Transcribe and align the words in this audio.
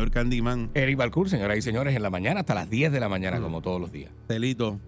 señor 0.00 0.12
Candyman 0.12 0.70
Eric 0.72 0.96
Balcour, 0.96 1.28
señoras 1.28 1.58
y 1.58 1.62
señores, 1.62 1.94
en 1.94 2.02
la 2.02 2.08
mañana 2.08 2.40
hasta 2.40 2.54
las 2.54 2.70
10 2.70 2.90
de 2.90 3.00
la 3.00 3.10
mañana, 3.10 3.38
como 3.38 3.60
todos 3.60 3.78
los 3.78 3.92
días. 3.92 4.10
Celito, 4.26 4.80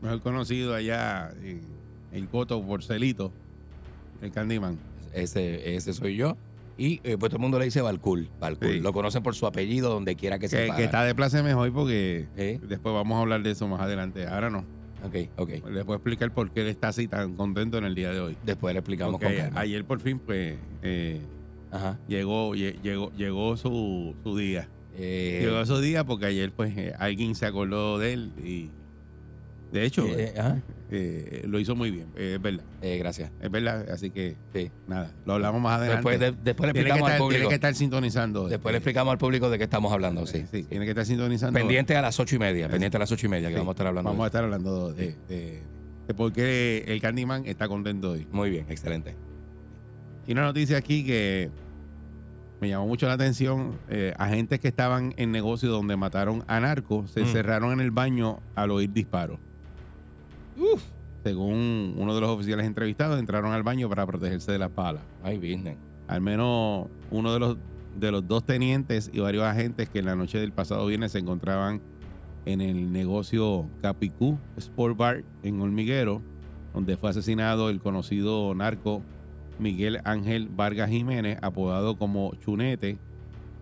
mejor 0.00 0.20
conocido 0.20 0.76
allá 0.76 1.32
en, 1.42 1.60
en 2.12 2.26
Coto 2.26 2.62
por 2.64 2.84
Celito, 2.84 3.32
el 4.22 4.30
Candyman. 4.30 4.78
Ese, 5.12 5.74
ese 5.74 5.92
soy 5.92 6.14
yo. 6.14 6.36
Y 6.76 7.00
eh, 7.02 7.16
pues 7.18 7.30
todo 7.30 7.38
el 7.38 7.40
mundo 7.40 7.58
le 7.58 7.64
dice 7.64 7.82
Balcour. 7.82 8.28
Balcour. 8.38 8.70
Sí. 8.70 8.78
Lo 8.78 8.92
conocen 8.92 9.24
por 9.24 9.34
su 9.34 9.44
apellido 9.44 9.90
donde 9.90 10.14
quiera 10.14 10.38
que 10.38 10.48
se 10.48 10.70
Que, 10.76 10.84
está 10.84 11.02
de 11.02 11.16
place 11.16 11.42
mejor 11.42 11.72
porque 11.72 12.28
¿Eh? 12.36 12.60
después 12.62 12.94
vamos 12.94 13.16
a 13.16 13.22
hablar 13.22 13.42
de 13.42 13.50
eso 13.50 13.66
más 13.66 13.80
adelante. 13.80 14.28
Ahora 14.28 14.50
no. 14.50 14.64
Ok, 15.04 15.30
ok. 15.36 15.68
Les 15.68 15.84
voy 15.84 15.94
a 15.94 15.96
explicar 15.96 16.32
por 16.32 16.52
qué 16.52 16.60
él 16.60 16.68
está 16.68 16.88
así 16.88 17.08
tan 17.08 17.34
contento 17.34 17.78
en 17.78 17.84
el 17.84 17.96
día 17.96 18.12
de 18.12 18.20
hoy. 18.20 18.36
Después 18.46 18.72
le 18.72 18.78
explicamos 18.78 19.20
Porque 19.20 19.48
con 19.48 19.58
ayer 19.58 19.84
por 19.84 19.98
fin 19.98 20.20
pues 20.20 20.56
eh, 20.82 21.20
Ajá. 21.70 21.98
llegó, 22.08 22.54
lle- 22.54 22.80
llegó, 22.82 23.12
llegó 23.12 23.56
su, 23.56 24.14
su 24.22 24.36
día. 24.36 24.68
Eh, 24.96 25.40
Llegó 25.42 25.64
su 25.64 25.80
día 25.80 26.02
porque 26.04 26.26
ayer 26.26 26.50
pues 26.52 26.76
eh, 26.76 26.92
alguien 26.98 27.34
se 27.36 27.46
acordó 27.46 27.98
de 27.98 28.14
él 28.14 28.32
y 28.42 28.68
de 29.70 29.84
hecho 29.84 30.04
eh, 30.08 30.32
ajá. 30.36 30.60
eh, 30.90 31.44
lo 31.46 31.60
hizo 31.60 31.76
muy 31.76 31.90
bien, 31.92 32.08
es 32.16 32.40
verdad. 32.42 32.64
Gracias. 32.82 33.30
Es 33.40 33.50
verdad, 33.50 33.88
así 33.90 34.10
que 34.10 34.34
Sí. 34.52 34.70
nada, 34.88 35.12
lo 35.26 35.34
hablamos 35.34 35.60
más 35.60 35.78
adelante. 35.78 35.96
Después, 36.08 36.18
de- 36.18 36.42
después 36.42 36.66
le 36.68 36.72
tiene, 36.72 36.88
explicamos 36.88 37.10
estar, 37.10 37.12
al 37.12 37.18
tiene 37.18 37.34
público. 37.34 37.48
que 37.50 37.54
estar 37.54 37.74
sintonizando. 37.74 38.48
Después 38.48 38.72
le 38.72 38.78
explicamos 38.78 39.12
al 39.12 39.18
público 39.18 39.50
de 39.50 39.58
qué 39.58 39.64
estamos 39.64 39.92
hablando, 39.92 40.26
sí. 40.26 40.44
sí, 40.50 40.64
tiene 40.64 40.84
que 40.84 40.90
estar 40.92 41.04
sintonizando. 41.06 41.56
Pendiente 41.58 41.94
a 41.94 42.02
las 42.02 42.18
ocho 42.18 42.34
y 42.34 42.38
media, 42.40 42.68
pendiente 42.68 42.96
a 42.96 43.00
las 43.00 43.12
ocho 43.12 43.26
y 43.26 43.28
media, 43.28 43.50
que 43.50 43.54
vamos 43.56 43.68
a 43.68 43.72
estar 43.74 43.86
hablando. 43.86 44.10
Vamos 44.10 44.24
a 44.24 44.26
estar 44.28 44.42
hablando 44.42 44.92
de, 44.94 45.14
de- 45.28 45.62
de 46.08 46.14
por 46.14 46.32
qué 46.32 46.84
el 46.88 47.00
Candyman 47.02 47.44
está 47.46 47.68
contento 47.68 48.12
hoy. 48.12 48.26
Muy 48.32 48.48
bien, 48.50 48.64
excelente. 48.70 49.14
Y 50.28 50.32
una 50.32 50.42
noticia 50.42 50.76
aquí 50.76 51.04
que 51.04 51.50
me 52.60 52.68
llamó 52.68 52.86
mucho 52.86 53.06
la 53.08 53.14
atención. 53.14 53.72
eh, 53.88 54.12
agentes 54.18 54.60
que 54.60 54.68
estaban 54.68 55.14
en 55.16 55.32
negocio 55.32 55.70
donde 55.70 55.96
mataron 55.96 56.44
a 56.46 56.60
narcos 56.60 57.10
se 57.10 57.20
Mm. 57.20 57.24
encerraron 57.24 57.72
en 57.72 57.80
el 57.80 57.90
baño 57.90 58.38
al 58.54 58.70
oír 58.70 58.92
disparos. 58.92 59.38
Según 61.24 61.94
uno 61.96 62.14
de 62.14 62.20
los 62.20 62.30
oficiales 62.30 62.66
entrevistados, 62.66 63.18
entraron 63.18 63.52
al 63.52 63.62
baño 63.62 63.88
para 63.88 64.06
protegerse 64.06 64.52
de 64.52 64.58
las 64.58 64.74
balas. 64.74 65.02
Ay, 65.22 65.36
business. 65.38 65.76
Al 66.06 66.20
menos 66.20 66.88
uno 67.10 67.32
de 67.32 67.38
los, 67.40 67.56
de 67.98 68.10
los 68.12 68.26
dos 68.26 68.44
tenientes 68.44 69.10
y 69.12 69.20
varios 69.20 69.44
agentes 69.44 69.88
que 69.88 69.98
en 69.98 70.06
la 70.06 70.14
noche 70.16 70.38
del 70.38 70.52
pasado 70.52 70.86
viernes 70.86 71.12
se 71.12 71.18
encontraban 71.18 71.80
en 72.46 72.60
el 72.60 72.92
negocio 72.92 73.66
Capicú 73.82 74.38
Sport 74.56 74.96
Bar 74.96 75.24
en 75.42 75.60
Hormiguero, 75.60 76.22
donde 76.72 76.96
fue 76.96 77.10
asesinado 77.10 77.68
el 77.70 77.80
conocido 77.80 78.54
narco 78.54 79.02
Miguel 79.58 80.00
Ángel 80.04 80.48
Vargas 80.48 80.90
Jiménez, 80.90 81.38
apodado 81.42 81.96
como 81.96 82.34
Chunete, 82.36 82.98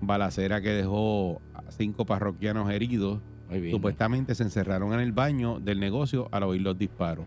balacera 0.00 0.60
que 0.60 0.70
dejó 0.70 1.40
a 1.54 1.70
cinco 1.70 2.04
parroquianos 2.04 2.70
heridos. 2.70 3.20
Bien. 3.50 3.70
Supuestamente 3.70 4.34
se 4.34 4.42
encerraron 4.42 4.92
en 4.92 5.00
el 5.00 5.12
baño 5.12 5.60
del 5.60 5.78
negocio 5.78 6.28
al 6.32 6.42
oír 6.42 6.62
los 6.62 6.76
disparos. 6.76 7.24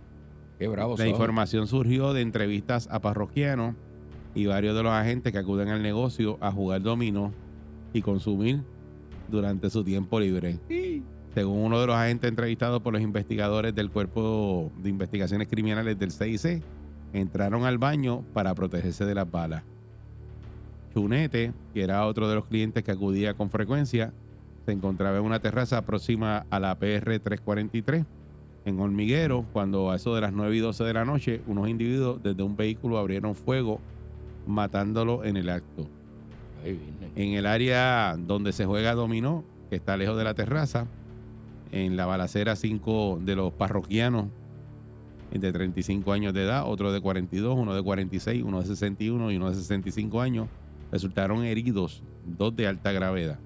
Qué 0.57 0.67
bravo 0.67 0.91
La 0.97 1.05
son. 1.05 1.07
información 1.07 1.67
surgió 1.67 2.11
de 2.13 2.21
entrevistas 2.21 2.89
a 2.91 2.99
parroquianos 2.99 3.75
y 4.35 4.45
varios 4.45 4.75
de 4.75 4.83
los 4.83 4.91
agentes 4.91 5.31
que 5.31 5.39
acuden 5.39 5.69
al 5.69 5.81
negocio 5.81 6.37
a 6.41 6.51
jugar 6.51 6.81
dominó 6.81 7.31
y 7.93 8.01
consumir 8.01 8.61
durante 9.29 9.69
su 9.69 9.83
tiempo 9.83 10.19
libre. 10.19 10.59
Según 11.33 11.59
uno 11.59 11.79
de 11.79 11.87
los 11.87 11.95
agentes 11.95 12.29
entrevistados 12.29 12.81
por 12.81 12.91
los 12.93 13.01
investigadores 13.01 13.73
del 13.73 13.89
Cuerpo 13.89 14.71
de 14.77 14.89
Investigaciones 14.89 15.47
Criminales 15.47 15.97
del 15.97 16.11
CIC, 16.11 16.61
entraron 17.13 17.65
al 17.65 17.77
baño 17.77 18.23
para 18.33 18.53
protegerse 18.55 19.05
de 19.05 19.15
las 19.15 19.29
balas. 19.29 19.63
Chunete, 20.93 21.53
que 21.73 21.83
era 21.83 22.05
otro 22.05 22.27
de 22.27 22.35
los 22.35 22.45
clientes 22.45 22.83
que 22.83 22.91
acudía 22.91 23.33
con 23.33 23.49
frecuencia, 23.49 24.13
se 24.65 24.71
encontraba 24.71 25.17
en 25.17 25.23
una 25.23 25.39
terraza 25.39 25.83
próxima 25.83 26.45
a 26.49 26.59
la 26.59 26.75
PR 26.75 27.19
343 27.19 28.05
en 28.65 28.79
Hormiguero, 28.79 29.45
cuando 29.53 29.91
a 29.91 29.95
eso 29.95 30.15
de 30.15 30.21
las 30.21 30.33
9 30.33 30.55
y 30.55 30.59
12 30.59 30.83
de 30.83 30.93
la 30.93 31.05
noche, 31.05 31.41
unos 31.47 31.69
individuos 31.69 32.21
desde 32.21 32.43
un 32.43 32.55
vehículo 32.55 32.97
abrieron 32.97 33.35
fuego, 33.35 33.79
matándolo 34.47 35.23
en 35.23 35.37
el 35.37 35.49
acto. 35.49 35.87
En 37.15 37.33
el 37.33 37.45
área 37.45 38.17
donde 38.17 38.51
se 38.51 38.65
juega 38.65 38.93
dominó, 38.93 39.43
que 39.69 39.77
está 39.77 39.95
lejos 39.97 40.17
de 40.17 40.23
la 40.23 40.33
terraza, 40.33 40.87
en 41.71 41.95
la 41.95 42.05
balacera, 42.05 42.55
cinco 42.55 43.19
de 43.23 43.35
los 43.35 43.53
parroquianos 43.53 44.25
de 45.31 45.51
35 45.53 46.11
años 46.11 46.33
de 46.33 46.43
edad, 46.43 46.63
otro 46.65 46.91
de 46.91 46.99
42, 47.01 47.57
uno 47.57 47.73
de 47.75 47.83
46, 47.83 48.43
uno 48.43 48.59
de 48.61 48.65
61 48.67 49.31
y 49.31 49.37
uno 49.37 49.49
de 49.49 49.55
65 49.55 50.21
años, 50.21 50.47
resultaron 50.91 51.43
heridos, 51.43 52.01
dos 52.25 52.55
de 52.55 52.67
alta 52.67 52.91
gravedad. 52.91 53.39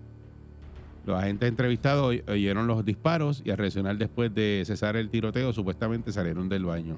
Los 1.06 1.18
agentes 1.22 1.50
entrevistados 1.50 2.06
oy- 2.06 2.24
oyeron 2.30 2.68
los 2.68 2.86
disparos 2.86 3.42
y 3.44 3.52
al 3.52 3.58
reaccionar 3.58 3.98
después 3.98 4.34
de 4.34 4.64
cesar 4.66 4.96
el 4.96 5.10
tiroteo, 5.10 5.52
supuestamente 5.52 6.14
salieron 6.14 6.48
del 6.48 6.64
baño. 6.64 6.96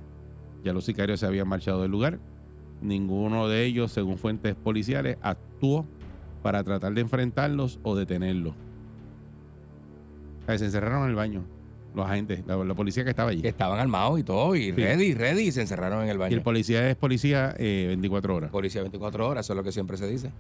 Ya 0.64 0.74
los 0.74 0.86
sicarios 0.86 1.20
se 1.20 1.26
habían 1.26 1.48
marchado 1.48 1.82
del 1.82 1.90
lugar. 1.92 2.20
Ninguno 2.82 3.48
de 3.48 3.66
ellos, 3.66 3.92
según 3.92 4.18
fuentes 4.20 4.54
policiales, 4.56 5.18
actuó 5.22 5.86
para 6.44 6.64
tratar 6.64 6.94
de 6.94 7.02
enfrentarlos 7.02 7.80
o 7.82 7.96
detenerlos. 7.96 8.54
Se 10.46 10.66
encerraron 10.66 11.04
en 11.06 11.10
el 11.10 11.16
baño, 11.16 11.44
los 11.96 12.06
agentes, 12.06 12.44
la, 12.46 12.58
la 12.64 12.74
policía 12.74 13.04
que 13.04 13.10
estaba 13.10 13.30
allí. 13.32 13.42
Que 13.42 13.48
estaban 13.48 13.80
armados 13.80 14.20
y 14.20 14.24
todo, 14.24 14.56
y 14.56 14.72
ready, 14.72 15.14
ready, 15.14 15.44
y 15.48 15.52
se 15.52 15.62
encerraron 15.62 16.04
en 16.04 16.10
el 16.10 16.16
Y 16.18 16.20
baño. 16.20 16.36
el 16.36 16.42
policía 16.44 16.90
es 16.90 16.96
policía 16.96 17.56
eh, 17.58 17.86
24 17.88 18.36
horas. 18.36 18.52
Policía 18.52 18.82
24 18.82 19.28
horas, 19.28 19.46
eso 19.46 19.54
es 19.54 19.58
lo 19.58 19.64
que 19.64 19.72
siempre 19.72 19.98
se 19.98 20.08
dice. 20.08 20.32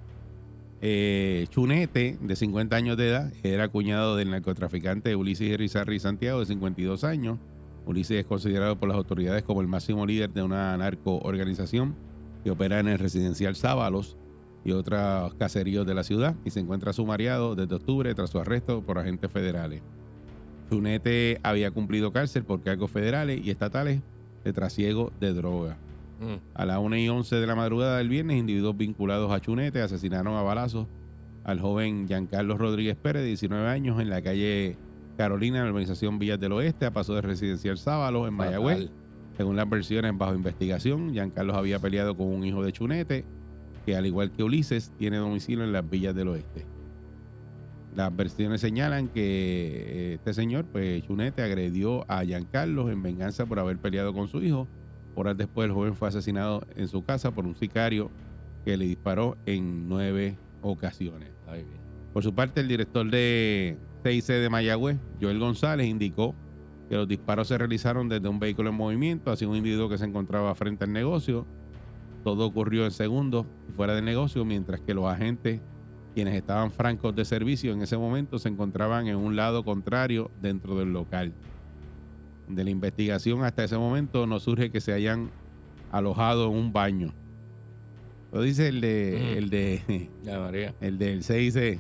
Eh, 0.82 1.48
Chunete, 1.50 2.18
de 2.22 2.36
50 2.36 2.76
años 2.76 2.98
de 2.98 3.10
edad, 3.10 3.34
era 3.44 3.68
cuñado 3.70 4.16
del 4.16 4.30
narcotraficante 4.32 5.16
Ulises 5.16 5.58
Rizarri 5.58 6.00
Santiago, 6.00 6.40
de 6.42 6.46
52 6.46 7.04
años. 7.04 7.40
Ulises 7.86 8.20
es 8.20 8.26
considerado 8.26 8.78
por 8.78 8.90
las 8.90 8.98
autoridades 8.98 9.44
como 9.44 9.62
el 9.62 9.68
máximo 9.68 10.06
líder 10.06 10.32
de 10.32 10.44
una 10.44 10.76
narcoorganización 10.78 11.96
que 12.44 12.52
opera 12.52 12.80
en 12.80 12.88
el 12.88 13.00
residencial 13.00 13.56
Sábalos 13.56 14.18
y 14.64 14.72
otros 14.72 15.34
caseríos 15.36 15.86
de 15.86 15.94
la 15.94 16.04
ciudad 16.04 16.36
y 16.44 16.50
se 16.52 16.60
encuentra 16.60 16.94
sumariado 16.94 17.56
desde 17.56 17.76
octubre 17.76 18.14
tras 18.16 18.32
su 18.32 18.40
arresto 18.40 18.82
por 18.84 18.98
agentes 18.98 19.32
federales. 19.32 19.82
Chunete 20.70 21.40
había 21.44 21.72
cumplido 21.72 22.12
cárcel 22.12 22.44
por 22.44 22.62
cargos 22.62 22.92
federales 22.92 23.40
y 23.44 23.52
estatales 23.52 24.02
de 24.44 24.54
trasiego 24.54 25.12
de 25.20 25.34
droga. 25.34 25.78
Mm. 26.20 26.36
A 26.54 26.66
las 26.66 26.80
1 26.80 26.98
y 26.98 27.10
11 27.10 27.36
de 27.36 27.48
la 27.48 27.56
madrugada 27.56 27.98
del 27.98 28.10
viernes, 28.10 28.38
individuos 28.38 28.78
vinculados 28.78 29.32
a 29.32 29.42
Chunete 29.42 29.82
asesinaron 29.82 30.36
a 30.36 30.42
balazos 30.42 30.88
al 31.44 31.60
joven 31.60 32.08
Giancarlo 32.08 32.58
Rodríguez 32.58 32.96
Pérez, 32.96 33.22
de 33.22 33.28
19 33.30 33.68
años, 33.68 34.00
en 34.00 34.10
la 34.10 34.22
calle 34.22 34.78
Carolina, 35.18 35.60
en 35.60 35.66
la 35.66 35.70
organización 35.70 36.18
Villas 36.18 36.40
del 36.40 36.54
Oeste, 36.54 36.86
a 36.86 36.92
paso 36.92 37.14
de 37.14 37.22
residencial 37.22 37.78
Sábalo, 37.78 38.28
en 38.28 38.34
Mayagüez. 38.34 38.90
Según 39.38 39.56
las 39.56 39.70
versiones 39.70 40.18
bajo 40.18 40.34
investigación, 40.34 41.12
Giancarlo 41.12 41.56
había 41.56 41.78
peleado 41.80 42.16
con 42.16 42.28
un 42.28 42.44
hijo 42.46 42.64
de 42.64 42.72
Chunete, 42.72 43.26
que 43.86 43.96
al 43.96 44.06
igual 44.06 44.32
que 44.32 44.44
Ulises, 44.44 44.92
tiene 44.98 45.18
domicilio 45.18 45.64
en 45.64 45.74
las 45.74 45.88
Villas 45.88 46.16
del 46.16 46.30
Oeste. 46.30 46.66
Las 47.96 48.14
versiones 48.14 48.60
señalan 48.60 49.08
que 49.08 49.22
eh, 49.24 50.14
este 50.16 50.34
señor, 50.34 50.66
pues 50.66 51.04
Chunete, 51.04 51.42
agredió 51.42 52.04
a 52.12 52.26
Giancarlo 52.26 52.90
en 52.92 53.02
venganza 53.02 53.46
por 53.46 53.58
haber 53.58 53.78
peleado 53.78 54.14
con 54.14 54.28
su 54.28 54.44
hijo. 54.44 54.68
Horas 55.16 55.38
después, 55.38 55.68
el 55.68 55.72
joven 55.72 55.96
fue 55.96 56.10
asesinado 56.10 56.62
en 56.76 56.90
su 56.90 57.06
casa 57.06 57.32
por 57.32 57.46
un 57.46 57.56
sicario 57.56 58.12
que 58.66 58.76
le 58.76 58.86
disparó 58.86 59.38
en 59.46 59.88
nueve 59.88 60.36
ocasiones. 60.62 61.30
Por 62.12 62.24
su 62.24 62.34
parte, 62.34 62.60
el 62.60 62.68
director 62.68 63.10
de 63.10 63.78
CIC 64.04 64.26
de 64.26 64.50
Mayagüez, 64.50 64.98
Joel 65.22 65.40
González, 65.40 65.88
indicó 65.88 66.36
que 66.90 66.96
los 66.96 67.08
disparos 67.08 67.48
se 67.48 67.58
realizaron 67.58 68.10
desde 68.10 68.28
un 68.28 68.40
vehículo 68.40 68.72
en 68.72 68.76
movimiento 68.76 69.32
hacia 69.32 69.48
un 69.48 69.56
individuo 69.56 69.88
que 69.88 69.98
se 69.98 70.06
encontraba 70.06 70.54
frente 70.56 70.84
al 70.84 70.92
negocio. 70.92 71.46
Todo 72.26 72.46
ocurrió 72.46 72.84
en 72.84 72.92
segundos 72.92 73.46
fuera 73.76 73.96
del 73.96 74.04
negocio, 74.04 74.44
mientras 74.44 74.82
que 74.82 74.94
los 74.94 75.06
agentes, 75.06 75.62
quienes 76.16 76.34
estaban 76.34 76.72
francos 76.72 77.16
de 77.16 77.26
servicio 77.26 77.74
en 77.74 77.82
ese 77.84 77.98
momento, 77.98 78.40
se 78.40 78.50
encontraban 78.50 79.08
en 79.08 79.18
un 79.18 79.36
lado 79.36 79.64
contrario 79.64 80.32
dentro 80.42 80.76
del 80.80 80.92
local. 80.94 81.34
De 82.48 82.64
la 82.64 82.70
investigación 82.72 83.44
hasta 83.44 83.64
ese 83.66 83.78
momento 83.78 84.26
no 84.26 84.40
surge 84.40 84.72
que 84.72 84.82
se 84.82 84.94
hayan 84.94 85.30
alojado 85.92 86.50
en 86.50 86.58
un 86.58 86.74
baño. 86.74 87.14
Lo 88.32 88.42
dice 88.42 88.70
el 88.70 88.82
de, 88.82 89.20
Mm. 89.34 89.38
el 89.38 89.50
de 89.50 90.10
Ya, 90.24 90.40
María. 90.40 90.74
el 90.82 90.98
del 90.98 91.24
CIC. 91.24 91.80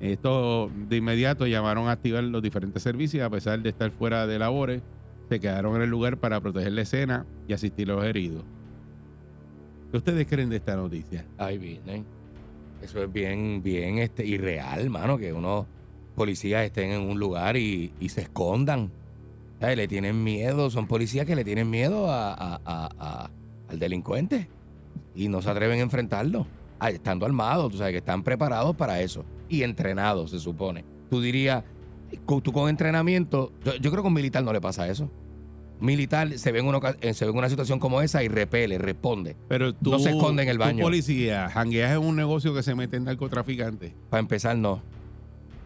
Esto 0.00 0.70
de 0.88 0.96
inmediato 0.96 1.46
llamaron 1.46 1.88
a 1.88 1.92
activar 1.92 2.24
los 2.24 2.42
diferentes 2.42 2.82
servicios, 2.82 3.22
a 3.24 3.30
pesar 3.30 3.60
de 3.62 3.68
estar 3.68 3.90
fuera 3.90 4.26
de 4.26 4.38
labores, 4.38 4.82
se 5.28 5.38
quedaron 5.40 5.76
en 5.76 5.82
el 5.82 5.90
lugar 5.90 6.16
para 6.16 6.40
proteger 6.40 6.72
la 6.72 6.82
escena 6.82 7.26
y 7.46 7.52
asistir 7.52 7.90
a 7.90 7.94
los 7.94 8.04
heridos. 8.04 8.42
¿Qué 9.90 9.98
ustedes 9.98 10.26
creen 10.26 10.48
de 10.48 10.56
esta 10.56 10.74
noticia? 10.76 11.26
Ay, 11.36 11.58
bien. 11.58 11.80
Eso 12.82 13.02
es 13.02 13.12
bien, 13.12 13.62
bien 13.62 13.98
este, 13.98 14.24
irreal, 14.26 14.88
mano, 14.90 15.18
que 15.18 15.32
unos 15.32 15.66
policías 16.14 16.64
estén 16.64 16.92
en 16.92 17.00
un 17.02 17.18
lugar 17.18 17.56
y, 17.56 17.92
y 18.00 18.08
se 18.08 18.22
escondan. 18.22 18.90
¿Sabes? 19.60 19.76
Le 19.76 19.86
tienen 19.88 20.24
miedo, 20.24 20.70
son 20.70 20.86
policías 20.86 21.26
que 21.26 21.36
le 21.36 21.44
tienen 21.44 21.68
miedo 21.68 22.10
a, 22.10 22.32
a- 22.32 22.60
a- 22.64 23.30
al 23.68 23.78
delincuente 23.78 24.48
y 25.14 25.28
no 25.28 25.42
se 25.42 25.50
atreven 25.50 25.80
a 25.80 25.82
enfrentarlo. 25.82 26.46
Ah, 26.78 26.88
Estando 26.90 27.26
armados, 27.26 27.70
tú 27.70 27.76
sabes 27.78 27.92
que 27.92 27.98
están 27.98 28.22
preparados 28.22 28.74
para 28.74 29.00
eso 29.02 29.24
y 29.50 29.62
entrenados, 29.62 30.30
se 30.30 30.38
supone. 30.40 30.84
Tú 31.10 31.20
dirías, 31.20 31.62
tú 32.26 32.52
con 32.52 32.70
entrenamiento, 32.70 33.52
yo, 33.64 33.74
yo 33.76 33.90
creo 33.90 34.02
que 34.02 34.06
a 34.06 34.08
un 34.08 34.14
militar 34.14 34.42
no 34.42 34.52
le 34.54 34.62
pasa 34.62 34.88
eso. 34.88 35.10
Militar 35.80 36.38
se 36.38 36.52
ve, 36.52 36.58
en 36.60 36.66
una, 36.66 36.78
eh, 37.00 37.14
se 37.14 37.24
ve 37.24 37.30
en 37.30 37.38
una 37.38 37.48
situación 37.48 37.78
como 37.78 38.02
esa 38.02 38.22
y 38.22 38.28
repele, 38.28 38.78
responde. 38.78 39.36
Pero 39.48 39.74
tú, 39.74 39.90
No 39.90 39.98
se 39.98 40.10
esconde 40.10 40.42
en 40.42 40.48
el 40.50 40.56
tú, 40.58 40.64
baño. 40.64 40.82
policía, 40.82 41.48
jangueas 41.50 41.92
en 41.92 41.98
un 41.98 42.16
negocio 42.16 42.54
que 42.54 42.62
se 42.62 42.74
mete 42.74 42.96
en 42.96 43.04
narcotraficantes. 43.04 43.92
Para 44.10 44.20
empezar, 44.20 44.56
no. 44.56 44.82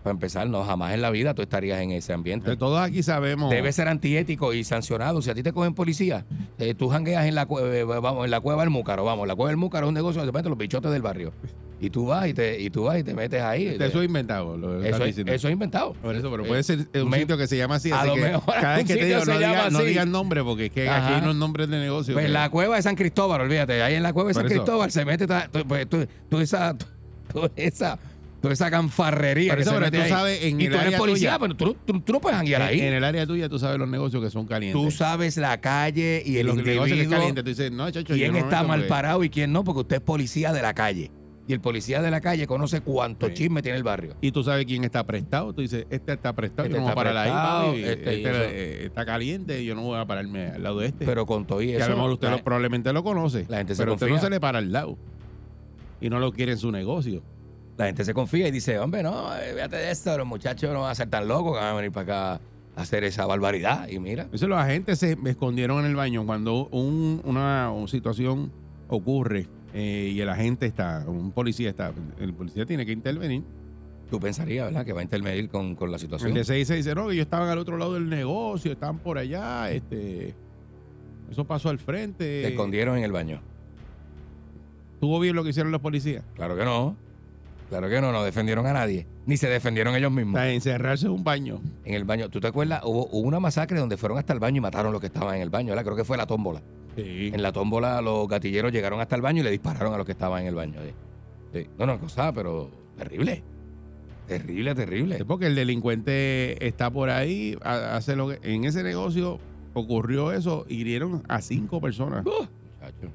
Para 0.04 0.12
empezar, 0.12 0.46
no. 0.48 0.62
Jamás 0.64 0.92
en 0.94 1.00
la 1.02 1.10
vida 1.10 1.34
tú 1.34 1.42
estarías 1.42 1.80
en 1.80 1.90
ese 1.90 2.12
ambiente. 2.12 2.50
De 2.50 2.56
todos 2.56 2.78
aquí 2.80 3.02
sabemos. 3.02 3.50
Debe 3.50 3.72
ser 3.72 3.88
antiético 3.88 4.52
y 4.52 4.62
sancionado. 4.62 5.20
Si 5.22 5.30
a 5.30 5.34
ti 5.34 5.42
te 5.42 5.52
cogen 5.52 5.74
policía, 5.74 6.24
eh, 6.58 6.74
tú 6.74 6.88
jangueas 6.90 7.24
en 7.26 7.34
la, 7.34 7.48
eh, 7.62 7.84
vamos, 7.84 8.24
en 8.26 8.30
la 8.30 8.40
cueva 8.40 8.62
del 8.62 8.70
Múcaro. 8.70 9.02
Vamos, 9.04 9.26
la 9.26 9.34
cueva 9.34 9.48
del 9.48 9.56
Múcaro 9.56 9.86
es 9.86 9.88
un 9.88 9.94
negocio 9.94 10.20
donde 10.20 10.30
se 10.30 10.36
meten 10.36 10.50
los 10.50 10.58
bichotes 10.58 10.92
del 10.92 11.00
barrio. 11.02 11.32
Y 11.80 11.90
tú 11.90 12.06
vas 12.06 12.28
y 12.28 12.34
te, 12.34 12.60
y 12.60 12.70
tú 12.70 12.84
vas 12.84 12.98
y 12.98 13.02
te 13.02 13.14
metes 13.14 13.42
ahí. 13.42 13.66
Este, 13.66 13.86
Eso 13.86 14.00
es 14.00 14.06
inventado. 14.06 14.56
Lo 14.56 14.82
eso, 14.82 15.04
es, 15.04 15.18
eso 15.18 15.48
es 15.48 15.52
inventado. 15.52 15.92
Por 15.94 16.14
eso, 16.14 16.30
pero 16.30 16.44
Eh, 16.44 16.48
puede 16.48 16.62
ser 16.62 16.86
un 17.02 17.08
me- 17.10 17.18
sitio 17.20 17.36
que 17.36 17.46
se 17.46 17.56
llama 17.56 17.74
así. 17.76 17.90
a 17.90 17.98
Así 18.00 18.08
lo 18.08 18.14
que 18.14 18.20
mejor 18.20 18.54
cada 18.60 18.76
vez 18.76 18.84
que 18.86 18.96
te 18.96 19.04
digo, 19.06 19.24
no, 19.24 19.82
digas 19.82 20.06
no 20.06 20.12
nombre, 20.12 20.42
porque 20.44 20.66
es 20.66 20.70
que 20.70 20.88
Ajá. 20.88 21.04
aquí 21.06 21.14
hay 21.14 21.22
unos 21.22 21.36
nombres 21.36 21.68
de 21.68 21.78
negocio. 21.80 22.14
Pues 22.14 22.26
que- 22.26 22.32
la 22.32 22.48
cueva 22.50 22.76
de 22.76 22.82
San 22.82 22.94
Cristóbal, 22.94 23.40
olvídate. 23.40 23.82
Ahí 23.82 23.94
en 23.94 24.02
la 24.02 24.12
cueva 24.12 24.28
de 24.28 24.34
San. 24.34 24.46
Cristóbal 24.46 24.90
se 24.90 25.04
mete 25.06 25.26
tú- 25.26 25.64
pues, 25.66 25.88
tú- 25.88 26.06
tú 26.30 26.38
esa, 26.40 26.74
tú- 27.32 27.50
esa, 27.56 27.98
toda 28.44 28.52
esa 28.52 28.70
canfarrería 28.70 29.55
Por 29.55 29.64
que 29.64 29.70
pero 29.70 29.91
tú 29.91 29.96
ahí. 30.02 30.08
sabes, 30.08 30.43
en 30.44 30.61
y 30.61 30.64
el 30.67 30.70
tú 30.73 30.76
eres 30.76 30.87
área 30.88 30.99
policía, 30.99 31.31
tuya- 31.31 31.38
pero 31.41 31.55
tú, 31.56 31.76
tú- 31.87 32.00
tú 32.00 32.12
no 32.12 32.20
puedes 32.20 32.37
janguear 32.37 32.61
ahí. 32.62 32.81
en 32.81 32.93
el 32.94 33.02
área 33.05 33.26
tuya 33.26 33.49
tú 33.49 33.58
sabes 33.58 33.79
los 33.79 33.88
negocios 33.88 34.23
que 34.23 34.29
son 34.31 34.46
calientes. 34.46 34.81
Tú 34.81 34.91
sabes 34.91 35.37
la 35.38 35.61
calle 35.61 36.23
y 36.26 36.37
el 36.37 36.46
los 36.49 36.56
negocios 36.56 36.85
que 36.85 36.85
es 36.85 36.91
individuo, 36.93 37.17
caliente. 37.19 37.43
Tú 37.43 37.49
dices, 37.49 37.73
no, 37.73 37.91
chacho, 37.91 38.14
yo 38.14 38.17
quién 38.17 38.29
no 38.29 38.32
me 38.35 38.38
está 38.41 38.62
mal 38.62 38.81
porque- 38.81 38.88
parado 38.91 39.25
y 39.25 39.31
quién 39.31 39.50
no, 39.52 39.64
porque 39.64 39.81
usted 39.81 39.96
es 39.96 40.02
policía 40.02 40.52
de 40.52 40.61
la 40.62 40.75
calle. 40.75 41.11
Y 41.49 41.52
el 41.52 41.61
policía 41.61 42.00
de 42.02 42.11
la 42.11 42.20
calle 42.20 42.46
conoce 42.46 42.81
cuánto 42.81 43.29
Sí. 43.29 43.35
chisme 43.35 43.61
tiene 43.62 43.76
el 43.79 43.85
barrio. 43.85 44.14
Y 44.20 44.31
tú 44.32 44.43
sabes 44.44 44.64
quién 44.67 44.82
está 44.85 45.05
prestado. 45.05 45.52
Tú 45.52 45.61
dices, 45.62 45.87
este 45.91 46.12
está 46.14 46.32
prestado. 46.35 46.67
Este 46.67 46.75
yo 46.75 46.81
no 46.81 46.82
voy 46.85 46.88
a 46.88 46.93
está 46.93 47.02
parar 47.14 47.67
ahí, 47.67 47.82
este 47.82 47.93
Este, 47.93 48.31
eh, 48.31 48.87
está 48.87 49.05
caliente. 49.06 49.62
Yo 49.64 49.75
no 49.75 49.82
voy 49.82 49.99
a 49.99 50.06
pararme 50.06 50.49
al 50.49 50.62
lado 50.62 50.79
de 50.81 50.87
este. 50.87 51.05
Pero 51.06 51.26
con 51.26 51.46
todo 51.46 51.61
y 51.62 51.69
que 51.69 51.76
eso. 51.76 51.85
a 51.87 51.88
lo 51.88 51.96
mejor 51.96 52.11
usted 52.12 52.31
lo- 52.31 52.44
probablemente 52.44 52.93
lo 52.93 53.02
conoce. 53.05 53.46
la 53.49 53.56
gente 53.58 53.75
se 53.75 53.82
pero 53.82 53.94
usted 53.94 54.06
no 54.06 54.12
confía. 54.14 54.26
se 54.29 54.31
le 54.35 54.41
para 54.41 54.58
al 54.58 54.70
lado. 54.73 54.96
Y 56.00 56.08
no 56.11 56.19
lo 56.19 56.32
quiere 56.32 56.52
en 56.52 56.58
su 56.58 56.70
negocio. 56.70 57.23
La 57.76 57.86
gente 57.86 58.04
se 58.04 58.14
confía 58.14 58.46
y 58.48 58.50
dice, 58.50 58.78
hombre, 58.78 59.02
no, 59.02 59.34
eh, 59.36 59.52
fíjate 59.54 59.76
de 59.76 59.90
esto, 59.90 60.16
los 60.16 60.26
muchachos 60.26 60.72
no 60.72 60.82
van 60.82 60.92
a 60.92 60.94
ser 60.94 61.08
tan 61.10 61.26
locos 61.26 61.54
que 61.54 61.58
van 61.64 61.72
a 61.72 61.74
venir 61.74 61.90
para 61.92 62.34
acá 62.34 62.40
a 62.76 62.80
hacer 62.82 63.04
esa 63.04 63.26
barbaridad. 63.26 63.88
Y 63.88 63.98
mira, 63.98 64.28
Eso 64.32 64.46
los 64.46 64.58
agentes 64.58 64.98
se 65.00 65.16
escondieron 65.26 65.80
en 65.80 65.86
el 65.86 65.96
baño 65.96 66.24
cuando 66.24 66.66
un- 66.68 67.20
una, 67.24 67.72
situación 67.88 68.52
ocurre 68.88 69.48
eh, 69.72 70.12
y 70.14 70.20
el 70.20 70.28
agente 70.28 70.66
está, 70.66 71.04
un 71.06 71.32
policía 71.32 71.70
está, 71.70 71.92
el 72.20 72.32
policía 72.32 72.64
tiene 72.64 72.86
que 72.86 72.92
intervenir. 72.92 73.42
tú 74.10 74.20
pensarías, 74.20 74.66
¿verdad? 74.66 74.84
Que 74.84 74.92
va 74.92 75.00
a 75.00 75.02
intervenir 75.02 75.48
con, 75.48 75.74
con 75.74 75.90
la 75.90 75.98
situación. 75.98 76.28
El 76.28 76.34
de 76.36 76.44
6 76.44 76.68
dice, 76.68 76.94
no, 76.94 77.08
que 77.08 77.14
ellos 77.14 77.24
estaban 77.24 77.48
al 77.48 77.58
otro 77.58 77.76
lado 77.76 77.94
del 77.94 78.08
negocio, 78.08 78.70
estaban 78.70 78.98
por 78.98 79.18
allá, 79.18 79.70
este, 79.72 80.34
eso 81.28 81.44
pasó 81.44 81.70
al 81.70 81.80
frente. 81.80 82.42
Se 82.42 82.48
escondieron 82.48 82.96
en 82.98 83.02
el 83.02 83.10
baño. 83.10 83.40
¿Tuvo 85.00 85.18
bien 85.18 85.34
lo 85.34 85.42
que 85.42 85.50
hicieron 85.50 85.72
los 85.72 85.80
policías? 85.80 86.22
Claro 86.36 86.56
que 86.56 86.64
no. 86.64 86.96
Claro 87.69 87.88
que 87.88 88.00
no, 88.00 88.12
no 88.12 88.22
defendieron 88.22 88.66
a 88.66 88.72
nadie. 88.72 89.06
Ni 89.26 89.37
se 89.37 89.49
defendieron 89.49 89.94
ellos 89.96 90.12
mismos. 90.12 90.40
sea, 90.40 90.50
encerrarse 90.52 91.06
en 91.06 91.12
un 91.12 91.25
baño. 91.25 91.61
En 91.84 91.94
el 91.94 92.05
baño. 92.05 92.28
¿Tú 92.28 92.40
te 92.40 92.46
acuerdas? 92.46 92.82
Hubo, 92.84 93.06
hubo 93.11 93.26
una 93.26 93.40
masacre 93.40 93.78
donde 93.78 93.96
fueron 93.96 94.19
hasta 94.19 94.32
el 94.32 94.38
baño 94.38 94.58
y 94.58 94.61
mataron 94.61 94.88
a 94.90 94.93
los 94.93 95.00
que 95.00 95.06
estaban 95.08 95.34
en 95.37 95.43
el 95.43 95.50
baño, 95.50 95.70
¿verdad? 95.70 95.84
Creo 95.84 95.96
que 95.96 96.05
fue 96.05 96.16
la 96.16 96.26
tómbola. 96.26 96.62
Sí. 96.96 97.31
En 97.34 97.43
la 97.43 97.50
tómbola 97.52 98.00
los 98.00 98.28
gatilleros 98.28 98.70
llegaron 98.70 99.00
hasta 99.00 99.16
el 99.16 99.22
baño 99.22 99.40
y 99.40 99.44
le 99.44 99.50
dispararon 99.50 99.93
a 99.94 99.96
los 99.96 100.06
que 100.06 100.12
estaban 100.12 100.43
en 100.43 100.49
el 100.49 100.55
baño. 100.55 100.81
sí. 100.84 100.93
Sí. 101.61 101.69
No, 101.78 101.87
no, 101.87 101.99
cosa, 102.00 102.32
pero 102.32 102.69
terrible. 102.96 103.43
Terrible, 104.26 104.75
terrible. 104.75 105.17
Es 105.17 105.25
porque 105.25 105.46
el 105.46 105.55
delincuente 105.55 106.67
está 106.67 106.90
por 106.90 107.10
ahí, 107.10 107.56
ha- 107.62 107.96
hace 107.96 108.17
lo 108.17 108.28
que, 108.28 108.38
en 108.43 108.64
ese 108.64 108.82
negocio 108.82 109.38
ocurrió 109.75 110.32
eso, 110.32 110.64
hirieron 110.69 111.22
a 111.28 111.40
cinco 111.43 111.81
personas. 111.81 112.25
Uh, 112.25 112.31
muchacho. 112.31 113.08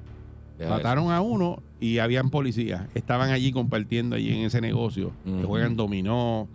Deja 0.60 0.70
Mataron 0.70 1.10
a 1.10 1.20
uno 1.22 1.62
y 1.80 1.98
habían 1.98 2.30
policías. 2.30 2.82
Estaban 2.94 3.30
allí 3.30 3.50
compartiendo 3.50 4.14
allí 4.16 4.30
en 4.32 4.44
ese 4.46 4.60
negocio. 4.60 5.10
Que 5.24 5.42
juegan 5.44 5.74
dominó. 5.76 6.48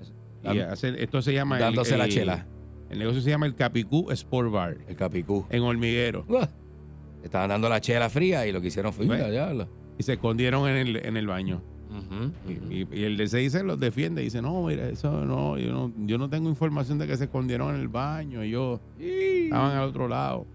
Y 0.43 0.47
Dan- 0.47 0.59
hacen- 0.69 0.95
esto 0.99 1.21
se 1.21 1.33
llama... 1.33 1.57
eso. 1.57 1.67
el- 1.67 1.73
Dándose 1.75 1.97
la 1.97 2.05
el- 2.05 2.11
chela. 2.11 2.45
El 2.91 2.99
negocio 2.99 3.19
se 3.21 3.31
llama 3.31 3.47
el 3.47 3.55
Capicú 3.55 4.11
Sport 4.11 4.51
Bar. 4.51 4.77
El 4.87 4.95
capicú. 4.95 5.45
En 5.49 5.63
Hormiguero. 5.63 6.23
Uh, 6.29 6.45
estaban 7.23 7.49
dando 7.49 7.67
la 7.67 7.81
chela 7.81 8.09
fría 8.11 8.45
y 8.45 8.51
lo 8.51 8.61
que 8.61 8.67
hicieron 8.67 8.93
fue. 8.93 9.05
Diablo. 9.07 9.67
Y 9.97 10.03
se 10.03 10.13
escondieron 10.13 10.69
en 10.69 10.75
el, 10.77 10.95
en 10.97 11.17
el 11.17 11.25
baño. 11.25 11.63
Y, 11.89 11.97
ujú. 11.97 12.31
y- 12.93 12.99
y 12.99 13.03
el 13.05 13.17
de 13.17 13.25
dice 13.39 13.63
los 13.63 13.79
defiende. 13.79 14.21
Dice, 14.21 14.39
no, 14.41 14.61
mira, 14.67 14.87
eso 14.87 15.25
no 15.25 15.57
yo, 15.57 15.71
no. 15.71 15.91
yo 16.05 16.17
no 16.19 16.29
tengo 16.29 16.47
información 16.49 16.99
de 16.99 17.07
que 17.07 17.17
se 17.17 17.23
escondieron 17.23 17.73
en 17.73 17.81
el 17.81 17.87
baño. 17.87 18.43
Ellos 18.43 18.79
estaban 18.99 19.75
al 19.77 19.89
otro 19.89 20.07
lado. 20.07 20.45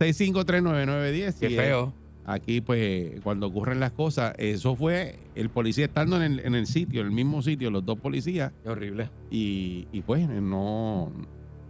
6539910. 0.00 1.38
Qué 1.38 1.50
feo. 1.50 1.92
Aquí, 2.28 2.60
pues, 2.60 3.20
cuando 3.22 3.46
ocurren 3.46 3.78
las 3.78 3.92
cosas, 3.92 4.34
eso 4.38 4.74
fue 4.74 5.16
el 5.36 5.48
policía 5.48 5.84
estando 5.84 6.16
en 6.16 6.22
el, 6.22 6.40
en 6.40 6.56
el 6.56 6.66
sitio, 6.66 7.00
en 7.02 7.06
el 7.06 7.12
mismo 7.12 7.40
sitio, 7.40 7.70
los 7.70 7.84
dos 7.86 8.00
policías, 8.00 8.52
Qué 8.64 8.68
horrible. 8.68 9.08
y, 9.30 9.86
y, 9.92 10.00
pues 10.00 10.28
no, 10.28 11.12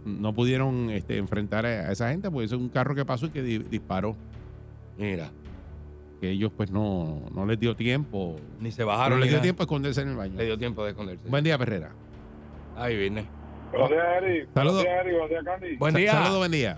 no 0.03 0.33
pudieron 0.33 0.89
este, 0.89 1.17
enfrentar 1.17 1.67
a, 1.67 1.69
a 1.89 1.91
esa 1.91 2.09
gente, 2.09 2.31
porque 2.31 2.45
eso 2.45 2.55
es 2.55 2.61
un 2.61 2.69
carro 2.69 2.95
que 2.95 3.05
pasó 3.05 3.27
y 3.27 3.29
que 3.29 3.43
di- 3.43 3.59
disparó. 3.59 4.15
Mira. 4.97 5.29
Que 6.19 6.31
ellos, 6.31 6.51
pues, 6.57 6.71
no, 6.71 7.21
no 7.35 7.45
les 7.45 7.59
dio 7.59 7.75
tiempo. 7.75 8.37
Ni 8.59 8.71
se 8.71 8.83
bajaron. 8.83 9.19
les 9.19 9.25
ni 9.27 9.29
dio 9.29 9.37
nada. 9.37 9.43
tiempo 9.43 9.61
a 9.61 9.65
esconderse 9.65 10.01
en 10.01 10.09
el 10.09 10.15
baño. 10.15 10.33
Le 10.37 10.45
dio 10.45 10.57
tiempo 10.57 10.83
de 10.83 10.89
esconderse. 10.89 11.29
Buen 11.29 11.43
día, 11.43 11.55
Perrera. 11.59 11.91
Ahí 12.75 12.97
viene. 12.97 13.25
Buenos 13.71 13.89
días, 13.91 14.05
Eric. 14.23 14.47
Saludos. 14.55 14.83
Buenos 14.83 14.83
días, 14.83 15.05
Eric. 15.05 15.19
Buenos 15.19 15.29
días, 15.29 15.43
Candy. 15.45 15.77
Buen 15.77 15.93
día. 15.95 16.11
Saludos, 16.13 16.37
buen 16.39 16.51
día. 16.51 16.77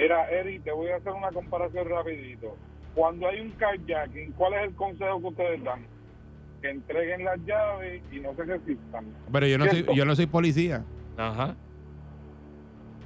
Mira, 0.00 0.30
Eric, 0.30 0.62
te 0.64 0.72
voy 0.72 0.90
a 0.90 0.96
hacer 0.96 1.12
una 1.12 1.30
comparación 1.32 1.88
rapidito. 1.88 2.56
Cuando 2.94 3.26
hay 3.28 3.40
un 3.40 3.50
carjacking, 3.52 4.32
¿cuál 4.32 4.54
es 4.54 4.62
el 4.68 4.74
consejo 4.74 5.20
que 5.20 5.26
ustedes 5.26 5.64
dan? 5.64 5.80
Que 6.62 6.70
entreguen 6.70 7.24
las 7.24 7.38
llaves 7.44 8.02
y 8.12 8.20
no 8.20 8.34
se 8.36 8.44
resistan. 8.44 9.06
Pero 9.32 9.46
yo 9.46 9.58
no, 9.58 9.66
soy, 9.66 9.86
yo 9.94 10.04
no 10.04 10.14
soy 10.16 10.26
policía. 10.26 10.84
Ajá. 11.16 11.56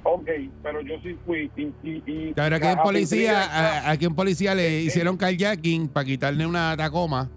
Ok, 0.03 0.27
pero 0.61 0.81
yo 0.81 0.95
sí 1.01 1.15
fui 1.25 1.49
y... 1.55 1.61
y, 1.83 2.03
y 2.05 2.33
Claro, 2.33 2.57
aquí 2.57 2.65
un 2.67 2.79
a- 2.79 2.83
policía, 2.83 3.43
a- 3.43 3.91
aquí 3.91 4.05
un 4.05 4.15
policía 4.15 4.53
le 4.53 4.81
hicieron 4.81 5.15
carjacking 5.17 5.87
para 5.87 6.05
quitarle 6.05 6.45
una 6.45 6.75
Tacoma. 6.75 7.29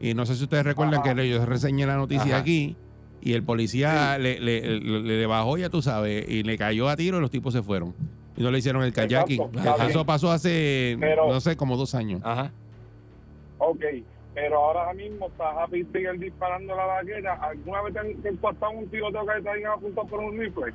Y 0.00 0.14
no 0.14 0.24
sé 0.26 0.34
si 0.34 0.44
ustedes 0.44 0.64
recuerdan 0.64 1.00
Ajá. 1.00 1.14
que 1.14 1.28
yo 1.28 1.44
reseñé 1.46 1.86
la 1.86 1.96
noticia 1.96 2.32
Ajá. 2.34 2.38
aquí. 2.38 2.76
Y 3.20 3.32
el 3.34 3.42
policía 3.42 4.18
le, 4.18 4.40
le- 4.40 4.78
le- 4.80 5.00
le 5.18 5.26
bajó, 5.26 5.58
ya 5.58 5.68
tú 5.68 5.82
sabes, 5.82 6.28
y 6.28 6.42
le 6.42 6.56
cayó 6.56 6.88
a 6.88 6.96
tiro 6.96 7.18
y 7.18 7.20
los 7.20 7.30
tipos 7.30 7.52
se 7.52 7.62
fueron. 7.62 7.94
Y 8.36 8.42
no 8.42 8.50
le 8.50 8.58
hicieron 8.58 8.82
el 8.82 8.88
está 8.88 9.04
Eso 9.88 10.04
pasó 10.04 10.30
hace, 10.30 10.96
Pero- 11.00 11.28
no 11.28 11.40
sé, 11.40 11.56
como 11.56 11.76
dos 11.76 11.94
años. 11.94 12.20
Ajá. 12.22 12.52
Ok, 13.58 13.82
pero 14.34 14.56
ahora 14.58 14.92
mismo 14.92 15.28
está 15.28 15.62
Happy 15.62 15.82
Trigger 15.84 16.18
disparando 16.18 16.76
la 16.76 16.84
vaquera. 16.84 17.34
¿Alguna 17.34 17.82
vez 17.82 17.94
te 18.22 18.28
han 18.28 18.36
pasado 18.36 18.72
un 18.72 18.86
tiroteo 18.88 19.24
que 19.24 19.42
te 19.42 19.48
hayan 19.48 19.72
apuntado 19.72 20.06
por 20.06 20.20
un 20.20 20.38
rifle? 20.38 20.72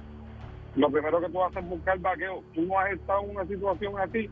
Lo 0.75 0.89
primero 0.89 1.22
que 1.22 1.30
tú 1.30 1.44
haces 1.44 1.58
es 1.63 1.70
buscar 1.70 2.00
vaqueo. 2.00 2.44
¿Tú 2.56 2.62
no 2.63 2.80
has 2.80 2.91
estado 2.94 3.22
en 3.24 3.30
una 3.36 3.46
situación 3.46 3.94
así? 4.00 4.30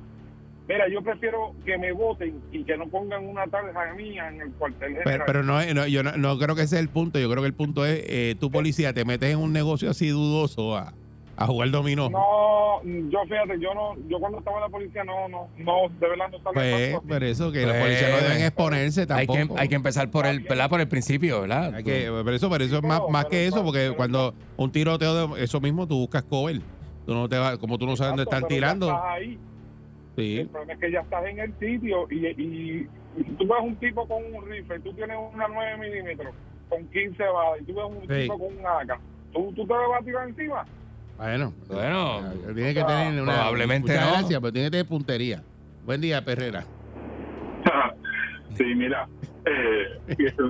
Mira, 0.68 0.88
yo 0.88 1.02
prefiero 1.02 1.54
que 1.66 1.78
me 1.78 1.92
voten 1.92 2.40
y 2.52 2.64
que 2.64 2.78
no 2.78 2.88
pongan 2.88 3.28
una 3.28 3.46
tarja 3.48 3.94
mía 3.96 4.30
en 4.30 4.42
el 4.42 4.52
cuartel 4.54 4.94
Pero, 4.94 5.04
general. 5.04 5.24
pero 5.28 5.44
no, 5.44 5.60
es- 5.60 5.74
no, 5.76 5.86
yo 5.88 6.02
no, 6.04 6.12
no 6.18 6.38
creo 6.40 6.56
que 6.56 6.62
ese 6.64 6.76
es 6.78 6.82
el 6.82 6.90
punto. 6.90 7.20
Yo 7.20 7.30
creo 7.30 7.42
que 7.44 7.48
el 7.48 7.54
punto 7.56 7.86
es, 7.86 8.04
eh, 8.08 8.36
tu 8.40 8.50
policía 8.52 8.94
te 8.94 9.04
metes 9.06 9.32
en 9.32 9.40
un 9.40 9.52
negocio 9.54 9.90
así 9.90 10.10
dudoso 10.10 10.76
a, 10.78 10.94
a 11.40 11.48
jugar 11.48 11.72
dominó. 11.72 12.10
No, 12.10 12.82
yo 12.84 13.20
fíjate, 13.24 13.58
yo 13.62 13.74
no, 13.74 13.96
yo 14.10 14.20
cuando 14.20 14.40
estaba 14.40 14.58
en 14.58 14.64
la 14.64 14.70
policía 14.70 15.04
no, 15.06 15.30
no, 15.30 15.48
no, 15.58 15.88
de 15.98 16.08
verdad 16.10 16.26
no 16.32 16.38
sabía 16.40 16.52
Pues, 17.00 17.00
por 17.08 17.24
eso 17.24 17.52
que 17.54 17.62
los 17.62 17.72
Pues, 17.72 17.82
policías 17.82 18.12
no 18.12 18.18
deben 18.28 18.44
exponerse 18.44 19.02
Hay 19.02 19.08
tampoco. 19.26 19.56
que, 19.56 19.62
hay 19.62 19.70
que 19.70 19.76
empezar 19.76 20.12
por 20.12 20.26
el, 20.26 20.42
¿verdad? 20.42 20.70
por 20.70 20.82
el 20.82 20.90
principio, 20.90 21.40
¿verdad? 21.42 21.74
Hay 21.76 21.84
que- 21.86 22.12
pero 22.26 22.36
eso, 22.36 22.50
pero 22.50 22.64
eso 22.66 22.76
es 22.78 22.84
más, 22.84 23.02
más 23.10 23.26
que 23.26 23.48
eso, 23.48 23.64
porque 23.64 23.94
cuando 23.96 24.34
un 24.58 24.70
tiroteo 24.70 25.30
de 25.30 25.44
eso 25.44 25.62
mismo, 25.62 25.88
tú 25.88 25.96
buscas 25.96 26.24
cover. 26.24 26.60
Tú 27.06 27.14
no 27.16 27.30
te 27.30 27.38
vas, 27.38 27.58
como 27.58 27.78
tú 27.78 27.86
no 27.86 27.96
sabes 27.96 28.12
dónde 28.12 28.24
están 28.24 28.42
pero 28.42 28.50
ya 28.50 28.56
tirando. 28.56 28.88
estás 28.88 29.04
ahí. 29.06 29.40
El 30.18 30.26
Sí. 30.44 30.50
problema 30.52 30.74
es 30.74 30.80
que 30.80 30.92
ya 30.92 31.00
estás 31.00 31.26
en 31.26 31.40
el 31.40 31.54
sitio 31.58 32.06
y, 32.12 32.28
y, 32.28 32.88
y 33.18 33.24
si 33.24 33.32
tú 33.36 33.48
ves 33.48 33.60
un 33.64 33.78
tipo 33.78 34.06
con 34.06 34.18
un 34.36 34.46
rifle, 34.50 34.78
tú 34.82 34.94
tienes 34.94 35.16
una 35.34 35.48
9 35.48 35.78
milímetros 35.78 36.36
con 36.68 36.86
15 36.90 37.24
balas 37.24 37.62
y 37.62 37.64
tú 37.66 37.74
ves 37.76 37.86
un 37.88 38.02
Sí. 38.02 38.22
tipo 38.24 38.38
con 38.38 38.58
un 38.58 38.66
AK, 38.68 39.00
¿tú, 39.32 39.54
tú 39.56 39.66
te 39.66 39.74
vas 39.74 40.02
a 40.02 40.04
tirar 40.04 40.28
encima. 40.28 40.66
Bueno, 41.20 41.54
Bueno, 41.68 42.22
tiene 42.56 42.74
que 42.74 42.82
tener 42.84 43.22
una. 43.22 43.34
probablemente 43.34 43.92
muchas 43.92 44.06
no. 44.06 44.12
gracias, 44.14 44.40
pero 44.40 44.54
tiene 44.54 44.68
que 44.68 44.72
tener 44.72 44.86
puntería. 44.88 45.44
Buen 45.84 46.00
día, 46.02 46.24
Perrera. 46.24 46.64
Sí, 48.58 48.64
mira, 48.76 49.08
eh, 49.46 49.86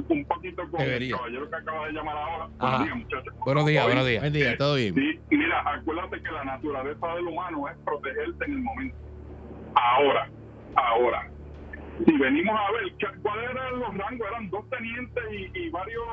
un 0.10 0.26
poquito 0.26 0.64
con 0.72 0.80
Debería. 0.80 1.14
el 1.16 1.18
caballero 1.20 1.50
que 1.50 1.56
acaba 1.58 1.86
de 1.88 1.92
llamar 1.94 2.16
ahora. 2.18 2.46
Ajá. 2.58 2.78
Buenos 2.78 2.86
días, 2.86 2.96
muchachos. 2.98 3.34
Buenos 3.46 3.66
días, 3.68 3.84
Oye, 3.86 3.94
buenos 3.94 4.08
días. 4.10 4.22
Buen 4.22 4.34
día, 4.34 4.58
todo 4.58 4.76
bien. 4.76 4.96
Sí, 4.96 5.20
mira, 5.32 5.74
acuérdate 5.74 6.22
que 6.24 6.32
la 6.32 6.44
naturaleza 6.46 7.08
del 7.16 7.28
humano 7.28 7.68
es 7.70 7.78
protegerse 7.86 8.46
en 8.46 8.52
el 8.54 8.60
momento. 8.62 8.96
Ahora, 9.76 10.30
ahora, 10.76 11.30
si 12.06 12.18
venimos 12.18 12.56
a 12.58 12.72
ver, 12.72 12.94
¿qué- 12.98 13.22
¿cuáles 13.22 13.50
eran 13.52 13.80
los 13.80 13.98
rangos? 13.98 14.28
Eran 14.28 14.50
dos 14.50 14.70
tenientes 14.70 15.24
y, 15.34 15.60
y 15.60 15.70
varios 15.70 16.04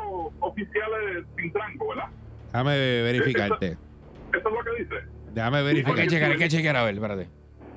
oficiales 0.41 1.25
sin 1.39 1.55
rango, 1.55 1.89
¿verdad? 1.91 2.09
Déjame 2.53 3.03
verificarte. 3.03 3.77
Eso 4.39 4.49
es 4.49 4.55
lo 4.55 4.65
que 4.65 4.83
dice. 4.83 4.95
Déjame 5.33 5.59
Hay 5.59 5.63
que 5.63 5.67
verificar. 5.69 5.95
checar, 6.09 6.31
hay 6.33 6.63
que 6.63 6.69
a 6.69 6.83
ver, 6.85 6.95
espérate. 6.95 7.29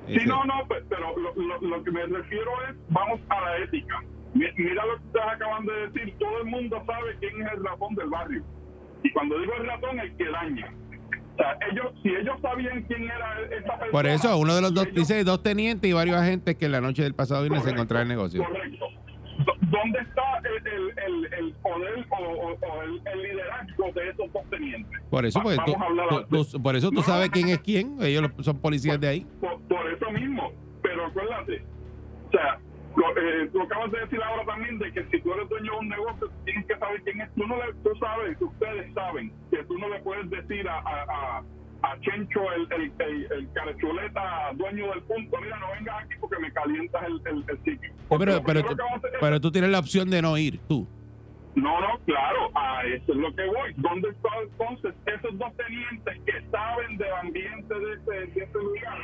Sí, 0.08 0.18
no, 0.26 0.44
no, 0.44 0.54
pues, 0.66 0.82
pero 0.88 1.14
lo, 1.16 1.34
lo- 1.34 1.60
lo 1.60 1.84
que 1.84 1.90
me 1.90 2.04
refiero 2.06 2.50
es, 2.68 2.76
vamos 2.88 3.20
a 3.28 3.40
la 3.40 3.58
ética. 3.58 4.00
Mi- 4.34 4.46
Mira 4.56 4.84
lo 4.86 4.96
que 4.98 5.06
ustedes 5.06 5.26
acaban 5.26 5.66
de 5.66 5.72
decir, 5.88 6.14
todo 6.18 6.38
el 6.38 6.46
mundo 6.46 6.82
sabe 6.86 7.16
quién 7.20 7.42
es 7.42 7.52
el 7.52 7.64
ratón 7.64 7.94
del 7.94 8.08
barrio. 8.08 8.42
Y 9.02 9.12
cuando 9.12 9.38
digo 9.38 9.52
el 9.60 9.66
ratón, 9.66 10.00
el 10.00 10.16
que 10.16 10.24
daña. 10.30 10.74
O 11.34 11.36
sea, 11.36 11.56
ellos, 11.70 11.92
si 12.02 12.08
ellos 12.10 12.36
sabían 12.42 12.82
quién 12.84 13.04
era 13.04 13.40
esa 13.42 13.72
persona... 13.78 13.90
Por 13.92 14.06
eso, 14.06 14.36
uno 14.38 14.54
de 14.56 14.62
los 14.62 14.74
dos, 14.74 14.86
ellos- 14.86 14.96
dice 14.96 15.22
dos 15.24 15.42
tenientes 15.42 15.88
y 15.88 15.92
varios 15.92 16.16
agentes 16.16 16.56
que 16.56 16.66
en 16.66 16.72
la 16.72 16.80
noche 16.80 17.02
del 17.02 17.14
pasado 17.14 17.42
viernes 17.42 17.62
se 17.62 17.70
encontraron 17.70 18.06
en 18.08 18.12
el 18.12 18.16
negocio. 18.16 18.44
Correcto. 18.44 18.86
¿Dónde 19.70 19.98
está 20.00 20.22
el, 20.44 21.32
el, 21.38 21.54
poder 21.62 22.06
o, 22.10 22.16
o- 22.16 22.58
o 22.60 22.82
el, 22.82 23.00
el 23.06 23.22
liderazgo 23.22 23.92
de 23.94 24.08
esos 24.10 24.32
dos 24.32 24.42
tenientes? 24.50 25.00
Por 25.10 25.24
eso, 25.26 25.40
pues, 25.42 25.58
tú, 25.64 26.44
tú- 26.44 26.62
por 26.62 26.76
eso 26.76 26.88
tú 26.90 26.96
No, 26.96 27.02
sabes 27.02 27.30
quién 27.30 27.48
es 27.48 27.58
quién. 27.60 27.96
Ellos 28.00 28.22
lo- 28.36 28.42
son 28.42 28.58
policías 28.60 29.00
de 29.00 29.08
ahí. 29.08 29.26
Por, 29.40 29.60
por 29.62 29.90
eso 29.92 30.10
mismo. 30.10 30.52
Pero 30.82 31.06
acuérdate, 31.06 31.62
o 32.28 32.30
sea, 32.32 32.58
lo, 32.96 33.10
eh, 33.16 33.48
tú 33.52 33.62
acabas 33.62 33.90
de 33.92 34.00
decir 34.00 34.20
ahora 34.22 34.44
también 34.44 34.78
de 34.78 34.92
que 34.92 35.04
si 35.10 35.20
tú 35.22 35.32
eres 35.34 35.48
dueño 35.48 35.72
de 35.72 35.78
un 35.78 35.88
negocio, 35.88 36.30
tienes 36.44 36.66
que 36.66 36.76
saber 36.78 37.02
quién 37.04 37.20
es. 37.20 37.30
Tú, 37.34 37.46
no 37.46 37.56
le, 37.56 37.72
tú 37.84 37.90
sabes, 38.00 38.40
ustedes 38.40 38.92
saben 38.94 39.32
que 39.50 39.62
tú 39.64 39.78
no 39.78 39.88
le 39.88 40.00
puedes 40.00 40.28
decir 40.30 40.68
a, 40.68 40.78
a, 40.78 41.02
a, 41.38 41.42
a 41.82 41.98
Chencho, 42.00 42.40
el, 42.52 42.68
el, 42.72 42.92
el, 42.98 43.32
el 43.32 43.52
carechuleta, 43.52 44.50
dueño 44.54 44.88
del 44.90 45.02
punto, 45.04 45.38
mira, 45.40 45.58
no 45.58 45.70
vengas 45.72 46.04
aquí 46.04 46.14
porque 46.20 46.38
me 46.40 46.52
calientas 46.52 47.02
el, 47.06 47.20
el, 47.26 47.44
el 47.48 47.58
sitio. 47.64 47.90
Porque 48.08 48.26
Pero, 48.26 48.42
pero, 48.44 48.62
tú- 48.62 48.76
pero 49.20 49.40
tú 49.40 49.50
tienes 49.50 49.70
la 49.70 49.78
opción 49.78 50.10
de 50.10 50.20
no 50.22 50.36
ir, 50.36 50.58
tú. 50.68 50.86
no, 51.54 51.80
no, 51.80 51.98
claro, 52.06 52.50
a 52.54 52.82
eso 52.84 53.12
es 53.12 53.18
lo 53.18 53.34
que 53.34 53.46
voy. 53.46 53.72
¿Dónde 53.76 54.08
están 54.10 54.32
entonces 54.42 54.94
esos 55.06 55.38
dos 55.38 55.56
tenientes 55.56 56.18
que 56.26 56.50
saben 56.50 56.96
del 56.98 57.12
ambiente 57.22 57.74
de 57.74 57.92
ese, 57.94 58.10
de 58.32 58.44
ese 58.44 58.58
lugar 58.58 58.98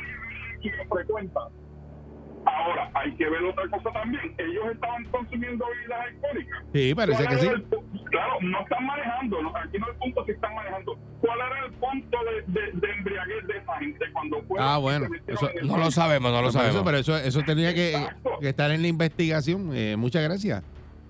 y 0.61 0.69
lo 0.69 0.85
frecuentan? 0.95 1.47
Ahora, 2.45 2.89
hay 2.93 3.11
que 3.15 3.29
ver 3.29 3.43
otra 3.43 3.67
cosa 3.69 3.91
también. 3.91 4.33
Ellos 4.37 4.63
estaban 4.73 5.03
consumiendo 5.05 5.65
bebidas 5.67 5.99
alcohólicas. 6.07 6.59
Sí, 6.73 6.95
parece 6.95 7.23
¿Cuál 7.25 7.35
que 7.35 7.41
sí. 7.41 7.47
el 7.47 7.65
claro, 8.09 8.33
no 8.41 8.61
están 8.61 8.85
manejando. 8.85 9.41
no, 9.41 9.49
aquí 9.57 9.77
no 9.79 9.85
es 9.87 9.93
el 9.93 9.99
punto 9.99 10.25
si 10.25 10.31
están 10.31 10.55
manejando. 10.55 10.97
¿Cuál 11.21 11.39
era 11.39 11.65
el 11.65 11.71
punto 11.73 12.17
de, 12.23 12.53
de, 12.53 12.71
de 12.73 12.93
embriaguez 12.93 13.47
de 13.47 13.57
esa 13.57 13.77
gente 13.79 14.05
cuando 14.13 14.41
fue? 14.43 14.57
Ah, 14.61 14.77
bueno, 14.77 15.07
eso 15.27 15.49
No 15.63 15.77
lo 15.77 15.91
sabemos, 15.91 16.31
no 16.31 16.41
lo 16.41 16.49
eso, 16.49 16.59
sabemos. 16.59 16.83
pero 16.85 16.97
eso, 16.99 17.17
eso 17.17 17.41
tenía 17.43 17.73
que, 17.73 18.07
que 18.39 18.49
estar 18.49 18.71
en 18.71 18.81
la 18.81 18.87
investigación. 18.87 19.71
Eh, 19.73 19.95
muchas 19.97 20.23
gracias. 20.23 20.63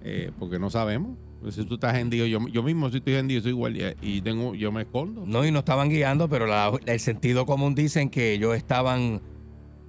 Eh, 0.03 0.31
porque 0.39 0.57
no 0.60 0.69
sabemos. 0.69 1.17
Pues 1.41 1.53
si 1.53 1.65
tú 1.65 1.75
estás 1.75 1.96
hendido, 1.98 2.25
yo, 2.25 2.39
yo 2.48 2.63
mismo 2.63 2.89
si 2.89 2.98
estoy 2.98 3.13
hendido, 3.15 3.41
soy 3.41 3.51
guardia 3.51 3.93
y 4.01 4.22
tengo, 4.22 4.55
yo 4.55 4.72
me 4.72 4.81
escondo. 4.81 5.24
No, 5.27 5.46
y 5.46 5.51
no 5.51 5.60
estaban 5.60 5.89
guiando, 5.89 6.27
pero 6.29 6.48
la- 6.48 6.72
el 6.88 7.00
sentido 7.00 7.46
común 7.46 7.75
dicen 7.75 8.10
que 8.10 8.34
ellos 8.34 8.55
estaban. 8.55 9.22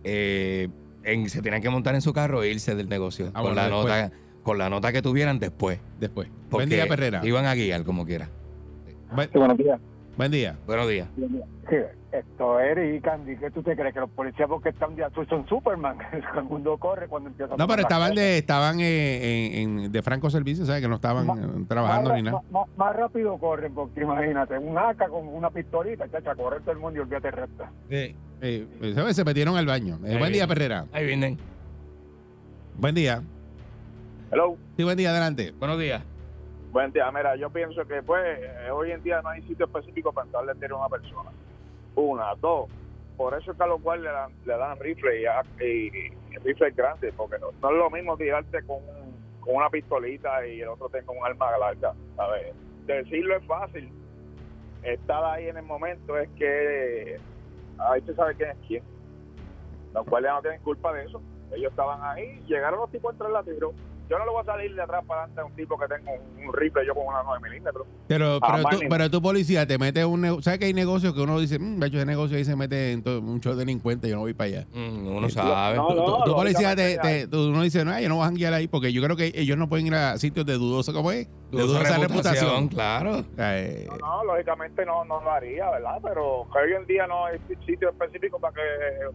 eh, 0.05 0.69
en, 1.05 1.29
se 1.29 1.43
tenían 1.43 1.63
que 1.63 1.71
montar 1.71 1.95
en 1.95 2.01
su 2.03 2.13
carro 2.13 2.43
e 2.43 2.51
irse 2.51 2.75
del 2.75 2.89
negocio. 2.89 3.27
Ah, 3.35 3.43
con, 3.43 3.55
bueno, 3.55 3.55
la 3.57 3.63
después. 3.65 3.85
nota, 3.85 4.13
con 4.43 4.59
la 4.59 4.71
nota 4.71 4.93
que 4.93 5.03
tuvieran 5.03 5.39
después. 5.39 5.79
Después. 5.99 6.29
Porque 6.51 6.67
Buen 6.67 6.69
día, 6.69 6.87
Perrera. 6.87 7.21
Iban 7.25 7.47
a 7.47 7.55
guiar 7.55 7.85
como 7.85 8.05
quiera. 8.07 8.29
Buen, 9.15 9.31
buenos 9.33 9.57
días. 9.57 9.81
buen 10.17 10.31
día. 10.31 10.57
Buenos 10.67 10.89
días. 10.89 11.09
Sí, 11.71 11.77
esto 12.13 12.59
Eric 12.61 12.95
y 12.97 13.01
Candy, 13.03 13.37
¿qué 13.37 13.51
tú 13.51 13.63
te 13.63 13.77
crees? 13.77 13.93
Que 13.93 14.01
los 14.01 14.09
policías 14.11 14.49
porque 14.49 14.71
están 14.71 14.97
de 14.97 15.05
azul 15.05 15.27
son 15.29 15.47
Superman, 15.47 15.99
el 16.37 16.43
mundo 16.45 16.77
corre 16.79 17.07
cuando 17.07 17.29
empieza 17.29 17.53
a 17.53 17.57
No, 17.59 17.67
pero 17.67 17.83
estaban 17.83 18.15
de, 18.15 18.39
estaban 18.39 18.81
eh, 18.81 19.61
en, 19.63 19.79
en- 19.81 19.93
de 19.93 20.03
franco 20.03 20.31
servicio, 20.31 20.65
¿sabes? 20.65 20.81
Que 20.81 20.89
no 20.89 20.95
estaban 20.97 21.67
trabajando 21.69 22.09
más, 22.11 22.17
ni 22.19 22.23
nada. 22.23 22.41
Más, 22.51 22.65
más 22.79 22.97
rápido 22.97 23.37
corren, 23.39 23.75
porque 23.75 24.01
imagínate, 24.01 24.57
un 24.59 24.77
AK 24.79 25.09
con 25.09 25.29
una 25.29 25.51
pistolita, 25.51 26.11
chacha, 26.11 26.35
correr 26.35 26.61
todo 26.63 26.73
el 26.73 26.79
mundo 26.79 26.99
y 26.99 27.03
olvídate 27.03 27.31
recta. 27.31 27.71
Eh, 27.91 28.15
eh, 28.41 28.67
¿sabes? 28.95 29.17
Se 29.17 29.25
metieron 29.25 29.57
al 29.57 29.67
baño. 29.67 29.99
Eh, 30.07 30.17
buen 30.19 30.33
día. 30.33 30.47
Perrera. 30.47 30.87
Ahí 30.93 31.07
vienen. 31.07 31.39
Buen 32.77 32.95
día. 32.95 33.23
Hello. 34.31 34.57
Sí, 34.77 34.85
buen 34.85 34.97
día, 34.97 35.11
adelante. 35.11 35.53
Buenos 35.59 35.79
días. 35.79 36.03
Buen 36.71 36.93
día. 36.93 37.11
Mira, 37.11 37.35
yo 37.37 37.51
pienso 37.51 37.87
que 37.87 38.03
pues 38.03 38.23
eh, 38.41 38.71
hoy 38.71 38.93
en 38.93 39.03
día 39.03 39.21
no 39.23 39.31
hay 39.31 39.43
sitio 39.43 39.67
específico 39.67 40.13
para 40.13 40.27
entrarle 40.27 40.55
tiro 40.57 40.77
a 40.77 40.87
una 40.87 40.89
persona. 40.97 41.31
Una, 41.95 42.35
dos. 42.41 42.69
Por 43.17 43.35
eso 43.41 43.51
es 43.51 43.57
que 43.57 43.65
a 43.65 43.67
los 43.67 43.81
cuales 43.81 44.05
le 44.05 44.11
dan, 44.13 44.31
le 44.47 44.57
dan 44.57 44.79
rifle 44.79 45.21
y, 45.23 45.25
a- 45.27 45.43
y, 45.61 45.89
y 46.33 46.37
rifles 46.45 46.77
grandes, 46.77 47.13
porque 47.17 47.37
no, 47.41 47.49
no 47.61 47.71
es 47.71 47.77
lo 47.77 47.91
mismo 47.91 48.17
tirarte 48.17 48.63
con, 48.63 48.77
un- 48.77 49.41
con 49.41 49.57
una 49.57 49.69
pistolita 49.71 50.47
y 50.47 50.61
el 50.61 50.69
otro 50.69 50.89
tenga 50.89 51.11
un 51.11 51.27
arma 51.27 51.59
larga. 51.59 51.95
¿sabes? 52.17 52.55
Decirlo 52.87 53.37
es 53.37 53.45
fácil. 53.47 53.89
Estar 54.85 55.25
ahí 55.25 55.49
en 55.49 55.57
el 55.57 55.65
momento 55.65 56.17
es 56.17 56.29
que 56.39 57.19
ahí 57.79 58.01
se 58.03 58.15
sabe 58.15 58.35
quién 58.35 58.51
es 58.51 58.57
quién. 58.67 58.85
Los 59.95 60.07
cuales 60.07 60.31
no 60.31 60.41
tienen 60.43 60.61
culpa 60.63 60.93
de 60.93 61.05
eso. 61.05 61.21
Ellos 61.53 61.71
estaban 61.71 62.01
ahí, 62.03 62.41
llegaron 62.47 62.81
los 62.81 62.91
tipos 62.91 63.11
a 63.11 63.13
entrar 63.13 63.31
la. 63.31 63.43
Yo 64.09 64.19
no 64.19 64.25
le 64.25 64.31
voy 64.31 64.41
a 64.41 64.45
salir 64.45 64.75
de 64.75 64.83
atrás 64.83 65.05
para 65.07 65.25
adelante 65.25 65.41
a 65.43 65.45
un 65.45 65.53
tipo 65.55 65.79
que 65.79 65.87
tenga 65.87 66.11
un, 66.13 66.47
un 66.47 66.53
rifle 66.55 66.87
yo 66.87 66.95
con 66.95 67.07
una 67.07 67.23
9 67.25 67.41
milímetros. 67.47 67.87
Pero, 68.07 68.41
pero, 68.41 68.63
tú, 68.71 68.79
pero 68.89 69.11
tu 69.11 69.21
policía 69.21 69.67
te 69.67 69.77
mete 69.77 70.03
un 70.03 70.23
negocio. 70.23 70.43
¿Sabes 70.43 70.61
que 70.61 70.65
hay 70.65 70.73
negocios 70.73 71.13
que 71.13 71.21
uno 71.21 71.39
dice, 71.39 71.59
mmm, 71.59 71.79
de 71.79 71.87
hecho, 71.89 71.97
ese 71.99 72.07
negocio 72.07 72.39
ahí 72.39 72.45
se 72.47 72.57
mete 72.57 72.93
en 72.93 73.03
todo, 73.03 73.21
mucho 73.21 73.55
delincuente, 73.55 74.09
yo 74.09 74.15
no 74.15 74.23
voy 74.23 74.33
para 74.33 74.49
allá? 74.49 74.67
Mm, 74.73 75.09
uno 75.09 75.29
sabe. 75.29 75.77
no, 75.77 75.89
Tu- 75.89 75.95
tu- 75.95 76.01
no, 76.19 76.25
tu 76.25 76.35
policía 76.35 76.75
te, 76.75 76.85
lógicamente 76.97 77.27
te- 77.27 77.29
tú- 77.29 77.49
uno 77.51 77.63
dice, 77.63 77.85
no, 77.85 78.01
yo 78.01 78.09
no 78.09 78.15
voy 78.17 78.23
a 78.23 78.27
janguear 78.29 78.55
ahí 78.55 78.67
porque 78.67 78.95
yo 78.95 79.03
creo 79.03 79.15
que 79.15 79.31
ellos 79.35 79.59
no 79.59 79.69
pueden 79.69 79.87
ir 79.89 79.95
a 79.95 80.17
sitios 80.17 80.47
de 80.47 80.55
dudoso, 80.55 80.95
¿cómo 80.95 81.13
es? 81.13 81.27
De 81.51 81.63
Dudosa 81.63 81.79
dudosa 81.79 81.99
reputación. 81.99 82.69
Claro. 82.69 83.25
Eh, 83.37 83.89
No, 84.01 84.25
no, 84.25 84.25
lógicamente 84.33 84.87
no, 84.87 85.05
no 85.05 85.21
lo 85.23 85.31
haría, 85.31 85.69
¿verdad? 85.71 85.99
Pero 86.03 86.47
que 86.51 86.59
hoy 86.61 86.73
en 86.81 86.87
día 86.87 87.07
no 87.07 87.27
hay 87.27 87.39
sitio 87.67 87.91
específico 87.91 88.39
para 88.41 88.55
que 88.55 88.61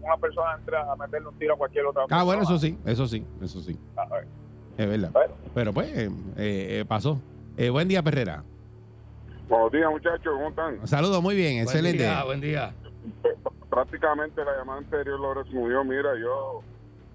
una 0.04 0.18
persona 0.18 0.50
entre 0.60 0.78
a 0.78 0.96
meterle 1.00 1.30
un 1.30 1.38
tiro 1.40 1.56
a 1.56 1.58
cualquier 1.58 1.86
otra 1.88 2.04
ah, 2.12 2.24
bueno, 2.24 2.44
eso 2.44 2.52
persona. 2.54 2.76
sí, 2.84 2.92
eso 2.92 3.08
sí, 3.08 3.26
eso 3.42 3.60
sí. 3.62 3.76
A 3.98 4.14
ver. 4.14 4.28
Es 4.78 4.90
verdad. 4.90 5.12
Bueno. 5.12 5.34
Pero 5.54 5.74
pues, 5.74 5.88
eh, 5.96 6.10
eh, 6.38 6.86
pasó. 6.88 7.20
Eh, 7.58 7.70
buen 7.70 7.88
día, 7.88 8.02
Perrera. 8.02 8.44
Buenos 9.48 9.72
días, 9.72 9.90
muchachos, 9.90 10.34
¿cómo 10.34 10.50
están? 10.50 10.88
Saludos, 10.88 11.22
muy 11.22 11.36
bien, 11.36 11.62
excelente. 11.62 12.04
Buen 12.04 12.14
día, 12.14 12.24
buen 12.24 12.42
día. 12.42 12.74
Prácticamente 13.70 14.44
la 14.44 14.58
llamada 14.58 14.80
anterior 14.80 15.20
lo 15.20 15.34
resumió. 15.34 15.84
Mira, 15.84 16.18
yo 16.20 16.64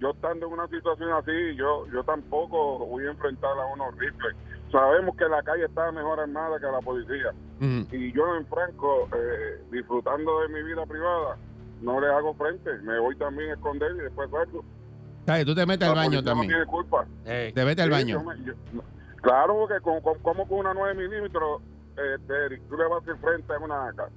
yo 0.00 0.11
estando 0.11 0.47
en 0.47 0.53
una 0.53 0.69
situación 0.69 1.11
así, 1.12 1.57
yo 1.57 1.87
yo 1.93 2.05
tampoco 2.05 2.87
voy 2.87 3.07
a 3.07 3.11
enfrentar 3.11 3.50
a 3.59 3.67
unos 3.67 3.97
rifles. 3.99 4.37
Sabemos 4.71 5.17
que 5.17 5.25
la 5.25 5.43
calle 5.43 5.65
está 5.65 5.91
mejor 5.93 6.21
armada 6.21 6.61
que 6.61 6.67
la 6.67 6.81
policía. 6.81 7.33
Y 7.61 8.12
yo 8.12 8.37
en 8.37 8.47
Franco, 8.47 9.09
eh, 9.17 9.62
disfrutando 9.73 10.41
de 10.43 10.49
mi 10.49 10.62
vida 10.62 10.85
privada, 10.87 11.37
no 11.81 12.00
le 12.00 12.07
hago 12.09 12.35
frente. 12.35 12.71
Me 12.83 12.99
voy 13.00 13.17
también 13.17 13.50
a 13.50 13.55
esconder 13.55 13.93
y 13.97 14.00
después 14.00 14.31
salgo. 14.31 14.65
¿Sabes? 15.29 15.45
Tú 15.45 15.55
te 15.55 15.67
metes 15.67 15.87
al 15.87 15.95
La 15.95 16.01
baño 16.01 16.11
policía 16.23 16.25
también. 16.33 16.51
No 16.51 16.57
tiene 16.57 16.67
culpa. 16.71 17.07
Ey, 17.27 17.53
Te 17.53 17.65
metes 17.67 17.83
al 17.85 17.91
Sí, 17.91 17.93
baño. 17.93 18.23
yo 18.23 18.25
me- 18.25 18.45
yo- 18.47 18.53
no. 18.73 18.83
claro, 19.21 19.55
porque 19.59 19.75
con, 19.83 20.01
con- 20.01 20.19
como 20.21 20.49
con 20.49 20.61
una 20.61 20.73
9 20.73 20.95
milímetros, 20.95 21.61
eh, 21.99 22.17
Eric, 22.47 22.63
tú 22.67 22.79
le 22.79 22.85
vas 22.85 22.93
a 22.95 23.03
hacer 23.03 23.17
frente 23.23 23.53
a 23.53 23.59
una 23.59 23.89
AK. 23.89 24.09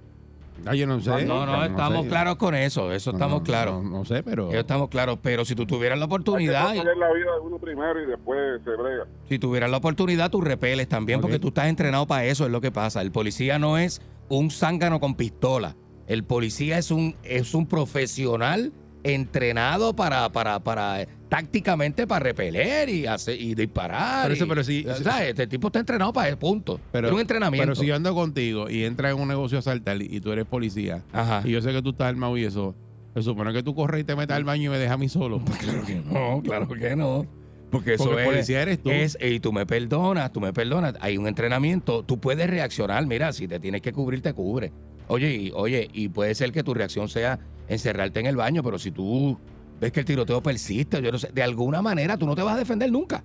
Ah, 0.66 0.74
yo 0.74 0.88
no 0.88 1.02
sé. 1.02 1.26
No, 1.26 1.46
no, 1.46 1.66
estamos 1.66 2.04
sé. 2.04 2.08
claros 2.10 2.36
con 2.38 2.56
eso, 2.56 2.94
eso 2.94 3.12
No, 3.12 3.18
estamos 3.18 3.40
no, 3.40 3.44
claros. 3.44 3.84
No, 3.84 3.90
no 3.90 4.06
sé, 4.06 4.24
pero. 4.24 4.52
Eso 4.52 4.60
estamos 4.60 4.88
claros, 4.88 5.20
pero 5.22 5.44
si 5.44 5.54
tú 5.54 5.66
tuvieras 5.66 5.98
la 6.00 6.06
Hay 6.06 6.10
que 6.10 6.14
oportunidad, 6.16 6.74
la 6.76 7.12
vida 7.14 7.34
de 7.34 7.40
uno 7.42 7.58
primero 7.58 8.02
y 8.02 8.06
después 8.06 8.62
se 8.64 8.70
brega. 8.70 9.06
si 9.28 9.38
tuvieras 9.38 9.70
la 9.70 9.78
oportunidad, 9.78 10.30
tú 10.32 10.40
repeles 10.40 10.88
también, 10.88 11.18
Ok. 11.18 11.24
porque 11.24 11.40
tú 11.40 11.50
estás 11.50 11.66
entrenado 11.66 12.08
para 12.08 12.24
eso, 12.24 12.46
es 12.46 12.52
lo 12.52 12.62
que 12.62 12.72
pasa. 12.72 13.02
El 13.02 13.12
policía 13.12 13.60
no 13.60 13.78
es 13.78 14.02
un 14.30 14.50
zángano 14.50 15.02
con 15.02 15.16
pistola. 15.16 15.76
El 16.08 16.24
policía 16.24 16.78
es 16.78 16.90
un, 16.92 17.16
es 17.24 17.54
un 17.54 17.66
profesional 17.68 18.72
entrenado 19.04 19.96
para, 19.96 20.30
para, 20.32 20.60
para 20.60 21.06
tácticamente 21.30 22.06
para 22.08 22.24
repeler 22.24 22.90
y 22.90 23.06
hacer 23.06 23.40
y 23.40 23.56
disparar. 23.56 24.24
Pero 24.24 24.34
eso, 24.34 24.46
y- 24.46 24.48
pero 24.48 24.64
sí- 24.64 24.86
o 24.88 24.96
sea, 24.96 25.28
este 25.28 25.48
tipo 25.48 25.68
está 25.68 25.80
entrenado 25.80 26.12
para 26.14 26.28
ese 26.28 26.38
punto. 26.38 26.80
Pero, 26.92 27.08
es 27.08 27.14
un 27.14 27.20
entrenamiento. 27.22 27.64
pero 27.66 27.76
si 27.76 27.86
yo 27.86 27.96
ando 27.96 28.14
contigo 28.14 28.70
y 28.70 28.84
entras 28.84 29.14
en 29.14 29.20
un 29.22 29.28
negocio 29.28 29.58
a 29.60 29.62
saltar 29.62 30.02
y 30.02 30.20
tú 30.20 30.32
eres 30.32 30.46
policía 30.46 31.04
Ajá. 31.14 31.42
y 31.46 31.52
yo 31.52 31.62
sé 31.62 31.72
que 31.72 31.82
tú 31.82 31.92
estás 31.92 32.08
armado 32.08 32.38
y 32.38 32.44
eso, 32.44 32.76
se 33.14 33.22
supone 33.22 33.54
que 33.54 33.64
tú 33.64 33.74
corres 33.76 34.02
y 34.02 34.04
te 34.04 34.16
metas 34.16 34.38
al 34.38 34.44
baño 34.44 34.66
y 34.66 34.70
me 34.70 34.78
dejas 34.78 34.96
a 34.96 34.98
mí 34.98 35.10
solo. 35.10 35.42
Claro 35.60 35.84
que 35.86 35.96
no, 35.96 36.42
claro 36.44 36.68
que 36.68 36.96
no. 36.96 37.26
Porque 37.72 37.94
eso 37.94 38.04
Porque 38.04 38.24
es, 38.24 38.28
policía 38.28 38.62
eres 38.62 38.84
tú. 38.84 38.90
es- 38.90 39.18
y 39.22 39.40
tú 39.40 39.54
me 39.54 39.66
perdonas, 39.66 40.34
tú 40.34 40.42
me 40.42 40.52
perdonas. 40.52 40.96
Hay 41.00 41.18
un 41.18 41.26
entrenamiento, 41.28 42.04
tú 42.04 42.20
puedes 42.20 42.50
reaccionar. 42.50 43.06
Mira, 43.08 43.32
si 43.32 43.48
te 43.48 43.62
tienes 43.62 43.82
que 43.82 43.94
cubrir, 43.94 44.22
te 44.22 44.34
cubre. 44.34 44.74
Oye, 45.08 45.34
y, 45.34 45.52
oye, 45.56 45.90
y 45.94 46.10
puede 46.10 46.36
ser 46.36 46.52
que 46.52 46.64
tu 46.64 46.74
reacción 46.74 47.08
sea 47.08 47.40
encerrarte 47.74 48.20
en 48.20 48.26
el 48.26 48.36
baño, 48.36 48.62
pero 48.64 48.78
si 48.80 48.92
tú 48.92 49.38
ves 49.80 49.92
que 49.92 50.02
el 50.02 50.06
tiroteo 50.06 50.42
persiste, 50.44 51.02
yo 51.02 51.12
no 51.12 51.18
sé, 51.18 51.30
de 51.34 51.42
alguna 51.44 51.82
manera 51.82 52.18
tú 52.18 52.26
no 52.26 52.36
te 52.36 52.42
vas 52.44 52.56
a 52.56 52.58
defender 52.60 52.92
nunca. 52.92 53.24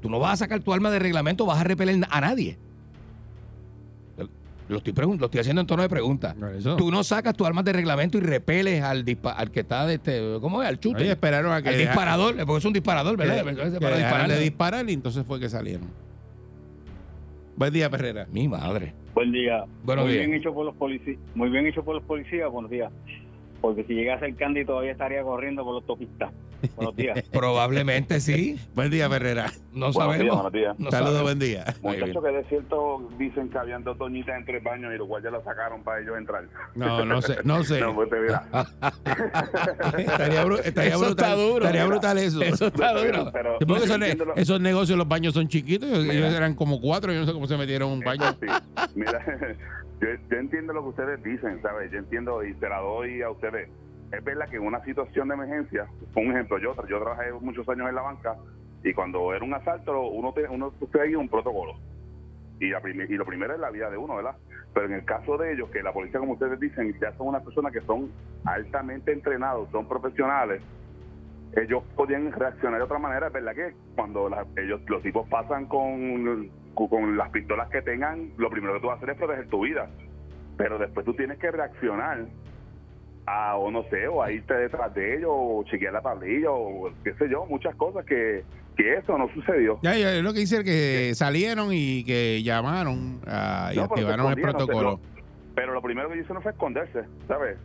Tú 0.00 0.08
no 0.08 0.18
vas 0.18 0.34
a 0.34 0.36
sacar 0.44 0.60
tu 0.60 0.72
arma 0.72 0.90
de 0.90 0.98
reglamento, 0.98 1.44
vas 1.46 1.60
a 1.60 1.64
repeler 1.64 2.00
a 2.10 2.20
nadie. 2.20 2.56
Lo 4.68 4.76
estoy, 4.78 4.92
lo 4.94 5.24
estoy 5.26 5.40
haciendo 5.40 5.60
en 5.62 5.66
tono 5.66 5.82
de 5.82 5.88
pregunta. 5.88 6.36
Eso. 6.56 6.76
Tú 6.76 6.92
no 6.92 7.02
sacas 7.02 7.34
tu 7.34 7.44
arma 7.44 7.64
de 7.64 7.72
reglamento 7.72 8.18
y 8.18 8.20
repeles 8.20 8.84
al, 8.84 9.04
al 9.36 9.50
que 9.50 9.60
está 9.60 9.84
de 9.84 9.94
este, 9.94 10.38
¿cómo 10.40 10.62
es? 10.62 10.68
Al 10.68 10.78
chute. 10.78 11.02
Oye, 11.02 11.10
esperaron 11.10 11.52
a 11.52 11.60
que 11.60 11.70
Al 11.70 11.76
deja- 11.76 11.90
disparador, 11.90 12.36
porque 12.46 12.58
es 12.58 12.64
un 12.64 12.72
disparador, 12.72 13.16
que, 13.16 13.24
¿verdad? 13.26 13.44
que 13.44 13.80
Para 13.80 13.96
dejaran 13.96 13.98
disparar. 13.98 14.28
de 14.30 14.38
disparar 14.40 14.90
y 14.90 14.92
entonces 14.92 15.24
fue 15.26 15.40
que 15.40 15.48
salieron. 15.48 15.88
Buen 17.56 17.72
día, 17.72 17.90
Perrera. 17.90 18.28
Mi 18.30 18.46
madre. 18.46 18.94
Buen 19.12 19.32
día. 19.32 19.64
Buenos 19.82 20.04
muy 20.04 20.12
días. 20.14 20.26
bien 20.26 20.38
hecho 20.38 20.54
por 20.54 20.64
los 20.64 20.76
policías. 20.76 21.18
Muy 21.34 21.50
bien 21.50 21.66
hecho 21.66 21.82
por 21.84 21.96
los 21.96 22.04
policías. 22.04 22.48
Buenos 22.48 22.70
días. 22.70 22.92
Porque 23.60 23.84
si 23.84 23.92
llegase 23.94 24.24
el 24.26 24.36
Candy 24.36 24.64
todavía 24.64 24.92
estaría 24.92 25.22
corriendo 25.22 25.62
por 25.64 25.74
la 25.74 25.80
autopista. 25.80 26.30
Buenos 26.76 26.96
días. 26.96 27.22
Probablemente 27.32 28.18
sí. 28.20 28.58
Buen 28.74 28.90
día, 28.90 29.08
Perrera. 29.08 29.52
No 29.72 29.92
Buenos 29.92 29.94
días, 29.94 30.06
sabemos. 30.06 30.34
buenos 30.36 30.52
días. 30.52 30.78
No 30.78 30.90
Saludos, 30.90 31.22
buen 31.22 31.38
día. 31.38 31.64
Muchachos 31.82 32.24
que 32.24 32.30
de 32.32 32.44
cierto 32.44 33.08
dicen 33.18 33.50
que 33.50 33.58
habían 33.58 33.84
dos 33.84 33.98
doñitas 33.98 34.36
en 34.38 34.44
tres 34.46 34.62
baños 34.64 34.92
y 34.94 34.98
los 34.98 35.06
guardias 35.06 35.32
la 35.34 35.42
sacaron 35.44 35.82
para 35.82 36.00
ellos 36.00 36.16
entrar. 36.16 36.44
No, 36.74 37.04
no 37.04 37.20
sé, 37.22 37.36
no 37.44 37.62
sé. 37.64 37.80
No, 37.90 37.94
pues 37.94 38.08
te 38.10 38.20
mira. 38.20 38.44
estaría, 39.98 40.44
bru- 40.44 40.60
estaría 40.64 40.90
Eso 40.94 40.98
brutal. 41.06 41.30
está 41.30 41.34
duro. 41.34 41.56
Estaría 41.66 41.84
Mira, 41.84 41.86
brutal 41.86 42.18
eso. 42.18 42.42
Eso 42.42 42.66
está 42.68 42.92
duro. 42.92 43.30
Pero, 43.32 43.56
Sí, 43.58 43.64
porque 43.66 43.78
yo 43.80 43.84
esos, 43.84 43.98
ne- 43.98 44.06
entiendo 44.10 44.24
lo- 44.24 44.36
esos 44.36 44.60
negocios, 44.60 44.98
los 44.98 45.08
baños 45.08 45.34
son 45.34 45.48
chiquitos. 45.48 45.88
Ellos, 45.88 46.02
Mira. 46.04 46.14
ellos 46.14 46.34
eran 46.34 46.54
como 46.54 46.80
cuatro. 46.80 47.12
Yo 47.12 47.20
no 47.20 47.26
sé 47.26 47.32
cómo 47.32 47.46
se 47.46 47.56
metieron 47.56 47.88
en 47.90 47.98
un 47.98 48.00
baño. 48.04 48.24
Sí. 48.40 48.46
Mira, 48.94 49.24
yo, 50.00 50.08
yo 50.30 50.36
entiendo 50.38 50.72
lo 50.72 50.82
que 50.82 50.88
ustedes 50.90 51.22
dicen, 51.22 51.60
¿sabes? 51.62 51.90
Yo 51.92 51.98
entiendo 51.98 52.42
y 52.44 52.54
se 52.54 52.68
la 52.68 52.78
doy 52.80 53.22
a 53.22 53.30
ustedes. 53.30 53.68
Es 54.12 54.24
verdad 54.24 54.48
que 54.48 54.56
en 54.56 54.64
una 54.66 54.82
situación 54.84 55.28
de 55.28 55.34
emergencia, 55.34 55.86
un 56.16 56.32
ejemplo, 56.32 56.58
yo, 56.58 56.74
yo 56.88 57.00
trabajé 57.00 57.32
muchos 57.32 57.68
años 57.68 57.88
en 57.88 57.94
la 57.94 58.02
banca 58.02 58.36
y 58.82 58.92
cuando 58.94 59.32
era 59.34 59.44
un 59.44 59.54
asalto, 59.54 60.00
uno, 60.08 60.32
te, 60.32 60.48
uno 60.48 60.72
un 61.18 61.28
protocolo. 61.28 61.74
Y, 62.60 62.66
y 62.66 63.16
lo 63.16 63.24
primero 63.24 63.54
es 63.54 63.60
la 63.60 63.70
vida 63.70 63.90
de 63.90 63.96
uno, 63.96 64.16
¿verdad? 64.16 64.36
Pero 64.74 64.86
en 64.86 64.92
el 64.94 65.04
caso 65.04 65.36
de 65.38 65.52
ellos, 65.52 65.70
que 65.70 65.82
la 65.82 65.92
policía, 65.92 66.20
como 66.20 66.32
ustedes 66.32 66.58
dicen, 66.60 66.94
ya 67.00 67.12
son 67.16 67.28
unas 67.28 67.42
personas 67.42 67.72
que 67.72 67.80
son 67.82 68.10
altamente 68.44 69.12
entrenados, 69.12 69.68
son 69.70 69.88
profesionales, 69.88 70.62
ellos 71.56 71.82
podían 71.96 72.30
reaccionar 72.32 72.78
de 72.78 72.84
otra 72.84 72.98
manera. 72.98 73.28
Es 73.28 73.32
verdad 73.32 73.54
que 73.54 73.74
cuando 73.94 74.28
la- 74.28 74.46
ellos 74.56 74.80
los 74.88 75.02
tipos 75.02 75.28
pasan 75.28 75.66
con, 75.66 76.50
con 76.74 77.16
las 77.16 77.30
pistolas 77.30 77.68
que 77.70 77.82
tengan, 77.82 78.30
lo 78.36 78.50
primero 78.50 78.74
que 78.74 78.80
tú 78.80 78.86
vas 78.86 78.94
a 78.94 78.96
hacer 78.98 79.10
es 79.10 79.16
proteger 79.16 79.48
tu 79.48 79.64
vida. 79.64 79.90
Pero 80.56 80.78
después 80.78 81.04
tú 81.04 81.14
tienes 81.14 81.38
que 81.38 81.50
reaccionar 81.50 82.26
a, 83.26 83.56
o 83.56 83.70
no 83.70 83.84
sé, 83.90 84.08
o 84.08 84.22
a 84.22 84.32
irte 84.32 84.54
detrás 84.54 84.94
de 84.94 85.16
ellos, 85.16 85.30
o 85.32 85.64
chequear 85.64 85.92
la 85.92 86.00
tablilla, 86.00 86.50
o 86.50 86.90
qué 87.04 87.14
sé 87.14 87.28
yo, 87.30 87.46
muchas 87.46 87.74
cosas 87.76 88.04
que, 88.04 88.44
que 88.76 88.94
eso 88.94 89.16
no 89.18 89.28
sucedió. 89.34 89.78
Ya, 89.82 89.96
ya, 89.96 90.14
es 90.14 90.22
lo 90.22 90.32
que 90.32 90.40
dice 90.40 90.64
que 90.64 91.14
salieron 91.14 91.68
y 91.72 92.04
que 92.04 92.42
llamaron 92.42 93.20
y 93.72 93.76
No, 93.76 93.84
activaron 93.84 94.32
el 94.32 94.40
protocolo. 94.40 95.00
Pero 95.54 95.74
lo 95.74 95.82
primero 95.82 96.08
que 96.08 96.18
hicieron 96.18 96.42
fue 96.42 96.52
esconderse, 96.52 97.04
¿sabes? 97.28 97.56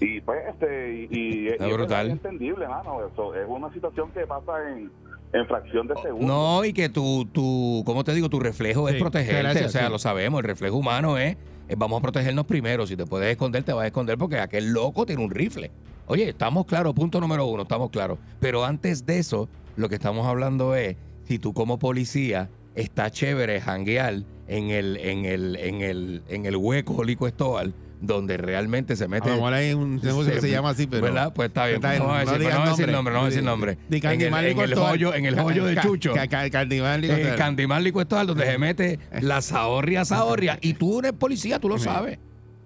Y 0.00 0.20
pues, 0.20 0.40
este, 0.48 0.94
y, 0.94 1.08
y, 1.10 1.48
Está 1.48 1.66
y 1.66 1.68
eso 1.68 1.76
brutal. 1.78 2.06
es 2.06 2.12
entendible, 2.12 2.68
mano. 2.68 3.06
Eso 3.06 3.34
es 3.34 3.46
una 3.48 3.72
situación 3.72 4.10
que 4.12 4.26
pasa 4.26 4.70
en, 4.70 4.90
en 5.38 5.46
fracción 5.46 5.86
de 5.86 5.94
segundo. 5.96 6.26
No, 6.26 6.64
y 6.64 6.72
que 6.72 6.88
tu, 6.88 7.26
tu, 7.26 7.82
¿cómo 7.84 8.04
te 8.04 8.12
digo? 8.14 8.28
Tu 8.28 8.40
reflejo 8.40 8.88
es 8.88 8.96
protegerte. 8.96 9.42
gracias, 9.42 9.66
o 9.66 9.70
sea, 9.70 9.86
sí. 9.86 9.92
lo 9.92 9.98
sabemos. 9.98 10.40
El 10.40 10.44
reflejo 10.44 10.76
humano 10.76 11.18
es, 11.18 11.36
es 11.68 11.78
vamos 11.78 11.98
a 11.98 12.02
protegernos 12.02 12.46
primero. 12.46 12.86
Si 12.86 12.96
te 12.96 13.06
puedes 13.06 13.30
esconder, 13.30 13.62
te 13.62 13.72
vas 13.72 13.84
a 13.84 13.86
esconder 13.86 14.18
porque 14.18 14.38
aquel 14.38 14.72
loco 14.72 15.06
tiene 15.06 15.24
un 15.24 15.30
rifle. 15.30 15.70
Oye, 16.06 16.28
estamos 16.28 16.66
claros, 16.66 16.94
punto 16.94 17.20
número 17.20 17.46
uno, 17.46 17.62
estamos 17.62 17.90
claros. 17.90 18.18
Pero 18.40 18.64
antes 18.64 19.06
de 19.06 19.18
eso, 19.18 19.48
lo 19.76 19.88
que 19.88 19.96
estamos 19.96 20.26
hablando 20.26 20.74
es, 20.74 20.96
si 21.24 21.38
tú 21.38 21.52
como 21.52 21.78
policía 21.78 22.48
está 22.76 23.10
chévere 23.10 23.60
janguear 23.60 24.22
en 24.46 24.70
el, 24.70 24.96
en 24.98 25.24
el, 25.24 25.56
en 25.56 25.80
el, 25.82 26.22
en 26.28 26.46
el 26.46 26.56
hueco 26.56 27.02
Lico 27.02 27.26
Estoal, 27.26 27.74
donde 28.00 28.36
realmente 28.36 28.94
se 28.96 29.04
A 29.04 29.08
mete... 29.08 29.28
lo 29.30 29.36
mejor 29.36 29.52
hay 29.54 29.72
un 29.74 29.96
negocio 30.02 30.32
que 30.34 30.40
se 30.40 30.50
llama 30.50 30.70
así, 30.70 30.86
pero. 30.86 31.02
¿Verdad? 31.04 31.32
Pues 31.34 31.48
está 31.48 31.64
bien. 31.66 31.76
Está 31.76 31.90
bien, 31.90 32.02
no 32.02 32.08
vamos 32.08 32.28
a 32.28 32.32
decir, 32.38 32.48
no 32.48 32.58
vamos 32.58 32.68
a 32.68 32.70
decir 32.76 32.92
nombre. 32.92 33.12
no 33.12 33.18
vamos 33.18 33.26
a 33.26 33.30
decir 33.30 33.44
nombre. 33.44 33.78
En 33.90 34.20
el, 34.20 34.46
en 34.46 34.58
el 34.60 34.74
hoyo, 34.78 35.14
en 35.14 35.26
el 35.26 35.38
hoyo 35.38 35.64
de 35.64 35.76
Chucho. 35.80 36.12
ca- 36.14 36.28
ca- 36.28 36.50
Candyman 36.50 36.98
Eh, 37.04 37.08
Licostoal. 37.08 37.36
Candimán 37.36 37.84
Licuestal, 37.84 38.26
donde 38.26 38.46
se 38.46 38.58
mete 38.58 38.98
la 39.20 39.40
zahorria, 39.42 40.04
zahorria. 40.04 40.58
Y 40.60 40.74
tú 40.74 40.98
eres 41.00 41.12
policía, 41.12 41.58
tú 41.58 41.68
lo 41.68 41.78
sabes. 41.78 42.18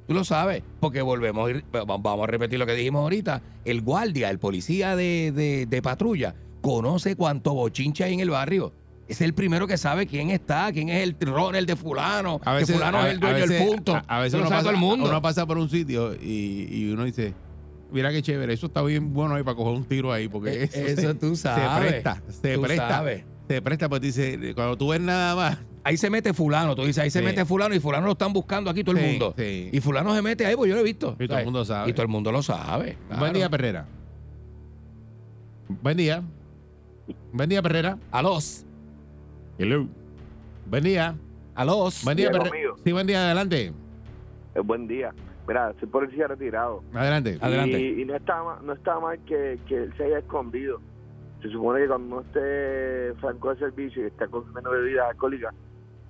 Tú 0.09 0.15
lo 0.15 0.25
sabes. 0.25 0.63
Porque 0.81 1.03
volvemos, 1.03 1.49
a 1.73 1.85
vamos 1.85 2.25
a 2.25 2.27
repetir 2.27 2.59
lo 2.59 2.67
que 2.67 2.75
dijimos 2.75 3.01
ahorita. 3.03 3.43
El 3.65 3.83
guardia, 3.83 4.29
el 4.31 4.39
policía 4.41 4.97
de, 4.97 5.31
de- 5.33 5.67
de 5.67 5.83
patrulla, 5.83 6.35
conoce 6.61 7.15
cuánto 7.15 7.55
bochincha 7.55 8.07
hay 8.07 8.15
en 8.15 8.21
el 8.21 8.31
barrio. 8.31 8.73
Es 9.11 9.21
el 9.21 9.35
primero 9.35 9.67
que 9.67 9.77
sabe 9.77 10.07
quién 10.07 10.31
está, 10.31 10.71
quién 10.73 10.89
es 10.89 11.03
el 11.03 11.17
runner 11.21 11.67
de 11.67 11.75
fulano, 11.77 12.41
A 12.45 12.55
veces, 12.55 12.69
que 12.69 12.73
fulano 12.75 12.99
a- 12.99 13.09
es 13.09 13.15
el 13.15 13.21
dueño 13.21 13.47
del 13.47 13.67
punto. 13.67 13.95
A, 13.97 14.05
a 14.07 14.21
veces 14.21 14.39
uno 14.41 14.49
pasa, 14.49 14.61
todo 14.63 14.71
el 14.71 14.77
mundo. 14.77 15.07
uno 15.09 15.21
pasa 15.21 15.47
por 15.47 15.59
un 15.59 15.69
sitio 15.69 16.15
y, 16.15 16.69
y 16.71 16.93
uno 16.93 17.05
dice, 17.05 17.35
mira 17.91 18.11
qué 18.13 18.23
chévere, 18.23 18.53
eso 18.55 18.67
está 18.67 18.83
bien 18.83 19.13
bueno 19.13 19.35
ahí 19.35 19.43
para 19.43 19.57
coger 19.57 19.75
un 19.77 19.85
tiro 19.85 20.13
ahí, 20.13 20.29
porque 20.29 20.63
Eh, 20.63 20.71
eso, 20.73 20.79
eso 20.81 21.01
se, 21.09 21.15
tú 21.15 21.35
se 21.37 21.43
sabes. 21.43 21.89
presta, 21.91 22.23
se 22.29 22.55
Tú 22.55 22.63
presta, 22.63 22.89
sabes. 22.89 23.25
se 23.49 23.61
presta, 23.63 23.89
pues 23.89 24.01
dice, 24.01 24.55
cuando 24.55 24.77
tú 24.79 24.89
ves 24.91 25.01
nada 25.01 25.35
más, 25.35 25.59
Ahí 25.83 25.97
se 25.97 26.11
mete 26.11 26.35
fulano, 26.35 26.77
tú 26.77 26.83
dices, 26.85 26.99
ahí 27.03 27.11
se 27.11 27.23
mete 27.23 27.43
fulano 27.47 27.75
y 27.75 27.81
fulano 27.81 28.05
lo 28.05 28.13
están 28.13 28.35
buscando 28.35 28.71
aquí 28.71 28.85
todo 28.85 28.97
el 28.97 29.03
Sí, 29.03 29.09
mundo. 29.13 29.35
sí. 29.37 29.71
Y 29.73 29.81
fulano 29.81 30.15
se 30.15 30.21
mete 30.21 30.45
ahí, 30.45 30.55
pues 30.55 30.69
yo 30.69 30.75
lo 30.75 30.83
he 30.83 30.85
visto. 30.85 31.17
Y 31.19 31.27
todo 31.27 31.39
el 31.39 31.45
mundo 31.47 31.65
sabe. 31.65 31.89
Y 31.89 31.95
todo 31.95 32.03
el 32.03 32.09
mundo 32.09 32.31
lo 32.31 32.43
sabe. 32.43 32.99
buen 33.19 33.33
día, 33.33 33.49
Perrera. 33.49 33.87
Buen 35.83 35.97
día. 35.97 36.23
Buen 37.33 37.49
día, 37.49 37.63
Perrera. 37.63 37.99
A 38.11 38.21
los, 38.23 38.65
Hello. 39.61 39.87
Buen 40.71 40.85
día. 40.85 41.15
a 41.55 41.65
los. 41.67 42.03
Buen 42.03 42.17
día. 42.17 42.31
Sí, 42.83 42.93
buen 42.93 43.07
día, 43.07 43.27
adelante. 43.27 43.75
Eh, 44.55 44.61
buen 44.65 44.89
día. 44.89 45.13
Mira, 45.47 45.75
soy 45.79 45.87
policía 45.89 46.29
retirado. 46.29 46.83
Adelante. 46.95 47.37
Adelante. 47.43 47.79
Y, 47.79 48.07
no 48.07 48.17
está 48.17 48.43
ma- 48.43 48.59
no 48.65 48.73
está 48.73 48.99
mal 48.99 49.19
que, 49.27 49.59
que 49.69 49.83
él 49.85 49.93
se 49.99 50.05
haya 50.05 50.21
escondido. 50.21 50.81
Se 51.43 51.51
supone 51.51 51.83
que 51.83 51.89
cuando 51.89 52.17
no 52.17 52.21
esté 52.23 53.13
franco 53.21 53.51
de 53.53 53.59
servicio 53.59 54.03
y 54.03 54.07
esté 54.07 54.29
consumiendo 54.29 54.71
bebidas 54.71 55.11
alcohólicas, 55.11 55.55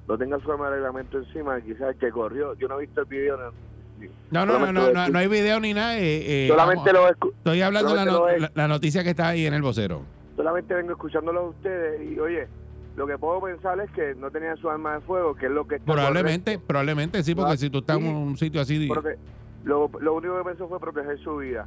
no 0.07 0.17
tenga 0.17 0.39
su 0.39 0.53
arma 0.53 0.69
de 0.71 0.77
reglamento 0.77 1.19
encima, 1.19 1.61
quizás 1.61 1.91
el 1.95 1.97
que 1.97 2.11
corrió. 2.13 2.55
Yo 2.55 2.69
no 2.69 2.77
he 2.79 2.83
visto 2.87 3.01
el 3.01 3.07
video. 3.07 3.37
No, 4.31 4.47
No, 4.47 4.59
no, 4.61 4.73
no, 4.73 5.09
no, 5.09 5.19
hay 5.19 5.27
video 5.27 5.59
ni 5.59 5.75
nada. 5.75 5.99
eh, 5.99 6.45
eh, 6.47 6.49
solamente 6.49 6.93
vamos- 6.93 7.11
lo 7.11 7.17
escu- 7.17 7.33
Estoy 7.37 7.63
hablando 7.63 7.91
de 7.91 7.97
la, 7.97 8.05
solamente 8.05 8.41
no- 8.41 8.47
lo 8.47 8.53
la, 8.55 8.63
la 8.63 8.69
noticia 8.69 9.03
que 9.03 9.11
está 9.11 9.29
ahí 9.29 9.47
en 9.47 9.55
el 9.55 9.63
vocero. 9.63 10.03
solamente 10.37 10.73
vengo 10.75 10.93
escuchándolo 10.93 11.41
a 11.41 11.49
ustedes 11.51 12.11
y 12.11 12.19
oye, 12.19 12.49
lo 13.01 13.07
que 13.07 13.17
puedo 13.17 13.41
pensar 13.41 13.81
es 13.81 13.91
que 13.93 14.15
no 14.15 14.31
tenía 14.31 14.55
su 14.57 14.69
arma 14.69 14.97
de 14.97 15.01
fuego, 15.01 15.35
que 15.35 15.47
es 15.47 15.53
lo 15.53 15.67
que 15.67 15.77
está 15.77 15.91
Probablemente, 15.91 16.59
probablemente 16.59 17.23
sí, 17.23 17.35
porque 17.35 17.53
Ah, 17.55 17.57
si 17.57 17.71
tú 17.71 17.79
estás 17.79 17.97
en 17.97 18.15
un 18.15 18.37
sitio 18.37 18.61
así. 18.61 18.87
Porque 18.89 19.17
lo, 19.65 19.91
lo 20.01 20.15
único 20.17 20.37
que 20.37 20.45
pensó 20.45 20.69
fue 20.69 20.79
proteger 20.79 21.19
su 21.21 21.39
vida. 21.39 21.67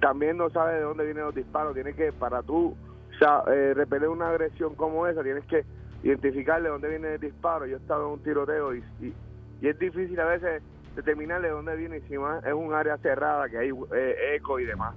También 0.00 0.36
no 0.36 0.50
sabe 0.50 0.74
de 0.74 0.82
dónde 0.82 1.04
vienen 1.06 1.24
los 1.24 1.34
disparos. 1.34 1.74
Tienes 1.74 1.96
que, 1.96 2.12
para 2.12 2.40
tú 2.44 2.76
sa- 3.18 3.42
eh, 3.52 3.74
repeler 3.74 4.08
una 4.10 4.28
agresión 4.28 4.76
como 4.76 5.08
esa, 5.08 5.24
tienes 5.24 5.44
que 5.46 5.64
identificar 6.04 6.62
de 6.62 6.68
dónde 6.68 6.88
viene 6.88 7.14
el 7.14 7.20
disparo. 7.20 7.66
Yo 7.66 7.76
he 7.76 7.80
estado 7.80 8.06
en 8.06 8.12
un 8.12 8.20
tiroteo 8.22 8.76
y, 8.76 8.84
y, 9.00 9.12
y 9.60 9.68
es 9.68 9.76
difícil 9.76 10.20
a 10.20 10.26
veces 10.26 10.62
determinar 10.94 11.42
de 11.42 11.48
dónde 11.48 11.74
viene. 11.74 11.96
Y 11.98 12.00
si 12.02 12.16
más 12.16 12.44
es 12.44 12.52
un 12.54 12.72
área 12.74 12.96
cerrada, 12.98 13.48
que 13.48 13.58
hay 13.58 13.70
eh, 13.70 14.36
eco 14.36 14.60
y 14.60 14.66
demás. 14.66 14.94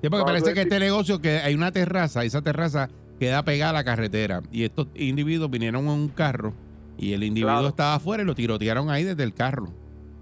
Sí, 0.00 0.08
porque 0.08 0.22
Cuando 0.24 0.26
parece 0.26 0.54
que 0.54 0.62
este 0.62 0.80
negocio 0.80 1.20
que 1.20 1.38
hay 1.38 1.54
una 1.54 1.70
terraza, 1.70 2.24
esa 2.24 2.42
terraza 2.42 2.88
queda 3.18 3.42
pegada 3.44 3.70
a 3.70 3.74
la 3.74 3.84
carretera. 3.84 4.42
Y 4.50 4.64
estos 4.64 4.88
individuos 4.94 5.50
vinieron 5.50 5.84
en 5.84 5.90
un 5.90 6.08
carro 6.08 6.52
y 6.98 7.12
el 7.14 7.22
individuo 7.22 7.54
Claro. 7.54 7.68
estaba 7.68 7.94
afuera 7.94 8.22
y 8.22 8.26
lo 8.26 8.34
tirotearon 8.34 8.90
ahí 8.90 9.04
desde 9.04 9.22
el 9.22 9.34
carro. 9.34 9.66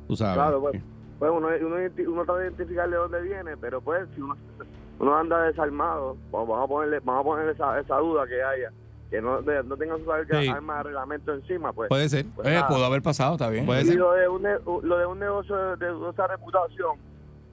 Tú 0.08 0.16
sabes. 0.16 0.34
Claro, 0.34 0.60
pues, 0.60 0.82
pues 1.18 1.30
uno, 1.34 1.48
uno, 1.48 1.76
uno 2.12 2.24
trata 2.24 2.38
de 2.40 2.46
identificar 2.46 2.88
de 2.90 2.96
dónde 2.96 3.22
viene, 3.22 3.56
pero 3.56 3.80
pues 3.80 4.08
si 4.14 4.20
uno, 4.20 4.36
uno 4.98 5.16
anda 5.16 5.42
desarmado, 5.42 6.16
pues 6.30 6.46
vamos 6.48 6.64
a 6.64 6.68
ponerle, 6.68 7.00
vamos 7.00 7.20
a 7.20 7.24
ponerle 7.24 7.52
esa, 7.52 7.78
esa 7.80 7.96
duda 7.96 8.26
que 8.26 8.42
haya, 8.42 8.70
que 9.10 9.20
no, 9.20 9.40
de- 9.42 9.62
no 9.64 9.76
tengan 9.76 9.98
su 9.98 10.04
Sí. 10.30 10.48
arma 10.48 10.78
de 10.78 10.82
reglamento 10.84 11.32
encima, 11.34 11.72
pues. 11.72 11.88
Puede 11.88 12.08
ser. 12.08 12.26
pues 12.34 12.46
Eh, 12.48 12.60
pudo 12.68 12.84
haber 12.84 13.02
pasado, 13.02 13.32
está 13.34 13.48
bien. 13.50 13.66
Puede 13.66 13.82
Y 13.82 13.86
ser. 13.86 13.96
lo 13.96 14.12
de, 14.12 14.28
un, 14.28 14.42
lo 14.82 14.98
de 14.98 15.06
un 15.06 15.18
negocio 15.18 15.56
de, 15.56 15.76
de 15.76 15.92
dudosa 15.92 16.26
reputación, 16.26 16.96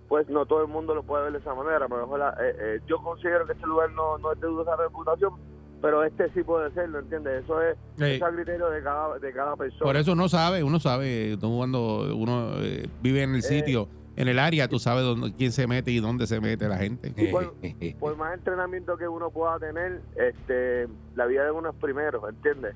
pues 0.08 0.28
no 0.30 0.46
todo 0.46 0.62
el 0.62 0.68
mundo 0.68 0.96
lo 0.96 1.04
puede 1.04 1.24
ver 1.26 1.34
de 1.34 1.40
esa 1.40 1.54
manera. 1.54 1.78
A 1.86 1.88
lo 1.88 1.98
mejor 1.98 2.20
la- 2.20 2.38
eh, 2.42 2.56
eh, 2.60 2.80
yo 2.88 2.98
considero 3.04 3.46
que 3.46 3.54
este 3.54 3.66
lugar 3.68 3.92
no, 3.92 4.18
no 4.18 4.32
es 4.32 4.40
de 4.40 4.48
dudosa 4.48 4.76
reputación, 4.76 5.34
pero 5.82 6.04
este 6.04 6.30
sí 6.34 6.44
puede 6.44 6.72
serlo, 6.72 7.00
¿entiendes? 7.00 7.44
Eso 7.44 7.62
es, 7.62 7.78
Sí. 7.98 8.04
eso 8.06 8.14
es 8.16 8.22
a 8.24 8.36
criterio 8.36 8.70
de 8.70 8.82
cada, 8.82 9.20
de 9.20 9.34
cada 9.34 9.56
persona. 9.56 9.84
Por 9.84 9.96
eso 9.98 10.14
uno 10.14 10.28
sabe, 10.30 10.64
uno 10.64 10.80
sabe, 10.80 11.38
cuando 11.40 12.16
uno 12.16 12.52
eh, 12.58 12.88
vive 13.02 13.24
en 13.24 13.36
el 13.36 13.44
sitio, 13.44 13.88
en 14.16 14.28
el 14.28 14.40
área, 14.40 14.68
tú 14.68 14.80
sabes 14.80 15.04
dónde, 15.04 15.32
quién 15.38 15.52
se 15.52 15.68
mete 15.68 15.92
y 15.92 16.00
dónde 16.00 16.26
se 16.26 16.42
mete 16.42 16.68
la 16.68 16.78
gente. 16.78 17.14
Por, 17.32 17.54
por 18.00 18.18
más 18.18 18.34
entrenamiento 18.34 18.98
que 18.98 19.08
uno 19.08 19.30
pueda 19.30 19.60
tener, 19.60 20.02
este, 20.16 20.88
la 21.16 21.28
vida 21.28 21.44
de 21.46 21.52
uno 21.52 21.70
es 21.70 21.76
primero, 21.76 22.28
¿entiendes? 22.28 22.74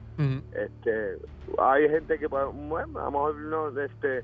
Este, 0.54 1.17
hay 1.58 1.89
gente 1.89 2.20
que, 2.20 2.28
bueno, 2.28 3.00
a 3.00 3.06
lo 3.06 3.12
mejor 3.12 3.36
no, 3.38 3.70
este, 3.82 4.24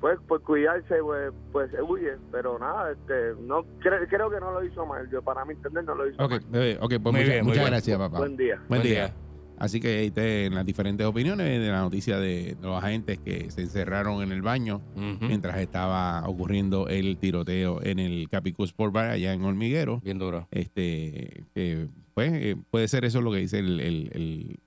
pues, 0.00 0.18
por 0.26 0.42
cuidarse, 0.42 0.96
pues, 1.02 1.32
pues 1.52 1.70
se 1.70 1.82
huye, 1.82 2.12
pero 2.32 2.58
nada, 2.58 2.92
este, 2.92 3.34
no, 3.42 3.64
cre- 3.80 4.06
creo 4.08 4.30
que 4.30 4.40
no 4.40 4.50
lo 4.52 4.64
hizo 4.64 4.86
mal, 4.86 5.08
yo 5.10 5.20
para 5.22 5.44
mi 5.44 5.54
entender 5.54 5.84
no 5.84 5.94
lo 5.94 6.08
hizo 6.08 6.16
mal. 6.28 6.40
bebé, 6.50 6.78
ok, 6.80 6.88
pues 6.88 7.00
Muy 7.02 7.12
muchas, 7.12 7.26
bien, 7.28 7.44
muy 7.44 7.50
muchas 7.50 7.62
bien. 7.64 7.70
gracias, 7.72 7.98
papá. 7.98 8.18
Buen 8.18 8.36
día. 8.36 8.56
Buen 8.56 8.68
Buen 8.68 8.82
día. 8.82 9.04
día. 9.06 9.14
Así 9.58 9.78
que 9.78 9.88
ahí 9.98 10.06
estén 10.06 10.54
las 10.54 10.64
diferentes 10.64 11.06
opiniones 11.06 11.60
de 11.60 11.68
la 11.68 11.80
noticia 11.82 12.18
de 12.18 12.56
los 12.62 12.82
agentes 12.82 13.18
que 13.18 13.50
se 13.50 13.60
encerraron 13.60 14.22
en 14.22 14.32
el 14.32 14.40
baño 14.40 14.80
mientras 15.20 15.58
estaba 15.58 16.26
ocurriendo 16.26 16.88
el 16.88 17.18
tiroteo 17.18 17.78
en 17.82 17.98
el 17.98 18.26
Capicú 18.30 18.64
Sport 18.64 18.94
Bar 18.94 19.10
allá 19.10 19.34
en 19.34 19.44
Hormiguero. 19.44 20.00
Bien 20.02 20.18
duro. 20.18 20.48
Este, 20.50 21.44
que, 21.54 21.88
pues 22.14 22.32
eh, 22.32 22.56
puede 22.70 22.88
ser 22.88 23.04
eso 23.04 23.20
lo 23.20 23.30
que 23.32 23.36
dice 23.36 23.58
el, 23.58 23.80
el- 23.80 24.10
el- 24.14 24.60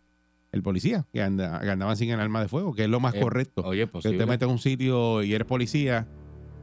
el 0.54 0.64
policía, 0.64 1.06
que, 1.12 1.22
anda, 1.22 1.60
que 1.60 1.70
andaban 1.70 1.98
sin 1.98 2.12
el 2.12 2.20
arma 2.22 2.40
de 2.42 2.48
fuego, 2.48 2.74
que 2.74 2.84
es 2.86 2.90
lo 2.90 3.00
más 3.02 3.16
Eh, 3.16 3.20
correcto. 3.20 3.64
Oye, 3.66 3.82
que 3.82 3.88
posible. 3.88 4.18
te 4.20 4.26
metes 4.26 4.46
en 4.48 4.52
un 4.54 4.60
sitio 4.60 5.22
y 5.24 5.34
eres 5.34 5.48
policía, 5.48 6.08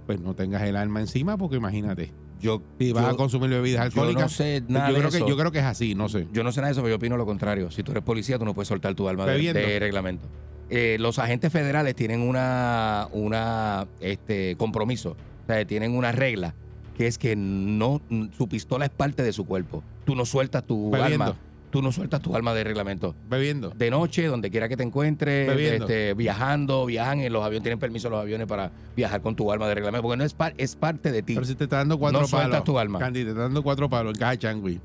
pues 0.06 0.20
no 0.20 0.34
tengas 0.34 0.62
el 0.62 0.76
arma 0.76 1.00
encima, 1.00 1.36
porque 1.36 1.56
imagínate, 1.56 2.12
Yo, 2.40 2.62
si 2.78 2.92
vas 2.92 3.04
yo- 3.04 3.10
a 3.10 3.16
consumir 3.16 3.50
bebidas 3.50 3.80
yo 3.80 3.84
alcohólicas, 3.86 4.22
no 4.22 4.28
sé 4.30 4.62
nada 4.68 4.88
yo, 4.88 4.94
de 4.94 4.98
creo 5.00 5.10
que, 5.10 5.16
eso. 5.18 5.28
yo 5.28 5.36
creo 5.36 5.52
que 5.52 5.58
es 5.58 5.64
así, 5.64 5.94
no 5.94 6.08
sé. 6.08 6.26
Yo 6.32 6.42
no 6.44 6.52
sé 6.52 6.60
nada 6.60 6.68
de 6.68 6.72
eso, 6.72 6.80
pero 6.82 6.90
yo 6.90 6.96
opino 6.96 7.16
lo 7.18 7.26
contrario. 7.26 7.70
Si 7.70 7.82
tú 7.82 7.90
eres 7.90 8.02
policía, 8.04 8.38
tú 8.38 8.44
no 8.46 8.54
puedes 8.54 8.68
soltar 8.68 8.94
tu 8.94 9.08
arma 9.08 9.26
de, 9.26 9.52
de 9.52 9.78
reglamento. 9.78 10.26
Eh, 10.70 10.96
los 11.00 11.18
agentes 11.18 11.52
federales 11.52 11.94
tienen 11.96 12.20
una, 12.20 13.08
una 13.12 13.88
este, 14.00 14.54
compromiso, 14.56 15.16
o 15.42 15.46
sea, 15.48 15.64
tienen 15.66 15.96
una 15.96 16.12
regla, 16.12 16.54
que 16.96 17.08
es 17.08 17.18
que 17.18 17.34
no 17.36 18.00
su 18.38 18.48
pistola 18.48 18.84
es 18.84 18.90
parte 18.92 19.24
de 19.24 19.32
su 19.32 19.44
cuerpo. 19.46 19.82
Tú 20.06 20.14
no 20.14 20.24
sueltas 20.24 20.64
tu 20.64 20.90
Bebiendo. 20.92 21.24
arma. 21.24 21.36
Tú 21.70 21.82
no 21.82 21.92
sueltas 21.92 22.20
tu 22.20 22.34
arma 22.34 22.52
de 22.52 22.64
reglamento. 22.64 23.14
Bebiendo. 23.28 23.70
De 23.70 23.90
noche, 23.90 24.26
donde 24.26 24.50
quiera 24.50 24.68
que 24.68 24.76
te 24.76 24.82
encuentres, 24.82 25.46
Bebiendo. 25.46 25.84
este, 25.84 26.14
viajando, 26.14 26.84
viajan 26.86 27.20
en 27.20 27.32
los 27.32 27.44
aviones, 27.44 27.62
tienen 27.62 27.78
permiso 27.78 28.10
los 28.10 28.20
aviones 28.20 28.46
para 28.48 28.72
viajar 28.96 29.20
con 29.22 29.36
tu 29.36 29.52
arma 29.52 29.68
de 29.68 29.74
reglamento, 29.76 30.02
porque 30.02 30.16
no 30.16 30.24
es, 30.24 30.34
par- 30.34 30.54
es 30.58 30.74
parte 30.74 31.12
de 31.12 31.22
ti. 31.22 31.34
Pero 31.34 31.46
si 31.46 31.54
te 31.54 31.64
está 31.64 31.76
dando 31.76 31.96
cuatro 31.98 32.20
No 32.22 32.26
sueltas 32.26 32.50
palos. 32.50 32.64
tu 32.64 32.78
arma. 32.78 32.98
Candy, 32.98 33.22
te 33.22 33.30
está 33.30 33.42
dando 33.42 33.62
cuatro 33.62 33.88
palos 33.88 34.14
en 34.20 34.38
changui, 34.38 34.80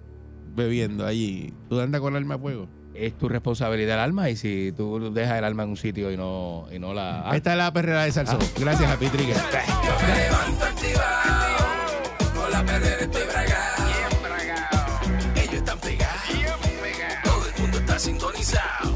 bebiendo 0.56 1.06
allí. 1.08 1.54
¿Tú 1.70 1.80
andas 1.80 2.02
con 2.02 2.14
el 2.16 2.22
arma 2.22 2.36
a 2.36 2.40
fuego? 2.40 2.68
Es 2.94 3.18
tu 3.18 3.28
responsabilidad 3.28 3.96
el 3.98 4.02
arma 4.04 4.30
y 4.30 4.36
si 4.38 4.72
tú 4.78 5.12
dejas 5.12 5.38
el 5.40 5.44
arma 5.44 5.64
en 5.64 5.70
un 5.70 5.78
sitio 5.78 6.12
y 6.12 6.18
no, 6.18 6.68
y 6.72 6.80
no 6.80 6.94
la... 6.94 7.30
ah, 7.30 7.36
Esta 7.36 7.52
es 7.54 7.58
la 7.58 7.74
perrera 7.74 8.04
de 8.06 8.12
Salsón. 8.12 8.40
Gracias 8.60 8.90
a 8.90 8.98
Pitriga. 8.98 9.34
Yo 9.36 10.08
me 10.08 10.16
levanto 10.16 10.64
activado, 10.66 11.58
con 12.36 12.52
la 12.52 12.64
perrera 12.64 13.02
estoy 13.02 13.22
bragado. 13.24 13.65
Sintonizado. 18.06 18.96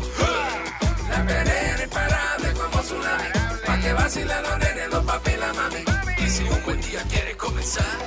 La 1.09 1.25
perrera 1.25 1.83
imparable 1.83 2.53
como 2.53 2.79
tsunami, 2.83 3.29
pa' 3.65 3.79
que 3.81 3.93
vacilen 3.93 4.41
los 4.43 4.57
nenes, 4.59 4.87
los 4.93 5.03
papi 5.03 5.31
y 5.31 5.37
la 5.37 5.53
mami. 5.53 5.83
Y 6.23 6.29
si 6.29 6.43
un 6.43 6.63
buen 6.63 6.79
día 6.81 7.01
quieres 7.09 7.35
comenzar, 7.35 7.97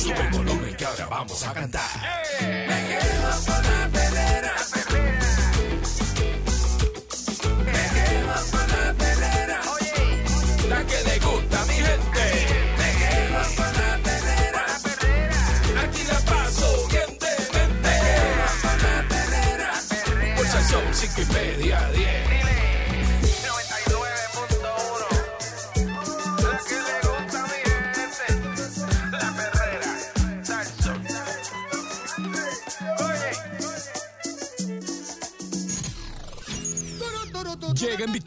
sube 0.00 0.20
el 0.20 0.30
volumen 0.30 0.76
que 0.76 0.84
ahora 0.84 1.06
vamos 1.06 1.42
a 1.42 1.52
cantar. 1.52 1.90
Me 2.40 2.78
quedo 2.88 3.30
con 3.46 3.62
la 3.70 3.88
perrera, 3.96 4.54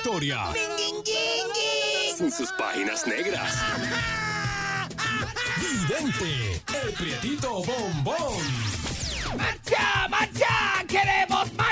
Victoria. 0.07 0.39
Sin 2.15 2.31
sus 2.31 2.49
páginas 2.53 3.05
negras. 3.05 3.53
Vidente, 5.59 6.61
el 6.81 6.93
prietito 6.93 7.61
bombón. 7.65 8.37
¡Marcha, 9.37 10.07
marcha! 10.07 10.85
¡Queremos 10.87 11.51
marcha, 11.55 11.66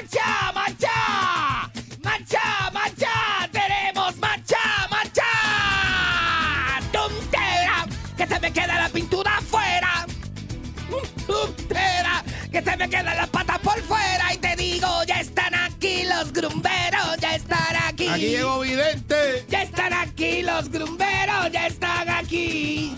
aquí. 18.26 18.36
Llegó 18.38 18.60
Vidente. 18.60 19.46
Ya 19.50 19.64
están 19.64 19.94
aquí 19.94 20.42
los 20.42 20.70
grumberos, 20.70 21.52
ya 21.52 21.68
están 21.68 22.10
aquí. 22.10 22.96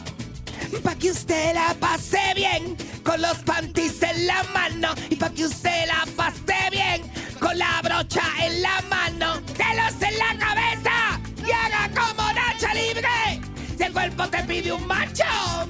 Pa' 0.84 0.96
que 0.96 1.12
usted 1.12 1.54
la 1.54 1.74
pase 1.80 2.20
bien 2.36 2.76
con 3.04 3.22
los 3.22 3.38
panties 3.40 4.02
en 4.04 4.28
la 4.28 4.44
mano 4.54 4.90
y 5.10 5.16
pa' 5.16 5.30
que 5.30 5.46
usted 5.46 5.86
la 5.88 6.06
pase 6.16 6.56
bien 6.72 7.02
con 7.40 7.58
la 7.58 7.82
brocha 7.82 8.22
en 8.42 8.62
la 8.62 8.82
mano, 8.90 9.40
delos 9.58 10.02
en 10.02 10.18
la 10.18 10.38
cabeza 10.38 11.20
y 11.46 11.52
haga 11.52 11.90
como 11.96 12.34
Nacha 12.34 12.74
Libre. 12.74 13.42
Si 13.78 13.84
el 13.84 13.94
cuerpo 13.94 14.28
te 14.28 14.44
pide 14.44 14.72
un 14.74 14.86
macho, 14.88 15.24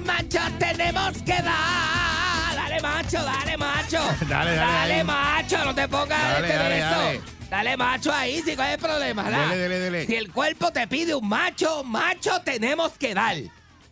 macho 0.04 0.40
tenemos 0.58 1.12
que 1.22 1.42
dar. 1.42 2.56
Dale 2.56 2.80
macho, 2.80 3.22
dale 3.22 3.56
macho. 3.56 3.98
Dale, 4.28 4.54
dale, 4.56 4.56
dale. 4.56 5.04
macho, 5.04 5.64
no 5.64 5.74
te 5.74 5.88
pongas 5.88 6.18
Dale, 6.32 6.48
de 6.48 6.78
eso. 6.78 6.88
dale. 6.90 7.37
Dale 7.50 7.76
macho 7.78 8.12
ahí, 8.12 8.42
si 8.42 8.54
cuál 8.54 8.68
es 8.68 8.74
el 8.74 8.80
problema, 8.80 9.22
¿verdad? 9.22 9.48
Dele, 9.50 9.56
dele, 9.62 9.78
dele. 9.80 10.06
Si 10.06 10.14
el 10.16 10.30
cuerpo 10.30 10.70
te 10.70 10.86
pide 10.86 11.14
un 11.14 11.26
macho, 11.28 11.82
macho 11.82 12.40
tenemos 12.44 12.92
que 12.92 13.14
dar. 13.14 13.36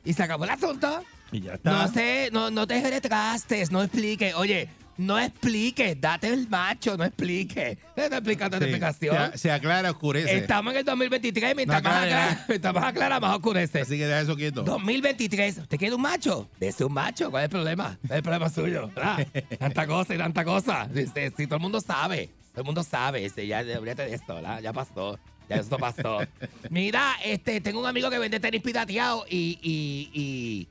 Y 0.05 0.12
se 0.12 0.23
acabó 0.23 0.45
el 0.45 0.51
asunto. 0.51 1.03
Y 1.33 1.40
ya 1.40 1.55
está. 1.55 1.71
No 1.71 1.88
sé, 1.88 2.29
no, 2.33 2.51
no 2.51 2.66
te 2.66 2.81
retrastes, 2.88 3.71
no 3.73 3.83
expliques. 3.83 4.35
Oye, 4.35 4.69
no 4.99 5.19
expliques, 5.19 5.99
date 5.99 6.29
el 6.29 6.47
macho, 6.49 6.99
no 6.99 7.05
expliques. 7.05 7.79
Te 7.95 8.03
estoy 8.05 8.19
explicando 8.19 8.59
Sí, 8.59 8.61
la 8.64 8.66
explicación. 8.71 9.33
Se, 9.33 9.38
se 9.38 9.51
aclara, 9.51 9.90
oscurece. 9.90 10.37
Estamos 10.37 10.73
en 10.75 10.79
el 10.81 10.85
2023, 10.85 11.57
mientras 11.57 11.83
No 11.83 11.88
más 11.88 11.99
aclara, 12.03 12.25
aclara, 12.25 12.45
mientras 12.49 12.75
más 12.75 12.85
aclara, 12.85 13.21
más 13.21 13.35
oscurece. 13.37 13.81
Así 13.81 13.97
que 13.97 14.07
deja 14.07 14.21
eso 14.21 14.37
quieto. 14.37 14.62
2023, 14.64 15.59
¿usted 15.59 15.79
quiere 15.79 15.95
un 15.95 16.03
macho? 16.03 16.49
Dese 16.61 16.85
un 16.85 16.92
macho, 16.92 17.31
¿cuál 17.31 17.45
es 17.45 17.47
el 17.47 17.51
problema? 17.51 17.99
¿Cuál 18.07 18.11
es 18.12 18.16
el 18.19 18.23
problema 18.23 18.49
suyo? 18.51 18.90
¿verdad? 18.95 19.27
tanta 19.59 19.87
cosa 19.87 20.14
y 20.14 20.19
tanta 20.19 20.45
cosa. 20.45 20.88
Si, 20.95 21.07
si- 21.07 21.31
si 21.37 21.47
todo 21.47 21.57
el 21.57 21.62
mundo 21.62 21.81
sabe, 21.81 22.31
todo 22.57 22.62
el 22.62 22.66
mundo 22.69 22.83
sabe, 22.83 23.23
este, 23.23 23.47
ya 23.47 23.59
olvídate 23.59 24.07
de 24.07 24.14
esto, 24.14 24.35
¿verdad? 24.37 24.62
Ya 24.62 24.73
pasó. 24.73 25.19
Ya 25.47 25.57
esto 25.57 25.77
pasó. 25.77 26.21
Mira, 26.71 27.16
este, 27.23 27.61
tengo 27.61 27.81
un 27.81 27.87
amigo 27.87 28.09
que 28.09 28.19
vende 28.19 28.40
tenis 28.40 28.62
pirateado 28.62 29.27
y, 29.29 29.59
y, 29.61 30.11
y, 30.14 30.69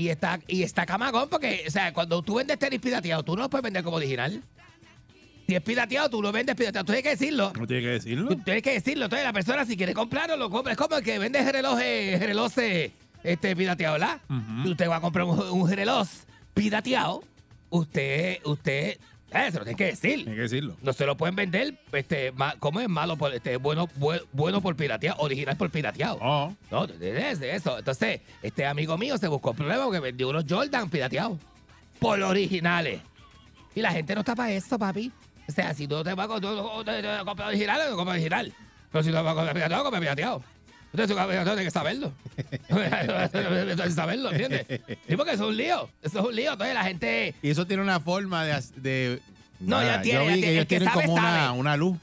y 0.00 0.08
está, 0.10 0.38
y 0.46 0.62
está 0.62 0.86
camagón 0.86 1.28
porque, 1.28 1.64
o 1.66 1.70
sea, 1.72 1.92
cuando 1.92 2.22
tú 2.22 2.36
vendes 2.36 2.56
tenis 2.56 2.78
pirateado, 2.78 3.24
tú 3.24 3.34
no 3.34 3.42
lo 3.42 3.50
puedes 3.50 3.64
vender 3.64 3.82
como 3.82 3.96
original. 3.96 4.44
Si 5.48 5.56
es 5.56 5.60
pirateado, 5.60 6.08
tú 6.08 6.22
lo 6.22 6.30
vendes 6.30 6.54
pirateado. 6.54 6.84
Tú 6.84 6.92
tienes 6.92 7.02
que 7.02 7.16
decirlo. 7.18 7.52
No 7.58 7.66
tiene 7.66 7.82
que 7.82 7.88
decirlo. 7.88 8.28
Tú 8.28 8.36
tienes 8.36 8.62
que 8.62 8.72
decirlo. 8.74 9.06
Entonces, 9.06 9.26
la 9.26 9.32
persona, 9.32 9.64
si 9.64 9.76
quiere 9.76 9.92
comprarlo, 9.92 10.36
lo 10.36 10.48
compra. 10.50 10.74
Es 10.74 10.78
como 10.78 10.96
el 10.96 11.02
que 11.02 11.18
vende 11.18 11.50
relojes, 11.50 12.20
relojes 12.20 12.92
este, 13.24 13.56
pirateado, 13.56 13.94
¿verdad? 13.94 14.20
Si 14.62 14.70
usted 14.70 14.88
va 14.88 14.96
a 14.96 15.00
comprar 15.00 15.24
un, 15.24 15.40
un 15.40 15.68
reloj 15.68 16.06
pirateado, 16.54 17.24
usted, 17.70 18.38
usted 18.44 18.98
Eh, 19.34 19.50
se 19.50 19.58
lo 19.58 19.64
tienen 19.64 19.76
que 19.76 19.86
decir. 19.86 20.18
Hay 20.20 20.24
que 20.34 20.40
decirlo. 20.42 20.76
No 20.82 20.92
se 20.92 21.04
lo 21.06 21.16
pueden 21.16 21.34
vender, 21.34 21.78
este, 21.92 22.32
ma- 22.32 22.54
¿cómo 22.58 22.80
es 22.80 22.88
malo 22.88 23.16
por, 23.16 23.34
este, 23.34 23.56
bueno, 23.56 23.88
bue- 23.98 24.24
bueno 24.32 24.60
por 24.60 24.76
pirateado, 24.76 25.20
original 25.20 25.56
por 25.56 25.70
pirateado? 25.70 26.18
Oh. 26.20 26.54
No, 26.70 26.86
de 26.86 27.54
eso. 27.54 27.78
Entonces, 27.78 28.20
este 28.42 28.64
amigo 28.66 28.96
mío 28.96 29.18
se 29.18 29.28
buscó 29.28 29.52
problema 29.54 29.84
porque 29.84 30.00
vendió 30.00 30.28
unos 30.28 30.44
Jordan 30.48 30.88
pirateados 30.88 31.38
por 31.98 32.20
originales. 32.22 33.00
Y 33.74 33.80
la 33.80 33.90
gente 33.92 34.14
no 34.14 34.20
está 34.20 34.34
para 34.36 34.52
eso, 34.52 34.78
papi. 34.78 35.10
O 35.48 35.52
sea, 35.52 35.74
si 35.74 35.86
tú 35.88 36.02
te 36.04 36.14
vas 36.14 36.26
a 36.30 37.24
comprar 37.24 37.48
original, 37.48 37.80
no 37.90 37.96
compras 37.96 38.14
original. 38.16 38.52
Pero 38.92 39.02
si 39.04 39.10
tú 39.10 39.16
vas 39.16 39.26
a 39.26 39.34
comprar 39.34 39.54
pirateado, 39.54 39.82
compra 39.82 40.00
pirateado. 40.00 40.42
Entonces, 40.96 41.16
tienes 41.44 41.64
que 41.64 41.70
saberlo. 41.70 42.12
que 42.68 43.90
saberlo, 43.90 44.30
¿entiendes? 44.30 44.66
Sí, 45.08 45.16
porque 45.16 45.32
eso 45.32 45.44
es 45.44 45.50
un 45.50 45.56
lío. 45.56 45.88
Eso 46.02 46.20
es 46.20 46.24
un 46.26 46.36
lío. 46.36 46.52
Entonces, 46.52 46.74
la 46.74 46.84
gente... 46.84 47.34
Y 47.42 47.50
eso 47.50 47.66
tiene 47.66 47.82
una 47.82 47.98
forma 48.00 48.44
de. 48.44 49.20
No, 49.60 49.82
ya 49.82 50.02
tiene, 50.02 50.18
Yo 50.18 50.24
ya 50.24 50.34
vi 50.34 50.34
que 50.34 50.40
tiene. 50.40 50.52
ellos 50.52 50.60
El 50.62 50.66
que 50.66 50.78
tienen 50.78 50.88
sabe, 50.88 51.02
como 51.06 51.14
una, 51.14 51.52
una 51.52 51.76
luz. 51.76 51.98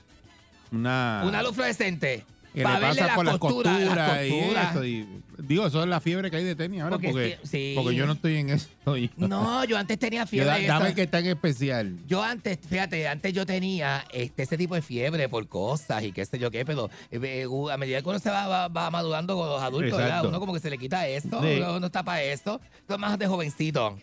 Una. 0.72 1.24
Una 1.26 1.42
luz 1.44 1.54
fluorescente. 1.54 2.26
Que 2.54 2.60
le 2.60 2.64
Para 2.64 2.80
verle 2.80 2.96
pasa 3.02 3.08
la 3.08 3.16
por 3.16 3.26
las 3.26 3.38
costura, 3.38 3.72
costuras 3.72 3.96
las 3.98 4.26
y 4.26 4.30
costuras. 4.32 4.72
eso. 4.72 4.86
Y, 4.86 5.08
digo, 5.40 5.68
eso 5.68 5.82
es 5.84 5.90
la 5.90 6.00
fiebre 6.02 6.30
que 6.30 6.38
hay 6.38 6.44
de 6.44 6.56
tenis 6.56 6.82
ahora. 6.82 6.96
Porque 6.98 7.10
Porque, 7.12 7.40
sí, 7.44 7.50
sí. 7.50 7.74
porque 7.76 7.96
yo 7.96 8.06
no 8.06 8.14
estoy 8.14 8.38
en 8.38 8.50
eso. 8.50 8.68
yo- 8.86 9.10
No, 9.28 9.64
yo 9.66 9.78
antes 9.78 9.98
tenía 9.98 10.22
yo 10.24 10.28
fiebre. 10.28 10.60
de 10.62 10.68
dame 10.68 10.88
eso. 10.88 10.96
que 10.96 11.02
está 11.04 11.20
en 11.20 11.28
especial. 11.28 11.98
Yo 12.08 12.22
antes, 12.24 12.60
fíjate, 12.68 13.08
antes 13.08 13.32
yo 13.34 13.46
tenía 13.46 14.04
este, 14.12 14.44
ese 14.44 14.58
tipo 14.58 14.76
de 14.76 14.82
fiebre 14.82 15.30
por 15.30 15.48
cosas 15.48 16.04
y 16.04 16.12
qué 16.12 16.26
sé 16.26 16.38
yo 16.40 16.52
qué, 16.52 16.66
pero 16.66 16.90
eh, 17.10 17.20
eh, 17.24 17.48
a 17.72 17.78
medida 17.78 18.02
que 18.02 18.10
uno 18.10 18.20
se 18.20 18.30
va, 18.30 18.48
va, 18.48 18.68
va 18.68 18.92
madurando 18.92 19.36
con 19.36 19.48
los 19.48 19.62
adultos, 19.62 19.98
¿verdad? 19.98 20.26
Uno 20.26 20.40
como 20.40 20.54
que 20.54 20.60
se 20.60 20.70
le 20.70 20.78
quita 20.78 21.08
esto, 21.08 21.42
Sí. 21.42 21.58
uno 21.58 21.80
no 21.80 21.86
está 21.86 22.04
para 22.04 22.22
esto, 22.24 22.60
esto 22.82 22.94
es 22.96 23.00
más 23.00 23.18
de 23.18 23.28
jovencito. 23.28 23.98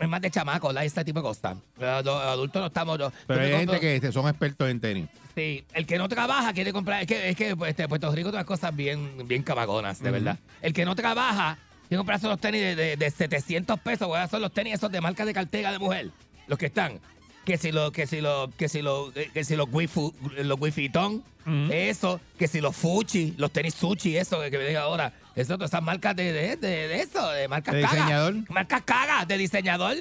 Es 0.00 0.08
más 0.08 0.22
de 0.22 0.30
chamaco, 0.30 0.68
¿verdad? 0.68 0.84
Ese 0.86 1.04
tipo 1.04 1.18
de 1.18 1.22
cosas. 1.24 1.58
Los 1.78 2.06
adultos 2.08 2.58
no 2.60 2.66
estamos... 2.68 2.98
yo- 2.98 3.12
Pero 3.26 3.40
yo 3.46 3.54
hay 3.54 3.60
gente 3.66 3.78
que 3.80 3.96
este, 3.96 4.10
son 4.10 4.26
expertos 4.28 4.68
en 4.70 4.80
tenis. 4.80 5.08
Sí, 5.34 5.64
el 5.74 5.86
que 5.86 5.98
no 5.98 6.08
trabaja 6.08 6.52
quiere 6.52 6.72
comprar. 6.72 7.02
Es 7.02 7.06
que, 7.06 7.28
es 7.30 7.36
que 7.36 7.56
pues, 7.56 7.70
este, 7.70 7.88
Puerto 7.88 8.08
Rico 8.10 8.30
tiene 8.30 8.38
unas 8.38 8.46
cosas 8.46 8.74
bien, 8.74 9.26
bien 9.28 9.42
camagonas, 9.42 10.00
de 10.02 10.10
verdad. 10.10 10.38
El 10.60 10.72
que 10.72 10.84
no 10.84 10.94
trabaja 10.94 11.56
quiere 11.88 11.98
comprarse 11.98 12.26
los 12.26 12.40
tenis 12.40 12.60
de, 12.60 12.74
de, 12.76 12.96
de 12.96 13.10
700 13.10 13.78
pesos. 13.80 14.14
A 14.14 14.22
hacer 14.24 14.40
los 14.40 14.52
tenis 14.52 14.74
esos 14.74 14.90
de 14.90 15.00
marca 15.00 15.24
de 15.24 15.32
cartera 15.34 15.72
de 15.72 15.78
mujer. 15.78 16.10
Los 16.46 16.58
que 16.58 16.66
están. 16.66 17.00
Que 17.44 17.56
si 17.56 17.72
los, 17.72 17.90
que 17.90 18.06
si 18.06 18.20
los, 18.20 18.54
que 18.56 18.68
si 18.68 18.82
los, 18.82 19.12
que 19.12 19.44
si 19.44 19.56
los 19.56 19.66
wifi, 19.72 20.12
los 20.42 20.60
wifitón, 20.60 21.24
eso, 21.70 22.20
que 22.38 22.46
si 22.46 22.60
los 22.60 22.76
fuchi, 22.76 23.34
los 23.38 23.50
tenis 23.50 23.74
sushi, 23.74 24.16
eso 24.16 24.40
que, 24.40 24.50
que 24.50 24.58
me 24.58 24.66
diga 24.66 24.82
ahora. 24.82 25.12
Eso, 25.34 25.54
todas 25.54 25.70
esas 25.70 25.82
marcas 25.82 26.14
de, 26.16 26.32
de, 26.32 26.56
de, 26.56 26.88
de 26.88 27.00
eso, 27.00 27.30
de 27.30 27.48
marcas 27.48 27.74
¿De 27.74 27.80
cagas. 27.82 27.96
diseñador? 27.96 28.34
Marcas 28.50 28.82
cagas 28.84 29.26
de 29.26 29.38
diseñador. 29.38 29.96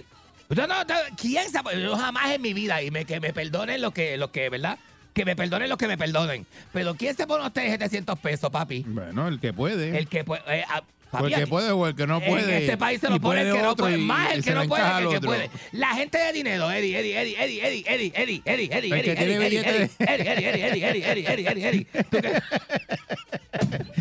Yo 0.50 0.68
no, 0.68 0.84
no, 0.84 0.94
¿Quién 1.16 1.50
sabe? 1.50 1.82
Yo 1.82 1.96
jamás 1.96 2.32
en 2.32 2.42
mi 2.42 2.54
vida, 2.54 2.82
y 2.82 2.92
me, 2.92 3.06
que 3.06 3.20
me 3.20 3.32
perdonen 3.32 3.82
los 3.82 3.94
que, 3.94 4.18
los 4.18 4.32
que, 4.32 4.50
¿verdad? 4.50 4.78
Que 5.20 5.26
me 5.26 5.36
perdonen 5.36 5.68
los 5.68 5.78
que 5.78 5.86
me 5.90 5.98
perdonen. 5.98 6.46
Pero 6.72 6.96
¿quién 6.96 7.14
se 7.14 7.28
pone 7.28 7.50
tenis 7.52 7.72
de 7.72 7.78
700 7.80 8.18
pesos, 8.20 8.50
papi? 8.50 8.86
Bueno, 8.88 9.28
el 9.28 9.42
que 9.42 9.52
puede. 9.52 9.98
El 9.98 10.08
que 10.08 10.24
puede. 10.24 10.42
eh, 10.48 10.64
ah, 10.70 10.82
papi, 11.12 11.26
el 11.26 11.30
que 11.30 11.36
aquí- 11.42 11.50
puede 11.50 11.72
o 11.72 11.88
el 11.88 11.96
que 11.96 12.08
no 12.08 12.18
en 12.22 12.30
puede. 12.30 12.58
este 12.60 12.78
país 12.78 13.00
se 13.02 13.10
lo 13.10 13.20
pone 13.20 13.42
el 13.42 13.54
que 13.54 13.62
no 13.62 13.76
puede. 13.76 13.98
Más 13.98 14.34
el 14.34 14.44
que 14.44 14.52
no 14.52 14.64
puede 14.68 14.84
que 14.84 15.04
el 15.04 15.10
que 15.10 15.22
puede. 15.22 15.50
La 15.72 15.90
gente 15.96 16.18
de 16.18 16.34
dinero, 16.34 16.72
Eddie, 16.72 17.00
Eddie, 17.00 17.20
Eddie, 17.20 17.38
Eddie, 17.42 17.62
Eddie, 17.66 17.84
Eddie, 17.86 18.12
Eddie, 18.16 18.42
Eddie, 18.46 18.72
Eddie, 18.72 19.06
Eddie, 19.06 19.90
Eddie, 20.00 20.50
Eddie, 20.50 20.50
Eddie, 20.50 20.86
Eddie, 20.86 21.26
Eddie, 21.28 21.48
Eddie, 21.48 21.68
Eddie. 21.68 21.88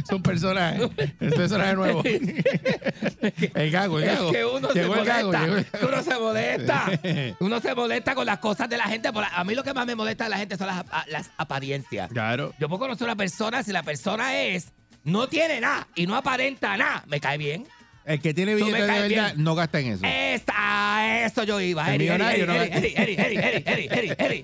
Son 0.09 0.23
personajes. 0.23 0.89
Es 1.21 1.35
personaje 1.35 1.75
nuevo. 1.75 2.03
el 2.05 3.71
gago, 3.71 3.99
el 3.99 4.05
Es 4.09 4.15
gago. 4.15 4.33
que 4.33 4.45
uno 4.45 4.73
se 4.73 4.87
molesta. 4.87 5.47
Uno 5.83 6.03
se 6.03 6.19
molesta. 6.19 7.01
Uno 7.41 7.61
se 7.61 7.75
molesta 7.75 8.15
con 8.15 8.27
las 8.27 8.39
cosas 8.39 8.69
de 8.69 8.77
la 8.77 8.85
gente. 8.85 9.11
A 9.33 9.45
mí 9.45 9.55
lo 9.55 9.63
que 9.63 9.75
más 9.75 9.87
me 9.87 9.95
molesta 9.95 10.25
de 10.25 10.31
la 10.31 10.39
gente 10.39 10.57
son 10.57 10.69
las 10.69 11.31
apariencias. 11.37 12.11
Claro. 12.11 12.53
Yo 12.59 12.69
puedo 12.69 12.81
conocer 12.81 13.03
a 13.09 13.13
una 13.13 13.17
persona 13.17 13.63
si 13.63 13.73
la 13.73 13.83
persona 13.83 14.37
es, 14.43 14.73
no 15.05 15.29
tiene 15.29 15.61
nada 15.61 15.89
y 15.95 16.07
no 16.07 16.17
aparenta 16.17 16.77
nada, 16.77 17.05
me 17.07 17.21
cae 17.21 17.39
bien. 17.39 17.67
El 18.05 18.21
que 18.23 18.33
tiene 18.33 18.55
billete 18.55 18.87
de 18.87 19.09
verdad 19.09 19.35
no 19.37 19.55
gasta 19.55 19.81
en 19.81 19.89
eso. 19.89 20.07
Esta, 20.07 20.55
a 20.57 21.27
eso 21.27 21.45
yo 21.45 21.61
iba. 21.61 21.93
El 21.93 21.99
millonario 21.99 22.47
no 22.47 22.55
gasta 22.55 22.79
en 22.79 23.05
eso. 23.05 24.35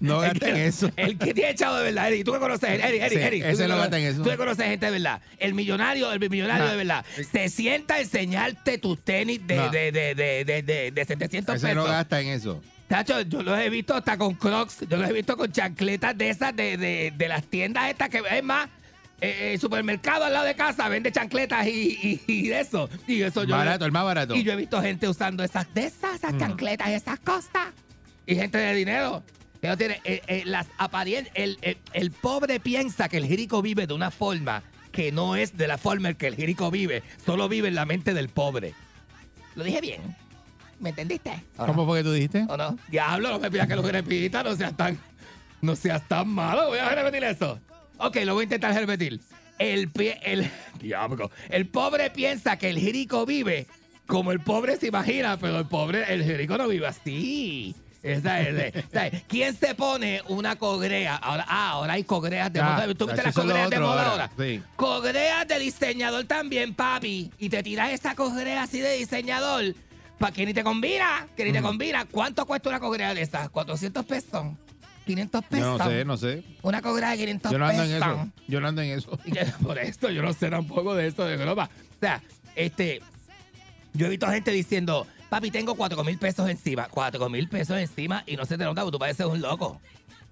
No 0.00 0.20
gasta 0.20 0.48
en 0.50 0.56
eso. 0.56 0.90
El 0.96 1.16
que 1.16 1.32
tiene 1.32 1.50
echado 1.52 1.78
de 1.78 1.84
verdad, 1.84 2.08
Eri. 2.08 2.22
Tú 2.22 2.34
me 2.34 2.38
conoces, 2.38 2.68
Eri, 2.68 2.98
Eri, 2.98 3.16
sí, 3.16 3.22
Eri. 3.22 3.42
Ese 3.42 3.66
no 3.66 3.78
gasta 3.78 3.98
en 3.98 4.04
eso. 4.04 4.22
Tú 4.22 4.28
que 4.28 4.36
conoces 4.36 4.66
gente 4.66 4.84
de 4.84 4.92
verdad. 4.92 5.22
El 5.38 5.54
millonario, 5.54 6.12
el 6.12 6.20
millonario 6.28 6.66
de 6.66 6.76
verdad. 6.76 7.06
Se 7.32 7.48
sienta 7.48 7.94
a 7.94 8.00
enseñarte 8.00 8.76
tus 8.76 9.02
tenis 9.02 9.40
de, 9.46 9.70
de, 9.70 9.90
de, 9.90 10.14
de, 10.14 10.44
de, 10.44 10.62
de, 10.62 10.90
de 10.90 11.04
700 11.06 11.54
pesos. 11.54 11.68
Ese 11.68 11.74
no 11.74 11.84
gasta 11.84 12.20
en 12.20 12.28
eso. 12.28 12.60
Tacho, 12.86 13.20
yo 13.22 13.42
los 13.42 13.58
he 13.58 13.70
visto 13.70 13.94
hasta 13.94 14.18
con 14.18 14.34
crocs, 14.34 14.78
yo 14.88 14.96
los 14.98 15.08
he 15.08 15.12
visto 15.12 15.36
con 15.38 15.50
chancletas 15.50 16.18
de 16.18 16.28
esas 16.28 16.54
de, 16.54 16.76
de, 16.76 17.14
de 17.16 17.28
las 17.28 17.44
tiendas 17.46 17.88
estas 17.88 18.08
que 18.10 18.20
es 18.30 18.42
más 18.42 18.68
eh, 19.20 19.58
supermercado 19.60 20.24
al 20.24 20.32
lado 20.32 20.46
de 20.46 20.54
casa 20.54 20.88
vende 20.88 21.12
chancletas 21.12 21.66
y, 21.66 22.20
y, 22.26 22.32
y 22.32 22.52
eso. 22.52 22.88
Y 23.06 23.22
eso 23.22 23.44
yo 23.44 23.56
Barato, 23.56 23.84
el 23.84 23.92
más 23.92 24.04
barato. 24.04 24.34
y 24.34 24.42
yo 24.42 24.52
he 24.52 24.56
visto 24.56 24.80
gente 24.80 25.08
usando 25.08 25.42
esas 25.44 25.72
de 25.74 25.84
esas, 25.86 26.14
esas 26.16 26.34
Mm. 26.34 26.38
chancletas 26.38 26.88
y 26.88 26.92
esas 26.94 27.18
cosas. 27.20 27.68
Y 28.26 28.34
gente 28.36 28.58
de 28.58 28.74
dinero. 28.74 29.22
Que 29.60 29.68
no 29.68 29.76
tiene 29.76 30.00
eh, 30.04 30.22
eh, 30.26 30.42
las 30.46 30.68
apariencias. 30.78 31.34
El, 31.36 31.58
el- 31.60 31.76
el 31.92 32.10
pobre 32.12 32.60
piensa 32.60 33.08
que 33.10 33.18
el 33.18 33.26
jirico 33.26 33.60
vive 33.60 33.86
de 33.86 33.92
una 33.92 34.10
forma 34.10 34.62
que 34.90 35.12
no 35.12 35.36
es 35.36 35.56
de 35.56 35.66
la 35.68 35.76
forma 35.76 36.08
en 36.10 36.14
que 36.16 36.26
el 36.28 36.34
jirico 36.36 36.70
vive. 36.70 37.02
Solo 37.26 37.48
vive 37.48 37.68
en 37.68 37.74
la 37.74 37.84
mente 37.84 38.14
del 38.14 38.30
pobre. 38.30 38.74
Lo 39.54 39.62
dije 39.64 39.80
bien. 39.82 40.16
¿Me 40.78 40.88
entendiste? 40.90 41.44
¿Cómo 41.58 41.84
fue 41.84 41.98
que 41.98 42.04
tú 42.04 42.12
dijiste? 42.12 42.46
¿O 42.48 42.56
no? 42.56 42.78
Diablo, 42.88 43.28
no 43.32 43.38
me 43.38 43.50
pidas 43.50 43.68
que 43.68 43.76
lo 43.76 43.82
repita, 43.82 44.42
no 44.42 44.56
seas 44.56 44.74
tan. 44.74 44.98
No 45.60 45.76
seas 45.76 46.08
tan 46.08 46.26
malo. 46.28 46.68
Voy 46.68 46.78
a 46.78 46.88
repetir 46.94 47.22
eso. 47.24 47.60
Ok, 48.00 48.16
lo 48.24 48.34
voy 48.34 48.42
a 48.42 48.44
intentar 48.44 48.74
repetir. 48.74 49.20
El, 49.58 49.92
pie- 49.92 50.18
el, 50.22 50.50
diablo, 50.80 51.30
el 51.50 51.66
pobre 51.68 52.10
piensa 52.10 52.56
que 52.56 52.70
el 52.70 52.78
jirico 52.78 53.26
vive 53.26 53.66
como 54.06 54.32
el 54.32 54.40
pobre 54.40 54.76
se 54.76 54.88
imagina, 54.88 55.36
pero 55.38 55.58
el 55.58 55.66
pobre, 55.66 56.12
el 56.12 56.24
jirico 56.24 56.58
no 56.58 56.66
vive 56.66 56.86
así. 56.86 57.74
Esa 58.02 58.40
es 58.40 58.72
¿sabes? 58.90 59.22
¿Quién 59.28 59.54
se 59.54 59.74
pone 59.74 60.22
una 60.28 60.56
cogrea? 60.56 61.16
Ahora, 61.16 61.44
ah, 61.46 61.70
ahora 61.72 61.92
hay 61.92 62.04
cogreas 62.04 62.50
de 62.50 62.62
moda. 62.62 62.86
¿Tú 62.94 63.06
viste 63.06 63.22
las 63.22 63.34
cogreas 63.34 63.68
de 63.68 63.78
moda 63.78 64.10
ahora, 64.10 64.10
ahora? 64.24 64.30
sí. 64.38 64.62
Cogreas 64.74 65.46
de 65.46 65.58
diseñador 65.58 66.24
también, 66.24 66.74
papi. 66.74 67.30
Y 67.38 67.50
te 67.50 67.62
tiras 67.62 67.90
esa 67.92 68.14
cogrea 68.14 68.62
así 68.62 68.80
de 68.80 68.96
diseñador. 68.96 69.74
¿Para 70.18 70.32
que 70.32 70.46
ni 70.46 70.54
te 70.54 70.64
combina? 70.64 71.28
Que 71.36 71.44
ni 71.44 71.52
te 71.52 71.60
Mm. 71.60 71.64
combina. 71.64 72.04
¿Cuánto 72.06 72.46
cuesta 72.46 72.70
una 72.70 72.80
cogrea 72.80 73.12
de 73.14 73.20
esas? 73.22 73.50
¿400 73.52 74.04
pesos? 74.06 74.46
¿500 75.06 75.44
pesos? 75.44 75.66
Yo 75.66 75.78
no 75.78 75.90
sé, 75.90 76.04
no 76.04 76.16
sé. 76.16 76.44
Una 76.62 76.82
cogrea 76.82 77.10
de 77.10 77.16
500 77.18 77.52
Yo 77.52 77.58
no 77.58 77.66
ando 77.66 77.82
en 77.82 77.90
pesos. 77.90 78.08
eso. 78.08 78.32
Yo 78.48 78.60
no 78.60 78.68
ando 78.68 78.82
en 78.82 78.90
eso. 78.90 79.18
Por 79.62 79.78
esto 79.78 80.10
yo 80.10 80.22
no 80.22 80.32
sé 80.32 80.50
tampoco 80.50 80.94
de 80.94 81.06
esto 81.06 81.24
de 81.24 81.36
broma. 81.36 81.68
O 81.96 82.00
sea, 82.00 82.22
este, 82.54 83.00
yo 83.92 84.06
he 84.06 84.10
visto 84.10 84.28
gente 84.28 84.50
diciendo, 84.50 85.06
papi, 85.28 85.50
tengo 85.50 85.74
4 85.74 86.04
mil 86.04 86.18
pesos 86.18 86.48
encima. 86.48 86.88
4 86.90 87.28
mil 87.28 87.48
pesos 87.48 87.78
encima 87.78 88.22
y 88.26 88.36
no 88.36 88.44
se 88.44 88.56
te 88.58 88.64
nota 88.64 88.82
porque 88.82 88.92
tú 88.92 88.98
pareces 88.98 89.26
un 89.26 89.40
loco. 89.40 89.80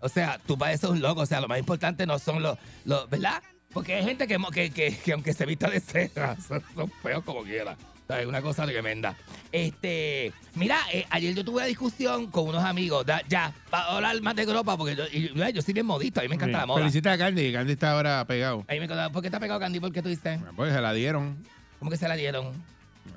O 0.00 0.08
sea, 0.08 0.38
tú 0.46 0.56
pareces 0.56 0.88
un 0.88 1.00
loco. 1.00 1.22
O 1.22 1.26
sea, 1.26 1.40
lo 1.40 1.48
más 1.48 1.58
importante 1.58 2.06
no 2.06 2.18
son 2.18 2.42
los, 2.42 2.58
los 2.84 3.08
¿verdad? 3.10 3.42
Porque 3.72 3.94
hay 3.94 4.04
gente 4.04 4.26
que, 4.26 4.38
que, 4.52 4.70
que, 4.70 4.96
que 4.96 5.12
aunque 5.12 5.32
se 5.32 5.44
vista 5.44 5.68
de 5.68 5.80
seda, 5.80 6.36
son, 6.48 6.62
son 6.74 6.90
feos 7.02 7.24
como 7.24 7.42
quiera. 7.42 7.76
Es 8.08 8.26
una 8.26 8.40
cosa 8.40 8.64
tremenda. 8.64 9.14
Este, 9.52 10.32
mira, 10.54 10.78
eh, 10.90 11.04
ayer 11.10 11.34
yo 11.34 11.44
tuve 11.44 11.56
una 11.56 11.66
discusión 11.66 12.28
con 12.30 12.48
unos 12.48 12.64
amigos. 12.64 13.04
Da- 13.04 13.22
ya, 13.28 13.52
para 13.68 13.84
hablar 13.84 14.20
más 14.22 14.34
de 14.34 14.44
Europa, 14.44 14.78
porque 14.78 14.96
yo, 14.96 15.04
y- 15.12 15.28
yo, 15.34 15.48
yo 15.50 15.60
soy 15.60 15.74
bien 15.74 15.84
modista, 15.84 16.20
a 16.20 16.22
mí 16.22 16.28
me 16.30 16.36
encanta 16.36 16.58
la 16.60 16.66
moda. 16.66 16.78
Felicita 16.80 17.12
a 17.12 17.18
Candy. 17.18 17.52
Candy 17.52 17.72
está 17.74 17.92
ahora 17.92 18.24
pegado. 18.26 18.64
A 18.66 18.72
mí 18.72 18.78
me 18.78 18.86
encanta- 18.86 19.10
¿Por 19.12 19.20
qué 19.22 19.28
ha 19.28 19.38
pegado 19.38 19.60
Candy? 19.60 19.78
¿Por 19.78 19.92
qué 19.92 20.00
tú 20.02 20.08
dices? 20.08 20.40
Pues 20.56 20.72
se 20.72 20.80
la 20.80 20.94
dieron. 20.94 21.36
¿Cómo 21.78 21.90
que 21.90 21.98
se 21.98 22.08
la 22.08 22.14
dieron? 22.16 22.52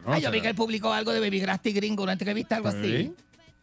No, 0.05 0.15
yo 0.15 0.25
se 0.25 0.31
vi 0.31 0.37
la- 0.37 0.41
que 0.43 0.49
él 0.49 0.55
publicó 0.55 0.91
algo 0.91 1.13
de 1.13 1.21
Baby 1.21 1.39
Grasty 1.39 1.71
Gringo, 1.71 2.03
una 2.03 2.13
entrevista, 2.13 2.57
algo 2.57 2.67
así. 2.67 2.81
Sí. 2.83 3.13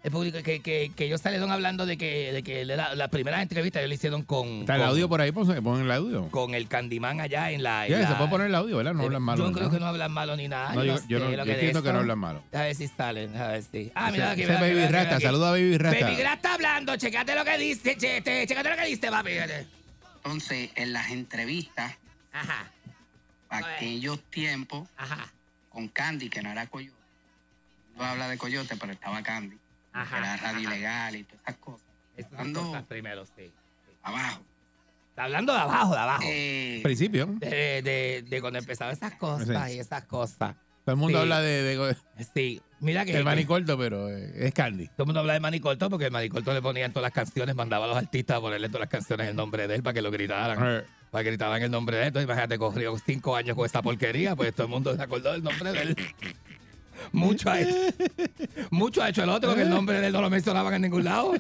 Que, 0.01 0.61
que, 0.63 0.93
que 0.95 1.05
ellos 1.05 1.21
salieron 1.21 1.51
hablando 1.51 1.85
de 1.85 1.99
que, 1.99 2.33
de 2.33 2.43
que 2.45 2.65
la, 2.65 2.95
la 2.95 3.09
primera 3.09 3.43
entrevista 3.43 3.81
ellos 3.81 3.89
le 3.89 3.95
hicieron 3.97 4.23
con, 4.23 4.61
Está 4.61 4.77
el 4.77 4.81
con, 4.83 4.91
audio 4.91 5.09
por 5.09 5.21
ahí, 5.21 5.33
pues 5.33 5.49
se 5.49 5.61
pone 5.61 5.83
el 5.83 5.91
audio. 5.91 6.31
con 6.31 6.55
el 6.55 6.69
Candyman 6.69 7.21
allá 7.21 7.51
en 7.51 7.63
la... 7.65 7.85
en 7.87 8.01
la- 8.01 8.09
se 8.09 8.15
puede 8.15 8.31
poner 8.31 8.47
el 8.47 8.55
audio, 8.55 8.77
¿verdad? 8.77 8.95
No 8.95 9.03
Eh, 9.03 9.07
hablan 9.07 9.23
malo. 9.23 9.45
Yo 9.45 9.51
¿no? 9.51 9.57
creo 9.57 9.71
que 9.71 9.81
no 9.81 9.87
hablan 9.87 10.13
malo 10.13 10.37
ni 10.37 10.47
nada. 10.49 10.73
No, 10.73 10.85
yo, 10.85 10.95
no, 11.19 11.31
yo 11.33 11.43
entiendo 11.43 11.83
que 11.83 11.93
no 11.93 11.99
hablan 11.99 12.19
malo. 12.19 12.43
A 12.53 12.61
ver 12.63 12.75
si 12.77 12.87
salen, 12.87 13.37
a 13.37 13.49
ver 13.49 13.63
si. 13.65 13.91
Ah, 13.95 14.11
mira 14.13 14.31
aquí, 14.31 14.43
mira 14.43 14.61
Baby 14.61 14.75
mira 14.75 14.85
aquí, 14.85 14.93
Rasta, 14.93 15.05
mira 15.09 15.17
aquí. 15.17 15.25
saluda 15.27 15.49
a 15.49 15.51
Baby 15.51 15.79
Rasta. 15.79 16.05
Baby 16.07 16.17
Rasta 16.23 16.35
está 16.35 16.55
hablando, 16.55 16.97
checate 16.97 17.35
lo 17.35 17.45
que 17.45 17.59
dice, 17.59 17.97
che, 17.97 18.23
che, 18.23 18.47
checate 18.47 18.71
lo 18.71 18.77
que 18.77 18.87
dice, 18.87 19.11
papi. 19.11 19.31
Entonces, 20.17 20.71
en 20.77 20.93
las 20.93 21.11
entrevistas, 21.11 21.93
Ajá, 22.33 22.71
aquellos 23.51 24.21
tiempos, 24.31 24.89
ajá, 24.97 25.33
con 25.71 25.89
Candy, 25.89 26.29
que 26.31 26.41
no 26.41 26.51
era 26.53 26.67
Coyote. 26.69 26.97
No 27.97 28.05
habla 28.05 28.29
de 28.29 28.39
Coyote, 28.39 28.77
pero 28.77 28.93
estaba 28.93 29.23
Candy. 29.23 29.57
Ajá, 30.03 30.37
radio 30.37 30.61
ilegal 30.69 31.17
y 31.17 31.25
todas 31.25 31.41
esas 31.43 31.57
cosas. 31.59 31.87
Estas 32.17 32.39
son 32.39 32.47
Ando 32.47 32.63
cosas 32.63 32.85
primero, 32.85 33.25
sí. 33.27 33.51
abajo. 34.03 34.43
Está 35.11 35.25
hablando 35.25 35.53
de 35.53 35.59
abajo, 35.59 35.93
de 35.95 35.99
abajo. 36.01 36.23
Eh, 36.27 36.81
Principio. 36.83 37.27
de, 37.27 37.83
de, 37.83 38.25
de 38.29 38.41
cuando 38.41 38.59
empezaban 38.59 38.95
esas 38.95 39.15
cosas 39.15 39.69
Sí. 39.71 39.77
y 39.77 39.79
esas 39.81 40.05
cosas. 40.05 40.55
Todo 40.85 40.95
el 40.95 40.97
mundo 40.97 41.19
Sí. 41.19 41.23
habla 41.23 41.41
de, 41.41 41.63
de, 41.63 41.97
Sí, 42.35 42.63
mira 42.81 43.05
que. 43.05 43.13
del 43.13 43.25
manicorto, 43.25 43.77
pero 43.77 44.09
eh, 44.09 44.33
es 44.47 44.55
Candy. 44.55 44.87
Todo 44.89 45.03
el 45.03 45.07
mundo 45.07 45.21
habla 45.21 45.33
de 45.35 45.41
Manicorto 45.41 45.91
porque 45.91 46.07
el 46.07 46.13
Manicorto 46.13 46.53
le 46.55 46.63
ponía 46.63 46.87
en 46.87 46.93
todas 46.93 47.03
las 47.05 47.13
canciones, 47.13 47.55
mandaba 47.55 47.85
a 47.85 47.89
los 47.89 47.97
artistas 47.97 48.39
a 48.39 48.41
ponerle 48.41 48.67
en 48.67 48.73
todas 48.73 48.83
las 48.87 48.91
canciones 48.91 49.29
el 49.29 49.37
nombre 49.37 49.67
de 49.69 49.75
él 49.75 49.83
para 49.83 49.95
que 49.95 50.03
lo 50.03 50.11
gritaran. 50.11 50.59
Eh. 50.79 50.85
Para 51.11 51.25
que 51.25 51.31
gritaran 51.31 51.63
el 51.63 51.71
nombre 51.71 51.97
de 51.97 52.03
él. 52.05 52.09
Entonces, 52.09 52.27
imagínate, 52.27 52.59
corrió 52.59 52.97
cinco 52.99 53.35
años 53.35 53.57
con 53.57 53.67
esa 53.67 53.83
porquería, 53.83 54.37
pues 54.37 54.55
todo 54.55 54.67
el 54.67 54.71
mundo 54.71 54.95
se 54.95 55.03
acordó 55.03 55.33
del 55.33 55.43
nombre 55.43 55.73
de 55.73 55.83
él. 55.83 55.97
Mucho 57.13 57.51
ha 57.51 57.61
hecho. 57.61 57.75
Mucho 58.71 59.03
ha 59.03 59.09
hecho 59.09 59.23
el 59.23 59.29
otro, 59.31 59.51
porque 59.51 59.63
el 59.63 59.71
nombre 59.71 60.01
de 60.01 60.07
él 60.09 60.13
no 60.13 60.21
lo 60.21 60.31
mencionaban 60.31 60.75
en 60.75 60.83
ningún 60.83 61.05
lado. 61.05 61.35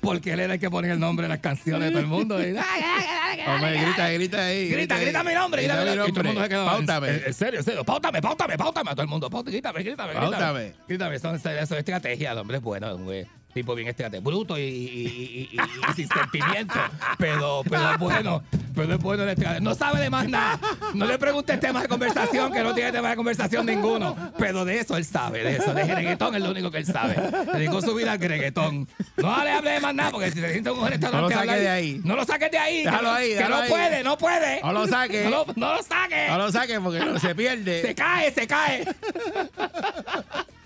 Porque 0.00 0.32
él 0.32 0.40
era 0.40 0.54
el 0.54 0.60
que 0.60 0.70
ponía 0.70 0.92
el 0.92 1.00
nombre 1.00 1.26
en 1.26 1.30
las 1.30 1.40
canciones 1.40 1.84
de 1.86 1.90
todo 1.90 2.00
el 2.00 2.06
mundo. 2.06 2.40
Y, 2.40 2.46
"Ay, 2.46 2.56
ay, 2.56 2.82
ay, 2.84 3.40
ay, 3.40 3.54
Hombre, 3.54 3.80
grita, 3.82 4.10
grita 4.10 4.44
ahí. 4.46 4.68
Grita, 4.68 4.98
grita 4.98 5.22
mi 5.24 5.34
nombre, 5.34 5.62
grita, 5.62 5.80
mi 5.80 5.84
nombre. 5.86 6.08
Y 6.08 6.12
todo 6.12 6.20
el 6.20 6.26
mundo 6.26 6.42
se 6.42 6.48
quedó. 6.48 6.66
Páutame. 6.66 7.08
En, 7.08 7.22
en 7.26 7.34
serio, 7.34 7.58
en 7.60 7.64
serio. 7.64 7.84
Páutame, 7.84 8.20
páutame, 8.22 8.56
páutame. 8.58 8.90
A 8.90 8.94
todo 8.94 9.02
el 9.02 9.08
mundo. 9.08 9.30
Páutame, 9.30 9.52
grítame, 9.52 9.82
grítame, 9.82 10.14
grítame. 10.14 10.74
Grítame. 10.86 11.16
Eso, 11.16 11.34
eso 11.34 11.50
es 11.50 11.72
estrategia. 11.72 12.32
El 12.32 12.38
hombre 12.38 12.56
es 12.58 12.62
bueno, 12.62 12.96
güey, 12.98 13.26
tipo 13.58 13.74
bien 13.74 13.88
estratégico. 13.88 14.28
Bruto 14.30 14.58
y, 14.58 14.62
y, 14.62 14.66
y, 14.66 15.48
y- 15.52 15.56
y- 15.56 15.90
y 15.90 15.94
sin 15.94 16.08
sentimiento. 16.08 16.74
Pero, 17.18 17.62
pero 17.68 17.92
es 17.92 17.98
bueno. 17.98 18.42
Pero 18.74 18.94
es 18.94 19.00
bueno 19.00 19.22
en 19.24 19.28
estrategia. 19.30 19.60
No 19.60 19.74
sabe 19.74 20.00
de 20.00 20.10
más 20.10 20.28
nada. 20.28 20.60
No 20.94 21.04
le 21.06 21.18
preguntes 21.18 21.58
temas 21.58 21.82
de 21.82 21.88
conversación, 21.88 22.52
que 22.52 22.62
no 22.62 22.74
tiene 22.74 22.92
tema 22.92 23.10
de 23.10 23.16
conversación 23.16 23.66
ninguno. 23.66 24.16
Pero 24.38 24.64
de 24.64 24.78
eso 24.80 24.96
él 24.96 25.04
sabe. 25.04 25.42
De 25.42 25.56
eso. 25.56 25.74
De 25.74 25.82
reggaetón 25.84 26.34
es 26.36 26.42
lo 26.42 26.50
único 26.50 26.70
que 26.70 26.78
él 26.78 26.86
sabe. 26.86 27.14
Dedicó 27.54 27.80
su 27.82 27.94
vida 27.94 28.12
al 28.12 28.20
reggaetón. 28.20 28.88
No 29.16 29.42
le 29.44 29.50
hable 29.50 29.70
de 29.72 29.80
más 29.80 29.94
nada, 29.94 30.10
porque 30.12 30.30
si 30.30 30.40
se 30.40 30.52
siente 30.52 30.70
un 30.70 30.86
restaurante 30.88 31.16
No 31.16 31.20
lo 31.22 31.26
a 31.26 31.30
saque 31.30 31.40
hablar- 31.50 31.60
de 31.60 31.68
ahí. 31.68 32.00
No 32.04 32.14
lo 32.16 32.24
saques 32.24 32.50
de 32.50 32.58
ahí. 32.58 32.84
Déjalo 32.84 33.10
ahí, 33.10 33.34
que 33.36 33.44
no 33.48 33.56
ahí. 33.56 33.68
puede, 33.70 34.02
no 34.04 34.18
puede. 34.18 34.60
No 34.62 34.72
lo 34.72 34.86
saque. 34.86 35.24
No 35.24 35.30
lo, 35.30 35.46
no 35.56 35.74
lo 35.74 35.82
saque. 35.82 36.26
No 36.28 36.38
lo 36.38 36.52
saques 36.52 36.78
porque 36.78 37.00
no 37.00 37.18
se 37.18 37.34
pierde. 37.34 37.82
Se 37.82 37.94
cae, 37.94 38.30
se 38.32 38.46
cae. 38.46 38.84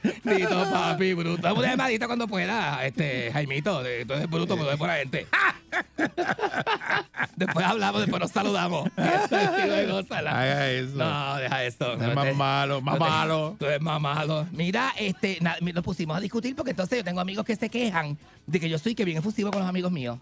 Dito, 0.25 0.71
papi, 0.71 1.15
bruto. 1.15 1.43
Dame 1.43 1.59
una 1.61 1.69
llamadita 1.71 2.07
cuando 2.07 2.27
pueda, 2.27 2.85
este, 2.85 3.31
Jaimito. 3.33 3.83
de- 3.83 4.03
Entonces, 4.03 4.29
bruto, 4.29 4.57
pero 4.57 4.73
es 4.73 4.79
buena 4.79 4.95
gente. 4.97 5.27
después 7.37 7.67
hablamos, 7.67 8.01
después 8.01 8.21
nos 8.21 8.31
saludamos. 8.31 8.88
Haga 8.97 10.71
eso. 10.71 10.97
No, 10.97 11.37
deja 11.37 11.65
esto. 11.65 11.93
Es 11.95 12.15
más 12.15 12.35
malo, 12.35 12.81
más 12.81 12.99
malo. 12.99 13.57
Tú 13.59 13.67
eres 13.67 13.81
más 13.81 14.01
malo. 14.01 14.47
Mira, 14.53 14.93
este, 14.99 15.38
nos 15.41 15.85
pusimos 15.85 16.17
a 16.17 16.21
discutir 16.21 16.55
porque 16.57 16.71
entonces 16.73 16.99
yo 16.99 17.05
tengo 17.05 17.21
amigos 17.21 17.45
que 17.45 17.57
se 17.57 17.69
quejan 17.69 18.17
de 18.47 18.61
que 18.61 18.69
yo 18.69 18.79
soy 18.79 18.95
que 18.95 19.05
bien 19.05 19.19
efusivo 19.19 19.51
con 19.51 19.61
los 19.61 19.69
amigos 19.69 19.93
míos. 19.93 20.19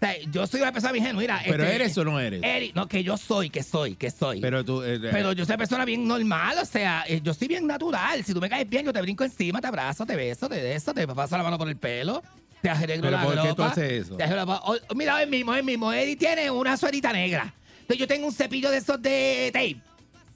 sea, 0.00 0.16
yo 0.30 0.46
soy 0.46 0.60
una 0.60 0.70
persona 0.70 0.92
bien 0.92 1.06
genuina. 1.06 1.40
¿Pero 1.44 1.64
este, 1.64 1.74
eres 1.74 1.98
o 1.98 2.04
no 2.04 2.20
eres? 2.20 2.40
Eri- 2.42 2.72
no, 2.72 2.86
que 2.86 3.02
yo 3.02 3.16
soy, 3.16 3.50
que 3.50 3.64
soy, 3.64 3.96
que 3.96 4.10
soy. 4.12 4.40
Pero 4.40 4.64
tú. 4.64 4.80
eh, 4.84 4.98
Pero 5.00 5.32
yo 5.32 5.44
soy 5.44 5.52
una 5.54 5.58
persona 5.58 5.84
bien 5.84 6.06
normal, 6.06 6.56
o 6.62 6.64
sea, 6.64 7.04
eh, 7.08 7.20
yo 7.22 7.34
soy 7.34 7.48
bien 7.48 7.66
natural. 7.66 8.22
Si 8.24 8.32
tú 8.32 8.40
me 8.40 8.48
caes 8.48 8.68
bien, 8.68 8.84
yo 8.86 8.92
te 8.92 9.00
brinco 9.02 9.24
encima, 9.24 9.60
te 9.60 9.66
abrazo, 9.66 10.06
te 10.06 10.14
beso, 10.14 10.48
te 10.48 10.62
beso, 10.62 10.94
te 10.94 11.06
paso 11.08 11.36
la 11.36 11.42
mano 11.42 11.58
por 11.58 11.68
el 11.68 11.76
pelo, 11.76 12.22
te 12.62 12.70
arreglo 12.70 13.02
¿Pero 13.06 13.10
la 13.16 13.22
por 13.24 13.34
qué 13.34 13.40
tú 13.40 13.46
ropa, 13.48 13.66
haces 13.68 13.92
eso? 14.06 14.16
te 14.16 14.26
la- 14.28 14.44
oh, 14.44 14.76
mira, 14.94 15.16
hoy 15.16 15.26
mismo, 15.26 15.50
hoy 15.50 15.62
mismo, 15.64 15.92
Eddie 15.92 16.14
tiene 16.16 16.48
una 16.48 16.76
suerita 16.76 17.12
negra. 17.12 17.52
Entonces 17.80 17.98
yo 17.98 18.06
tengo 18.06 18.26
un 18.28 18.32
cepillo 18.32 18.70
de 18.70 18.76
esos 18.76 19.02
de 19.02 19.50
tape 19.52 19.76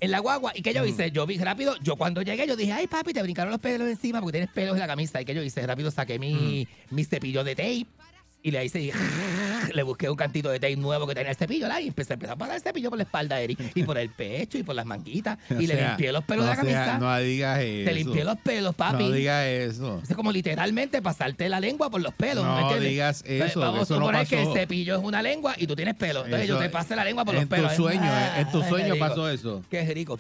en 0.00 0.10
la 0.10 0.18
guagua. 0.18 0.50
¿Y 0.56 0.62
qué 0.62 0.74
yo 0.74 0.84
hice? 0.84 1.12
Yo 1.12 1.24
vi 1.24 1.38
rápido, 1.38 1.76
yo 1.82 1.94
cuando 1.94 2.20
llegué, 2.22 2.48
yo 2.48 2.56
dije, 2.56 2.72
ay 2.72 2.88
papi, 2.88 3.12
te 3.12 3.22
brincaron 3.22 3.52
los 3.52 3.60
pelos 3.60 3.88
encima 3.88 4.20
porque 4.20 4.38
tienes 4.38 4.50
pelos 4.52 4.74
en 4.74 4.80
la 4.80 4.88
camisa. 4.88 5.20
¿Y 5.20 5.24
qué 5.24 5.34
yo 5.36 5.42
hice? 5.44 5.64
Rápido 5.64 5.92
saqué 5.92 6.18
mi, 6.18 6.66
mi 6.90 7.04
cepillo 7.04 7.44
de 7.44 7.54
tape. 7.54 7.86
Y 8.44 8.50
le 8.50 8.64
hice, 8.64 8.92
le 9.72 9.82
busqué 9.84 10.10
un 10.10 10.16
cantito 10.16 10.50
de 10.50 10.58
tape 10.58 10.74
nuevo 10.74 11.06
que 11.06 11.14
tenía 11.14 11.30
el 11.30 11.36
cepillo, 11.36 11.68
¿la? 11.68 11.80
y 11.80 11.86
empecé, 11.88 12.14
empecé 12.14 12.32
a 12.32 12.36
pasar 12.36 12.56
el 12.56 12.60
cepillo 12.62 12.90
por 12.90 12.98
la 12.98 13.04
espalda 13.04 13.36
de 13.36 13.44
Eric, 13.44 13.70
y 13.76 13.84
por 13.84 13.96
el 13.98 14.10
pecho, 14.10 14.58
y 14.58 14.64
por 14.64 14.74
las 14.74 14.84
manguitas, 14.84 15.38
y 15.50 15.54
o 15.54 15.58
le 15.60 15.66
sea, 15.68 15.88
limpié 15.90 16.10
los 16.12 16.24
pelos 16.24 16.44
no 16.46 16.50
de 16.50 16.56
la 16.56 16.62
sea- 16.64 16.86
camisa. 16.86 16.98
no 16.98 17.18
digas 17.20 17.60
eso. 17.60 17.84
Te 17.88 17.94
limpié 17.94 18.24
los 18.24 18.38
pelos, 18.38 18.74
papi. 18.74 19.04
No 19.04 19.10
digas 19.12 19.46
eso. 19.46 20.02
Es 20.08 20.16
como 20.16 20.32
literalmente 20.32 21.00
pasarte 21.02 21.48
la 21.48 21.60
lengua 21.60 21.88
por 21.88 22.00
los 22.02 22.12
pelos. 22.14 22.44
No 22.44 22.74
digas 22.80 23.22
eso, 23.26 23.60
Vamos 23.60 23.88
a 23.90 23.94
no 23.94 24.00
suponer 24.00 24.26
que 24.26 24.42
el 24.42 24.52
cepillo 24.52 24.96
es 24.96 25.04
una 25.04 25.22
lengua 25.22 25.54
y 25.56 25.66
tú 25.68 25.76
tienes 25.76 25.94
pelo. 25.94 26.24
Entonces 26.24 26.48
Eso 26.48 26.54
yo 26.54 26.60
te 26.60 26.68
pasé 26.68 26.96
la 26.96 27.04
lengua 27.04 27.24
por 27.24 27.34
en 27.36 27.42
los 27.42 27.48
pelos. 27.48 27.76
tu 27.76 27.82
sueño, 27.84 28.00
Ah, 28.04 28.40
en 28.40 28.50
tu 28.50 28.62
sueño 28.64 28.94
pasó 28.98 29.28
eso. 29.30 29.62
Qué 29.70 29.84
rico. 29.94 30.18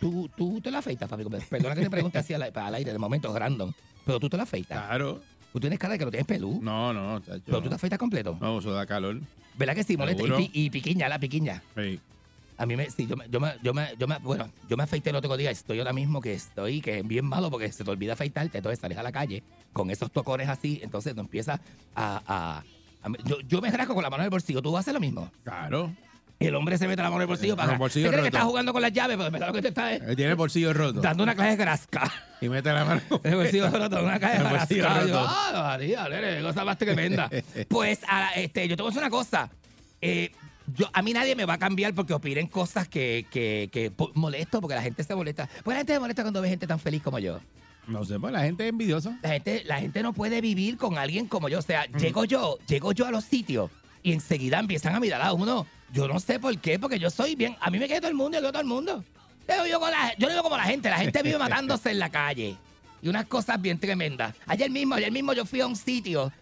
Tú, 0.00 0.30
tú 0.36 0.60
te 0.60 0.70
la 0.70 0.78
afeitas, 0.78 1.08
papi. 1.08 1.24
Perdona 1.50 1.74
que 1.74 1.82
te 1.82 1.90
pregunte 1.90 2.18
así 2.18 2.32
al, 2.32 2.42
al 2.54 2.74
aire, 2.76 2.92
de 2.92 2.98
momento 2.98 3.36
random. 3.36 3.72
Pero 4.06 4.20
tú 4.20 4.28
te 4.28 4.36
la 4.36 4.44
afeitas. 4.44 4.78
Claro. 4.86 5.20
Tú 5.56 5.60
tienes 5.60 5.78
cara 5.78 5.92
de 5.92 5.98
que 5.98 6.04
lo 6.04 6.10
tienes 6.10 6.26
pelú. 6.26 6.58
No, 6.60 6.92
no, 6.92 7.18
chacho. 7.20 7.40
Pero 7.46 7.62
tú 7.62 7.70
te 7.70 7.76
afeitas 7.76 7.98
completo. 7.98 8.36
No, 8.42 8.58
eso 8.58 8.72
da 8.72 8.84
calor. 8.84 9.18
¿Verdad 9.56 9.74
que 9.74 9.84
sí? 9.84 9.96
Molesta. 9.96 10.22
Y, 10.22 10.26
Seguro. 10.26 10.36
pi- 10.36 10.50
y 10.52 10.68
piquiña, 10.68 11.08
la 11.08 11.18
piquiña. 11.18 11.62
Sí. 11.74 11.98
A 12.58 12.66
mí 12.66 12.76
me, 12.76 12.90
sí, 12.90 13.06
yo 13.06 13.16
me, 13.16 13.26
yo 13.30 13.40
me, 13.40 13.54
yo 13.62 13.72
me, 13.72 13.88
yo 13.98 14.06
me- 14.06 14.18
bueno, 14.18 14.50
yo 14.68 14.76
me 14.76 14.82
afeité 14.82 15.08
el 15.08 15.16
otro 15.16 15.34
día, 15.34 15.50
estoy 15.50 15.78
ahora 15.78 15.94
mismo 15.94 16.20
que 16.20 16.34
estoy, 16.34 16.82
que 16.82 16.98
es 16.98 17.08
bien 17.08 17.24
malo 17.24 17.50
porque 17.50 17.72
se 17.72 17.84
te 17.84 17.90
olvida 17.90 18.12
afeitarte, 18.12 18.58
entonces 18.58 18.78
sales 18.78 18.98
a 18.98 19.02
la 19.02 19.12
calle 19.12 19.42
con 19.72 19.90
esos 19.90 20.10
tocones 20.12 20.50
así, 20.50 20.78
entonces 20.82 21.16
no 21.16 21.22
empiezas 21.22 21.58
a, 21.94 22.20
a- 22.26 22.62
a- 23.02 23.12
yo, 23.24 23.40
yo 23.48 23.62
me 23.62 23.70
rasco 23.70 23.94
con 23.94 24.02
la 24.02 24.10
mano 24.10 24.24
en 24.24 24.26
el 24.26 24.30
bolsillo, 24.30 24.60
tú 24.60 24.76
haces 24.76 24.92
lo 24.92 25.00
mismo. 25.00 25.30
Claro. 25.42 25.90
El 26.38 26.54
hombre 26.54 26.76
se 26.76 26.86
mete 26.86 27.00
la 27.02 27.08
mano 27.08 27.16
en 27.16 27.22
el 27.22 27.26
bolsillo 27.28 27.56
para 27.56 27.72
el 27.72 27.78
bolsillo 27.78 28.06
¿Te 28.06 28.10
crees 28.10 28.22
que 28.24 28.28
estás 28.28 28.44
jugando 28.44 28.72
con 28.74 28.82
las 28.82 28.92
llaves? 28.92 29.16
Pero 29.16 29.30
verdad 29.30 29.46
lo 29.48 29.52
que 29.54 29.62
te 29.62 29.68
está 29.68 29.92
es 29.92 30.02
Él 30.02 30.16
tiene 30.16 30.32
el 30.32 30.36
bolsillo 30.36 30.72
roto. 30.74 31.00
dando 31.00 31.22
una 31.22 31.34
clase 31.34 31.50
de 31.52 31.56
grasca. 31.56 32.12
Y 32.42 32.48
mete 32.50 32.70
la 32.72 32.84
mano. 32.84 33.00
El 33.24 33.36
bolsillo 33.36 33.70
roto, 33.70 34.02
una 34.04 34.18
clase 34.18 34.38
de 34.42 34.44
grasca. 34.50 35.06
Yo, 35.06 35.18
ah, 35.26 35.50
María, 35.54 36.08
nene, 36.10 36.36
qué 36.36 36.42
cosa 36.42 36.64
más 36.64 36.76
tremenda. 36.76 37.30
Pues 37.68 38.00
a- 38.06 38.32
este, 38.34 38.68
yo 38.68 38.76
te 38.76 38.82
voy 38.82 38.88
a 38.88 38.92
decir 38.92 39.02
una 39.02 39.10
cosa. 39.10 39.48
Eh, 40.02 40.30
yo, 40.74 40.90
a 40.92 41.00
mí 41.00 41.12
nadie 41.14 41.34
me 41.36 41.46
va 41.46 41.54
a 41.54 41.58
cambiar 41.58 41.94
porque 41.94 42.12
opinen 42.12 42.48
cosas 42.48 42.86
que, 42.86 43.24
que, 43.30 43.92
molesto, 44.14 44.60
porque 44.60 44.74
la 44.74 44.82
gente 44.82 45.02
se 45.04 45.14
molesta. 45.14 45.48
Pues 45.64 45.74
la 45.74 45.78
gente 45.78 45.94
se 45.94 46.00
molesta 46.00 46.22
cuando 46.22 46.42
ve 46.42 46.48
gente 46.50 46.66
tan 46.66 46.78
feliz 46.80 47.02
como 47.02 47.18
yo. 47.18 47.40
No 47.86 48.04
sé, 48.04 48.18
pues 48.18 48.32
la 48.32 48.40
gente 48.42 48.64
es 48.64 48.70
envidiosa. 48.70 49.18
La 49.22 49.30
gente, 49.30 49.62
la 49.64 49.78
gente 49.80 50.02
no 50.02 50.12
puede 50.12 50.40
vivir 50.42 50.76
con 50.76 50.98
alguien 50.98 51.28
como 51.28 51.48
yo. 51.48 51.60
O 51.60 51.62
sea, 51.62 51.86
Mm. 51.90 51.96
llego 51.98 52.24
yo, 52.26 52.58
llego 52.66 52.92
yo 52.92 53.06
a 53.06 53.10
los 53.10 53.24
sitios 53.24 53.70
y 54.06 54.12
enseguida 54.12 54.60
empiezan 54.60 54.94
a 54.94 55.00
mirar 55.00 55.20
a 55.20 55.32
uno. 55.32 55.66
Yo 55.92 56.06
no 56.06 56.20
sé 56.20 56.38
por 56.38 56.56
qué, 56.58 56.78
porque 56.78 56.96
yo 56.96 57.10
soy 57.10 57.34
bien. 57.34 57.56
A 57.60 57.70
mí 57.70 57.78
me 57.80 57.88
queda 57.88 58.02
todo 58.02 58.10
el 58.10 58.14
mundo, 58.14 58.38
quiero 58.38 58.52
todo 58.52 58.62
el 58.62 58.68
mundo. 58.68 59.04
Yo, 59.48 59.66
yo 59.66 59.80
no 59.80 60.28
digo 60.28 60.42
como 60.44 60.56
la 60.56 60.62
gente, 60.62 60.88
la 60.88 60.98
gente 60.98 61.24
vive 61.24 61.36
matándose 61.38 61.90
en 61.90 61.98
la 61.98 62.08
calle. 62.08 62.56
Y 63.02 63.08
unas 63.08 63.26
cosas 63.26 63.60
bien 63.60 63.80
tremendas. 63.80 64.32
Ayer 64.46 64.70
mismo, 64.70 64.94
ayer 64.94 65.10
mismo 65.10 65.32
yo 65.32 65.44
fui 65.44 65.60
a 65.60 65.66
un 65.66 65.74
sitio, 65.74 66.32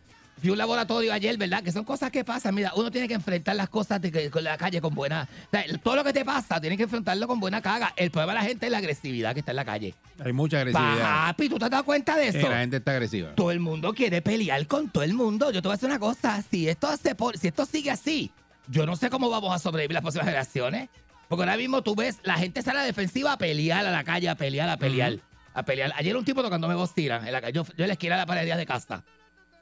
fui 0.40 0.50
a 0.50 0.52
un 0.52 0.58
laboratorio 0.58 1.12
ayer, 1.12 1.36
¿verdad? 1.38 1.62
Que 1.62 1.72
son 1.72 1.84
cosas 1.84 2.10
que 2.10 2.24
pasan. 2.24 2.54
Mira, 2.54 2.72
uno 2.76 2.90
tiene 2.90 3.08
que 3.08 3.14
enfrentar 3.14 3.56
las 3.56 3.68
cosas 3.68 4.00
de 4.00 4.12
que- 4.12 4.30
con 4.30 4.44
la 4.44 4.56
calle 4.58 4.80
con 4.80 4.94
buena. 4.94 5.28
o 5.46 5.50
sea, 5.50 5.64
todo 5.82 5.96
lo 5.96 6.04
que 6.04 6.12
te 6.12 6.24
pasa, 6.24 6.60
tienes 6.60 6.76
que 6.76 6.84
enfrentarlo 6.84 7.26
con 7.26 7.40
buena 7.40 7.62
caga. 7.62 7.92
El 7.96 8.10
problema 8.10 8.32
de 8.34 8.38
la 8.40 8.44
gente 8.44 8.66
es 8.66 8.72
la 8.72 8.78
agresividad 8.78 9.32
que 9.32 9.40
está 9.40 9.52
en 9.52 9.56
la 9.56 9.64
calle. 9.64 9.94
Hay 10.24 10.32
mucha 10.32 10.58
agresividad. 10.58 11.26
Papi, 11.28 11.48
¿tú 11.48 11.58
te 11.58 11.64
has 11.64 11.70
dado 11.70 11.84
cuenta 11.84 12.16
de 12.16 12.32
Sí, 12.32 12.38
eso? 12.38 12.48
la 12.48 12.58
gente 12.58 12.76
está 12.76 12.92
agresiva. 12.92 13.34
Todo 13.34 13.50
el 13.50 13.60
mundo 13.60 13.94
quiere 13.94 14.20
pelear 14.22 14.66
con 14.66 14.88
todo 14.90 15.02
el 15.04 15.14
mundo. 15.14 15.50
Yo 15.50 15.62
te 15.62 15.68
voy 15.68 15.74
a 15.74 15.76
decir 15.76 15.88
una 15.88 15.98
cosa. 15.98 16.42
Si 16.50 16.68
esto, 16.68 16.94
se 16.96 17.14
pon- 17.14 17.36
si 17.38 17.48
esto 17.48 17.64
sigue 17.66 17.90
así, 17.90 18.30
yo 18.68 18.86
no 18.86 18.96
sé 18.96 19.10
cómo 19.10 19.30
vamos 19.30 19.54
a 19.54 19.58
sobrevivir 19.58 19.94
las 19.94 20.02
próximas 20.02 20.26
generaciones. 20.26 20.88
Porque 21.28 21.42
ahora 21.42 21.56
mismo 21.56 21.82
tú 21.82 21.94
ves, 21.94 22.18
la 22.22 22.34
gente 22.36 22.60
sale 22.60 22.78
a 22.80 22.82
la 22.82 22.86
defensiva 22.86 23.32
a 23.32 23.38
pelear 23.38 23.86
a 23.86 23.90
la 23.90 24.04
calle, 24.04 24.28
a 24.28 24.34
pelear, 24.34 24.68
a 24.68 24.76
pelear, 24.76 25.18
a 25.54 25.62
pelear. 25.64 25.92
Ayer 25.96 26.16
un 26.16 26.24
tipo 26.24 26.42
tocándome 26.42 26.74
bocina 26.74 27.22
en 27.26 27.32
la 27.32 27.40
calle. 27.40 27.54
Yo, 27.54 27.64
yo 27.76 27.84
en 27.84 27.88
la 27.88 27.94
esquina 27.94 28.14
de 28.16 28.20
la 28.20 28.26
pared 28.26 28.56
de 28.56 28.66
casa. 28.66 29.02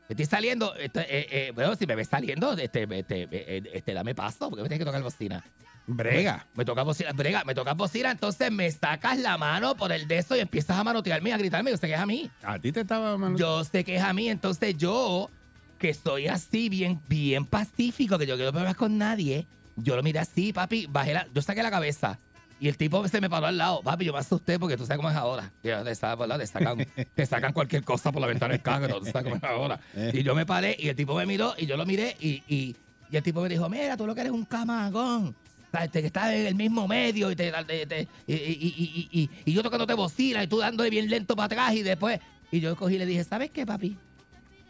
Estoy 0.09 0.27
saliendo, 0.27 0.75
este, 0.75 1.01
eh, 1.01 1.27
eh, 1.31 1.53
bueno, 1.55 1.75
si 1.77 1.87
me 1.87 1.95
ves 1.95 2.09
saliendo, 2.09 2.53
este, 2.53 2.83
este, 2.99 3.29
eh, 3.31 3.63
este, 3.73 3.95
dame 3.95 4.15
paso, 4.15 4.49
porque 4.51 4.63
me 4.63 4.69
tienes 4.69 4.81
que 4.81 4.85
tocar 4.85 5.03
bocina. 5.03 5.43
Brega. 5.87 6.47
Me, 6.55 6.59
me 6.59 6.65
toca 6.65 6.83
bocina, 6.83 7.13
brega, 7.13 7.45
me 7.45 7.55
toca 7.55 7.73
bocina, 7.75 8.11
entonces 8.11 8.51
me 8.53 8.71
sacas 8.71 9.19
la 9.19 9.37
mano 9.39 9.75
por 9.75 9.91
el 9.91 10.07
de 10.07 10.19
eso 10.19 10.37
y 10.37 10.41
empiezas 10.41 10.77
a 10.77 10.85
manotearme 10.85 11.33
a 11.33 11.39
gritarme, 11.39 11.71
yo 11.71 11.77
sé 11.77 11.87
que 11.87 11.95
es 11.95 12.01
a 12.01 12.07
mí. 12.07 12.31
A 12.43 12.59
ti 12.59 12.73
te 12.73 12.81
estaba 12.81 13.17
mano- 13.17 13.37
Yo 13.39 13.65
sé 13.65 13.85
que 13.85 13.97
es 13.97 14.03
a 14.03 14.13
mí, 14.13 14.29
entonces 14.29 14.77
yo, 14.77 15.31
que 15.79 15.95
soy 15.95 16.29
así, 16.29 16.69
bien, 16.69 17.01
bien 17.09 17.47
pacífico, 17.47 18.19
que 18.19 18.27
yo 18.27 18.37
quiero 18.37 18.53
problemas 18.53 18.77
con 18.77 18.99
nadie, 18.99 19.47
yo 19.77 19.97
lo 19.97 20.03
miré 20.03 20.19
así, 20.19 20.53
papi, 20.53 20.87
bajé 20.87 21.15
la, 21.15 21.27
yo 21.33 21.41
saqué 21.43 21.63
la 21.63 21.71
cabeza. 21.71 22.19
Y 22.63 22.69
el 22.69 22.77
tipo 22.77 23.07
se 23.09 23.21
me 23.21 23.29
paró 23.29 23.47
al 23.47 23.59
lado. 23.59 23.83
Papi, 23.83 24.05
yo 24.05 24.13
me 24.13 24.21
asusté 24.21 24.57
porque 24.57 24.77
tú 24.77 24.85
sabes 24.87 24.99
cómo 24.99 25.11
es 25.11 25.17
ahora. 25.17 25.53
Ya, 25.65 25.83
te, 25.83 25.93
sacan, 25.97 26.87
te 27.17 27.27
sacan 27.27 27.53
cualquier 27.53 27.83
cosa 27.83 28.13
por 28.13 28.21
la 28.21 28.29
ventana 28.29 28.53
del 28.53 28.63
carro. 28.63 29.01
Tú 29.01 29.07
sabes 29.07 29.25
cómo 29.25 29.35
es 29.37 29.43
ahora. 29.43 29.81
Y 30.13 30.23
yo 30.23 30.33
me 30.37 30.47
paré 30.47 30.77
y 30.79 30.89
el 30.89 30.95
tipo 30.95 31.17
me 31.17 31.27
miró 31.27 31.55
y 31.59 31.67
yo 31.67 31.77
lo 31.77 31.85
miré 31.85 32.17
y, 32.21 32.43
y, 32.47 32.77
y 33.11 33.17
el 33.17 33.23
tipo 33.25 33.41
me 33.43 33.49
dijo, 33.49 33.69
mira, 33.69 33.97
tú 33.97 34.07
lo 34.07 34.15
que 34.15 34.21
eres 34.21 34.33
un 34.33 34.45
camagón. 34.45 35.35
Este, 35.73 36.03
que 36.03 36.07
estás 36.07 36.33
en 36.35 36.47
el 36.47 36.55
mismo 36.55 36.87
medio 36.87 37.33
y, 37.33 37.35
te, 37.35 37.51
te- 37.67 37.87
te- 37.87 38.09
y, 38.29 38.35
y- 38.35 38.37
y- 38.37 39.09
y- 39.11 39.21
y- 39.23 39.31
y 39.45 39.53
yo 39.53 39.63
tocándote 39.65 39.95
bocina 39.95 40.45
y 40.45 40.47
tú 40.47 40.59
dándole 40.59 40.89
bien 40.91 41.11
lento 41.11 41.35
para 41.35 41.47
atrás 41.47 41.75
y 41.75 41.83
después... 41.83 42.21
Y 42.53 42.61
yo 42.61 42.77
cogí 42.77 42.95
y 42.95 42.99
le 42.99 43.07
dije, 43.07 43.25
¿sabes 43.25 43.51
qué, 43.51 43.67
papi? 43.67 43.97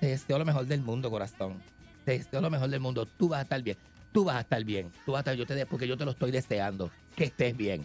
Te 0.00 0.06
deseo 0.06 0.38
lo 0.38 0.44
mejor 0.46 0.64
del 0.64 0.80
mundo, 0.80 1.10
corazón. 1.10 1.60
Te 2.06 2.12
deseo 2.18 2.40
lo 2.40 2.48
mejor 2.48 2.70
del 2.70 2.80
mundo. 2.80 3.04
Tú 3.04 3.28
vas 3.28 3.40
a 3.40 3.42
estar 3.42 3.60
bien. 3.62 3.76
Tú 4.12 4.24
vas 4.24 4.36
a 4.36 4.40
estar 4.40 4.62
bien. 4.64 4.90
Tú 5.04 5.12
vas 5.12 5.18
a 5.18 5.20
estar 5.20 5.34
yo 5.34 5.44
te 5.44 5.66
porque 5.66 5.88
yo 5.88 5.96
te 5.98 6.04
lo 6.06 6.12
estoy 6.12 6.30
deseando. 6.30 6.90
Que 7.16 7.24
estés 7.24 7.56
bien. 7.56 7.82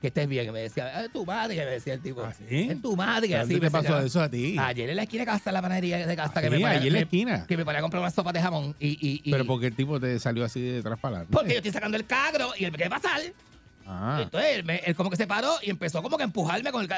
Que 0.00 0.06
estés 0.06 0.26
bien. 0.28 0.46
Y 0.48 0.50
me 0.50 0.60
decía, 0.60 1.04
es 1.04 1.12
tu 1.12 1.26
madre, 1.26 1.56
me 1.56 1.70
decía 1.72 1.92
el 1.94 2.00
tipo. 2.00 2.26
Es 2.48 2.80
tu 2.82 2.96
madre. 2.96 3.28
¿Dónde 3.28 3.36
así 3.36 3.54
te 3.54 3.60
me 3.60 3.70
pasó 3.70 4.00
eso 4.00 4.22
a 4.22 4.28
ti? 4.30 4.56
Ayer 4.58 4.88
en 4.90 4.96
la 4.96 5.02
esquina 5.02 5.22
de 5.22 5.26
casa, 5.26 5.52
la 5.52 5.60
panadería 5.60 6.06
de 6.06 6.16
casa, 6.16 6.40
que 6.40 6.48
Sí, 6.48 6.54
me 6.54 6.60
paré, 6.60 6.76
allí 6.78 6.86
en 6.86 6.92
la 6.94 7.00
esquina. 7.00 7.46
Que 7.46 7.56
me 7.56 7.64
paré 7.66 7.78
a 7.78 7.82
comprar 7.82 8.00
una 8.00 8.10
sopa 8.10 8.32
de 8.32 8.40
jamón. 8.40 8.74
Y, 8.80 8.88
y, 8.88 9.20
y- 9.24 9.30
Pero 9.30 9.44
porque 9.44 9.66
el 9.66 9.74
tipo 9.76 10.00
te 10.00 10.18
salió 10.18 10.44
así 10.44 10.60
de 10.60 10.78
adelante. 10.78 11.28
porque 11.30 11.50
yo 11.50 11.56
estoy 11.56 11.72
sacando 11.72 11.98
el 11.98 12.06
cagro 12.06 12.50
y 12.58 12.64
él 12.64 12.72
me 12.72 12.76
quiere 12.78 12.90
pasar. 12.90 13.20
Ah. 13.92 14.20
Entonces 14.22 14.50
él, 14.56 14.64
me- 14.64 14.76
él 14.86 14.94
como 14.94 15.10
que 15.10 15.16
se 15.16 15.26
paró 15.26 15.52
y 15.62 15.68
empezó 15.70 16.00
como 16.02 16.16
que 16.16 16.22
a 16.22 16.26
empujarme 16.26 16.70
con 16.70 16.82
el 16.82 16.88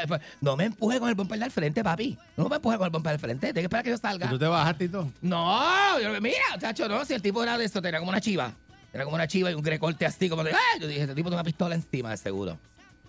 No 0.43 0.57
me 0.57 0.64
empuje 0.66 1.01
con 1.01 1.09
el 1.09 1.14
bumper 1.14 1.39
del 1.39 1.51
frente, 1.51 1.83
papi. 1.83 2.18
No 2.37 2.49
me 2.51 2.57
empuje 2.57 2.76
con 2.76 2.85
el 2.85 2.91
bumper 2.91 3.12
del 3.12 3.18
frente. 3.20 3.47
Tienes 3.47 3.62
que 3.62 3.64
esperar 3.66 3.83
que 3.85 3.91
yo 3.91 3.97
¿Y 3.97 3.99
salga. 3.99 4.28
tú 4.28 4.39
te 4.39 4.47
bajaste 4.47 4.85
y 4.85 4.89
todo? 4.89 5.11
No, 5.22 5.99
yo, 6.01 6.20
mira, 6.20 6.37
chacho, 6.61 6.87
no, 6.89 7.05
si 7.05 7.14
el 7.14 7.22
tipo 7.22 7.43
era 7.43 7.57
de 7.57 7.64
esto, 7.64 7.80
tenía 7.80 7.99
como 7.99 8.11
una 8.11 8.20
chiva. 8.20 8.53
Era 8.93 9.05
como 9.05 9.16
una 9.16 9.26
chiva 9.26 9.51
y 9.51 9.55
un 9.55 9.62
grecorte 9.62 10.05
así, 10.05 10.28
como 10.28 10.45
de, 10.45 10.53
¡ah! 10.53 10.78
Yo 10.80 10.86
dije, 10.86 11.03
este 11.03 11.14
tipo 11.14 11.28
tiene 11.28 11.36
una 11.36 11.45
pistola 11.45 11.74
encima, 11.74 12.11
de 12.11 12.16
seguro. 12.16 12.59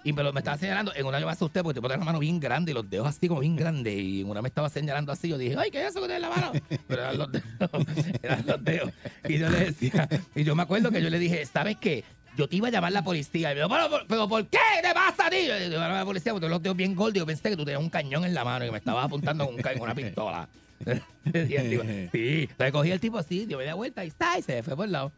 Y 0.06 0.12
me, 0.12 0.22
lo, 0.22 0.34
me 0.34 0.40
estaba 0.42 0.58
señalando, 0.58 0.94
en 0.96 1.06
una 1.06 1.18
yo 1.20 1.26
me 1.26 1.32
asusté 1.32 1.64
porque 1.64 1.78
el 1.80 1.82
tipo 1.82 1.88
tenía 1.88 1.98
una 1.98 2.06
mano 2.06 2.20
bien 2.20 2.38
grande 2.40 2.72
y 2.72 2.76
los 2.76 2.90
dedos 2.90 3.08
así 3.08 3.28
como 3.28 3.40
bien 3.40 3.56
grandes. 3.56 3.94
Y 3.98 4.22
en 4.22 4.30
una 4.30 4.42
me 4.42 4.50
estaba 4.50 4.70
señalando 4.70 5.12
así, 5.14 5.30
yo 5.30 5.38
dije, 5.38 5.56
¡ay, 5.58 5.72
qué 5.72 5.82
es 5.82 5.90
eso 5.92 6.02
que 6.02 6.08
tiene 6.08 6.16
en 6.16 6.22
la 6.24 6.30
mano! 6.30 6.52
Pero 6.88 7.02
eran 7.02 7.18
los 7.18 7.32
dedos, 7.32 7.48
eran 8.22 8.46
los 8.46 8.64
dedos. 8.64 8.92
Y 9.28 9.38
yo 9.38 9.50
le 9.50 9.60
decía, 9.60 10.10
y 10.36 10.44
yo 10.44 10.56
me 10.56 10.64
acuerdo 10.64 10.92
que 10.92 11.02
yo 11.02 11.10
le 11.10 11.20
dije, 11.20 11.46
¿sabes 11.46 11.78
qué? 11.78 12.04
Yo 12.36 12.50
te 12.50 12.56
iba 12.56 12.68
a 12.68 12.72
llamar 12.72 12.92
la 12.92 13.04
policía. 13.04 13.52
Y 13.52 13.56
me 13.56 13.62
dijo, 13.62 13.70
¿pero, 13.70 14.06
pero 14.08 14.28
por 14.28 14.46
qué 14.48 14.58
te 14.82 14.94
pasa 14.94 15.28
a 15.28 15.30
ti? 15.30 15.46
Yo 15.48 15.54
le 15.54 15.70
"Llamar 15.70 15.92
a 15.92 15.98
la 16.00 16.06
policía 16.06 16.34
porque 16.34 16.50
los 16.50 16.62
dedos 16.62 16.76
bien 16.76 16.96
gordos. 16.96 17.14
Yo 17.14 17.26
pensé 17.26 17.50
que 17.52 17.56
tú 17.56 17.64
tenías 17.64 17.82
un 17.82 17.90
cañón 17.90 18.26
en 18.26 18.34
la 18.34 18.44
mano 18.44 18.66
y 18.66 18.72
me 18.72 18.80
estabas 18.80 19.06
apuntando 19.06 19.46
con, 19.46 19.56
un 19.56 19.62
con 19.62 19.82
una 19.82 19.96
pistola. 19.96 20.50
Y 21.34 21.56
el 21.56 21.70
tipo, 21.70 21.84
sí, 22.12 22.48
entonces 22.50 22.72
cogí 22.74 22.92
el 22.92 23.00
tipo 23.00 23.18
así, 23.18 23.46
dio 23.46 23.58
media 23.58 23.74
vuelta 23.76 24.04
y 24.04 24.10
está, 24.10 24.38
y 24.38 24.42
se 24.42 24.62
fue 24.64 24.76
por 24.76 24.86
el 24.86 24.92
lado. 24.92 25.14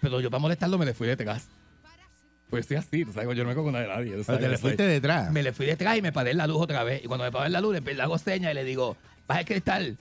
Pero 0.00 0.20
yo 0.20 0.30
para 0.30 0.40
molestarlo 0.40 0.78
me 0.78 0.86
le 0.86 0.94
fui 0.94 1.06
detrás. 1.08 1.48
Pues 2.50 2.62
estoy 2.62 2.76
así, 2.76 3.04
tú 3.04 3.12
sabes, 3.12 3.36
yo 3.36 3.42
no 3.42 3.50
me 3.50 3.56
cojo 3.56 3.72
de 3.72 3.86
nadie. 3.86 4.22
Pero 4.24 4.38
te 4.38 4.48
le 4.48 4.58
fuiste 4.58 4.84
detrás. 4.84 5.32
Me 5.32 5.42
le 5.42 5.52
fui 5.52 5.66
detrás 5.66 5.98
y 5.98 6.02
me 6.02 6.12
paré 6.12 6.30
en 6.30 6.36
la 6.36 6.46
luz 6.46 6.58
otra 6.62 6.84
vez. 6.84 7.04
Y 7.04 7.08
cuando 7.08 7.24
me 7.24 7.32
paré 7.32 7.46
en 7.46 7.52
la 7.52 7.60
luz, 7.60 7.76
le, 7.82 8.02
hago 8.02 8.18
señas 8.18 8.52
y 8.52 8.54
le 8.54 8.64
digo, 8.64 8.96
baja 9.26 9.40
el 9.40 9.46
cristal. 9.46 9.98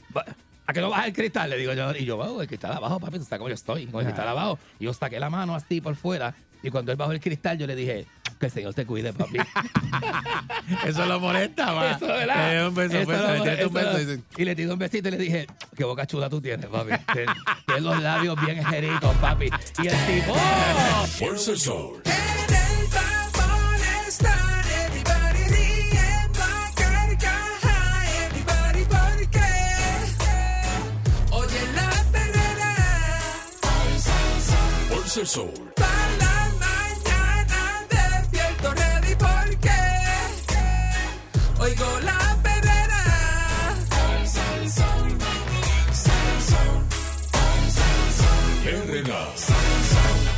¿A 0.68 0.74
que 0.74 0.82
no 0.82 0.90
baja 0.90 1.08
el 1.08 1.14
cristal? 1.14 1.50
Le 1.50 1.58
digo 1.58 1.74
yo. 1.74 1.96
Y 1.96 2.06
yo, 2.06 2.18
bajo 2.18 2.42
el 2.42 2.48
cristal 2.48 2.74
abajo, 2.74 3.00
papi, 3.00 3.18
tú 3.18 3.26
sabes 3.26 3.40
cómo 3.40 3.50
yo 3.50 3.56
estoy, 3.56 3.88
con 3.88 4.02
el 4.02 4.08
cristal 4.08 4.28
abajo. 4.28 4.60
Y 4.80 4.86
yo 4.86 4.94
saqué 4.94 5.20
la 5.20 5.32
mano 5.32 5.56
así 5.56 5.82
por 5.82 5.96
fuera. 5.96 6.36
Y 6.62 6.70
cuando 6.70 6.92
él 6.92 6.98
bajó 6.98 7.12
el 7.12 7.20
cristal, 7.20 7.58
yo 7.58 7.66
le 7.66 7.76
dije, 7.76 8.06
que 8.40 8.46
el 8.48 8.52
Señor 8.52 8.74
te 8.74 8.86
cuide, 8.86 9.14
papi. 9.14 9.38
Eso 10.86 11.06
lo 11.06 11.20
molesta, 11.20 11.72
va. 11.74 11.92
Eso, 11.92 12.08
¿verdad? 12.08 12.54
Eh, 12.56 12.68
un 12.68 12.76
beso, 12.76 12.98
Eso 12.98 13.02
un 13.02 13.08
beso, 13.08 13.24
lo- 13.28 13.34
le 13.34 13.42
tiraste 13.42 13.66
un 13.66 13.78
eso 13.78 13.98
beso 13.98 14.14
lo- 14.16 14.42
y 14.42 14.46
le 14.46 14.56
tiré 14.56 14.72
un 14.74 14.80
besito 14.80 15.08
y 15.08 15.12
le 15.12 15.18
dije, 15.18 15.48
qué 15.76 15.84
boca 15.84 16.06
chula 16.06 16.30
tú 16.30 16.42
tienes, 16.42 16.66
papi. 16.68 16.92
Tienes 17.14 17.36
tienes 17.66 17.84
los 17.84 18.02
labios 18.02 18.40
bien 18.46 18.60
ejeritos, 18.60 19.16
papi. 19.16 19.50
Y 19.84 19.88
el 19.88 19.98
tipo, 20.06 20.34
¡oh! 20.34 21.06
Fuerza 21.18 21.52
el 21.52 21.58
Sol. 21.58 22.02
Oigo 41.66 42.00
la 42.02 42.38
perrera. 42.44 43.02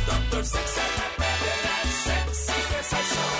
Doctor 0.06 0.44
Sexy 0.44 0.80
la 0.96 1.08
perrera, 1.16 1.74
sexy 2.04 2.60
de 2.72 2.82
salsón. 2.82 3.32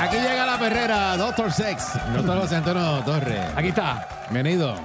Aquí 0.00 0.16
llega 0.16 0.46
la 0.46 0.58
perrera, 0.58 1.16
Doctor 1.16 1.52
Sex. 1.52 1.92
Doctor 2.14 2.40
José 2.40 2.56
Antonio 2.56 3.02
Torres. 3.04 3.44
Aquí 3.56 3.68
está, 3.68 4.08
Bienvenido. 4.30 4.76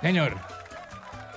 señor. 0.00 0.51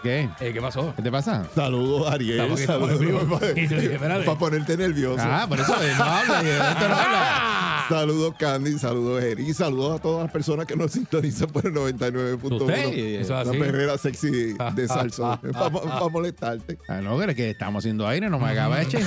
¿Qué? 0.06 0.30
Eh, 0.40 0.54
¿Qué 0.54 0.62
pasó? 0.62 0.94
¿Qué 0.96 1.02
te 1.02 1.12
pasa? 1.12 1.48
Saludos, 1.56 2.12
Ariel. 2.12 2.40
Estamos 2.40 2.54
aquí, 2.60 2.62
estamos 2.62 2.90
Saludos. 2.90 3.02
en 3.02 3.08
vivo. 3.08 3.40
Y 3.56 3.68
yo 3.68 3.82
dije, 3.82 3.94
espérate. 3.96 4.24
Para 4.24 4.38
ponerte 4.38 4.78
nervioso. 4.78 5.24
Ah, 5.26 5.46
por 5.50 5.60
eso 5.60 5.74
eh, 5.82 5.94
no 5.98 6.04
habla. 6.04 6.42
y 6.44 6.46
de 6.46 6.58
esto 6.58 6.88
no 6.90 6.96
habla. 6.96 7.86
Saludos, 7.90 8.36
Candy. 8.38 8.78
Saludos, 8.78 9.24
Eri. 9.24 9.52
Saludos 9.56 10.00
a 10.00 10.02
todas 10.04 10.24
las 10.26 10.32
personas 10.32 10.68
que 10.68 10.76
nos 10.76 10.92
sintonizan 10.92 11.48
por 11.50 11.66
el 11.66 11.76
Usted, 11.76 12.14
99.1. 12.14 12.94
Eso 13.20 13.34
La 13.34 13.42
es 13.42 13.48
así. 13.48 13.58
perrera 13.58 13.98
sexy 13.98 14.54
de 14.76 14.88
salsa. 14.88 15.40
ah, 15.56 15.70
Para 15.72 16.10
molestarte. 16.10 16.78
Ah, 16.88 17.02
no, 17.02 17.18
pero 17.18 17.32
es 17.32 17.36
que 17.38 17.50
estamos 17.50 17.82
haciendo 17.84 18.08
aire, 18.08 18.30
no 18.30 18.38
me 18.38 18.48
haga 18.50 18.80
eche. 18.84 19.00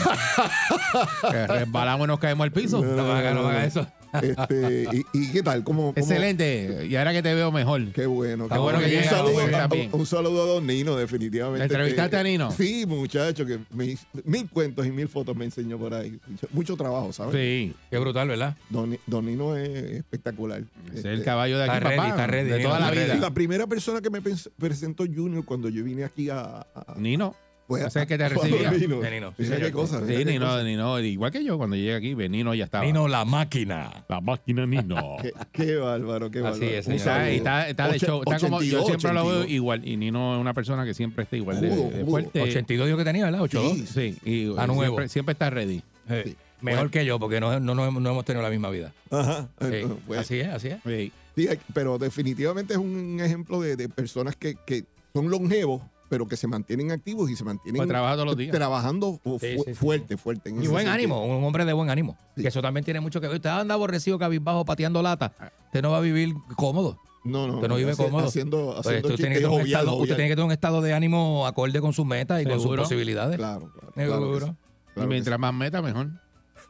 que 1.31 1.47
resbalamos 1.47 2.07
y 2.07 2.09
nos 2.09 2.19
caemos 2.19 2.45
al 2.45 2.51
piso. 2.53 2.83
No 2.85 3.05
me 3.05 3.13
haga, 3.13 3.35
no 3.35 3.45
me 3.45 3.51
haga 3.51 3.65
eso. 3.67 3.87
Este, 4.23 4.89
y, 4.93 5.05
y 5.19 5.33
qué 5.33 5.43
tal? 5.43 5.65
¿Cómo, 5.65 5.93
cómo- 5.93 5.95
Excelente. 5.97 6.87
Y 6.89 6.97
ahora 6.97 7.13
que 7.13 7.23
te 7.23 7.35
veo 7.35 7.53
mejor. 7.53 7.93
Qué 7.93 8.07
bueno. 8.07 8.49
Qué 8.49 8.59
bueno 8.59 8.79
que 8.79 8.85
un, 8.87 8.91
llega, 8.91 9.11
saludo, 9.11 9.41
a, 9.41 9.97
un 9.97 10.07
saludo 10.07 10.43
a 10.43 10.47
Don 10.47 10.67
Nino, 10.67 10.97
definitivamente. 10.97 11.59
¿Le 11.59 11.65
entrevistaste 11.75 12.11
que- 12.11 12.17
a 12.17 12.23
Nino? 12.23 12.51
Sí, 12.53 12.85
muchacho, 12.87 13.45
que 13.47 13.59
me- 13.73 13.97
mil 14.25 14.49
cuentos 14.51 14.87
y 14.87 14.91
mil 14.91 15.09
fotos 15.09 15.37
me 15.37 15.45
enseñó 15.45 15.79
por 15.79 15.95
ahí. 15.95 16.19
Mucho, 16.27 16.47
mucho 16.53 16.77
trabajo, 16.77 17.13
¿sabes? 17.13 17.35
Sí. 17.35 17.75
Qué 17.91 17.99
brutal, 17.99 18.29
¿verdad? 18.29 18.57
Don, 18.71 18.99
Don 19.07 19.27
Nino 19.27 19.57
es 19.57 19.69
espectacular. 19.97 20.63
Es 20.91 20.97
Este, 20.97 21.13
el 21.13 21.23
caballo 21.25 21.59
de 21.59 21.65
aquí, 21.65 21.75
Está 21.77 21.89
ready, 21.89 21.97
papá. 21.97 22.09
está 22.11 22.27
ready, 22.27 22.49
de 22.51 22.57
Nino, 22.59 22.69
toda 22.69 22.81
la 22.81 22.91
vida. 22.91 23.15
La 23.17 23.31
primera 23.31 23.67
persona 23.67 24.01
que 24.01 24.11
me 24.11 24.21
presentó 24.59 25.05
Junior 25.05 25.45
cuando 25.45 25.69
yo 25.69 25.85
vine 25.85 26.05
aquí 26.05 26.31
a. 26.31 26.67
a- 26.75 26.95
Nino. 26.97 27.35
Pues, 27.69 27.83
Ese 27.85 28.01
es 28.01 28.03
el 28.03 28.07
que 28.09 28.19
te 28.19 28.29
recibía. 28.31 28.71
Nino. 28.73 28.99
De 29.01 29.11
Nino, 29.13 29.31
sí, 29.37 29.43
Mira 29.45 29.57
qué 29.59 29.71
cosa. 29.73 30.01
mira 30.01 30.19
Sí, 30.19 30.25
qué 30.25 30.33
Nino, 30.33 30.47
cosa. 30.47 30.63
Nino. 30.65 30.99
Igual 31.01 31.31
que 31.31 31.45
yo, 31.45 31.57
cuando 31.59 31.77
llegué 31.77 31.95
aquí, 31.95 32.15
Nino 32.17 32.53
ya 32.55 32.65
estaba. 32.65 32.85
Vino 32.85 33.07
la 33.07 33.25
máquina. 33.25 34.05
La 34.09 34.21
máquina 34.21 34.67
Nino. 34.67 35.17
Qué, 35.23 35.33
qué 35.53 35.77
bárbaro, 35.77 36.31
qué 36.31 36.39
Así 36.41 36.61
bárbaro. 36.61 36.67
es, 36.67 36.87
Un 36.89 36.99
señor. 36.99 36.99
Está, 36.99 37.15
saludo. 37.15 37.31
está, 37.37 37.69
está 37.69 37.89
de 37.93 37.99
show. 38.01 38.23
Está 38.27 38.39
como, 38.41 38.63
yo 38.63 38.83
82, 38.83 38.87
siempre 38.87 39.13
lo 39.13 39.21
veo 39.27 39.33
82. 39.43 39.51
igual. 39.51 39.87
Y 39.89 39.97
Nino 39.97 40.35
es 40.35 40.41
una 40.41 40.55
persona 40.55 40.85
que 40.85 40.95
siempre 40.95 41.23
está 41.25 41.37
igual 41.37 41.61
de, 41.61 41.69
de 41.69 42.05
fuerte. 42.05 42.41
82 42.43 42.87
dijo 42.87 42.99
que 42.99 43.05
tenía, 43.05 43.25
¿verdad? 43.27 43.43
82. 43.43 43.89
Sí. 43.89 44.17
Sí, 44.25 44.31
y 44.31 44.59
A 44.59 44.67
nuevo. 44.67 44.83
Siempre, 44.83 45.09
siempre 45.09 45.33
está 45.35 45.51
ready. 45.51 45.83
Eh, 46.09 46.35
Mejor 46.61 46.91
que 46.91 47.05
yo, 47.05 47.21
porque 47.21 47.39
no, 47.39 47.61
no, 47.61 47.75
no 47.75 47.87
hemos- 47.87 48.03
no 48.03 48.11
hemos 48.11 48.25
tenido 48.25 48.43
la 48.43 48.51
misma 48.51 48.71
vida. 48.71 48.93
Ajá. 49.11 49.47
Eh, 49.61 49.87
Bueno, 50.09 50.21
así 50.23 50.41
es, 50.41 50.49
así 50.49 50.69
es. 50.69 50.79
Sí. 50.85 51.13
sí, 51.37 51.49
pero 51.73 51.99
definitivamente 51.99 52.73
es 52.73 52.79
un 52.81 53.21
ejemplo 53.23 53.61
de, 53.61 53.77
de 53.77 53.89
personas 53.89 54.35
que, 54.35 54.57
que 54.67 54.85
son 55.15 55.31
longevos, 55.31 55.83
pero 56.09 56.27
que 56.27 56.37
se 56.37 56.47
mantienen 56.47 56.91
activos 56.91 57.31
y 57.31 57.37
se 57.37 57.45
mantienen 57.45 57.79
Pues 57.79 57.89
trabaja 57.89 58.15
todos 58.15 58.27
los 58.27 58.37
días. 58.37 58.53
trabajando 58.55 59.19
fu- 59.23 59.39
Sí, 59.39 59.57
sí, 59.57 59.63
sí. 59.67 59.75
fuerte, 59.75 60.17
fuerte. 60.17 60.51
en 60.51 60.57
Y 60.63 60.67
buen 60.67 60.87
sentido. 60.87 60.93
ánimo, 61.19 61.25
un 61.39 61.45
hombre 61.45 61.65
de 61.65 61.73
buen 61.73 61.91
ánimo. 61.91 62.17
Sí. 62.37 62.43
Que 62.43 62.49
eso 62.49 62.63
también 62.63 62.85
tiene 62.85 63.01
mucho 63.01 63.21
que 63.21 63.27
ver. 63.29 63.37
Usted 63.37 63.51
anda 63.51 63.75
aborrecido, 63.75 64.19
cabizbajo, 64.19 64.65
pateando 64.65 65.03
lata. 65.03 65.33
Usted 65.67 65.83
no 65.83 65.91
va 65.91 65.99
a 65.99 66.01
vivir 66.01 66.35
cómodo. 66.57 66.99
No, 67.25 67.47
no, 67.47 67.57
Usted 67.57 67.69
no 67.69 67.77
vive 67.77 67.91
hace- 67.93 68.03
cómodo. 68.05 68.27
Haciendo, 68.29 68.67
Pues 68.77 68.87
haciendo 68.87 69.09
usted, 69.09 69.17
tiene 69.17 69.35
que 69.35 69.41
tener 69.43 69.61
un 69.61 69.67
estado, 69.67 69.87
usted 69.93 69.99
jovial. 69.99 70.17
tiene 70.17 70.29
que 70.31 70.35
tener 70.37 70.47
un 70.47 70.53
estado 70.53 70.81
de 70.81 70.95
ánimo 70.95 71.47
acorde 71.47 71.81
con 71.81 71.93
sus 71.93 72.07
metas 72.07 72.41
y 72.41 72.45
con 72.47 72.61
sus 72.61 72.75
posibilidades. 72.77 73.37
Claro, 73.37 73.71
claro. 73.73 73.93
Seguro. 73.95 74.19
claro 74.19 74.37
y 74.37 74.93
claro 74.95 75.09
que 75.09 75.15
mientras 75.15 75.39
más 75.39 75.53
meta, 75.53 75.83
mejor. 75.83 76.09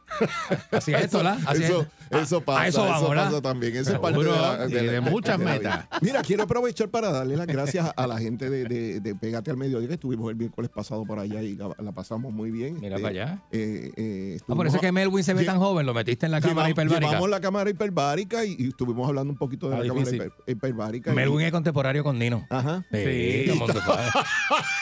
Así 0.71 0.93
es 0.93 1.03
esto, 1.05 1.17
¿verdad? 1.17 1.37
Así 1.45 1.63
eso, 1.63 1.85
es. 2.11 2.21
eso 2.23 2.41
pasa, 2.41 2.61
a 2.61 2.67
eso 2.67 2.83
vamos, 2.85 3.09
¿verdad? 3.09 3.25
pasa 3.25 3.41
también. 3.41 3.75
Eso 3.75 3.93
es 3.93 3.99
parte 3.99 4.19
de, 4.19 4.25
la- 4.25 4.65
y 4.67 4.71
de 4.87 5.01
muchas 5.01 5.37
de 5.39 5.45
la 5.45 5.51
metas. 5.51 5.85
Mira, 6.01 6.21
quiero 6.21 6.43
aprovechar 6.43 6.89
para 6.89 7.11
darle 7.11 7.35
las 7.37 7.47
gracias 7.47 7.91
a 7.95 8.07
la 8.07 8.17
gente 8.17 8.49
de, 8.49 9.15
Pégate 9.19 9.51
al 9.51 9.57
Mediodía, 9.57 9.87
que 9.87 9.93
estuvimos 9.95 10.29
el 10.29 10.35
miércoles 10.35 10.69
pasado 10.73 11.05
por 11.05 11.19
allá 11.19 11.41
y 11.41 11.55
la, 11.55 11.69
la 11.79 11.91
pasamos 11.91 12.31
muy 12.33 12.51
bien. 12.51 12.75
Mira 12.79 12.95
Este, 12.97 13.01
para 13.01 13.09
allá. 13.25 13.41
eh, 13.51 13.91
eh, 13.97 14.39
Ah, 14.47 14.55
por 14.55 14.65
eso 14.67 14.75
es 14.77 14.81
que 14.81 14.91
Melwin 14.91 15.23
se 15.23 15.33
ve 15.33 15.43
tan 15.45 15.57
joven, 15.59 15.85
lo 15.85 15.93
metiste 15.93 16.25
en 16.25 16.31
la 16.31 16.41
cámara 16.41 16.67
Llevamos- 16.67 16.71
hiperbárica. 16.71 17.09
Llevamos 17.09 17.29
la 17.29 17.39
cámara 17.41 17.69
hiperbárica 17.69 18.45
y, 18.45 18.55
y 18.59 18.67
estuvimos 18.69 19.07
hablando 19.07 19.31
un 19.33 19.37
poquito 19.37 19.69
de 19.69 19.75
Ah, 19.75 19.79
la 19.79 19.87
cámara 19.87 20.09
hiper- 20.11 20.31
hiperbárica. 20.47 21.11
y- 21.11 21.15
Melwin 21.15 21.45
es 21.45 21.51
contemporáneo 21.51 22.03
con 22.03 22.17
Nino. 22.19 22.45
Ajá. 22.49 22.83
Sí, 22.91 23.45
sabe. 23.47 24.09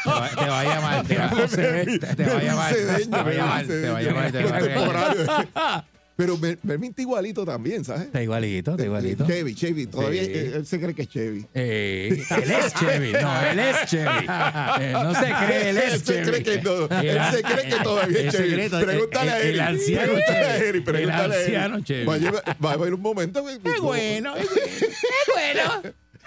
Te 0.04 0.10
va, 0.10 0.30
te 0.30 0.46
va 0.50 0.60
a 0.60 0.64
llamar. 0.64 1.06
Te 1.06 1.18
va, 1.18 1.30
te, 1.48 2.16
te 2.16 2.24
va 2.26 2.38
a 2.38 2.44
llamar. 2.44 2.74
Te 2.74 2.86
va 3.10 3.18
a 3.18 3.32
llamar. 3.32 3.66
Te 3.68 4.44
va 4.44 4.58
a 4.58 4.62
llamar. 4.62 5.17
Pero 6.16 6.36
Mel- 6.40 6.58
Melvin 6.64 6.90
está 6.90 7.04
igualito 7.04 7.46
también, 7.46 7.86
¿sabes? 7.86 8.06
Está 8.08 8.24
igualito, 8.24 8.72
está 8.72 8.84
igualito. 8.84 9.28
Chevy, 9.28 9.54
Chevy. 9.54 9.86
Todavía 9.86 10.24
Sí. 10.26 10.32
eh, 10.34 10.52
él 10.56 10.66
se 10.66 10.80
cree 10.80 10.96
que 10.96 11.04
es 11.04 11.10
Chevy. 11.10 11.46
Eh, 11.54 12.24
él 12.32 12.52
es 12.52 12.74
Chevy, 12.74 13.12
no, 13.14 13.42
él 13.42 13.60
es 13.60 13.86
Chevy. 13.86 14.26
Eh, 14.82 14.94
no 14.94 15.14
se 15.14 15.32
cree, 15.46 15.70
él 15.70 15.78
es 15.78 15.94
Él 15.94 16.00
se 16.00 16.06
Chevy. 16.06 16.26
cree 16.32 16.44
que 16.44 16.62
no, 16.64 16.86
él 17.02 17.08
El- 17.18 17.32
se 17.36 17.44
cree 17.44 17.70
que 17.70 17.76
todavía 17.84 18.20
es 18.20 18.26
el 18.26 18.32
Chevy. 18.32 18.50
secreto, 18.50 18.80
Pregúntale 18.82 19.30
el- 19.30 19.36
a 19.36 19.40
el 19.42 19.48
Eri. 19.48 19.60
anciano 19.60 20.02
Pregúntale 20.14 20.40
a 20.40 20.58
Chevy. 20.58 20.68
Eri, 20.70 20.82
pregúntale 20.82 21.04
El 21.04 21.12
a 21.12 21.26
Eri. 21.26 21.34
anciano 21.44 21.80
Chevy. 21.84 22.06
Va 22.06 22.14
a, 22.14 22.18
llevar- 22.18 22.44
va 22.66 22.70
a 22.72 22.74
haber 22.74 22.94
un 22.96 23.02
momento. 23.02 23.46
Qué 23.46 23.80
bueno. 23.80 24.34
bueno. 25.36 25.82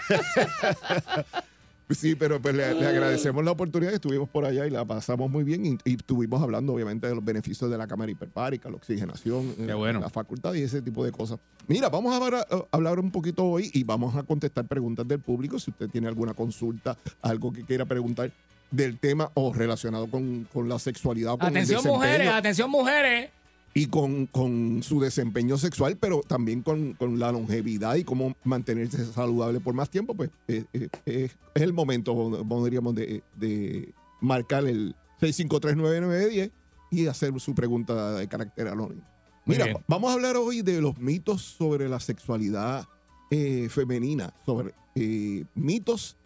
Sí, 1.95 2.15
pero 2.15 2.41
pues, 2.41 2.55
le, 2.55 2.73
le 2.73 2.87
agradecemos 2.87 3.43
la 3.43 3.51
oportunidad. 3.51 3.93
Estuvimos 3.93 4.29
por 4.29 4.45
allá 4.45 4.65
y 4.65 4.69
la 4.69 4.85
pasamos 4.85 5.29
muy 5.29 5.43
bien. 5.43 5.65
Y, 5.65 5.77
y 5.85 5.95
estuvimos 5.95 6.41
hablando, 6.41 6.73
obviamente, 6.73 7.07
de 7.07 7.15
los 7.15 7.23
beneficios 7.23 7.69
de 7.69 7.77
la 7.77 7.87
cámara 7.87 8.11
hiperbárica, 8.11 8.69
la 8.69 8.75
oxigenación, 8.75 9.55
eh, 9.59 9.73
bueno. 9.73 9.99
la 9.99 10.09
facultad 10.09 10.53
y 10.53 10.61
ese 10.61 10.81
tipo 10.81 11.03
de 11.03 11.11
cosas. 11.11 11.39
Mira, 11.67 11.89
vamos 11.89 12.13
a 12.13 12.23
hablar, 12.23 12.47
a 12.49 12.65
hablar 12.71 12.99
un 12.99 13.11
poquito 13.11 13.45
hoy 13.45 13.69
y 13.73 13.83
vamos 13.83 14.15
a 14.15 14.23
contestar 14.23 14.65
preguntas 14.65 15.07
del 15.07 15.19
público. 15.19 15.59
Si 15.59 15.71
usted 15.71 15.89
tiene 15.89 16.07
alguna 16.07 16.33
consulta, 16.33 16.97
algo 17.21 17.51
que 17.51 17.63
quiera 17.63 17.85
preguntar 17.85 18.31
del 18.71 18.97
tema 18.97 19.29
o 19.33 19.53
relacionado 19.53 20.07
con, 20.07 20.47
con 20.51 20.69
la 20.69 20.79
sexualidad. 20.79 21.33
o 21.33 21.37
Con 21.37 21.49
el 21.49 21.57
Atención 21.57 21.83
mujeres, 21.85 22.27
atención 22.29 22.69
mujeres. 22.71 23.29
Y 23.73 23.87
con, 23.87 24.25
con 24.27 24.83
su 24.83 24.99
desempeño 24.99 25.57
sexual, 25.57 25.97
pero 25.97 26.21
también 26.21 26.61
con, 26.61 26.93
con 26.93 27.19
la 27.19 27.31
longevidad 27.31 27.95
y 27.95 28.03
cómo 28.03 28.35
mantenerse 28.43 29.05
saludable 29.13 29.59
por 29.61 29.73
más 29.73 29.89
tiempo, 29.89 30.13
pues 30.13 30.29
eh, 30.47 30.65
eh, 30.73 30.89
eh, 31.05 31.29
es 31.55 31.61
el 31.61 31.71
momento, 31.73 32.13
como 32.13 32.65
diríamos, 32.65 32.95
de, 32.95 33.23
de 33.37 33.93
marcar 34.19 34.65
el 34.65 34.95
6539910 35.21 36.51
y 36.91 37.07
hacer 37.07 37.39
su 37.39 37.55
pregunta 37.55 38.13
de 38.15 38.27
carácter 38.27 38.67
anónimo. 38.67 39.01
Mira, 39.45 39.65
bien. 39.65 39.77
vamos 39.87 40.09
a 40.11 40.13
hablar 40.13 40.35
hoy 40.37 40.61
de 40.61 40.81
los 40.81 40.97
mitos 40.99 41.41
sobre 41.41 41.87
la 41.89 41.99
sexualidad 41.99 42.87
eh, 43.31 43.67
femenina, 43.69 44.33
sobre 44.45 44.73
eh, 44.95 45.45
mitos 45.55 46.17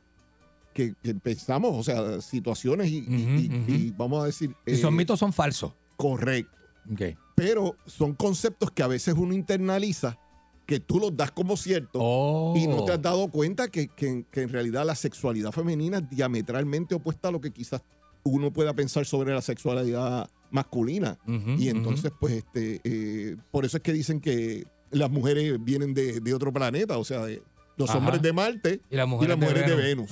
que, 0.74 0.94
que 1.02 1.14
pensamos, 1.16 1.72
o 1.74 1.84
sea, 1.84 2.20
situaciones 2.22 2.90
y, 2.90 2.98
y- 2.98 3.64
y- 3.68 3.74
y 3.74 3.94
vamos 3.96 4.24
a 4.24 4.26
decir... 4.26 4.54
Si 4.66 4.76
son 4.78 4.96
mitos, 4.96 5.20
son 5.20 5.32
falsos. 5.32 5.72
Correcto. 5.96 6.52
Ok. 6.92 7.02
Pero 7.36 7.76
son 7.86 8.14
conceptos 8.16 8.72
que 8.72 8.82
a 8.84 8.88
veces 8.88 9.14
uno 9.18 9.34
internaliza, 9.34 10.18
que 10.66 10.80
tú 10.80 11.00
los 11.00 11.16
das 11.16 11.32
como 11.32 11.58
cierto 11.58 12.00
Oh. 12.02 12.54
y 12.58 12.66
no 12.68 12.84
te 12.86 12.94
has 12.94 13.02
dado 13.02 13.28
cuenta 13.30 13.68
que, 13.68 13.88
que- 13.90 14.26
que 14.32 14.42
en 14.44 14.50
realidad 14.50 14.86
la 14.86 14.96
sexualidad 14.96 15.52
femenina 15.52 15.98
es 16.00 16.10
diametralmente 16.10 16.96
opuesta 16.96 17.28
a 17.28 17.32
lo 17.32 17.40
que 17.42 17.52
quizás 17.52 17.84
uno 18.24 18.52
pueda 18.52 18.74
pensar 18.74 19.06
sobre 19.06 19.34
la 19.34 19.42
sexualidad 19.42 20.28
masculina. 20.50 21.20
Y 21.60 21.70
entonces, 21.70 22.12
pues, 22.20 22.34
este, 22.34 22.82
eh, 22.84 23.36
por 23.52 23.66
eso 23.66 23.78
es 23.78 23.84
que 23.84 23.94
dicen 23.94 24.20
que 24.20 24.66
las 24.90 25.12
mujeres 25.12 25.58
vienen 25.64 25.94
de, 25.94 26.20
de 26.22 26.34
otro 26.34 26.52
planeta, 26.54 26.98
o 26.98 27.04
sea, 27.04 27.26
de- 27.26 27.44
los 27.78 27.90
Ajá. 27.90 28.00
hombres 28.00 28.22
de 28.22 28.32
Marte 28.34 28.80
Y 28.90 28.96
las 28.96 29.08
mujeres, 29.08 29.40
de 29.40 29.76
Venus. 29.76 30.10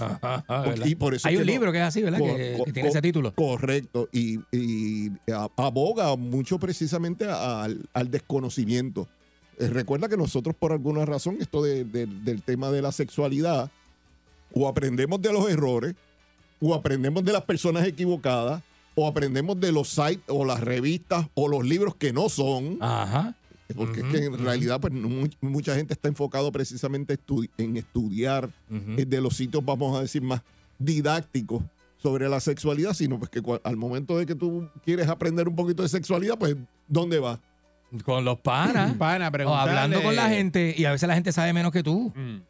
Y 0.85 0.95
por 0.95 1.13
eso 1.13 1.27
Hay 1.27 1.37
un 1.37 1.45
libro 1.45 1.71
que 1.71 1.77
es 1.79 1.83
así, 1.85 2.01
¿verdad? 2.01 2.19
Que, 2.19 2.61
tiene 2.73 2.89
ese 2.89 3.01
título. 3.01 3.33
Correcto. 3.33 4.09
Y, 4.11 4.39
aboga 5.57 6.15
mucho 6.15 6.59
precisamente 6.59 7.25
al, 7.25 7.85
al 7.93 8.11
desconocimiento. 8.11 9.07
Eh, 9.59 9.67
recuerda 9.67 10.09
que 10.09 10.17
nosotros, 10.17 10.55
por 10.57 10.71
alguna 10.71 11.05
razón, 11.05 11.37
esto 11.39 11.61
de- 11.61 11.83
de- 11.85 12.07
del 12.07 12.41
tema 12.41 12.71
de 12.71 12.81
la 12.81 12.91
sexualidad, 12.91 13.69
o 14.53 14.67
aprendemos 14.67 15.21
de 15.21 15.31
los 15.31 15.49
errores, 15.49 15.95
o 16.59 16.73
aprendemos 16.73 17.23
de 17.23 17.33
las 17.33 17.43
personas 17.43 17.85
equivocadas, 17.87 18.63
o 18.95 19.07
aprendemos 19.07 19.59
de 19.59 19.71
los 19.71 19.89
sites 19.89 20.21
o 20.27 20.45
las 20.45 20.59
revistas 20.61 21.27
o 21.33 21.47
los 21.47 21.65
libros 21.65 21.95
que 21.95 22.13
no 22.13 22.29
son. 22.29 22.77
Ajá. 22.81 23.35
Porque 23.73 24.01
es 24.01 24.05
que 24.07 24.25
en 24.25 24.37
realidad 24.37 24.79
pues, 24.81 24.93
no 24.93 25.09
mucha 25.41 25.75
gente 25.75 25.93
está 25.93 26.07
enfocado 26.07 26.51
precisamente 26.51 27.17
en 27.57 27.77
estudiar 27.77 28.49
eh, 28.97 29.05
de 29.05 29.21
los 29.21 29.35
sitios, 29.35 29.63
vamos 29.65 29.97
a 29.97 30.01
decir, 30.01 30.21
más 30.21 30.41
didácticos 30.79 31.63
sobre 32.01 32.27
la 32.27 32.39
sexualidad, 32.39 32.93
sino 32.93 33.17
pues 33.17 33.29
que 33.29 33.41
al 33.63 33.77
momento 33.77 34.17
de 34.17 34.25
que 34.25 34.35
tú 34.35 34.67
quieres 34.83 35.07
aprender 35.07 35.47
un 35.47 35.55
poquito 35.55 35.83
de 35.83 35.89
sexualidad, 35.89 36.37
pues, 36.37 36.55
¿dónde 36.87 37.19
vas? 37.19 37.39
Con 38.03 38.25
los 38.25 38.39
panas. 38.39 38.93
Pana, 38.97 39.31
o 39.45 39.55
hablando 39.55 40.01
con 40.01 40.15
la 40.15 40.27
gente. 40.29 40.73
Y 40.77 40.85
a 40.85 40.91
veces 40.91 41.07
la 41.07 41.15
gente 41.15 41.31
sabe 41.31 41.53
menos 41.53 41.71
que 41.71 41.83
tú. 41.83 42.11
Mm. 42.15 42.41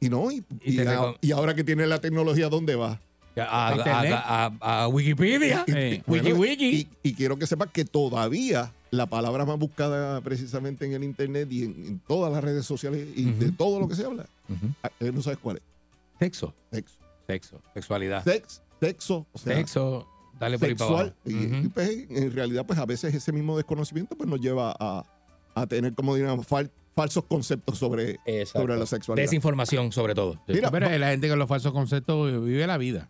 Y 0.00 0.08
no, 0.08 0.30
y, 0.32 0.42
Y 0.64 0.72
y 0.72 0.76
te 0.76 0.88
a- 0.88 0.96
recom- 0.98 1.16
y 1.20 1.32
ahora 1.32 1.54
que 1.54 1.62
tiene 1.64 1.86
la 1.86 2.00
tecnología, 2.00 2.48
¿dónde 2.48 2.74
vas? 2.76 2.98
A, 3.36 3.68
a- 3.68 3.76
Internet. 3.76 4.12
a- 4.14 4.52
a- 4.60 4.82
a 4.84 4.88
Wikipedia. 4.88 5.64
Y- 5.66 5.72
Eh, 5.74 6.02
bueno, 6.06 6.24
Wiki 6.30 6.38
Wiki. 6.38 6.88
Y, 7.02 7.10
y 7.10 7.14
quiero 7.14 7.36
que 7.38 7.46
sepas 7.46 7.68
que 7.72 7.84
todavía 7.84 8.72
la 8.92 9.06
palabra 9.06 9.44
más 9.44 9.58
buscada 9.58 10.20
precisamente 10.20 10.84
en 10.86 10.92
el 10.92 11.02
internet 11.02 11.50
y 11.50 11.64
en, 11.64 11.86
en 11.86 11.98
todas 12.06 12.32
las 12.32 12.44
redes 12.44 12.64
sociales 12.64 13.08
y 13.16 13.24
de 13.24 13.50
todo 13.50 13.80
lo 13.80 13.88
que 13.88 13.94
se 13.96 14.04
habla, 14.04 14.26
ah, 14.84 14.90
eh, 15.00 15.10
no 15.12 15.20
sabes 15.22 15.38
cuál 15.42 15.56
es. 15.56 15.62
Sexo. 16.20 16.54
Sexo. 16.70 16.96
Sexo. 17.26 17.60
Sexualidad. 17.74 18.22
Sex, 18.22 18.62
sexo, 18.80 19.26
o 19.32 19.38
sea, 19.38 19.56
Sexo. 19.56 20.06
Dale 20.38 20.58
por 20.58 20.68
ahí 20.68 20.74
para 20.74 20.88
sexual. 20.88 21.14
abajo. 21.24 21.64
Y, 21.64 21.68
pues, 21.68 22.06
en 22.10 22.32
realidad, 22.32 22.66
pues 22.66 22.78
a 22.78 22.84
veces 22.86 23.14
ese 23.14 23.32
mismo 23.32 23.56
desconocimiento 23.56 24.16
pues 24.16 24.28
nos 24.28 24.40
lleva 24.40 24.74
a, 24.78 25.04
a 25.54 25.66
tener, 25.66 25.94
como 25.94 26.14
diríamos, 26.14 26.46
fal- 26.48 26.70
falsos 26.94 27.24
conceptos 27.24 27.78
sobre, 27.78 28.18
Exacto. 28.26 28.60
sobre 28.60 28.76
la 28.76 28.86
sexualidad. 28.86 29.24
Desinformación, 29.24 29.90
sobre 29.92 30.14
todo. 30.14 30.40
Mira, 30.48 30.70
Pero 30.70 30.90
la 30.98 31.10
gente 31.10 31.28
con 31.28 31.38
los 31.38 31.48
falsos 31.48 31.72
conceptos 31.72 32.44
vive 32.44 32.66
la 32.66 32.76
vida. 32.76 33.08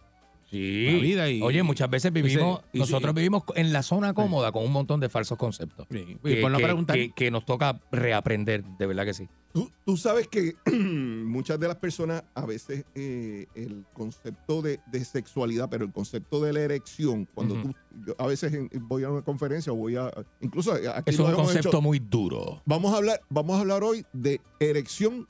Sí. 0.52 0.86
La 0.92 0.98
vida 1.02 1.30
y- 1.30 1.40
Oye, 1.42 1.62
muchas 1.62 1.88
veces 1.90 2.12
vivimos, 2.12 2.60
y 2.60 2.62
se- 2.72 2.76
y 2.76 2.80
nosotros 2.80 3.14
vivimos 3.14 3.42
en 3.56 3.72
la 3.72 3.82
zona 3.82 4.12
cómoda 4.14 4.52
con 4.52 4.64
un 4.64 4.70
montón 4.72 5.00
de 5.00 5.08
falsos 5.08 5.38
conceptos. 5.38 5.86
Sí. 5.90 6.18
Y 6.22 6.34
Que, 6.34 6.40
por 6.42 6.50
no 6.50 6.58
que- 6.58 6.64
preguntar. 6.64 6.96
que- 6.96 7.10
que 7.12 7.30
nos 7.30 7.44
toca 7.46 7.80
reaprender, 7.90 8.62
de 8.78 8.86
verdad 8.86 9.04
que 9.06 9.14
sí. 9.14 9.28
Tú, 9.54 9.70
tú 9.84 9.96
sabes 9.96 10.28
que 10.28 10.54
muchas 10.72 11.58
de 11.58 11.68
las 11.68 11.76
personas, 11.76 12.22
a 12.34 12.44
veces 12.46 12.84
eh, 12.94 13.46
el 13.54 13.84
concepto 13.94 14.62
de, 14.62 14.80
de 14.90 15.04
sexualidad, 15.04 15.68
pero 15.70 15.84
el 15.84 15.92
concepto 15.92 16.42
de 16.42 16.52
la 16.52 16.60
erección, 16.60 17.26
cuando 17.34 17.54
tú, 17.62 17.74
yo 18.06 18.14
a 18.18 18.26
veces 18.26 18.52
voy 18.82 19.04
a 19.04 19.10
una 19.10 19.22
conferencia 19.22 19.72
o 19.72 19.76
voy 19.76 19.96
a, 19.96 20.10
incluso 20.40 20.72
aquí 20.72 20.84
Es 21.06 21.18
un 21.18 21.32
concepto 21.32 21.68
hecho. 21.68 21.80
muy 21.82 21.98
duro. 21.98 22.62
vamos 22.66 22.92
a 22.94 22.98
hablar, 22.98 23.20
vamos 23.30 23.56
a 23.56 23.60
hablar 23.60 23.82
hoy 23.84 24.04
de 24.12 24.40
erección 24.60 25.26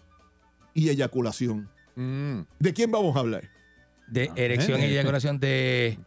y 0.74 0.88
eyaculación. 0.88 1.68
Mm. 1.96 2.40
¿De 2.58 2.72
quién 2.72 2.90
vamos 2.90 3.14
a 3.16 3.20
hablar? 3.20 3.50
De 4.12 4.28
Ah, 4.30 4.34
erección 4.36 4.80
eh. 4.80 4.86
y 4.88 4.90
eyaculación 4.92 5.38
de, 5.40 5.98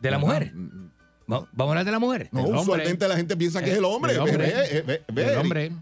de 0.00 0.10
la 0.10 0.18
mujer. 0.18 0.52
Mm. 0.54 0.90
Va- 1.30 1.46
¿Vamos 1.52 1.58
a 1.58 1.62
hablar 1.72 1.84
de 1.84 1.90
la 1.92 1.98
mujer? 1.98 2.28
No, 2.32 2.42
usualmente 2.42 3.06
la 3.08 3.16
gente 3.16 3.36
piensa 3.36 3.62
que 3.62 3.72
es 3.72 3.78
el 3.78 3.84
hombre. 3.84 4.12
El 4.12 4.18
Ve, 4.22 4.30
hombre. 4.30 4.46
ve, 4.46 4.82
ve, 4.86 5.02
ve, 5.12 5.32
El 5.32 5.38
hombre. 5.38 5.72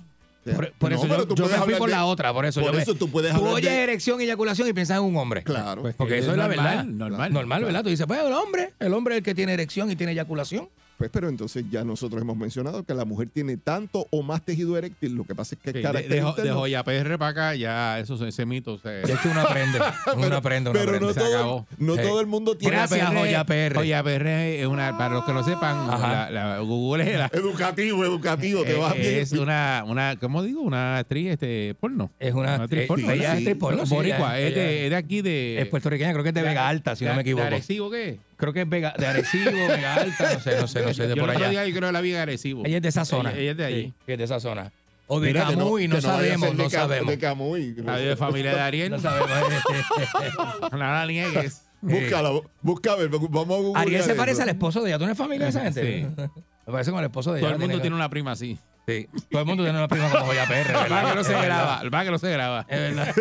Por, 0.44 0.72
por 0.74 0.90
No, 0.92 0.96
eso 0.96 1.06
yo, 1.08 1.26
tú 1.26 1.34
yo 1.34 1.42
me 1.44 1.48
puedes 1.48 1.56
fui 1.56 1.62
hablar 1.74 1.78
por 1.78 1.88
de- 1.88 1.94
la 1.96 2.04
otra, 2.06 2.32
por 2.32 2.46
eso. 2.46 2.60
Por 2.60 2.70
yo 2.70 2.76
me- 2.76 2.82
eso 2.82 2.94
tú 2.94 3.10
puedes 3.10 3.32
tú 3.32 3.38
hablar 3.38 3.54
oyes 3.54 3.70
de- 3.70 3.82
erección 3.82 4.20
y 4.20 4.24
eyaculación 4.24 4.68
y 4.68 4.72
piensas 4.72 4.98
en 4.98 5.02
un 5.04 5.16
hombre. 5.16 5.42
Claro. 5.42 5.82
Pues 5.82 5.94
Porque 5.96 6.14
que 6.14 6.20
eso 6.20 6.30
es 6.30 6.36
la 6.36 6.46
normal, 6.46 6.64
verdad. 6.66 6.84
Normal. 6.84 7.32
Normal, 7.32 7.64
¿verdad? 7.64 7.82
Tú 7.82 7.88
dices, 7.90 8.06
pues 8.06 8.20
el 8.20 8.32
hombre, 8.32 8.72
el 8.78 8.94
hombre 8.94 9.14
es 9.14 9.18
el 9.18 9.24
que 9.24 9.34
tiene 9.34 9.52
erección 9.54 9.90
y 9.90 9.96
tiene 9.96 10.12
eyaculación. 10.12 10.68
Pues, 10.96 11.10
pero 11.12 11.28
entonces 11.28 11.64
ya 11.70 11.84
nosotros 11.84 12.22
hemos 12.22 12.38
mencionado 12.38 12.82
que 12.82 12.94
la 12.94 13.04
mujer 13.04 13.28
tiene 13.30 13.58
tanto 13.58 14.06
o 14.10 14.22
más 14.22 14.42
tejido 14.42 14.78
eréctil. 14.78 15.14
Lo 15.14 15.24
que 15.24 15.34
pasa 15.34 15.54
es 15.54 15.60
que 15.60 15.70
Sí, 15.72 15.76
es 15.78 15.82
de, 15.82 15.82
carácter 15.82 16.44
de, 16.44 16.48
de 16.48 16.52
joya 16.54 16.82
PR 16.84 17.18
para 17.18 17.28
acá, 17.30 17.54
ya 17.54 17.98
eso, 17.98 18.24
ese 18.26 18.46
mito 18.46 18.78
se, 18.78 19.02
Es 19.02 19.18
que 19.20 19.28
uno 19.28 19.42
aprende. 19.42 19.78
Uno 20.16 20.36
aprende, 20.36 20.70
uno 20.70 20.78
pero 20.78 20.90
aprende. 20.96 21.06
no, 21.08 21.12
Se 21.12 21.20
todo, 21.20 21.34
acabó. 21.36 21.66
no 21.76 21.96
Sí. 21.96 22.00
todo 22.02 22.20
el 22.22 22.26
mundo 22.26 22.56
tiene. 22.56 22.76
Gracias, 22.76 23.08
Joya 23.10 23.44
PR. 23.44 23.74
Joya 23.74 24.02
PR 24.02 24.26
es 24.60 24.66
una, 24.66 24.96
para 24.96 25.14
los 25.16 25.24
que 25.26 25.32
lo 25.34 25.44
sepan, 25.44 25.86
la, 25.86 26.30
la- 26.30 26.58
Google 26.60 27.10
es, 27.12 27.18
la- 27.18 27.30
Educativo, 27.32 28.02
educativo, 28.04 28.62
te 28.64 28.72
eh, 28.72 28.78
vas 28.78 28.94
bien. 28.94 29.16
es 29.16 29.32
una, 29.32 29.84
una, 29.86 30.16
¿cómo 30.16 30.42
digo? 30.42 30.62
Una 30.62 30.98
actriz 30.98 31.32
este, 31.32 31.74
porno. 31.78 32.10
Es 32.18 32.32
una 32.32 32.54
actriz 32.54 32.84
eh, 32.84 32.86
porno. 32.86 33.10
ella 33.10 33.32
es 33.34 33.38
actriz 33.40 33.56
porno, 33.56 33.84
sí, 33.84 33.94
Boricua, 33.94 34.38
ella- 34.38 34.48
es, 34.48 34.54
de, 34.54 34.70
ella 34.76 34.84
es 34.84 34.90
de 34.90 34.96
aquí 34.96 35.20
de... 35.20 35.60
es 35.60 35.66
puertorriqueña, 35.68 36.12
creo 36.12 36.22
que 36.22 36.30
es 36.30 36.34
de 36.34 36.42
Vega 36.42 36.66
Alta, 36.68 36.96
si 36.96 37.04
no 37.04 37.14
me 37.14 37.20
equivoco. 37.20 37.42
¿De 37.42 37.48
Arecibo 37.48 37.90
qué? 37.90 38.18
Creo 38.36 38.52
que 38.52 38.62
es 38.62 38.68
Vega, 38.68 38.94
de 38.98 39.06
Arecibo, 39.06 39.50
Vega 39.68 39.94
Alta, 39.94 40.34
no 40.34 40.40
sé, 40.40 40.60
no 40.60 40.66
sé, 40.68 40.82
no 40.82 40.94
sé, 40.94 41.08
de 41.08 41.14
yo 41.14 41.22
por 41.22 41.30
el 41.30 41.36
otro 41.36 41.48
allá. 41.48 41.50
día 41.50 41.66
yo 41.66 41.74
creo 41.76 41.88
que 41.88 41.92
la 41.92 42.00
vi 42.00 42.10
en 42.12 42.18
Arecibo. 42.18 42.62
Ella 42.66 42.76
es 42.76 42.82
de 42.82 42.88
esa 42.88 43.04
zona. 43.04 43.30
Ella, 43.30 43.40
ella 43.40 43.50
es 43.52 43.56
de 43.56 43.64
allí. 43.64 43.82
Sí, 44.06 44.12
es 44.12 44.18
de 44.18 44.24
esa 44.24 44.40
zona. 44.40 44.72
O 45.08 45.20
de 45.20 45.28
Mira, 45.28 45.46
que 45.46 45.54
Camuy, 45.54 45.86
no, 45.88 45.96
que 45.96 46.00
vaya 46.02 46.12
a 46.12 46.16
sabemos, 46.16 46.48
ser 46.48 46.56
de 46.56 46.62
no 46.64 46.68
Cam- 46.68 46.72
sabemos. 46.72 47.08
De 47.10 47.18
Camuy. 47.18 47.74
La 47.76 47.96
de 47.96 48.16
familia 48.16 48.54
de 48.54 48.60
Ariel. 48.60 48.90
No 48.90 48.98
sabemos. 48.98 49.30
No 50.72 50.78
la 50.78 51.06
niegues. 51.06 51.62
Búscala, 51.80 52.30
busca 52.62 52.92
a 52.92 52.96
ver, 52.96 53.08
vamos 53.08 53.58
a 53.58 53.62
Google. 53.62 53.80
Ariel 53.82 54.02
se 54.02 54.14
parece 54.14 54.42
al 54.42 54.48
esposo 54.48 54.82
de 54.82 54.88
ella. 54.90 54.98
¿Tú 54.98 55.04
no 55.04 55.10
eres 55.10 55.18
familia 55.18 55.44
de 55.44 55.50
esa 55.50 55.60
gente? 55.62 55.82
Sí. 56.08 56.22
Me 56.66 56.72
parece 56.72 56.90
con 56.90 56.98
el 57.00 57.06
esposo 57.06 57.32
de 57.32 57.38
ella. 57.40 57.48
Todo 57.48 57.54
el 57.56 57.60
mundo 57.68 57.80
tiene 57.80 57.94
una 57.94 58.08
prima 58.10 58.32
así. 58.32 58.58
Sí. 58.86 59.08
Todo 59.30 59.40
el 59.40 59.46
mundo 59.46 59.64
tiene 59.64 59.78
una 59.78 59.88
prima 59.88 60.08
como 60.10 60.26
Joya 60.26 60.46
PR, 60.46 60.74
Va 60.76 60.82
¿verdad? 60.84 61.08
que 61.10 61.14
no 61.16 61.24
se 61.24 61.32
graba. 61.32 61.82
Va 61.92 62.04
que 62.04 62.10
no 62.12 62.18
se 62.18 62.30
graba. 62.30 62.66
Es 62.68 62.94
verdad. 62.94 63.14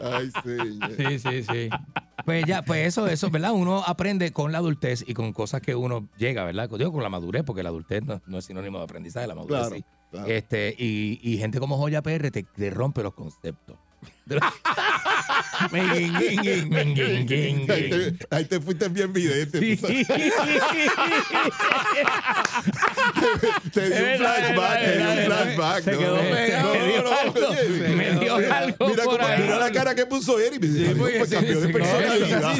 Ay, 0.00 0.30
sí. 0.44 0.78
Sí, 0.96 1.18
sí, 1.18 1.42
sí. 1.44 1.70
Pues 2.24 2.44
ya, 2.44 2.62
pues 2.62 2.86
eso, 2.86 3.06
eso, 3.06 3.30
¿verdad? 3.30 3.52
Uno 3.52 3.82
aprende 3.86 4.32
con 4.32 4.52
la 4.52 4.58
adultez 4.58 5.04
y 5.06 5.14
con 5.14 5.32
cosas 5.32 5.60
que 5.62 5.74
uno 5.74 6.08
llega, 6.18 6.44
¿verdad? 6.44 6.68
Digo 6.70 6.92
con 6.92 7.02
la 7.02 7.08
madurez, 7.08 7.44
porque 7.44 7.62
la 7.62 7.68
adultez 7.70 8.02
no, 8.04 8.20
no 8.26 8.38
es 8.38 8.44
sinónimo 8.44 8.78
de 8.78 8.84
aprendizaje, 8.84 9.26
la 9.26 9.34
madurez 9.34 9.60
Claro, 9.60 9.76
sí. 9.76 9.84
claro. 10.10 10.26
Este, 10.28 10.74
y, 10.76 11.20
y 11.22 11.38
gente 11.38 11.60
como 11.60 11.76
Joya 11.78 12.02
PR 12.02 12.30
te, 12.30 12.42
te 12.42 12.70
rompe 12.70 13.02
los 13.02 13.14
conceptos. 13.14 13.76
Ahí 15.70 17.66
te, 17.66 18.26
ahí 18.30 18.44
te 18.44 18.60
fuiste 18.60 18.88
bien 18.88 19.12
vidente. 19.12 19.58
Sí. 19.60 19.76
Te 23.72 23.88
di 23.88 23.94
Es 23.94 24.02
un 24.02 24.18
flashback, 24.18 24.80
te 24.84 24.90
di 24.92 24.98
verdad, 24.98 25.18
un 25.18 25.24
flashback. 25.26 25.82
Se 25.84 25.90
quedó 25.98 26.16
pegado. 26.20 26.74
Me 26.74 26.86
dio 26.88 27.18
algo. 27.18 27.40
dio 28.20 28.36
mira, 28.38 28.74
Mira, 28.78 29.04
por 29.04 29.18
cómo- 29.18 29.26
ahí. 29.26 29.42
mira 29.42 29.58
la 29.58 29.72
cara 29.72 29.94
que 29.94 30.06
puso 30.06 30.38
Eric. 30.38 30.62
Sí, 30.62 30.94
pues, 30.96 31.28
sí, 31.28 31.34
cambió 31.34 31.60
de 31.60 31.68
personalidad. 31.68 32.54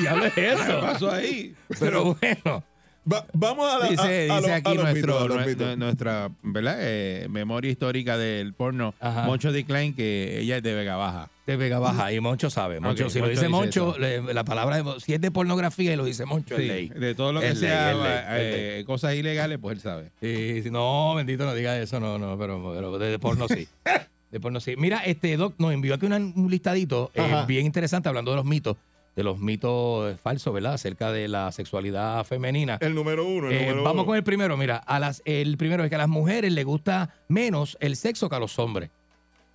diablo 0.00 0.24
es 0.26 0.36
eso. 0.38 0.80
pasó 0.80 1.10
ahí? 1.10 1.54
Pero 1.78 2.16
bueno. 2.20 2.64
Va- 3.10 3.26
vamos 3.32 3.68
a 3.72 3.78
la 3.80 3.88
Dice, 3.88 4.30
a- 4.30 4.34
a 4.36 4.38
dice 4.40 4.52
aquí 4.52 4.74
nuestro, 4.76 5.20
mitos, 5.28 5.46
mitos. 5.46 5.78
nuestra 5.78 6.30
¿verdad? 6.42 6.76
Eh, 6.80 7.26
memoria 7.28 7.70
histórica 7.70 8.16
del 8.16 8.54
porno, 8.54 8.94
Ajá. 9.00 9.24
Moncho 9.24 9.50
Decline, 9.50 9.94
que 9.96 10.38
ella 10.40 10.58
es 10.58 10.62
de 10.62 10.72
Vega 10.74 10.94
Baja. 10.96 11.28
De 11.44 11.56
Vega 11.56 11.80
Baja, 11.80 12.12
y 12.12 12.20
Moncho 12.20 12.48
sabe. 12.48 12.78
Moncho, 12.78 13.10
si 13.10 13.18
lo 13.18 13.26
dice 13.26 13.40
dice 13.40 13.48
Moncho, 13.48 13.96
le- 13.98 14.32
la 14.32 14.44
palabra, 14.44 14.80
de- 14.80 15.00
si 15.00 15.14
es 15.14 15.20
de 15.20 15.32
pornografía 15.32 15.92
y 15.92 15.96
lo 15.96 16.04
dice 16.04 16.24
Moncho, 16.26 16.56
Sí, 16.56 16.62
es 16.62 16.68
ley. 16.68 16.88
de 16.90 17.14
todo 17.16 17.32
lo 17.32 17.40
que 17.40 17.48
Es 17.48 17.60
ley, 17.60 17.70
sea 17.70 17.92
ley, 17.94 18.02
eh, 18.38 18.84
cosas 18.86 19.16
ilegales, 19.16 19.58
pues 19.60 19.74
él 19.76 19.82
sabe. 19.82 20.10
Sí, 20.20 20.62
sí, 20.62 20.70
no, 20.70 21.16
bendito, 21.16 21.44
no 21.44 21.54
diga 21.54 21.76
eso, 21.80 21.98
no, 21.98 22.18
no, 22.18 22.38
pero, 22.38 22.72
pero 22.72 22.98
de, 22.98 23.10
de 23.10 23.18
porno 23.18 23.48
sí. 23.48 23.66
De 24.30 24.40
porno 24.40 24.60
sí. 24.60 24.76
Mira, 24.78 25.00
este 25.04 25.36
Doc 25.36 25.56
nos 25.58 25.74
envió 25.74 25.94
aquí 25.94 26.06
una- 26.06 26.16
un 26.16 26.46
listadito 26.50 27.10
eh, 27.14 27.44
bien 27.46 27.66
interesante 27.66 28.08
hablando 28.08 28.30
de 28.30 28.38
los 28.38 28.46
mitos, 28.46 28.76
de 29.14 29.22
los 29.22 29.38
mitos 29.38 30.18
falsos, 30.20 30.54
¿verdad? 30.54 30.74
Acerca 30.74 31.12
de 31.12 31.28
la 31.28 31.52
sexualidad 31.52 32.24
femenina. 32.24 32.78
El 32.80 32.94
número 32.94 33.26
uno, 33.26 33.48
el 33.48 33.54
Eh, 33.54 33.60
número 33.66 33.82
vamos 33.82 34.02
uno. 34.02 34.06
con 34.06 34.16
el 34.16 34.24
primero, 34.24 34.56
mira, 34.56 34.76
a 34.78 34.98
las, 34.98 35.20
el 35.26 35.56
primero 35.58 35.84
es 35.84 35.90
que 35.90 35.96
a 35.96 35.98
las 35.98 36.08
mujeres 36.08 36.52
les 36.52 36.64
gusta 36.64 37.14
menos 37.28 37.76
el 37.80 37.96
sexo 37.96 38.28
que 38.30 38.36
a 38.36 38.38
los 38.38 38.58
hombres. 38.58 38.90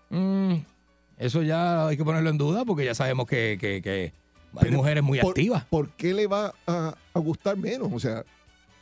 Mm, 0.10 0.56
eso 1.18 1.42
ya 1.42 1.88
hay 1.88 1.98
que 1.98 2.06
ponerlo 2.06 2.30
en 2.30 2.38
duda 2.38 2.66
porque 2.66 2.86
ya 2.86 2.94
sabemos 2.96 3.26
que, 3.28 3.58
que- 3.60 3.82
que 3.82 4.14
hay 4.54 4.60
Pero, 4.62 4.78
mujeres 4.78 5.04
muy 5.04 5.20
por- 5.20 5.30
activas. 5.32 5.66
¿Por 5.66 5.90
qué 5.92 6.14
le 6.14 6.28
va 6.28 6.54
a, 6.68 6.96
a 7.14 7.20
gustar 7.20 7.58
menos? 7.58 7.90
O 7.92 8.00
sea, 8.00 8.24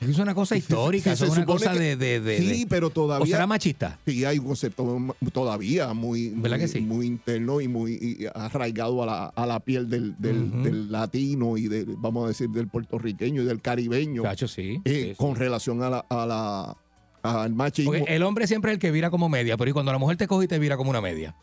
Es 0.01 0.19
una 0.19 0.35
cosa 0.35 0.55
histórica, 0.57 1.15
Sí, 1.15 1.23
es 1.23 1.29
una 1.29 1.45
cosa 1.45 1.71
que- 1.73 1.79
de, 1.79 1.95
de, 1.95 2.19
de- 2.19 2.37
Sí, 2.37 2.65
pero 2.69 2.89
todavía. 2.89 3.23
¿O 3.23 3.27
será 3.27 3.47
machista? 3.47 3.97
Sí, 4.05 4.23
hay 4.25 4.37
un 4.39 4.45
concepto 4.45 4.99
todavía 5.31 5.93
muy, 5.93 6.29
¿Verdad 6.29 6.57
muy, 6.57 6.65
que 6.65 6.67
sí? 6.67 6.81
muy 6.81 7.05
interno 7.07 7.61
y 7.61 7.67
muy 7.67 7.93
y 7.93 8.25
arraigado 8.35 9.01
a 9.03 9.05
la, 9.05 9.25
a 9.27 9.45
la 9.45 9.59
piel 9.61 9.89
del, 9.89 10.13
del, 10.19 10.91
latino 10.91 11.57
y 11.57 11.67
del, 11.69 11.95
vamos 11.97 12.25
a 12.25 12.27
decir, 12.27 12.49
del 12.49 12.67
puertorriqueño 12.67 13.41
y 13.41 13.45
del 13.45 13.61
caribeño 13.61 14.21
Cacho, 14.23 14.47
sí. 14.47 14.81
eh, 14.85 15.09
sí. 15.11 15.15
con 15.17 15.35
relación 15.35 15.81
a 15.81 15.89
la, 15.89 16.05
a 16.09 16.25
la, 16.25 16.77
al 17.23 17.53
machismo. 17.55 17.93
Porque 17.93 18.13
el 18.15 18.21
hombre 18.23 18.45
siempre 18.47 18.71
es 18.71 18.75
el 18.75 18.79
que 18.79 18.91
vira 18.91 19.09
como 19.09 19.29
media, 19.29 19.55
pero 19.57 19.69
y 19.69 19.73
cuando 19.73 19.91
la 19.91 19.97
mujer 19.97 20.17
te 20.17 20.27
coge 20.27 20.45
y 20.45 20.47
te 20.47 20.59
vira 20.59 20.77
como 20.77 20.89
una 20.91 21.01
media. 21.01 21.35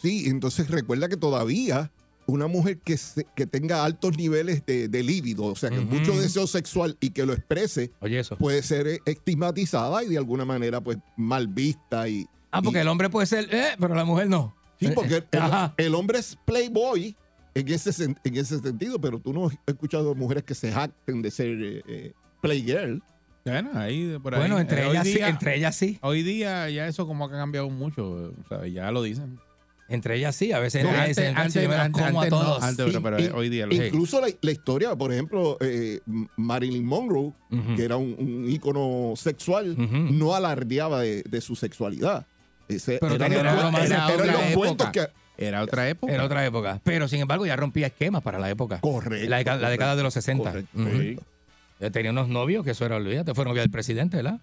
Sí, 0.00 0.26
entonces 0.28 0.70
recuerda 0.70 1.08
que 1.08 1.16
todavía 1.16 1.90
una 2.28 2.46
mujer 2.46 2.78
que, 2.78 2.96
se- 2.98 3.26
que 3.34 3.46
tenga 3.46 3.84
altos 3.84 4.16
niveles 4.16 4.64
de, 4.66 4.86
de 4.88 5.02
líbido, 5.02 5.44
o 5.46 5.56
sea, 5.56 5.70
que 5.70 5.78
Ujú. 5.80 5.94
mucho 5.96 6.12
deseo 6.20 6.46
sexual 6.46 6.96
y 7.00 7.10
que 7.10 7.24
lo 7.26 7.32
exprese, 7.32 7.90
Oye, 8.00 8.18
eso. 8.20 8.36
puede 8.36 8.62
ser 8.62 8.86
eh, 8.86 9.00
estigmatizada 9.06 10.04
y 10.04 10.08
de 10.08 10.18
alguna 10.18 10.44
manera 10.44 10.80
pues 10.80 10.98
mal 11.16 11.48
vista 11.48 12.06
y... 12.08 12.26
Ah, 12.50 12.60
porque 12.62 12.78
y- 12.78 12.82
el 12.82 12.88
hombre 12.88 13.08
puede 13.08 13.26
ser, 13.26 13.48
eh, 13.52 13.70
pero 13.80 13.94
la 13.94 14.04
mujer 14.04 14.28
no. 14.28 14.54
Sí, 14.78 14.88
porque 14.94 15.24
el, 15.32 15.40
Ajá. 15.40 15.74
el 15.78 15.94
hombre 15.94 16.18
es 16.18 16.36
playboy 16.44 17.16
en 17.54 17.68
ese, 17.68 17.90
sen- 17.90 18.16
en 18.22 18.36
ese 18.36 18.58
sentido, 18.60 19.00
pero 19.00 19.18
tú 19.18 19.32
no 19.32 19.46
has 19.46 19.54
escuchado 19.66 20.14
mujeres 20.14 20.44
que 20.44 20.54
se 20.54 20.70
jacten 20.70 21.22
de 21.22 21.30
ser 21.30 21.48
eh, 21.62 21.82
eh, 21.88 22.12
playgirl. 22.42 23.02
Bueno, 23.44 23.70
ahí, 23.74 24.18
por 24.22 24.34
ahí. 24.34 24.40
Bueno, 24.40 24.58
entre 24.60 24.82
Eh, 24.82 24.90
ellas 24.90 25.06
sí, 25.06 25.18
entre 25.18 25.56
ellas 25.56 25.74
sí. 25.74 25.98
Hoy 26.02 26.22
día 26.22 26.68
ya 26.68 26.86
eso 26.86 27.06
como 27.06 27.28
que 27.30 27.34
ha 27.36 27.38
cambiado 27.38 27.70
mucho, 27.70 28.04
o 28.06 28.48
sea, 28.48 28.66
ya 28.66 28.90
lo 28.92 29.02
dicen. 29.02 29.40
Entre 29.90 30.16
ellas 30.16 30.36
sí, 30.36 30.52
a 30.52 30.58
veces 30.58 30.84
No, 30.84 30.90
antes- 30.90 31.08
dicen, 31.16 31.32
"Nacho, 31.32 31.40
antes- 31.46 31.62
yo 31.62 31.68
me 31.68 31.74
las 31.76 31.86
antes- 31.86 32.06
como 32.06 32.20
a 32.20 32.24
no, 32.28 32.30
todos. 32.30 32.62
antes- 32.62 32.86
pero- 32.86 33.02
pero 33.02 33.20
Y- 33.20 33.26
hoy 33.34 33.48
día 33.48 33.66
lo 33.66 33.74
Incluso 33.74 34.20
la, 34.20 34.28
la 34.42 34.50
historia, 34.50 34.94
por 34.96 35.12
ejemplo, 35.12 35.56
eh, 35.60 36.00
Marilyn 36.36 36.84
Monroe, 36.84 37.32
que 37.76 37.84
era 37.84 37.96
un, 37.96 38.14
un 38.18 38.50
ícono 38.50 39.14
sexual, 39.16 39.74
no 39.78 40.34
alardeaba 40.34 41.00
de, 41.00 41.22
de 41.22 41.40
su 41.40 41.56
sexualidad. 41.56 42.26
Ese, 42.68 42.98
Pero 43.00 43.14
era 43.14 43.26
eran 43.26 43.38
era 43.38 43.52
los 43.54 43.64
otra 43.64 44.54
cuentos 44.54 44.86
época. 44.88 44.92
que... 44.92 45.46
Era 45.46 45.62
otra 45.62 45.88
época. 45.88 46.12
Era 46.12 46.24
otra 46.24 46.44
época. 46.44 46.80
Pero 46.84 47.08
sin 47.08 47.20
embargo 47.20 47.46
ya 47.46 47.56
rompía 47.56 47.86
esquemas 47.86 48.22
para 48.22 48.38
la 48.38 48.50
época. 48.50 48.80
Correcto. 48.80 49.30
La, 49.30 49.38
década 49.38 49.96
de 49.96 50.02
los 50.02 50.12
60. 50.12 50.50
Correcto, 50.50 51.22
tenía 51.92 52.10
unos 52.10 52.28
novios 52.28 52.64
que 52.64 52.72
eso 52.72 52.84
era, 52.84 52.96
olvídate, 52.96 53.34
fue 53.34 53.44
novia 53.44 53.62
del 53.62 53.70
presidente, 53.70 54.16
¿verdad? 54.16 54.40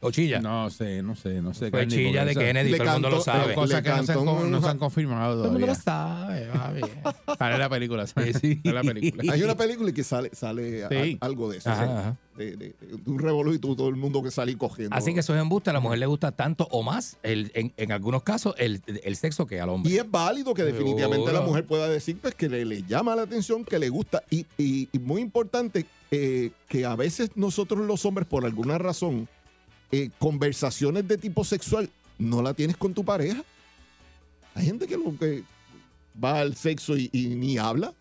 O 0.00 0.10
chilla. 0.10 0.40
No 0.40 0.68
sé, 0.70 1.02
no 1.02 1.16
sé, 1.16 1.40
no 1.40 1.54
sé. 1.54 1.70
Fue 1.70 1.80
Candy, 1.80 1.96
chilla 1.96 2.24
de 2.24 2.34
Kennedy, 2.34 2.70
le 2.70 2.76
todo 2.78 2.86
el 2.88 2.92
mundo 2.94 3.10
lo 3.10 3.20
sabe. 3.22 3.48
le 3.48 3.54
Cosas 3.54 3.82
que 3.82 3.88
no 3.88 4.02
se, 4.04 4.12
han, 4.12 4.50
no 4.50 4.62
se 4.72 4.78
confirmado 4.78 5.34
Todo 5.36 5.44
el 5.46 5.50
mundo 5.52 5.66
lo 5.66 5.74
sabe, 5.74 6.46
papi. 6.52 6.80
Sale 7.38 7.58
la 7.58 7.68
película, 7.68 8.06
sale, 8.06 8.32
Sí, 8.34 8.38
sí. 8.40 8.60
sale 8.62 8.74
la 8.74 8.82
película. 8.82 9.32
Hay 9.32 9.42
una 9.42 9.54
película 9.56 9.92
que 9.92 10.04
sale, 10.04 10.30
sale 10.34 10.84
a- 10.84 10.90
algo 11.24 11.50
de 11.50 11.58
eso. 11.58 11.70
Ajá, 11.70 11.82
o 11.82 11.86
sea, 11.86 11.98
ajá. 12.00 12.16
De, 12.36 12.56
de- 12.56 12.74
de 12.78 13.10
un 13.10 13.18
revolú 13.18 13.54
y 13.54 13.58
tú- 13.58 13.74
todo 13.74 13.88
el 13.88 13.96
mundo 13.96 14.22
que 14.22 14.30
sale 14.30 14.56
cogiendo. 14.58 14.94
Así 14.94 15.14
que 15.14 15.20
eso 15.20 15.34
es 15.34 15.40
embuste. 15.40 15.70
A 15.70 15.72
la 15.72 15.80
mujer 15.80 15.98
le 15.98 16.06
gusta 16.06 16.30
tanto 16.32 16.68
o 16.70 16.82
más, 16.82 17.16
el, 17.22 17.50
en, 17.54 17.72
en 17.78 17.92
algunos 17.92 18.22
casos, 18.22 18.54
el, 18.58 18.82
el 19.02 19.16
sexo 19.16 19.46
que 19.46 19.60
al 19.60 19.70
hombre. 19.70 19.90
Y 19.92 19.96
es 19.96 20.10
válido 20.10 20.52
que 20.52 20.62
definitivamente 20.62 21.24
Seguro. 21.26 21.32
la 21.32 21.46
mujer 21.46 21.64
pueda 21.64 21.88
decir 21.88 22.18
pues, 22.20 22.34
que 22.34 22.48
le, 22.50 22.64
le 22.66 22.82
llama 22.82 23.16
la 23.16 23.22
atención, 23.22 23.64
que 23.64 23.78
le 23.78 23.88
gusta. 23.88 24.22
Y, 24.30 24.44
y- 24.58 24.88
y 24.92 24.98
muy 24.98 25.22
importante, 25.22 25.86
eh, 26.10 26.50
que 26.68 26.84
a 26.84 26.94
veces 26.94 27.30
nosotros 27.36 27.80
los 27.86 28.04
hombres, 28.04 28.28
por 28.28 28.44
alguna 28.44 28.76
razón, 28.76 29.28
eh, 29.92 30.10
conversaciones 30.18 31.06
de 31.08 31.16
tipo 31.18 31.44
sexual 31.44 31.88
no 32.18 32.42
la 32.42 32.54
tienes 32.54 32.76
con 32.76 32.94
tu 32.94 33.04
pareja. 33.04 33.42
Hay 34.54 34.64
gente 34.66 34.86
que, 34.86 34.96
lo, 34.96 35.16
que 35.18 35.42
va 36.22 36.40
al 36.40 36.56
sexo 36.56 36.96
y, 36.96 37.10
y 37.12 37.26
ni 37.28 37.58
habla. 37.58 37.92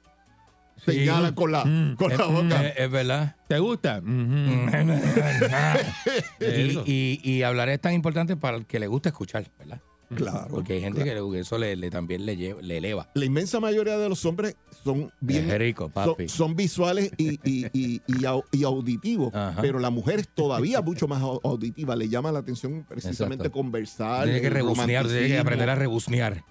Señala 0.86 1.34
con 1.34 1.52
la, 1.52 1.64
Mm. 1.66 1.96
con 1.96 2.10
la 2.10 2.16
Es, 2.26 2.32
boca. 2.32 2.68
es 2.68 2.92
verdad. 2.92 3.36
¿Te 3.48 3.60
gusta? 3.60 4.02
Mm. 4.02 4.70
y, 6.40 6.46
Eso. 6.46 6.84
y, 6.86 7.20
y 7.24 7.44
hablar 7.44 7.70
es 7.70 7.80
tan 7.82 7.94
importante 7.94 8.36
para 8.36 8.58
el 8.58 8.66
que 8.66 8.80
le 8.80 8.88
gusta 8.88 9.10
escuchar, 9.10 9.50
¿verdad? 9.58 9.80
Claro. 10.16 10.48
Porque 10.50 10.74
hay 10.74 10.82
gente 10.82 11.04
que 11.04 11.40
eso 11.40 11.58
le, 11.58 11.76
le- 11.76 11.90
también 11.90 12.26
le, 12.26 12.36
lleva- 12.38 12.62
le 12.62 12.78
eleva. 12.78 13.10
La 13.14 13.26
inmensa 13.26 13.60
mayoría 13.60 13.98
de 13.98 14.10
los 14.10 14.26
hombres 14.26 14.56
son 14.84 15.12
bien 15.20 15.50
es 15.50 15.58
rico, 15.58 15.90
papi. 15.90 16.28
son 16.30 16.56
visuales 16.56 17.12
y, 17.18 17.34
y- 17.44 17.68
y- 17.74 18.02
y 18.08 18.24
au- 18.24 18.44
y 18.52 18.64
auditivos, 18.64 19.34
Ajá. 19.34 19.62
pero 19.62 19.80
la 19.80 19.90
mujer 19.90 20.20
es 20.20 20.28
todavía 20.30 20.82
mucho 20.82 21.08
más 21.08 21.22
au- 21.22 21.40
auditiva. 21.44 21.96
Le 21.96 22.10
llama 22.10 22.32
la 22.32 22.40
atención 22.40 22.84
precisamente 22.88 23.44
Exacto. 23.48 23.60
conversar. 23.60 24.26
Tiene 24.26 24.42
que 24.42 24.48
el 24.48 24.54
rebusnear, 24.54 25.06
tiene 25.08 25.28
que 25.28 25.38
aprender 25.40 25.70
a 25.70 25.76
rebusnear. 25.76 26.44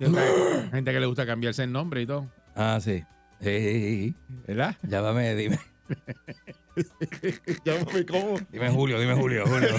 Hay 0.00 0.70
gente 0.70 0.92
que 0.92 1.00
le 1.00 1.06
gusta 1.06 1.26
cambiarse 1.26 1.64
el 1.64 1.72
nombre 1.72 2.02
y 2.02 2.06
todo. 2.06 2.26
Ah, 2.54 2.78
sí. 2.80 3.02
Sí, 3.40 3.46
sí, 3.60 3.80
sí. 3.80 4.14
¿Verdad? 4.46 4.76
Llámame, 4.82 5.34
dime. 5.34 5.58
Llámame 7.64 8.06
cómo. 8.06 8.38
Dime 8.50 8.70
Julio, 8.70 9.00
dime 9.00 9.14
Julio, 9.14 9.44
Julio. 9.46 9.68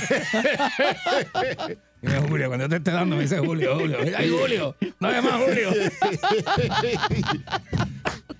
dime 2.01 2.19
Julio, 2.27 2.47
cuando 2.47 2.65
yo 2.65 2.69
te 2.69 2.75
esté 2.77 2.91
dando 2.91 3.15
me 3.15 3.21
dice 3.23 3.39
Julio, 3.39 3.77
Julio. 3.79 3.97
¡Ay, 4.17 4.29
Julio! 4.29 4.75
¡No 4.99 5.11
me 5.11 5.21
más 5.21 5.41
Julio! 5.43 5.69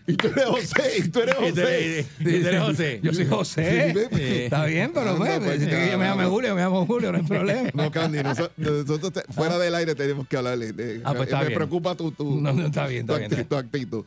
y 0.08 0.14
tú 0.16 0.28
eres 0.28 0.46
José, 0.46 0.82
y 0.98 1.10
tú 1.10 1.20
eres 1.20 1.36
José. 1.36 2.06
Y 2.20 2.24
tú 2.24 2.30
eres 2.48 2.62
José. 2.62 3.00
Yo 3.04 3.14
soy 3.14 3.26
José. 3.28 3.94
Sí, 3.94 4.00
sí. 4.18 4.24
Está 4.44 4.66
bien, 4.66 4.92
pero 4.94 5.12
Anda, 5.12 5.18
pues, 5.26 5.40
pues, 5.40 5.60
si 5.60 5.66
tú 5.66 5.72
que 5.72 5.92
yo 5.92 5.98
me 6.00 6.06
llame 6.06 6.26
Julio, 6.26 6.56
me 6.56 6.62
llamo 6.62 6.86
Julio, 6.86 7.12
no 7.12 7.18
hay 7.20 7.24
problema. 7.24 7.70
No, 7.74 7.92
Candy, 7.92 8.24
nosotros, 8.24 8.52
nosotros 8.58 9.14
te- 9.14 9.34
fuera 9.34 9.58
del 9.60 9.76
aire 9.76 9.94
tenemos 9.96 10.28
que 10.28 10.38
hablarle. 10.38 10.72
de- 10.74 11.02
Ah, 11.04 11.14
pues 11.14 11.28
está 11.28 11.40
me 11.40 11.48
bien. 11.48 11.58
preocupa 11.58 11.96
tu, 11.96 12.12
tu, 12.12 12.42
No, 12.42 12.54
no, 12.54 12.66
está 12.68 12.88
bien, 12.88 13.06
tu 13.06 13.14
está 13.14 13.28
bien, 13.28 13.42
acti- 13.46 13.48
tu 13.48 13.56
actitud. 13.56 14.04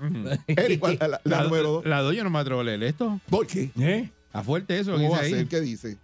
Eric, 0.48 0.80
¿cuál- 0.80 0.98
la, 1.00 1.08
la 1.08 1.20
La, 1.24 1.42
número 1.44 1.68
dos. 1.70 1.86
la 1.86 2.00
dos 2.00 2.14
yo 2.16 2.24
no 2.24 2.30
me 2.30 2.38
atrevo 2.40 2.60
a 2.62 2.64
leer 2.64 2.82
esto. 2.82 3.20
¿Por 3.30 3.46
qué? 3.46 3.70
¿Eh? 3.78 4.10
A 4.32 4.42
fuerte 4.42 4.78
eso 4.78 4.92
que 4.92 4.98
¿Cómo 5.02 5.10
va 5.12 5.18
a 5.18 5.20
ahí. 5.22 5.30
ser? 5.30 5.46
¿Qué 5.48 5.60
dice? 5.60 5.98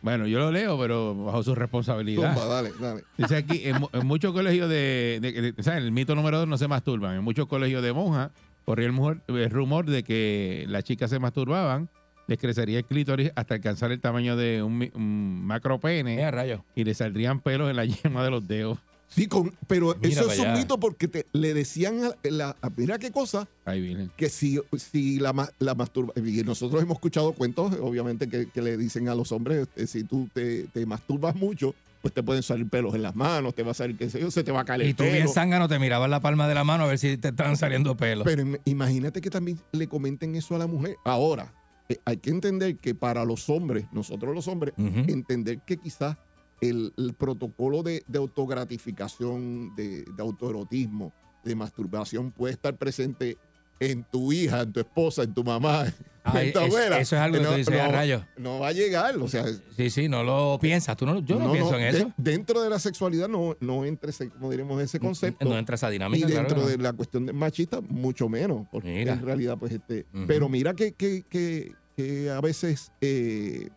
Bueno, 0.00 0.26
yo 0.28 0.38
lo 0.38 0.52
leo, 0.52 0.78
pero 0.78 1.14
bajo 1.24 1.42
su 1.42 1.54
responsabilidad. 1.56 2.32
Tumba, 2.34 2.46
dale, 2.46 2.70
dale. 2.80 3.02
Dice 3.16 3.36
aquí, 3.36 3.62
en, 3.64 3.80
mu- 3.80 3.88
en 3.92 4.06
muchos 4.06 4.32
colegios 4.32 4.68
de, 4.68 5.18
de- 5.20 5.54
en 5.56 5.72
el 5.76 5.90
mito 5.92 6.14
número 6.14 6.38
dos 6.38 6.46
no 6.48 6.56
se 6.56 6.68
masturban. 6.68 7.16
En 7.16 7.24
muchos 7.24 7.46
colegios 7.48 7.82
de 7.82 7.92
monjas 7.92 8.30
corría 8.64 8.86
el, 8.86 8.92
mujer- 8.92 9.20
el 9.26 9.50
rumor 9.50 9.86
de 9.86 10.04
que 10.04 10.66
las 10.68 10.84
chicas 10.84 11.10
se 11.10 11.18
masturbaban, 11.18 11.88
les 12.28 12.38
crecería 12.38 12.78
el 12.78 12.84
clítoris 12.84 13.32
hasta 13.34 13.54
alcanzar 13.54 13.90
el 13.90 14.00
tamaño 14.00 14.36
de 14.36 14.62
un, 14.62 14.88
un 14.94 15.44
macro 15.44 15.80
pene 15.80 16.30
y 16.76 16.84
le 16.84 16.94
saldrían 16.94 17.40
pelos 17.40 17.68
en 17.70 17.76
la 17.76 17.84
yema 17.86 18.22
de 18.22 18.30
los 18.30 18.46
dedos. 18.46 18.78
Sí, 19.08 19.26
con, 19.26 19.52
pero 19.66 19.96
Mira 20.02 20.20
eso 20.20 20.30
es 20.30 20.38
un 20.38 20.46
allá. 20.48 20.58
mito 20.58 20.78
porque 20.78 21.08
te, 21.08 21.26
le 21.32 21.54
decían, 21.54 22.04
a 22.04 22.14
la, 22.24 22.56
a- 22.60 22.70
mira 22.76 22.98
qué 22.98 23.10
cosa, 23.10 23.48
Ahí 23.64 24.08
que 24.16 24.28
si, 24.28 24.60
si 24.76 25.18
la, 25.18 25.50
la 25.58 25.74
masturba, 25.74 26.12
y 26.16 26.42
nosotros 26.42 26.82
hemos 26.82 26.96
escuchado 26.96 27.32
cuentos, 27.32 27.72
obviamente, 27.80 28.28
que, 28.28 28.48
que 28.50 28.62
le 28.62 28.76
dicen 28.76 29.08
a 29.08 29.14
los 29.14 29.32
hombres, 29.32 29.66
eh, 29.76 29.86
si 29.86 30.04
tú 30.04 30.28
te, 30.32 30.68
te 30.68 30.84
masturbas 30.86 31.34
mucho, 31.36 31.74
pues 32.02 32.12
te 32.14 32.22
pueden 32.22 32.42
salir 32.42 32.68
pelos 32.68 32.94
en 32.94 33.02
las 33.02 33.16
manos, 33.16 33.54
te 33.54 33.62
va 33.62 33.70
a 33.72 33.74
salir, 33.74 33.96
qué 33.96 34.08
sé 34.10 34.20
yo, 34.20 34.30
se 34.30 34.44
te 34.44 34.52
va 34.52 34.60
a 34.60 34.64
caer 34.64 34.82
Y 34.86 34.94
tú 34.94 35.04
bien 35.04 35.26
zángano 35.28 35.68
te 35.68 35.78
mirabas 35.78 36.08
la 36.10 36.20
palma 36.20 36.46
de 36.46 36.54
la 36.54 36.62
mano 36.64 36.84
a 36.84 36.86
ver 36.86 36.98
si 36.98 37.16
te 37.16 37.28
estaban 37.28 37.56
saliendo 37.56 37.96
pelos. 37.96 38.24
Pero 38.24 38.42
im- 38.42 38.60
imagínate 38.66 39.20
que 39.20 39.30
también 39.30 39.58
le 39.72 39.88
comenten 39.88 40.34
eso 40.36 40.54
a 40.54 40.58
la 40.58 40.66
mujer. 40.66 40.96
Ahora, 41.04 41.52
eh, 41.88 41.98
hay 42.04 42.18
que 42.18 42.30
entender 42.30 42.76
que 42.76 42.94
para 42.94 43.24
los 43.24 43.48
hombres, 43.48 43.86
nosotros 43.90 44.34
los 44.34 44.46
hombres, 44.48 44.74
entender 44.76 45.60
que 45.66 45.78
quizás 45.78 46.16
el, 46.60 46.92
el 46.96 47.14
protocolo 47.14 47.82
de, 47.82 48.02
de 48.06 48.18
autogratificación, 48.18 49.74
de, 49.76 50.04
de 50.04 50.22
autoerotismo, 50.22 51.12
de 51.44 51.54
masturbación 51.54 52.30
puede 52.32 52.54
estar 52.54 52.76
presente 52.76 53.36
en 53.80 54.02
tu 54.02 54.32
hija, 54.32 54.62
en 54.62 54.72
tu 54.72 54.80
esposa, 54.80 55.22
en 55.22 55.32
tu 55.32 55.44
mamá, 55.44 55.84
en 56.34 56.52
tu 56.52 56.58
es- 56.58 56.64
abuela. 56.66 56.98
eso 56.98 57.14
es 57.14 57.22
algo 57.22 57.38
que 57.38 57.44
tú 57.44 57.52
dices, 57.54 57.80
a 57.80 57.86
rayos. 57.86 58.24
no 58.36 58.58
va 58.58 58.68
a 58.68 58.72
llegar, 58.72 59.16
o 59.18 59.28
sea, 59.28 59.44
Sí, 59.76 59.88
sí, 59.90 60.08
no 60.08 60.24
lo 60.24 60.58
piensas. 60.60 60.96
Tú 60.96 61.06
no, 61.06 61.20
yo 61.20 61.38
no, 61.38 61.52
pienso 61.52 61.78
en 61.78 61.92
de- 61.92 61.98
eso. 62.00 62.12
dentro 62.16 62.60
de 62.60 62.70
la 62.70 62.80
sexualidad 62.80 63.28
no, 63.28 63.56
no 63.60 63.84
entra 63.84 64.10
ese, 64.10 64.30
como 64.30 64.50
diremos, 64.50 64.82
ese 64.82 64.98
concepto. 64.98 65.48
No 65.48 65.56
entra 65.56 65.76
esa 65.76 65.88
y 65.90 65.92
dinámica. 65.92 66.26
dentro 66.26 66.46
claro 66.56 66.62
que 66.64 66.70
de 66.72 66.76
no. 66.78 66.82
la 66.82 66.92
cuestión 66.92 67.24
de 67.26 67.32
machista, 67.32 67.80
mucho 67.80 68.28
menos, 68.28 68.66
porque 68.72 68.88
Mira. 68.98 69.12
en 69.12 69.22
realidad, 69.22 69.56
pues, 69.56 69.70
este. 69.72 70.06
Pero 70.26 70.48
mira 70.48 70.74
que, 70.74 70.90
que, 70.92 71.22
que, 71.30 71.72
que 71.96 72.30
a 72.30 72.40
veces 72.40 72.90
eh, 73.00 73.68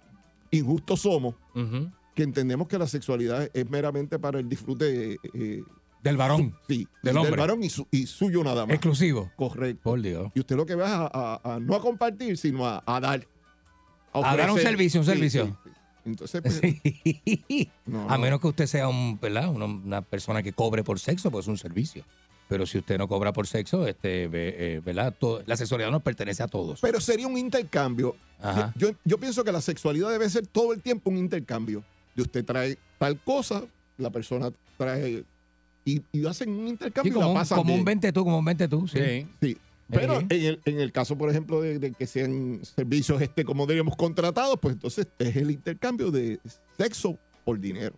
injustos 0.50 1.02
somos, 1.02 1.36
Ujú. 1.54 1.92
Que 2.22 2.24
entendemos 2.24 2.68
que 2.68 2.78
la 2.78 2.86
sexualidad 2.86 3.50
es 3.52 3.70
meramente 3.72 4.20
para 4.20 4.38
el 4.40 4.48
disfrute 4.48 5.18
eh, 5.34 5.64
Del 6.04 6.18
varón. 6.18 6.56
sí, 6.68 6.88
Del 7.02 7.18
hombre. 7.18 7.36
varón 7.36 7.64
y, 7.64 7.70
su- 7.72 7.88
y 7.90 8.06
suyo 8.06 8.44
nada 8.44 8.68
más. 8.68 8.76
Exclusivo. 8.76 9.32
Correcto. 9.36 9.82
Por 9.82 10.00
Dios. 10.02 10.32
Y 10.36 10.40
usted 10.42 10.56
lo 10.56 10.68
que 10.68 10.76
va 10.76 10.86
es 10.86 10.92
a, 10.92 11.10
a- 11.12 11.56
a 11.56 11.60
no 11.60 11.76
a 11.76 11.82
compartir, 11.82 12.38
sino 12.38 12.68
a, 12.68 12.84
a 12.86 13.00
dar. 13.00 13.26
A 14.14 14.36
dar 14.36 14.52
un 14.52 14.60
servicio, 14.60 15.00
un 15.00 15.06
Sí, 15.08 15.12
servicio. 15.14 15.46
sí, 15.46 15.54
sí. 15.64 15.72
Entonces, 16.06 16.42
pues, 16.42 16.62
no, 17.88 18.08
a 18.10 18.18
no. 18.18 18.24
menos 18.24 18.40
que 18.40 18.48
usted 18.48 18.68
sea 18.68 18.88
un, 18.88 19.20
¿verdad? 19.20 19.50
Una, 19.50 19.66
una 19.66 20.02
persona 20.04 20.44
que 20.44 20.54
cobre 20.54 20.84
por 20.84 21.00
sexo, 21.00 21.32
pues 21.32 21.46
es 21.46 21.48
un 21.50 21.58
servicio. 21.58 22.04
Pero 22.48 22.66
si 22.68 22.78
usted 22.80 22.98
no 23.00 23.08
cobra 23.08 23.32
por 23.34 23.48
sexo, 23.48 23.88
este, 23.88 24.28
ve- 24.28 24.56
eh, 24.58 24.82
¿verdad? 24.86 25.16
To- 25.18 25.42
la 25.46 25.56
sexualidad 25.58 25.90
nos 25.90 26.02
pertenece 26.04 26.44
a 26.44 26.48
todos. 26.48 26.82
Pero 26.82 27.00
sería 27.02 27.26
un 27.28 27.38
intercambio. 27.38 28.16
Ajá. 28.42 28.74
Yo, 28.76 28.90
yo 29.06 29.18
pienso 29.18 29.44
que 29.44 29.52
la 29.52 29.62
sexualidad 29.62 30.10
debe 30.12 30.30
ser 30.30 30.46
todo 30.48 30.74
el 30.74 30.82
tiempo 30.82 31.10
un 31.10 31.18
intercambio. 31.18 31.84
De 32.16 32.22
usted 32.24 32.44
trae 32.46 32.78
tal 32.98 33.20
cosa, 33.20 33.64
la 33.98 34.10
persona 34.10 34.52
trae. 34.78 35.24
Y, 35.86 36.02
y 36.12 36.26
hacen 36.26 36.50
un 36.50 36.66
Sí, 36.66 36.70
intercambio 36.72 37.10
y 37.10 37.14
como, 37.14 37.26
la 37.26 37.32
un, 37.32 37.34
pasan 37.36 37.58
como 37.58 37.72
un 37.74 37.78
bien. 37.80 37.86
20 37.86 38.12
tú, 38.14 38.24
como 38.24 38.38
un 38.40 38.46
20 38.46 38.68
tú. 38.68 38.88
Sí. 38.88 39.00
Sí. 39.00 39.28
Sí. 39.42 39.58
Pero 39.90 40.20
Sí. 40.22 40.26
en, 40.30 40.46
el, 40.46 40.62
en 40.66 40.80
el 40.80 40.92
caso, 40.92 41.18
por 41.18 41.30
ejemplo, 41.30 41.60
de, 41.62 41.80
de 41.80 41.92
que 41.92 42.08
sean 42.08 42.62
servicios, 42.64 43.22
este, 43.22 43.44
como 43.44 43.66
diríamos, 43.68 43.96
contratados, 43.98 44.58
pues 44.62 44.76
entonces 44.76 45.08
es 45.20 45.36
el 45.36 45.52
intercambio 45.52 46.12
de 46.12 46.40
sexo 46.78 47.18
por 47.44 47.60
dinero. 47.60 47.96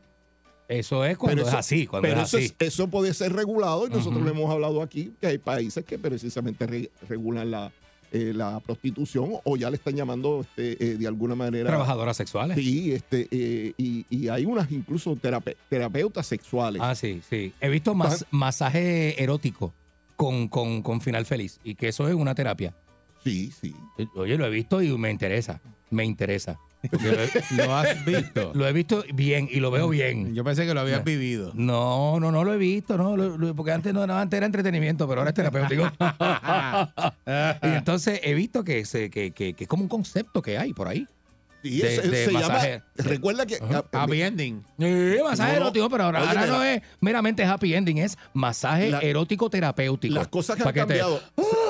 Eso 0.70 1.04
es 1.06 1.18
cuando 1.18 1.36
Pero 1.36 1.48
es 1.48 1.50
eso- 1.50 1.58
así, 1.60 1.86
cuando 1.86 2.08
pero 2.08 2.22
es 2.22 2.28
eso, 2.30 2.38
así. 2.38 2.46
es- 2.48 2.56
eso 2.68 2.88
puede 2.88 3.14
ser 3.14 3.34
regulado 3.34 3.86
y 3.86 3.90
nosotros 3.90 4.16
Ujú. 4.16 4.26
lo 4.26 4.32
hemos 4.32 4.50
hablado 4.50 4.82
aquí, 4.82 5.14
que 5.20 5.28
hay 5.28 5.38
países 5.38 5.84
que 5.84 6.00
precisamente 6.00 6.66
re- 6.66 6.90
regulan 7.10 7.52
la, 7.52 7.72
eh, 8.14 8.32
la 8.34 8.60
prostitución 8.62 9.32
o 9.44 9.58
ya 9.58 9.70
le 9.70 9.76
están 9.76 9.96
llamando 9.96 10.42
este, 10.42 10.82
eh, 10.84 10.98
de 10.98 11.08
alguna 11.08 11.36
manera... 11.36 11.68
Trabajadoras 11.70 12.16
sexuales. 12.16 12.56
Sí, 12.58 12.94
este, 12.94 13.28
eh, 13.32 13.74
y, 13.78 14.06
y 14.10 14.28
hay 14.30 14.46
unas 14.46 14.72
incluso 14.72 15.16
terape- 15.16 15.58
terapeutas 15.70 16.26
sexuales. 16.28 16.82
Ah, 16.84 16.96
sí, 16.96 17.22
sí. 17.30 17.52
He 17.60 17.70
visto 17.70 17.94
mas- 17.96 18.26
masaje 18.32 19.22
erótico 19.22 19.74
con, 20.16 20.48
con, 20.48 20.82
con 20.82 21.02
final 21.02 21.26
feliz 21.26 21.60
y 21.64 21.76
que 21.76 21.90
eso 21.90 22.08
es 22.08 22.14
una 22.14 22.36
terapia. 22.36 22.74
Sí, 23.24 23.52
sí. 23.60 23.76
Oye, 24.16 24.38
lo 24.38 24.46
he 24.46 24.50
visto 24.50 24.82
y 24.82 24.96
me 24.98 25.10
interesa. 25.10 25.60
Me 25.90 26.06
interesa. 26.06 26.60
Lo, 26.92 27.12
he- 27.12 27.30
¿Lo 27.66 27.76
has 27.76 28.06
visto? 28.06 28.52
lo 28.56 28.68
he 28.68 28.74
visto 28.74 29.04
bien 29.14 29.48
y 29.50 29.60
lo 29.60 29.72
veo 29.72 29.88
bien. 29.90 30.36
Yo 30.36 30.44
pensé 30.44 30.66
que 30.66 30.74
lo 30.74 30.82
habías 30.82 31.04
vivido. 31.04 31.52
No, 31.56 32.20
no, 32.20 32.32
no 32.32 32.44
lo 32.44 32.54
he 32.54 32.58
visto, 32.58 32.98
no, 32.98 33.16
lo- 33.16 33.38
lo- 33.38 33.56
porque 33.56 33.72
antes 33.72 33.94
no, 33.94 34.06
no, 34.06 34.18
antes 34.18 34.38
era 34.38 34.46
entretenimiento, 34.46 35.08
pero 35.08 35.22
ahora 35.22 35.30
es 35.30 35.36
terapéutico. 35.36 35.90
y 37.64 37.68
entonces 37.68 38.20
he 38.24 38.34
visto 38.34 38.64
que, 38.64 38.86
se, 38.86 39.10
que, 39.10 39.32
que, 39.32 39.54
que 39.54 39.64
es 39.64 39.68
como 39.68 39.84
un 39.84 39.90
concepto 39.90 40.42
que 40.42 40.58
hay 40.58 40.74
por 40.74 40.88
ahí. 40.88 41.08
Sí, 41.64 41.78
de- 41.80 41.96
se, 41.96 42.02
de 42.10 42.26
se 42.26 42.32
masaje. 42.32 42.70
llama. 42.72 42.84
Recuerda 43.10 43.46
que. 43.46 43.58
ah, 43.62 43.84
Happy 43.94 44.22
ending. 44.22 44.64
Sí, 44.78 45.18
masaje 45.24 45.52
No, 45.54 45.58
erótico, 45.58 45.90
pero 45.90 46.04
ahora, 46.04 46.46
no 46.46 46.64
es 46.64 46.82
meramente 47.00 47.44
happy 47.46 47.74
ending, 47.74 47.98
es 48.00 48.18
masaje 48.34 48.90
La- 48.92 49.00
erótico 49.00 49.50
terapéutico. 49.50 50.14
Las 50.16 50.28
cosas 50.28 50.58
que 50.58 50.64
han 50.64 50.74
te- 50.74 50.80
cambiado. 50.80 51.22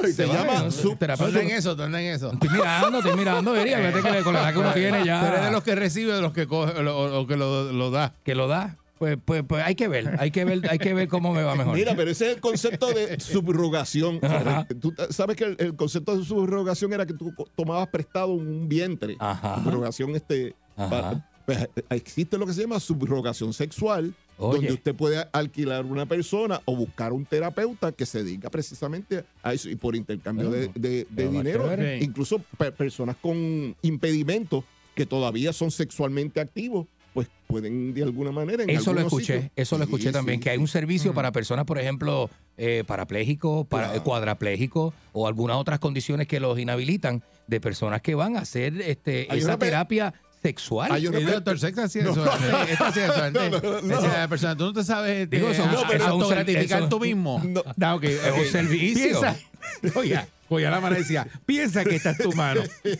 Ay, 0.03 0.11
se 0.11 0.25
llama 0.27 0.63
¿no? 0.63 0.71
sub- 0.71 0.97
Terapeuta. 0.97 1.31
¿Dónde 1.31 1.51
en 1.51 1.57
eso? 1.57 1.75
¿Dónde 1.75 1.99
en 2.07 2.15
eso? 2.15 2.33
Estoy 2.33 2.49
mirando, 2.49 2.97
estoy 2.97 3.15
mirando, 3.17 3.51
vería, 3.53 3.77
fíjate 3.77 4.01
que 4.01 4.11
le- 4.11 4.23
con 4.23 4.33
la 4.33 4.39
edad 4.41 4.53
que 4.53 4.59
uno 4.59 4.73
tiene 4.73 5.05
ya. 5.05 5.19
¿Tú 5.21 5.25
eres 5.27 5.41
de 5.45 5.51
los 5.51 5.63
que 5.63 5.75
recibe 5.75 6.13
de 6.13 6.21
los 6.21 6.33
que 6.33 6.47
coge 6.47 6.73
o, 6.79 6.95
o- 6.97 7.19
o 7.21 7.27
que 7.27 7.35
lo, 7.37 7.71
lo 7.71 7.91
da? 7.91 8.13
que 8.23 8.33
lo 8.35 8.47
da. 8.47 8.77
Pues, 9.03 9.17
pues, 9.25 9.43
pues 9.45 9.61
hay 9.65 9.75
que 9.75 9.89
ver, 9.89 10.15
hay 10.17 10.31
que 10.31 10.45
ver, 10.45 10.61
hay 10.69 10.77
que 10.79 10.93
ver 10.93 11.09
cómo 11.09 11.33
me 11.33 11.43
va 11.43 11.55
mejor. 11.55 11.75
Mira, 11.75 11.93
pero 11.93 12.09
ese 12.09 12.27
es 12.29 12.35
el 12.35 12.39
concepto 12.41 12.87
de 12.93 13.19
subrogación. 13.19 14.19
Ajá. 14.23 14.65
Tú 14.79 14.93
sabes 15.09 15.35
que 15.35 15.43
el, 15.43 15.55
el 15.59 15.75
concepto 15.75 16.15
de 16.17 16.23
subrogación 16.23 16.93
era 16.93 17.05
que 17.05 17.13
tú 17.13 17.33
tomabas 17.53 17.89
prestado 17.89 18.31
un 18.31 18.69
vientre. 18.69 19.17
Ajá. 19.19 19.61
Subrogación, 19.61 20.15
este. 20.15 20.55
Ajá. 20.77 21.29
pues, 21.45 21.67
existe 21.89 22.37
lo 22.37 22.45
que 22.45 22.53
se 22.53 22.61
llama 22.61 22.79
subrogación 22.79 23.51
sexual, 23.51 24.15
Oye. 24.37 24.55
donde 24.59 24.71
usted 24.73 24.95
puede 24.95 25.27
alquilar 25.33 25.83
una 25.85 26.05
persona 26.05 26.61
o 26.63 26.73
buscar 26.77 27.11
un 27.11 27.25
terapeuta 27.25 27.91
que 27.91 28.05
se 28.05 28.23
dedica 28.23 28.49
precisamente 28.49 29.25
a 29.43 29.51
eso 29.53 29.69
y 29.69 29.75
por 29.75 29.97
intercambio 29.97 30.49
de, 30.49 30.67
Bueno, 30.67 30.73
de- 30.75 30.89
de 30.89 31.07
pero 31.13 31.31
más 31.33 31.43
dinero. 31.43 31.97
Incluso 31.99 32.39
pe- 32.57 32.71
personas 32.71 33.17
con 33.21 33.75
impedimentos 33.81 34.63
que 34.95 35.05
todavía 35.05 35.51
son 35.53 35.71
sexualmente 35.71 36.39
activos, 36.39 36.85
pues 37.13 37.27
pueden 37.47 37.93
de 37.93 38.03
alguna 38.03 38.31
manera. 38.31 38.63
En 38.63 38.69
Eso 38.69 38.93
lo 38.93 39.01
escuché, 39.01 39.33
sitios- 39.35 39.51
eso 39.55 39.77
lo 39.77 39.85
Sí, 39.85 39.89
escuché 39.91 40.11
también, 40.11 40.39
sí, 40.39 40.43
que 40.43 40.49
hay 40.49 40.57
un 40.57 40.67
servicio 40.67 41.13
para 41.13 41.31
personas, 41.31 41.65
por 41.65 41.77
ejemplo, 41.79 42.29
eh, 42.57 42.83
parapléjicos, 42.85 43.67
para, 43.67 43.87
Claro. 43.89 44.03
cuadraplégicos 44.03 44.93
o 45.11 45.27
algunas 45.27 45.57
otras 45.57 45.79
condiciones 45.79 46.27
que 46.27 46.39
los 46.39 46.57
inhabilitan 46.57 47.21
de 47.47 47.61
personas 47.61 48.01
que 48.01 48.15
van 48.15 48.35
a 48.37 48.39
hacer 48.39 48.81
este, 48.81 49.27
Hay 49.29 49.39
esa 49.39 49.57
terapia 49.57 50.13
sexual. 50.43 50.91
Hay 50.91 51.07
una 51.07 51.17
El 51.17 51.25
pe- 51.25 51.31
doctor 51.31 51.57
Sex 51.59 51.77
hacía 51.79 52.03
No. 52.03 52.11
eso. 52.11 52.25
Este 52.69 52.83
hacía 52.83 53.05
eso 53.05 53.23
antes. 53.23 53.51
No, 53.51 53.59
no, 53.61 53.81
no. 53.81 54.01
Decía, 54.01 54.27
persona, 54.27 54.55
tú 54.55 54.65
no 54.65 54.73
te 54.73 54.83
sabes 54.83 55.27
Digo, 55.29 55.49
eso- 55.49 55.63
eh, 55.63 55.69
no, 55.71 55.81
pero 55.89 56.05
autogratificar 56.05 56.89
tú 56.89 56.99
mismo. 56.99 57.41
No. 57.43 57.63
Da, 57.75 57.95
ok, 57.95 58.03
Es 58.03 58.33
un 58.37 58.45
servicio. 58.45 59.03
Piensa, 59.21 59.35
oye, 59.95 60.19
oye, 60.49 60.69
la 60.69 60.79
mano 60.81 60.95
decía, 60.95 61.25
piensa 61.45 61.83
que 61.83 61.95
esta 61.95 62.11
es 62.11 62.17
tu 62.19 62.31
mano. 62.33 62.61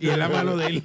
Y 0.00 0.08
es 0.08 0.16
la 0.18 0.28
mano 0.28 0.56
de 0.56 0.66
él. 0.66 0.82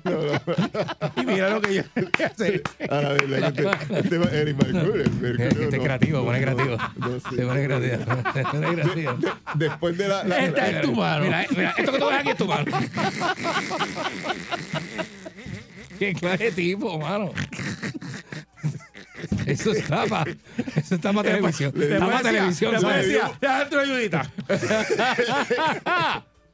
Y 1.18 1.26
mira 1.26 1.50
lo 1.50 1.62
que 1.62 1.74
yo 1.76 1.84
voy 1.96 2.08
a 2.24 2.28
hacer. 2.28 2.64
A 2.90 2.96
la 3.02 3.10
verdad 3.14 3.54
que 3.54 3.62
este, 3.64 4.00
este 4.00 4.18
va- 4.18 4.30
Eric 4.32 4.58
Mercurio, 4.64 5.06
Mercurio, 5.22 5.64
Este 5.64 5.78
no. 5.78 5.84
creativo, 5.84 6.26
pone 6.26 6.42
creativo. 6.42 6.78
No. 6.98 7.20
Se 7.20 7.46
pone 7.46 7.64
creativo. 7.66 7.98
Se 8.34 8.44
pone 8.44 8.74
creativo. 8.74 9.18
Después 9.56 9.98
de 9.98 10.08
la. 10.08 10.24
la- 10.24 10.46
Esta 10.46 10.68
es 10.70 10.82
tu 10.82 10.94
mano. 10.94 11.26
Mira, 11.26 11.46
mira, 11.52 11.74
esto 11.78 11.92
que 11.92 12.00
tú 12.00 12.06
ves 12.08 12.20
aquí 12.20 12.30
es 12.30 12.38
tu 12.38 12.46
mano. 12.46 12.66
Qué 16.02 16.16
clase 16.16 16.46
de 16.46 16.52
tipo, 16.52 16.98
mano. 16.98 17.30
Eso 19.46 19.72
está 19.72 20.08
para 20.08 20.32
eso 20.76 20.96
está 20.96 21.14
pa 21.14 21.22
televisión. 21.22 21.72
Está 21.76 21.86
Después 21.86 22.10
para 22.10 22.22
televisión. 22.24 22.72
después 22.72 22.96
decía, 23.06 23.32
déjame 23.40 23.66
tu 23.70 23.78
ayudita. 23.78 24.32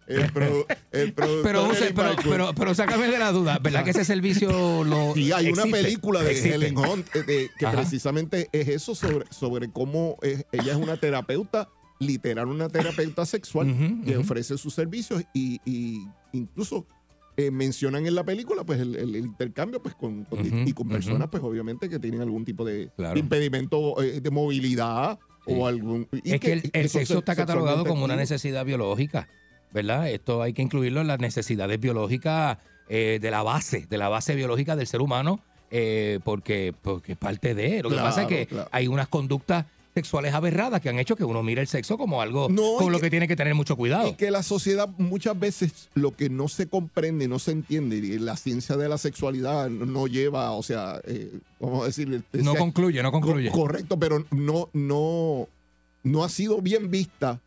el, 0.07 0.31
productor 1.13 1.43
Pero, 1.43 1.67
pero, 1.95 2.15
pero, 2.23 2.53
pero 2.55 2.75
sácame 2.75 3.07
de 3.07 3.17
la 3.19 3.31
duda, 3.31 3.57
¿verdad 3.61 3.85
que 3.85 3.91
ese 3.91 4.03
servicio 4.03 4.83
lo 4.83 5.13
Sí, 5.13 5.31
hay 5.31 5.49
una 5.49 5.63
película 5.63 6.21
de 6.23 6.31
Existe. 6.31 6.55
Helen 6.55 6.77
Hunt 6.77 7.15
eh, 7.15 7.23
de- 7.23 7.49
que 7.57 7.65
Ajá. 7.67 7.77
precisamente 7.77 8.49
es 8.51 8.67
eso 8.67 8.95
sobre, 8.95 9.25
sobre 9.31 9.71
cómo 9.71 10.17
es- 10.21 10.45
ella 10.51 10.73
es 10.73 10.77
una 10.77 10.97
terapeuta, 10.97 11.69
literal 11.99 12.47
una 12.47 12.67
terapeuta 12.67 13.25
sexual 13.25 13.73
que 14.05 14.17
ofrece 14.17 14.57
sus 14.57 14.73
servicios 14.73 15.23
y, 15.33 15.61
y 15.65 16.05
incluso 16.33 16.85
eh, 17.37 17.51
mencionan 17.51 18.07
en 18.07 18.15
la 18.15 18.23
película 18.23 18.63
pues 18.63 18.79
el, 18.79 18.95
el 18.95 19.15
intercambio 19.15 19.81
pues 19.81 19.93
con, 19.95 20.25
y 20.65 20.73
con 20.73 20.89
personas 20.89 21.27
pues 21.29 21.43
obviamente 21.43 21.87
que 21.87 21.99
tienen 21.99 22.21
algún 22.21 22.43
tipo 22.43 22.65
de 22.65 22.89
Claro. 22.97 23.19
impedimento 23.19 24.01
eh, 24.01 24.19
de 24.21 24.31
movilidad 24.31 25.19
Sí. 25.45 25.53
o 25.55 25.65
algún 25.67 26.07
y 26.23 26.33
Es 26.33 26.41
que 26.41 26.61
el, 26.73 26.89
sexo 26.89 27.19
está 27.19 27.35
catalogado 27.35 27.85
como 27.85 28.03
una 28.03 28.15
necesidad 28.17 28.65
biológica, 28.65 29.29
¿verdad? 29.71 30.09
Esto 30.09 30.41
hay 30.41 30.51
que 30.51 30.61
incluirlo 30.61 30.99
en 30.99 31.07
las 31.07 31.19
necesidades 31.19 31.79
biológicas 31.79 32.57
eh, 32.89 33.19
de 33.21 33.31
la 33.31 33.43
base, 33.43 33.85
de 33.89 33.97
la 33.97 34.09
base 34.09 34.35
biológica 34.35 34.75
del 34.75 34.87
ser 34.87 34.99
humano, 35.01 35.39
porque, 36.25 36.73
porque 36.81 37.13
es 37.13 37.17
parte 37.17 37.53
de. 37.55 37.81
Lo 37.83 37.89
que 37.89 37.95
Claro, 37.95 38.09
pasa 38.09 38.21
es 38.23 38.27
que 38.27 38.45
claro. 38.47 38.67
hay 38.73 38.87
unas 38.87 39.07
conductas 39.07 39.65
sexuales 39.97 40.31
aberradas 40.35 40.79
que 40.79 40.89
han 40.89 40.99
hecho 40.99 41.15
que 41.15 41.23
uno 41.23 41.41
mire 41.41 41.61
el 41.61 41.67
sexo 41.67 41.97
como 41.97 42.21
algo 42.21 42.49
No, 42.49 42.75
con 42.77 42.91
lo 42.91 42.99
que- 42.99 43.05
que 43.07 43.09
tiene 43.09 43.27
que 43.27 43.35
tener 43.35 43.55
mucho 43.55 43.75
cuidado. 43.75 44.09
Y 44.09 44.13
que 44.13 44.29
la 44.29 44.43
sociedad 44.43 44.87
muchas 44.99 45.39
veces 45.39 45.89
lo 45.95 46.11
que 46.15 46.29
no 46.29 46.47
se 46.47 46.67
comprende, 46.67 47.27
no 47.27 47.39
se 47.39 47.51
entiende, 47.51 47.95
y 47.97 48.19
la 48.19 48.37
ciencia 48.37 48.77
de 48.77 48.87
la 48.87 48.99
sexualidad 48.99 49.69
no 49.69 50.05
lleva, 50.05 50.51
o 50.51 50.61
sea, 50.61 51.01
eh, 51.05 51.31
vamos 51.59 51.81
a 51.83 51.85
decir, 51.87 52.23
No 52.33 52.51
sea- 52.51 52.59
concluye, 52.59 53.01
no 53.01 53.11
concluye. 53.11 53.49
co- 53.49 53.61
correcto, 53.61 53.97
pero 53.97 54.23
no, 54.29 54.69
no, 54.73 55.47
no 56.03 56.23
ha 56.23 56.29
sido 56.29 56.61
bien 56.61 56.91
vista 56.91 57.39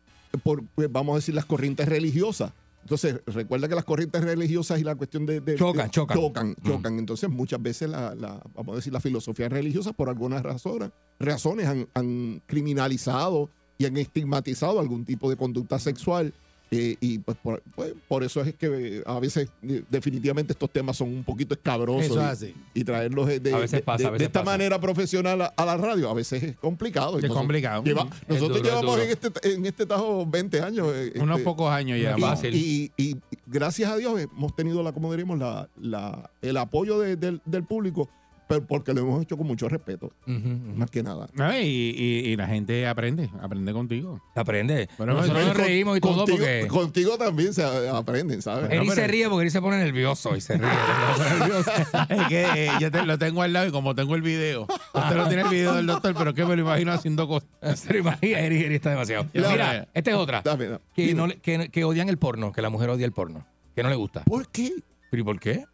por, 0.43 0.63
pues, 0.75 0.91
vamos 0.91 1.13
a 1.13 1.15
decir, 1.19 1.33
las 1.35 1.45
corrientes 1.45 1.87
religiosas. 1.87 2.51
Entonces, 2.81 3.21
recuerda 3.27 3.67
que 3.67 3.75
las 3.75 3.85
corrientes 3.85 4.23
religiosas 4.23 4.79
y 4.79 4.83
la 4.83 4.95
cuestión 4.95 5.25
de... 5.25 5.39
de- 5.39 5.55
Chocan, 5.55 5.85
de- 5.85 5.91
chocan. 5.91 6.17
Chocan, 6.17 6.55
chocan. 6.65 6.99
Entonces, 6.99 7.29
muchas 7.29 7.61
veces, 7.61 7.89
la, 7.89 8.15
la- 8.15 8.41
vamos 8.55 8.73
a 8.73 8.75
decir, 8.77 8.91
la 8.91 8.99
filosofía 8.99 9.47
religiosa, 9.49 9.93
por 9.93 10.09
algunas 10.09 10.41
razones, 10.43 10.89
razones 11.19 11.67
han, 11.67 11.87
han 11.93 12.41
criminalizado 12.47 13.49
y 13.77 13.85
han 13.85 13.97
estigmatizado 13.97 14.79
algún 14.79 15.05
tipo 15.05 15.29
de 15.29 15.35
conducta 15.37 15.79
sexual. 15.79 16.33
Eh, 16.73 16.95
y 17.01 17.19
pues 17.19 17.37
por, 17.43 17.61
pues, 17.75 17.93
por 18.07 18.23
eso 18.23 18.41
es 18.41 18.55
que 18.55 18.67
eh, 18.99 19.03
a 19.05 19.19
veces 19.19 19.49
eh, 19.63 19.83
definitivamente 19.89 20.53
estos 20.53 20.69
temas 20.69 20.95
son 20.95 21.09
un 21.09 21.23
poquito 21.25 21.53
escabrosos. 21.53 22.05
Eso 22.05 22.21
es 22.21 22.25
y- 22.41 22.45
así. 22.45 22.55
y 22.73 22.83
traerlos 22.85 23.27
de, 23.27 23.39
pasa, 23.83 24.07
esta 24.15 24.31
pasa. 24.31 24.43
manera 24.43 24.79
profesional 24.79 25.41
a, 25.41 25.45
a 25.47 25.65
la 25.65 25.75
radio 25.75 26.09
a 26.09 26.13
veces 26.13 26.41
es 26.43 26.55
complicado. 26.55 27.17
Es 27.17 27.23
Nosotros 27.23 27.37
complicado. 27.39 27.83
lleva- 27.83 28.07
Es 28.21 28.29
nosotros 28.29 28.57
duro, 28.63 28.63
llevamos 28.69 28.99
en 28.99 29.09
este, 29.09 29.53
en 29.53 29.65
este 29.65 29.85
tajo 29.85 30.25
20 30.25 30.61
años. 30.61 30.87
eh, 30.95 31.11
Unos 31.19 31.39
este, 31.39 31.43
pocos 31.43 31.69
años 31.71 31.99
ya. 32.01 32.17
y- 32.17 32.21
fácil. 32.21 32.55
y, 32.55 32.91
y 32.95 33.17
gracias 33.47 33.91
a 33.91 33.97
Dios 33.97 34.17
hemos 34.21 34.55
tenido, 34.55 34.81
la, 34.81 34.93
como 34.93 35.11
diríamos, 35.11 35.39
la, 35.39 35.67
la- 35.77 36.31
el 36.41 36.55
apoyo 36.55 36.99
de- 36.99 37.17
del, 37.17 37.41
del 37.45 37.63
público, 37.65 38.07
pero 38.55 38.65
porque 38.67 38.93
lo 38.93 39.01
hemos 39.01 39.21
hecho 39.23 39.37
con 39.37 39.47
mucho 39.47 39.69
respeto, 39.69 40.11
más 40.25 40.89
que 40.91 41.03
nada. 41.03 41.27
No, 41.33 41.57
y, 41.57 41.63
y- 41.65 42.29
y 42.31 42.35
la 42.35 42.47
gente 42.47 42.85
aprende, 42.87 43.29
aprende 43.41 43.71
contigo. 43.73 44.21
Aprende. 44.35 44.89
Bueno, 44.97 45.13
Nosotros 45.13 45.47
nos 45.47 45.57
reímos 45.57 45.97
y 45.97 46.01
todo 46.01 46.15
contigo, 46.17 46.37
porque... 46.39 46.67
contigo 46.67 47.17
también 47.17 47.53
se 47.53 47.63
aprenden, 47.63 48.41
¿sabes? 48.41 48.69
Eri 48.69 48.79
pero- 48.87 48.95
se 48.95 49.07
ríe 49.07 49.29
porque 49.29 49.41
Eri 49.43 49.51
se 49.51 49.61
pone 49.61 49.77
nervioso 49.77 50.35
y 50.35 50.41
se 50.41 50.57
ríe. 50.57 50.67
Es 52.09 52.27
que 52.27 52.41
eh, 52.65 52.69
yo 52.79 52.91
te- 52.91 53.05
lo 53.05 53.17
tengo 53.17 53.41
al 53.41 53.53
lado 53.53 53.67
y 53.67 53.71
como 53.71 53.95
tengo 53.95 54.15
el 54.15 54.21
video, 54.21 54.63
usted 54.93 55.15
no 55.15 55.27
tiene 55.27 55.43
el 55.43 55.49
video 55.49 55.73
del 55.75 55.87
doctor, 55.87 56.13
pero 56.17 56.31
es 56.31 56.35
que 56.35 56.45
me 56.45 56.55
lo 56.55 56.61
imagino 56.61 56.91
haciendo 56.91 57.27
cosas. 57.27 57.49
Se 57.79 57.93
lo 57.93 57.99
imagina, 57.99 58.39
Eri, 58.39 58.63
Eri 58.63 58.75
está 58.75 58.89
demasiado. 58.91 59.27
Mira, 59.33 59.87
esta 59.93 60.11
es 60.11 60.17
otra. 60.17 60.41
Dame, 60.43 60.65
dame. 60.67 61.13
No 61.13 61.27
que, 61.41 61.69
que 61.69 61.83
odian 61.83 62.09
el 62.09 62.17
porno, 62.17 62.51
que 62.51 62.61
la 62.61 62.69
mujer 62.69 62.89
odia 62.89 63.05
el 63.05 63.11
porno, 63.11 63.45
que 63.75 63.83
no 63.83 63.89
le 63.89 63.95
gusta. 63.95 64.23
¿Por 64.23 64.47
qué? 64.49 64.71
¿Pero 65.09 65.21
y 65.21 65.23
por 65.23 65.39
qué? 65.39 65.65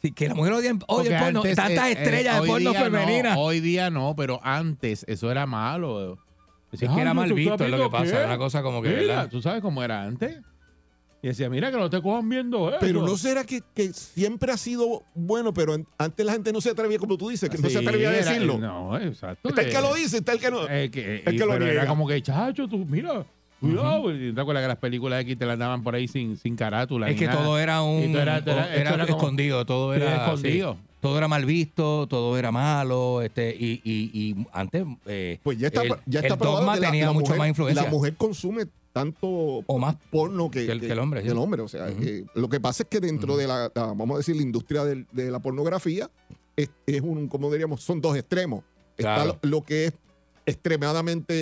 Sí, 0.00 0.12
que 0.12 0.28
la 0.28 0.34
mujer 0.34 0.52
odia, 0.52 0.76
odia 0.86 1.18
el 1.18 1.24
porno. 1.24 1.40
antes, 1.40 1.56
Tantas 1.56 1.86
eh, 1.86 1.88
eh, 1.88 1.92
estrellas 1.92 2.34
de 2.36 2.40
hoy 2.40 2.48
porno 2.48 2.70
día 2.70 2.80
femeninas. 2.84 3.34
No, 3.34 3.40
hoy 3.42 3.60
día 3.60 3.90
no, 3.90 4.14
pero 4.16 4.38
antes 4.42 5.04
eso 5.08 5.30
era 5.30 5.44
malo. 5.46 6.18
Es 6.70 6.80
que 6.80 6.86
era 7.00 7.14
mal 7.14 7.32
visto, 7.32 7.64
es 7.64 7.70
lo 7.70 7.78
que 7.84 7.90
pasa. 7.90 8.24
Una 8.26 8.38
cosa 8.38 8.62
como 8.62 8.80
que, 8.82 8.88
Mira, 8.90 9.00
¿verdad? 9.00 9.28
¿Tú 9.28 9.42
sabes 9.42 9.60
cómo 9.62 9.82
era 9.82 10.02
antes? 10.04 10.38
Y 11.20 11.26
decía, 11.26 11.50
mira, 11.50 11.72
que 11.72 11.76
no 11.78 11.90
te 11.90 12.00
cojan 12.00 12.28
viendo 12.28 12.68
eso. 12.68 12.78
Pero 12.80 13.02
no 13.04 13.16
será 13.16 13.42
que, 13.42 13.60
que 13.74 13.92
siempre 13.92 14.52
ha 14.52 14.56
sido 14.56 15.02
bueno, 15.16 15.52
pero 15.52 15.74
an- 15.74 15.84
antes 15.98 16.24
la 16.24 16.30
gente 16.32 16.52
no 16.52 16.60
se 16.60 16.70
atrevía, 16.70 16.96
como 17.00 17.18
tú 17.18 17.28
dices, 17.30 17.50
que 17.50 17.58
no 17.58 17.68
se 17.68 17.78
atrevía 17.78 18.10
a 18.10 18.12
declo. 18.12 18.56
No, 18.58 18.96
exacto. 18.96 19.48
Está 19.48 19.62
el 19.62 19.68
eh, 19.68 19.72
que 19.72 19.80
lo 19.80 19.94
dice, 19.94 20.18
está 20.18 20.30
el 20.32 20.38
que 20.38 20.50
no. 20.52 20.68
eh, 20.68 20.88
que- 20.92 21.22
el 21.26 21.34
y- 21.34 21.38
que 21.38 21.44
lo 21.44 21.54
era 21.56 21.88
como 21.88 22.06
que, 22.06 22.22
chacho, 22.22 22.68
tú, 22.68 22.86
mira, 22.86 23.26
No, 23.60 24.10
y 24.12 24.32
¿te 24.32 24.40
acuerdas 24.40 24.62
que 24.64 24.68
las 24.68 24.76
películas 24.78 25.20
aquí 25.20 25.34
te 25.36 25.44
las 25.46 25.58
daban 25.58 25.82
por 25.82 25.94
ahí 25.94 26.06
sin, 26.08 26.36
sin 26.36 26.54
carátula? 26.56 27.08
Es 27.08 27.14
ni 27.14 27.18
que 27.20 27.26
nada? 27.26 27.42
todo 27.42 27.58
era 27.58 27.82
un. 27.82 28.12
Todo 28.12 28.22
era, 28.22 28.44
todo 28.44 28.54
era- 28.54 28.66
era 28.74 28.82
esto 28.82 28.94
era 28.94 29.06
como- 29.06 29.18
escondido, 29.18 29.66
todo 29.66 29.94
era. 29.94 30.24
escondido. 30.26 30.74
sí, 30.74 30.80
todo 31.00 31.18
era 31.18 31.28
mal 31.28 31.44
visto, 31.44 32.06
todo 32.08 32.38
era 32.38 32.50
malo. 32.52 33.20
este 33.22 33.54
Y, 33.58 33.80
y, 33.84 34.10
y 34.12 34.46
antes. 34.52 34.84
eh, 35.06 35.38
Pues 35.42 35.58
ya 35.58 35.68
está, 35.68 35.82
el, 35.82 35.94
ya 36.06 36.20
está 36.20 36.34
el 36.34 36.38
probado 36.38 36.58
dogma 36.60 36.74
que 36.74 36.80
la- 36.80 36.86
tenía 36.90 37.06
la 37.06 37.12
mucho 37.12 37.24
mujer- 37.26 37.38
más 37.38 37.48
influencia. 37.48 37.82
La 37.84 37.90
mujer 37.90 38.14
consume 38.16 38.66
tanto 38.92 39.28
O 39.28 39.78
más 39.78 39.96
porno 40.10 40.50
que, 40.50 40.66
que 40.66 40.72
el- 40.72 40.80
que 40.80 40.90
el 40.92 40.98
hombre, 40.98 41.22
sí. 41.22 41.28
O 41.30 41.68
sea, 41.68 41.88
eh, 41.88 42.24
lo 42.34 42.48
que 42.48 42.58
pasa 42.60 42.82
es 42.84 42.88
que 42.88 43.00
dentro 43.00 43.36
de 43.36 43.46
la, 43.46 43.70
la- 43.74 43.86
vamos 43.92 44.14
a 44.14 44.18
decir, 44.18 44.34
la 44.36 44.42
industria 44.42 44.84
del- 44.84 45.06
de, 45.12 45.30
la 45.30 45.38
pornografía 45.40 46.10
es, 46.56 46.70
es 46.86 47.00
un, 47.00 47.28
como 47.28 47.50
diríamos, 47.50 47.82
son 47.82 48.00
dos 48.00 48.16
extremos. 48.16 48.64
Está 48.96 49.14
Claro. 49.16 49.38
lo, 49.42 49.50
lo 49.50 49.62
que 49.62 49.86
es 49.86 49.92
extremadamente 50.48 51.34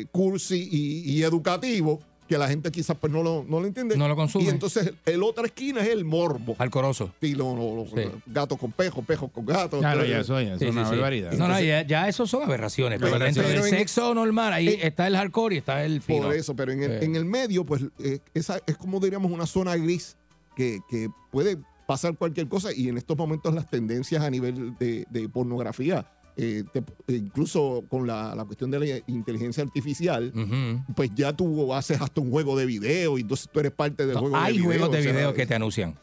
eh, 0.00 0.06
cursi 0.12 0.68
y, 0.70 1.10
y 1.12 1.22
educativo, 1.22 2.00
que 2.28 2.38
la 2.38 2.46
gente 2.46 2.70
quizás 2.70 2.96
pues 3.00 3.12
no 3.12 3.22
lo, 3.24 3.44
no 3.48 3.60
lo 3.60 3.66
entiende. 3.66 3.96
No 3.96 4.06
lo 4.06 4.14
consume. 4.14 4.44
Y 4.44 4.48
entonces 4.48 4.92
el 5.04 5.22
otra 5.24 5.46
esquina 5.46 5.80
es 5.80 5.88
el 5.88 6.04
morbo. 6.04 6.54
Alcoroso. 6.58 7.12
Sí, 7.20 7.34
lo- 7.34 7.56
lo- 7.56 7.74
lo- 7.74 7.86
Sí. 7.86 8.08
gatos 8.26 8.56
con 8.56 8.70
pejos, 8.70 9.04
pejos 9.04 9.32
con 9.32 9.44
gatos. 9.44 9.80
Claro, 9.80 10.04
ya 10.04 10.20
eso, 10.20 10.40
ya 10.40 10.50
eso 10.50 10.58
Sí, 10.60 10.66
es 10.66 10.70
una 10.70 10.84
sí, 10.84 10.90
sí. 10.90 10.96
barbaridad. 10.96 11.32
No, 11.32 11.48
no, 11.48 11.60
ya, 11.60 11.82
ya 11.84 12.08
eso 12.08 12.26
son 12.28 12.44
aberraciones. 12.44 13.00
Pero, 13.00 13.12
Pero- 13.12 13.24
dentro 13.24 13.42
pero 13.42 13.62
del 13.64 13.72
en- 13.72 13.78
sexo 13.80 14.14
normal, 14.14 14.52
ahí 14.52 14.68
eh, 14.68 14.78
está 14.82 15.08
el 15.08 15.16
hardcore 15.16 15.56
y 15.56 15.58
está 15.58 15.84
el 15.84 16.00
fino. 16.02 16.22
Por 16.26 16.34
eso, 16.36 16.54
pero 16.54 16.70
en 16.70 16.82
el, 16.84 17.02
en 17.02 17.16
el 17.16 17.24
medio, 17.24 17.64
pues 17.66 17.82
eh, 17.98 18.20
esa 18.32 18.60
es 18.64 18.76
como 18.76 19.00
diríamos 19.00 19.32
una 19.32 19.46
zona 19.46 19.74
gris 19.76 20.16
que, 20.54 20.78
que 20.88 21.08
puede 21.32 21.58
pasar 21.88 22.16
cualquier 22.16 22.46
cosa 22.46 22.68
y 22.72 22.88
en 22.88 22.96
estos 22.96 23.16
momentos 23.16 23.52
las 23.52 23.68
tendencias 23.68 24.22
a 24.22 24.30
nivel 24.30 24.76
de, 24.78 25.04
de 25.10 25.28
pornografía, 25.28 26.06
eh, 26.42 26.64
te- 26.72 26.78
eh, 26.80 27.16
incluso 27.16 27.84
con 27.88 28.06
la, 28.06 28.34
la 28.34 28.44
cuestión 28.44 28.70
de 28.70 28.78
la 28.80 28.86
inteligencia 29.06 29.62
artificial, 29.62 30.32
Ujú. 30.34 30.94
pues 30.94 31.10
ya 31.14 31.32
tú 31.32 31.74
haces 31.74 32.00
hasta 32.00 32.20
un 32.20 32.30
juego 32.30 32.56
de 32.56 32.66
video 32.66 33.18
y 33.18 33.22
entonces 33.22 33.48
tú 33.52 33.60
eres 33.60 33.72
parte 33.72 34.06
del 34.06 34.14
No, 34.14 34.20
juego 34.20 34.36
hay 34.36 34.54
de 34.54 34.58
video. 34.60 34.70
juegos 34.72 34.90
de 34.92 34.98
o 34.98 35.02
sea, 35.02 35.12
video 35.12 35.34
que 35.34 35.46
te 35.46 35.54
anuncian. 35.54 35.98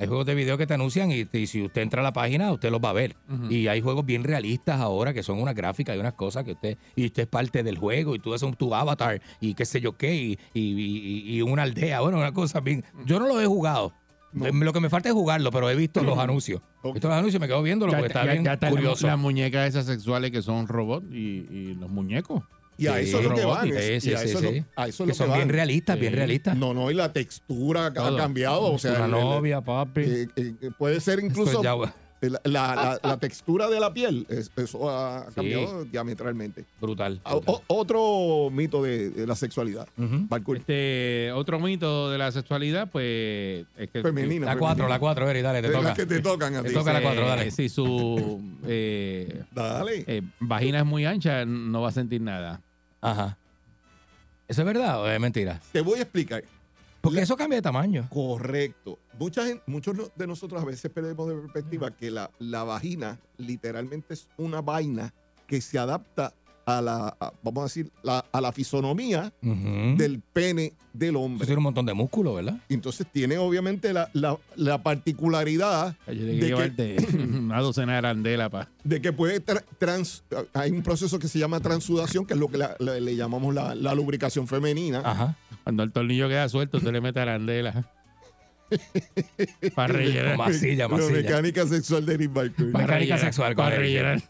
Hay 0.00 0.06
juegos 0.06 0.26
de 0.26 0.36
video 0.36 0.56
que 0.56 0.64
te 0.68 0.74
anuncian 0.74 1.10
y, 1.10 1.26
y 1.32 1.46
si 1.48 1.60
usted 1.62 1.82
entra 1.82 2.02
a 2.02 2.04
la 2.04 2.12
página, 2.12 2.52
usted 2.52 2.70
los 2.70 2.80
va 2.80 2.90
a 2.90 2.92
ver. 2.92 3.16
Y 3.50 3.66
hay 3.66 3.80
juegos 3.80 4.06
bien 4.06 4.22
realistas 4.22 4.78
ahora 4.80 5.12
que 5.12 5.24
son 5.24 5.40
unas 5.40 5.56
gráficas 5.56 5.96
y 5.96 5.98
unas 5.98 6.12
cosas 6.14 6.44
que 6.44 6.52
usted, 6.52 6.78
y 6.94 7.06
usted 7.06 7.22
es 7.24 7.28
parte 7.28 7.64
del 7.64 7.78
juego 7.78 8.14
y 8.14 8.20
tú 8.20 8.32
haces 8.32 8.46
un, 8.48 8.54
tu 8.54 8.72
avatar 8.72 9.20
y 9.40 9.54
qué 9.54 9.64
sé 9.64 9.80
yo 9.80 9.96
qué, 9.96 10.14
y, 10.14 10.38
y- 10.54 10.60
y- 10.80 11.36
y 11.38 11.42
una 11.42 11.64
aldea, 11.64 12.00
bueno, 12.00 12.18
una 12.18 12.32
cosa 12.32 12.60
bien. 12.60 12.84
Yo 13.06 13.18
no 13.18 13.26
lo 13.26 13.40
he 13.40 13.46
jugado. 13.46 13.92
Eh, 14.34 14.50
Lo 14.52 14.72
que 14.72 14.80
me 14.80 14.90
falta 14.90 15.08
es 15.08 15.14
jugarlo, 15.14 15.50
pero 15.50 15.70
he 15.70 15.74
visto 15.74 16.02
los 16.02 16.18
anuncios. 16.18 16.60
He 16.84 16.92
visto 16.92 17.08
los 17.08 17.16
anuncios 17.16 17.36
y 17.36 17.40
me 17.40 17.46
quedo 17.48 17.62
viéndolo 17.62 17.92
Ya, 17.92 17.98
porque 17.98 18.08
está 18.08 18.24
ya- 18.26 18.32
bien 18.32 18.44
ya 18.44 18.52
están 18.54 18.70
curioso. 18.70 19.06
las 19.06 19.18
muñecas 19.18 19.68
esas 19.68 19.86
sexuales 19.86 20.30
que 20.30 20.42
son 20.42 20.66
robots 20.68 21.06
y, 21.10 21.46
y 21.50 21.74
los 21.80 21.90
muñecos. 21.90 22.42
Y 22.76 22.86
a 22.86 22.94
Sí, 22.98 23.08
eso 23.08 23.18
es 23.18 23.24
lo 23.24 23.34
que 23.34 23.44
van. 23.44 23.68
es- 23.68 24.02
Sí, 24.04 24.12
a 24.14 24.18
sí, 24.18 24.24
eso 24.26 24.38
sí, 24.38 24.46
es 24.46 24.52
lo- 24.54 24.58
sí. 24.60 24.64
a 24.76 24.86
eso 24.86 25.02
es 25.02 25.06
Que 25.06 25.12
lo 25.12 25.14
son 25.14 25.28
van. 25.30 25.38
bien 25.38 25.48
realistas, 25.48 25.98
bien 25.98 26.12
realistas. 26.12 26.56
No, 26.56 26.74
no, 26.74 26.90
y 26.90 26.94
la 26.94 27.12
textura 27.12 27.86
ha 27.86 27.92
Todo. 27.92 28.16
cambiado. 28.16 28.72
O 28.72 28.78
sea, 28.78 28.92
Una 29.04 29.08
novia, 29.08 29.60
papi. 29.62 30.00
eh, 30.02 30.28
eh, 30.36 30.70
puede 30.78 31.00
ser 31.00 31.18
incluso 31.20 31.62
ya- 31.62 31.74
la, 32.20 32.40
la- 32.44 32.74
la- 32.74 32.98
la 33.02 33.16
textura 33.18 33.68
de 33.68 33.78
la 33.80 33.92
piel. 33.94 34.26
es- 34.28 34.50
eso 34.56 34.90
ha 34.90 35.26
Sí. 35.28 35.34
cambiado 35.36 35.84
diametralmente. 35.84 36.64
brutal. 36.80 37.20
Ah, 37.24 37.34
brutal. 37.34 37.54
o- 37.68 37.74
otro 37.80 38.50
mito 38.50 38.82
de, 38.82 39.10
de 39.10 39.26
la 39.26 39.36
sexualidad. 39.36 39.86
Barcul. 39.96 40.56
Este, 40.58 41.30
otro 41.32 41.60
mito 41.60 42.10
de 42.10 42.18
la 42.18 42.32
sexualidad, 42.32 42.90
pues, 42.90 43.66
es 43.76 43.90
que 43.90 44.02
Femenina. 44.02 44.46
La 44.46 44.56
4, 44.56 44.88
la 44.88 44.98
4, 44.98 45.28
Eri, 45.30 45.42
dale, 45.42 45.62
te 45.62 45.68
De 45.68 45.74
toca. 45.74 45.88
las 45.88 45.96
que 45.96 46.06
te 46.06 46.20
tocan 46.20 46.54
a 46.56 46.62
Te 46.62 46.68
ti. 46.68 46.74
toca 46.74 46.92
la 46.92 46.98
eh, 46.98 47.02
cuatro, 47.02 47.26
dale. 47.26 47.50
Si 47.50 47.68
su 47.68 48.40
eh, 48.66 49.42
Dale. 49.52 50.04
eh, 50.06 50.22
vagina 50.40 50.78
es 50.80 50.86
muy 50.86 51.04
ancha, 51.06 51.44
no 51.44 51.80
va 51.82 51.88
a 51.88 51.92
sentir 51.92 52.20
nada. 52.20 52.60
Ajá. 53.00 53.36
¿Eso 54.48 54.62
es 54.62 54.66
verdad 54.66 55.02
o 55.02 55.08
es 55.10 55.20
mentira? 55.20 55.60
Te 55.72 55.82
voy 55.82 55.98
a 55.98 56.02
explicar. 56.02 56.42
Porque 57.00 57.20
eso 57.20 57.36
cambia 57.36 57.56
de 57.58 57.62
tamaño. 57.62 58.08
Correcto. 58.10 58.98
Mucha 59.18 59.44
gen- 59.46 59.62
muchos 59.66 59.96
de 60.16 60.26
nosotros 60.26 60.60
a 60.62 60.64
veces 60.64 60.90
perdemos 60.90 61.28
de 61.28 61.34
perspectiva 61.36 61.90
que 61.96 62.10
la, 62.10 62.30
la 62.38 62.64
vagina 62.64 63.18
literalmente 63.36 64.14
es 64.14 64.28
una 64.36 64.60
vaina 64.60 65.14
que 65.46 65.60
se 65.60 65.78
adapta 65.78 66.34
a 66.68 66.82
la, 66.82 67.16
a- 67.18 67.32
vamos 67.42 67.62
a 67.62 67.64
decir, 67.64 67.90
la- 68.02 68.24
a 68.30 68.40
la 68.42 68.52
fisonomía 68.52 69.32
del 69.40 70.20
pene 70.20 70.74
del 70.92 71.10
Eso 71.14 71.20
hombre. 71.20 71.46
tiene 71.46 71.58
un 71.58 71.62
montón 71.64 71.86
de 71.86 71.94
músculo, 71.94 72.34
¿verdad? 72.34 72.58
Y 72.68 72.74
Entonces 72.74 73.06
tiene 73.10 73.38
obviamente 73.38 73.92
la, 73.94 74.10
la- 74.12 74.36
la 74.56 74.82
particularidad 74.82 75.96
Yo 76.06 76.12
De 76.14 76.74
que 76.76 77.06
una 77.38 77.60
docena 77.62 77.92
de 77.92 77.98
arandela 77.98 78.50
para. 78.50 78.68
de 78.84 79.00
que 79.00 79.12
puede 79.14 79.42
tra- 79.42 79.64
trans, 79.78 80.24
hay 80.52 80.70
un 80.72 80.82
proceso 80.82 81.18
que 81.18 81.26
se 81.28 81.38
llama 81.38 81.60
transudación, 81.60 82.26
que 82.26 82.34
es 82.34 82.38
lo 82.40 82.48
que 82.48 82.58
la- 82.58 82.76
la- 82.80 83.00
le 83.00 83.16
llamamos 83.16 83.54
la, 83.54 83.74
la 83.74 83.94
lubricación 83.94 84.46
femenina. 84.46 85.00
Ajá. 85.04 85.36
Cuando 85.64 85.82
el 85.84 85.90
tornillo 85.92 86.28
queda 86.28 86.48
suelto, 86.50 86.76
usted 86.78 86.92
le 86.92 87.00
mete 87.00 87.18
arandela. 87.20 87.90
para 89.74 89.94
rellenar. 89.94 90.36
Masilla, 90.36 90.84
La 90.88 90.96
masilla. 90.96 91.12
mecánica 91.16 91.66
sexual 91.66 92.04
de 92.04 92.28
pa' 92.28 92.42
Mecánica 92.58 93.16
sexual, 93.16 93.54
Para 93.56 93.76
rellenar. 93.76 94.20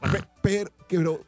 Pe- 0.00 0.22
Pero, 0.42 0.70
pero 0.88 1.20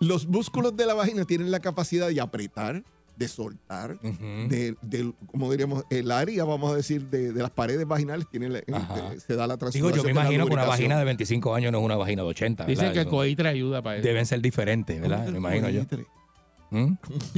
los 0.00 0.26
músculos 0.26 0.76
de 0.76 0.86
la 0.86 0.94
vagina 0.94 1.24
tienen 1.24 1.50
la 1.50 1.60
capacidad 1.60 2.08
de 2.08 2.20
apretar, 2.20 2.82
de 3.16 3.28
soltar, 3.28 3.98
de, 4.00 4.76
de- 4.82 5.12
como 5.26 5.50
diríamos, 5.50 5.84
el 5.88 6.10
área, 6.10 6.44
vamos 6.44 6.70
a 6.70 6.76
decir, 6.76 7.06
de, 7.08 7.32
de 7.32 7.40
las 7.42 7.50
paredes 7.50 7.86
vaginales 7.86 8.26
tiene 8.30 8.50
la- 8.50 8.62
Ajá. 8.72 9.14
eh, 9.14 9.20
se 9.20 9.34
da 9.36 9.46
la 9.46 9.54
Digo, 9.56 9.70
transudación. 9.70 9.96
yo 9.96 10.02
me 10.02 10.06
de 10.08 10.10
imagino 10.20 10.46
que 10.46 10.52
una 10.52 10.64
vagina 10.66 10.98
de 10.98 11.04
25 11.06 11.54
años 11.54 11.72
no 11.72 11.78
es 11.78 11.84
una 11.84 11.96
vagina 11.96 12.22
de 12.22 12.28
80. 12.28 12.66
Dicen 12.66 12.82
¿verdad? 12.82 12.92
que 12.94 13.00
el 13.00 13.06
coitre 13.08 13.48
ayuda 13.48 13.80
para 13.82 13.96
eso. 13.96 14.06
Deben 14.06 14.26
ser 14.26 14.42
diferentes, 14.42 15.00
¿verdad? 15.00 15.26
Me 15.30 15.38
imagino 15.38 15.70
yo. 15.70 15.80
Coitre, 15.86 16.06
¿Mm? 16.70 16.92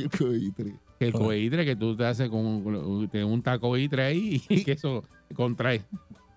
coitre. 0.19 0.75
Que 0.99 1.07
el 1.07 1.13
coitre 1.13 1.65
que 1.65 1.77
tú 1.77 1.97
te 1.97 2.05
haces 2.07 2.29
con 2.29 2.41
un, 2.45 3.09
te- 3.09 3.23
un 3.23 3.41
taco 3.41 3.69
coitre 3.69 4.03
ahí 4.03 4.43
y 4.49 4.65
que 4.65 4.73
eso 4.73 5.05
contrae. 5.37 5.83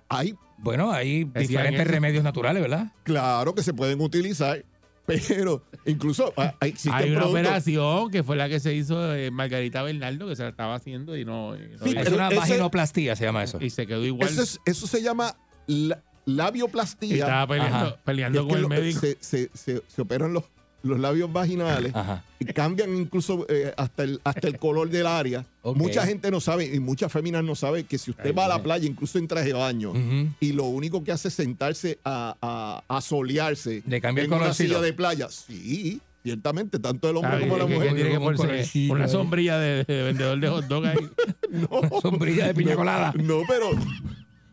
Hay, 0.08 0.36
Bueno, 0.62 0.92
hay 0.92 1.24
Decían 1.26 1.48
diferentes 1.48 1.82
eso. 1.82 1.92
remedios 1.92 2.24
naturales, 2.24 2.62
¿verdad? 2.62 2.92
claro 3.04 3.54
que 3.56 3.64
se 3.64 3.74
pueden 3.74 4.00
utilizar, 4.02 4.64
pero 5.06 5.64
incluso 5.86 6.34
ah, 6.38 6.54
hay- 6.60 6.70
existen 6.70 6.94
Hay 6.94 7.10
una 7.12 7.22
productos- 7.22 7.40
operación 7.42 8.12
que 8.12 8.24
fue 8.24 8.36
la 8.36 8.48
que 8.48 8.60
se 8.60 8.74
hizo 8.74 9.14
eh, 9.16 9.32
Margarita 9.32 9.82
Bernardo, 9.84 10.28
que 10.28 10.36
se 10.36 10.44
la 10.44 10.50
estaba 10.50 10.76
haciendo 10.76 11.18
y 11.18 11.26
no. 11.26 11.56
y 11.56 11.60
no 11.78 11.78
Sí. 11.86 11.96
Es 11.98 12.10
una 12.12 12.28
ese- 12.28 12.36
vaginoplastía, 12.38 13.16
se 13.16 13.26
llama 13.26 13.44
eso. 13.44 13.58
y 13.60 13.70
se 13.72 13.88
quedó 13.88 14.06
igual. 14.06 14.30
Eso, 14.30 14.44
es- 14.44 14.60
eso 14.66 14.86
se 14.88 15.02
llama 15.02 15.36
la- 15.68 16.02
y 16.26 16.32
labioplastía. 16.34 17.24
estaba 17.26 17.48
peleando, 17.48 17.78
Ajá. 17.88 17.98
peleando 18.06 18.40
Y 18.40 18.42
es 18.44 18.48
con 18.48 18.56
el 18.58 18.62
lo- 18.62 18.70
médico. 18.70 19.00
Se, 19.00 19.18
se- 19.20 19.50
se- 19.54 19.82
se 19.88 20.02
operan 20.02 20.34
los, 20.34 20.44
los 20.84 21.00
labios 21.00 21.32
vaginales 21.32 21.94
Ajá. 21.96 22.24
y 22.40 22.46
cambian 22.46 22.96
incluso 22.96 23.46
eh, 23.50 23.74
hasta, 23.78 24.04
el, 24.04 24.20
hasta 24.24 24.48
el 24.48 24.58
color 24.58 24.90
del 24.90 25.06
área. 25.08 25.46
Ok. 25.62 25.78
Mucha 25.78 26.06
gente 26.06 26.32
no 26.32 26.40
sabe 26.42 26.66
y 26.74 26.80
muchas 26.80 27.12
féminas 27.12 27.44
no 27.44 27.56
saben 27.56 27.86
que 27.86 27.98
si 27.98 28.12
usted 28.12 28.26
Ay, 28.28 28.32
va 28.32 28.46
a 28.46 28.48
la 28.50 28.56
ay. 28.56 28.62
playa, 28.62 28.88
incluso 28.88 29.18
en 29.20 29.28
traje 29.28 29.48
de 29.48 29.54
baño, 29.54 29.92
Ujú. 29.92 30.28
y 30.40 30.54
lo 30.54 30.64
único 30.66 31.04
que 31.04 31.12
hace 31.12 31.28
es 31.28 31.34
sentarse 31.36 32.00
a, 32.04 32.36
a, 32.42 32.84
a 32.98 33.02
solearse 33.02 33.84
Le 33.88 34.02
cambia 34.02 34.24
el 34.24 34.32
en 34.32 34.38
una 34.40 34.54
silla 34.54 34.82
de 34.82 34.94
playa, 34.94 35.28
sí, 35.30 36.02
ciertamente, 36.24 36.80
tanto 36.80 37.10
el 37.10 37.18
hombre 37.18 37.32
Ah, 37.36 37.40
como 37.42 37.58
la 37.58 37.66
que- 37.66 37.70
que 37.72 37.76
mujer. 37.78 37.96
tiene 37.96 38.10
que 38.12 38.20
ponerse 38.20 38.90
una 38.92 39.08
sombrilla 39.08 39.58
de, 39.60 39.84
de 39.84 40.04
vendedor 40.04 40.40
de 40.40 40.48
hot 40.48 40.66
dog 40.66 40.86
ahí. 40.86 40.98
No, 41.52 42.00
Sombrilla 42.02 42.48
de 42.48 42.54
piña 42.54 42.76
colada. 42.76 43.14
no, 43.18 43.42
pero... 43.46 43.72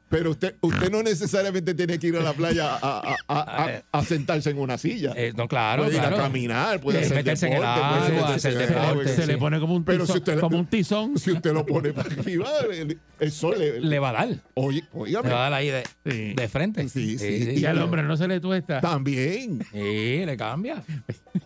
Pero 0.09 0.31
usted, 0.31 0.55
usted 0.63 0.91
no 0.91 1.03
necesariamente 1.03 1.75
tiene 1.75 1.99
que 1.99 2.07
ir 2.07 2.17
a 2.17 2.21
la 2.23 2.33
playa 2.33 2.77
a, 2.77 2.79
a- 3.01 3.17
a- 3.29 3.65
a- 3.67 3.83
a 3.93 4.05
sentarse 4.05 4.51
en 4.51 4.59
una 4.59 4.79
silla. 4.79 5.13
Eh, 5.17 5.33
no, 5.37 5.49
claro, 5.49 5.83
puede 5.85 5.97
ir 5.97 6.01
claro. 6.01 6.17
a 6.17 6.21
caminar, 6.21 6.81
puede 6.81 7.01
hacer 7.01 7.17
meterse 7.17 7.47
en 7.47 7.53
el 7.53 7.59
puede 7.59 7.71
agua, 7.71 8.01
meterse 8.27 8.49
hacer 8.49 8.69
deporte, 8.69 9.09
se 9.15 9.23
sí. 9.23 9.29
le 9.29 9.37
pone 9.39 9.61
como 9.61 9.75
un 9.75 9.85
Pero 9.85 10.05
tizón. 10.05 10.15
si 10.15 10.19
usted- 10.21 10.41
como 10.41 10.59
un 10.59 10.67
tizón. 10.67 11.19
Si 11.19 11.33
usted 11.33 11.53
lo 11.53 11.67
pone 11.67 11.93
para 11.93 12.09
arriba, 12.11 12.49
el, 12.73 12.99
el 13.21 13.33
sol 13.33 13.57
le, 13.59 13.81
Le 13.81 13.99
va 13.99 14.11
a 14.11 14.13
dar. 14.13 14.29
Oye, 14.55 14.81
Le 14.81 14.99
óigame, 14.99 15.29
va 15.31 15.47
a 15.47 15.51
dar 15.51 15.53
ahí 15.55 15.69
de, 15.69 15.83
Sí. 16.07 16.33
de 16.35 16.49
frente. 16.49 16.89
Sí, 16.89 17.19
sí. 17.19 17.55
Y 17.59 17.65
al 17.67 17.79
hombre 17.83 18.03
no 18.03 18.17
se 18.17 18.27
le 18.29 18.41
tuesta. 18.41 18.81
también. 18.81 19.63
Sí, 19.73 20.25
le 20.25 20.37
cambia. 20.39 20.83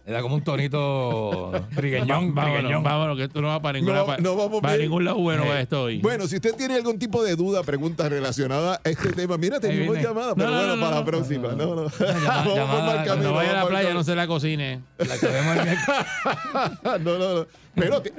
Le 0.07 0.13
da 0.13 0.23
como 0.23 0.35
un 0.37 0.43
tonito 0.45 1.53
trigueñón, 1.75 2.35
vámonos, 2.35 2.57
trigueñón. 2.59 2.83
vámonos, 2.83 3.17
que 3.17 3.25
esto 3.25 3.41
no 3.41 3.49
va 3.49 3.61
para 3.63 3.79
ninguna 3.79 3.99
No, 4.01 4.07
pa- 4.07 4.17
no 4.19 4.37
vamos 4.37 4.61
para 4.61 4.75
bien. 4.77 4.89
ningún 4.89 5.05
lado 5.05 5.19
bueno 5.19 5.45
Eh, 5.45 5.49
va 5.49 5.61
esto 5.61 5.83
hoy. 5.85 5.99
Bueno, 6.01 6.27
si 6.27 6.37
usted 6.37 6.55
tiene 6.55 6.75
algún 6.75 6.99
tipo 6.99 7.23
de 7.23 7.37
duda, 7.37 7.63
pregunta 7.63 8.09
relacionada 8.09 8.81
a 8.85 8.89
este 8.89 9.11
tema, 9.13 9.37
mira, 9.39 9.61
tenemos 9.61 9.97
llamada, 9.99 10.35
pero 10.35 10.51
no, 10.51 10.57
bueno, 10.57 10.77
no, 10.77 10.81
para 10.83 10.95
no. 10.95 11.01
la 11.01 11.05
próxima. 11.05 11.49
No, 11.53 11.75
no. 11.75 11.89
Llama- 11.89 12.23
Vamos 12.27 12.55
llamada, 12.57 13.05
camino, 13.05 13.33
vaya 13.33 13.51
a 13.51 13.65
la 13.65 13.67
playa 13.69 13.95
no 13.95 14.05
se 14.05 14.15
la 14.15 14.27
cocine. 14.27 14.83
La 14.99 15.19
que 15.19 15.27
vemos 15.27 15.57
el 15.57 17.03
no, 17.05 17.19
no, 17.19 17.35
no. 17.41 17.47
Pero 17.75 18.03
te- 18.03 18.13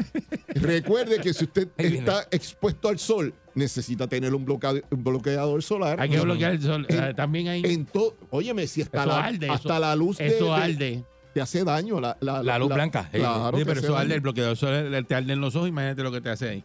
recuerde 0.56 1.20
que 1.20 1.34
si 1.34 1.44
usted 1.44 1.68
Ahí 1.78 1.98
está 1.98 2.26
expuesto 2.32 2.90
al 2.90 2.98
sol, 3.00 3.34
necesita 3.56 4.08
tener 4.08 4.34
un, 4.34 4.46
bloqueado- 4.46 4.82
un 4.90 5.04
bloqueador 5.04 5.62
solar. 5.62 6.00
Hay 6.02 6.10
que 6.10 6.20
bloquear 6.20 6.54
el 6.54 6.62
sol. 6.62 6.86
En- 6.90 7.04
Eh, 7.04 7.14
También 7.14 7.48
hay. 7.50 7.62
En 7.64 7.86
todo, 7.86 8.16
óyeme, 8.32 8.66
si 8.68 8.82
hasta, 8.82 9.00
Eso 9.02 9.08
la, 9.10 9.24
arde, 9.26 9.50
hasta 9.50 9.70
eso- 9.70 9.80
la 9.80 9.96
luz 9.96 10.20
Eso 10.20 10.46
de- 10.46 10.52
arde. 10.52 11.04
Te 11.34 11.42
hace 11.42 11.64
daño. 11.64 12.00
La, 12.00 12.18
La 12.22 12.60
luz 12.60 12.74
blanca, 12.74 13.10
eh, 13.12 13.20
Claro, 13.20 13.58
Sí, 13.58 13.64
pero 13.66 13.80
eso 13.80 13.98
arde, 13.98 14.16
el 14.16 14.22
bloqueador 14.22 14.56
solar 14.58 15.04
te 15.06 15.16
arde 15.16 15.34
en 15.34 15.42
los 15.42 15.56
ojos. 15.56 15.70
Imagínate 15.70 16.04
lo 16.04 16.12
que 16.12 16.22
te 16.22 16.30
hace 16.30 16.50
ahí. 16.50 16.64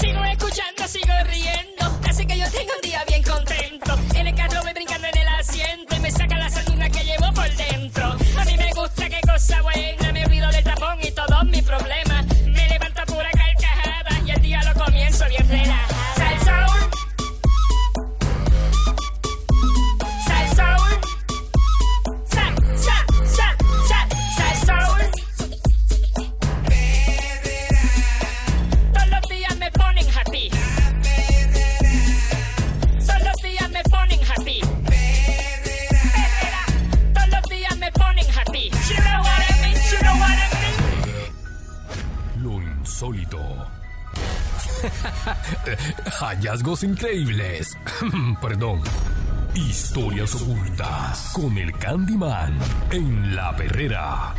Sigo 0.01 0.25
escuchando, 0.25 0.89
sigo 0.89 1.13
riendo. 1.31 1.99
Así 2.09 2.27
que 2.27 2.39
yo 2.39 2.45
tengo 2.51 2.73
un 2.75 2.81
día 2.89 3.05
Hallazgos 46.21 46.83
increíbles. 46.85 47.77
Perdón. 48.43 48.81
Historias 49.55 50.35
ocultas 50.35 51.33
con 51.35 51.57
el 51.59 51.73
Candyman 51.73 52.57
en 52.93 53.35
la 53.35 53.55
perrera. 53.57 54.35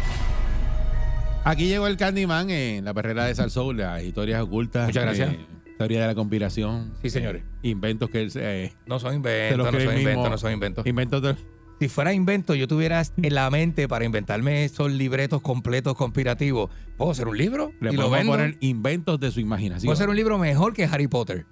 Aquí 1.44 1.68
llegó 1.68 1.88
el 1.88 1.98
Candyman 1.98 2.50
en 2.50 2.86
la 2.86 2.94
perrera 2.94 3.26
de 3.26 3.36
Salsoul, 3.36 3.78
las 3.78 4.04
historias 4.04 4.42
ocultas. 4.42 4.88
Muchas 4.88 5.04
gracias. 5.04 5.34
eh, 5.34 5.40
teoría 5.78 6.02
de 6.02 6.08
la 6.08 6.16
conspiración. 6.16 6.94
Sí, 7.02 7.10
señores. 7.10 7.44
eh, 7.44 7.70
inventos 7.70 8.10
que 8.10 8.22
él 8.22 8.32
se. 8.32 8.66
eh, 8.66 8.74
No 8.86 9.00
son 9.00 9.16
inventos, 9.16 9.58
no 9.58 9.66
son 9.66 9.76
mismo. 9.76 9.92
inventos, 9.94 10.30
no 10.32 10.38
son 10.38 10.52
inventos. 10.54 10.86
Inventos 10.86 11.22
de- 11.22 11.36
Si 11.80 11.88
fuera 11.88 12.14
invento, 12.14 12.56
yo 12.56 12.68
tuviera 12.68 13.02
en 13.18 13.34
la 13.36 13.50
mente 13.50 13.88
para 13.88 14.04
inventarme 14.06 14.66
esos 14.66 14.92
libretos 14.92 15.42
completos 15.42 15.96
conspirativos. 15.96 16.70
¿Puedo 16.98 17.12
hacer 17.12 17.28
un 17.30 17.38
libro? 17.38 17.72
Le 17.80 17.92
y 17.94 17.96
lo 17.96 18.10
vendo. 18.10 18.34
poner 18.34 18.58
inventos 18.60 19.18
de 19.20 19.32
su 19.32 19.40
imaginación. 19.40 19.86
Puedo 19.88 19.94
hacer 19.94 20.10
un 20.10 20.16
libro 20.18 20.38
mejor 20.38 20.74
que 20.74 20.84
Harry 20.86 21.08
Potter. 21.08 21.46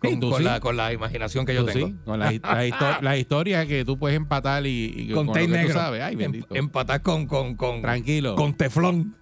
Con, 0.00 0.18
con 0.20 0.38
sí. 0.38 0.44
la, 0.44 0.60
con 0.60 0.76
la 0.76 0.92
imaginación 0.92 1.44
que 1.44 1.54
yo 1.54 1.64
tengo. 1.66 1.88
sí, 1.88 1.94
con 2.04 2.18
las 2.18 2.34
la 2.42 2.98
las 3.02 3.18
historias 3.18 3.66
que 3.66 3.84
tú 3.84 3.98
puedes 3.98 4.16
empatar 4.16 4.66
y, 4.66 4.94
y 4.96 5.08
Con 5.12 5.26
con, 5.26 5.36
lo 5.36 5.42
que 5.42 5.48
negro. 5.48 5.68
tú 5.68 5.74
sabes. 5.74 6.02
Ay, 6.02 6.14
Em- 6.14 6.18
bendito. 6.18 6.54
empatar 6.54 7.02
con, 7.02 7.26
con, 7.26 7.54
con, 7.54 7.82
Tranquilo. 7.82 8.34
con 8.34 8.54
teflón. 8.54 9.14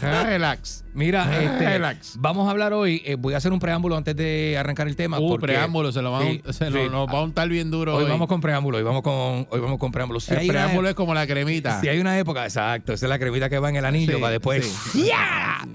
Relax. 0.00 0.84
Mira, 0.94 1.42
este, 1.42 1.64
Relax. 1.68 2.16
vamos 2.18 2.46
a 2.46 2.50
hablar 2.52 2.72
hoy. 2.72 3.02
eh, 3.04 3.16
voy 3.16 3.34
a 3.34 3.38
hacer 3.38 3.52
un 3.52 3.58
preámbulo 3.58 3.96
antes 3.96 4.14
de 4.14 4.56
arrancar 4.58 4.86
el 4.86 4.94
tema. 4.96 5.18
Uh, 5.18 5.28
porque- 5.28 5.46
preámbulo, 5.46 5.90
se 5.92 6.02
lo 6.02 6.12
van, 6.12 6.22
Sí, 6.22 6.42
se 6.50 6.66
sí. 6.66 6.70
lo- 6.70 6.88
nos 6.90 7.08
va 7.08 7.18
a 7.18 7.22
untar 7.22 7.48
bien 7.48 7.70
duro. 7.70 7.96
Hoy 7.96 8.04
hoy. 8.04 8.10
vamos 8.10 8.28
con 8.28 8.40
preámbulo, 8.40 8.78
hoy 8.78 8.84
vamos 8.84 9.02
con, 9.02 9.46
hoy 9.50 9.60
vamos 9.60 9.78
con 9.78 9.90
preámbulo. 9.90 10.20
Si 10.20 10.32
el 10.34 10.46
preámbulo 10.46 10.88
es 10.88 10.94
como 10.94 11.14
la 11.14 11.26
cremita. 11.26 11.80
Si 11.80 11.88
hay 11.88 11.98
una 11.98 12.18
época, 12.18 12.44
exacto, 12.44 12.92
esa 12.92 13.06
es 13.06 13.10
la 13.10 13.18
cremita 13.18 13.48
que 13.48 13.58
va 13.58 13.68
en 13.70 13.76
el 13.76 13.84
anillo 13.84 14.14
Sí, 14.16 14.20
para 14.20 14.30
después. 14.32 14.66
sí. 14.92 15.10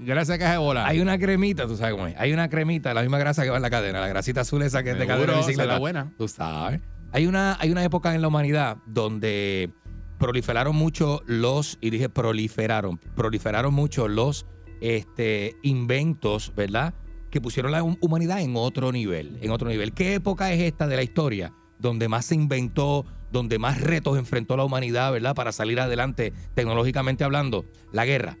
Gracias 0.04 0.36
a 0.36 0.38
caja 0.38 0.52
de 0.52 0.58
bola. 0.58 0.86
Hay 0.86 1.00
una 1.00 1.18
cremita, 1.18 1.66
tú 1.66 1.76
sabes 1.76 1.92
cómo 1.94 2.06
es. 2.06 2.14
Hay 2.18 2.32
una 2.32 2.48
cremita, 2.48 2.94
la 2.94 3.02
misma 3.02 3.18
grasa 3.18 3.42
que 3.44 3.50
va 3.50 3.56
en 3.56 3.62
la 3.62 3.70
cadena, 3.70 4.00
la 4.00 4.08
grasita 4.08 4.40
azul 4.42 4.62
esa 4.62 4.82
que 4.82 4.90
es 4.92 4.98
de 4.98 5.06
cadena 5.06 5.32
de 5.32 5.38
bicicleta. 5.38 5.66
la 5.74 5.78
buena. 5.78 6.12
Tú 6.16 6.28
sabes. 6.28 6.80
Hay 7.12 7.26
una, 7.26 7.56
hay 7.60 7.70
una 7.72 7.82
época 7.84 8.14
en 8.14 8.22
la 8.22 8.28
humanidad 8.28 8.76
donde 8.86 9.70
proliferaron 10.20 10.76
mucho 10.76 11.22
los, 11.26 11.78
y 11.80 11.90
dije 11.90 12.08
proliferaron, 12.08 12.98
proliferaron 13.16 13.74
mucho 13.74 14.06
los 14.06 14.46
este, 14.80 15.56
inventos, 15.62 16.52
¿verdad? 16.54 16.94
Que 17.30 17.40
pusieron 17.40 17.72
la 17.72 17.82
hum- 17.82 17.96
humanidad 18.00 18.40
en 18.40 18.54
otro 18.54 18.92
nivel, 18.92 19.38
en 19.40 19.50
otro 19.50 19.68
nivel. 19.68 19.92
¿Qué 19.92 20.14
época 20.14 20.52
es 20.52 20.60
esta 20.60 20.86
de 20.86 20.96
la 20.96 21.02
historia 21.02 21.52
donde 21.78 22.08
más 22.08 22.26
se 22.26 22.34
inventó, 22.34 23.06
donde 23.32 23.58
más 23.58 23.80
retos 23.80 24.18
enfrentó 24.18 24.56
la 24.56 24.64
humanidad, 24.64 25.10
¿verdad? 25.10 25.34
Para 25.34 25.52
salir 25.52 25.80
adelante 25.80 26.34
tecnológicamente 26.54 27.24
hablando, 27.24 27.64
la 27.90 28.04
guerra. 28.04 28.36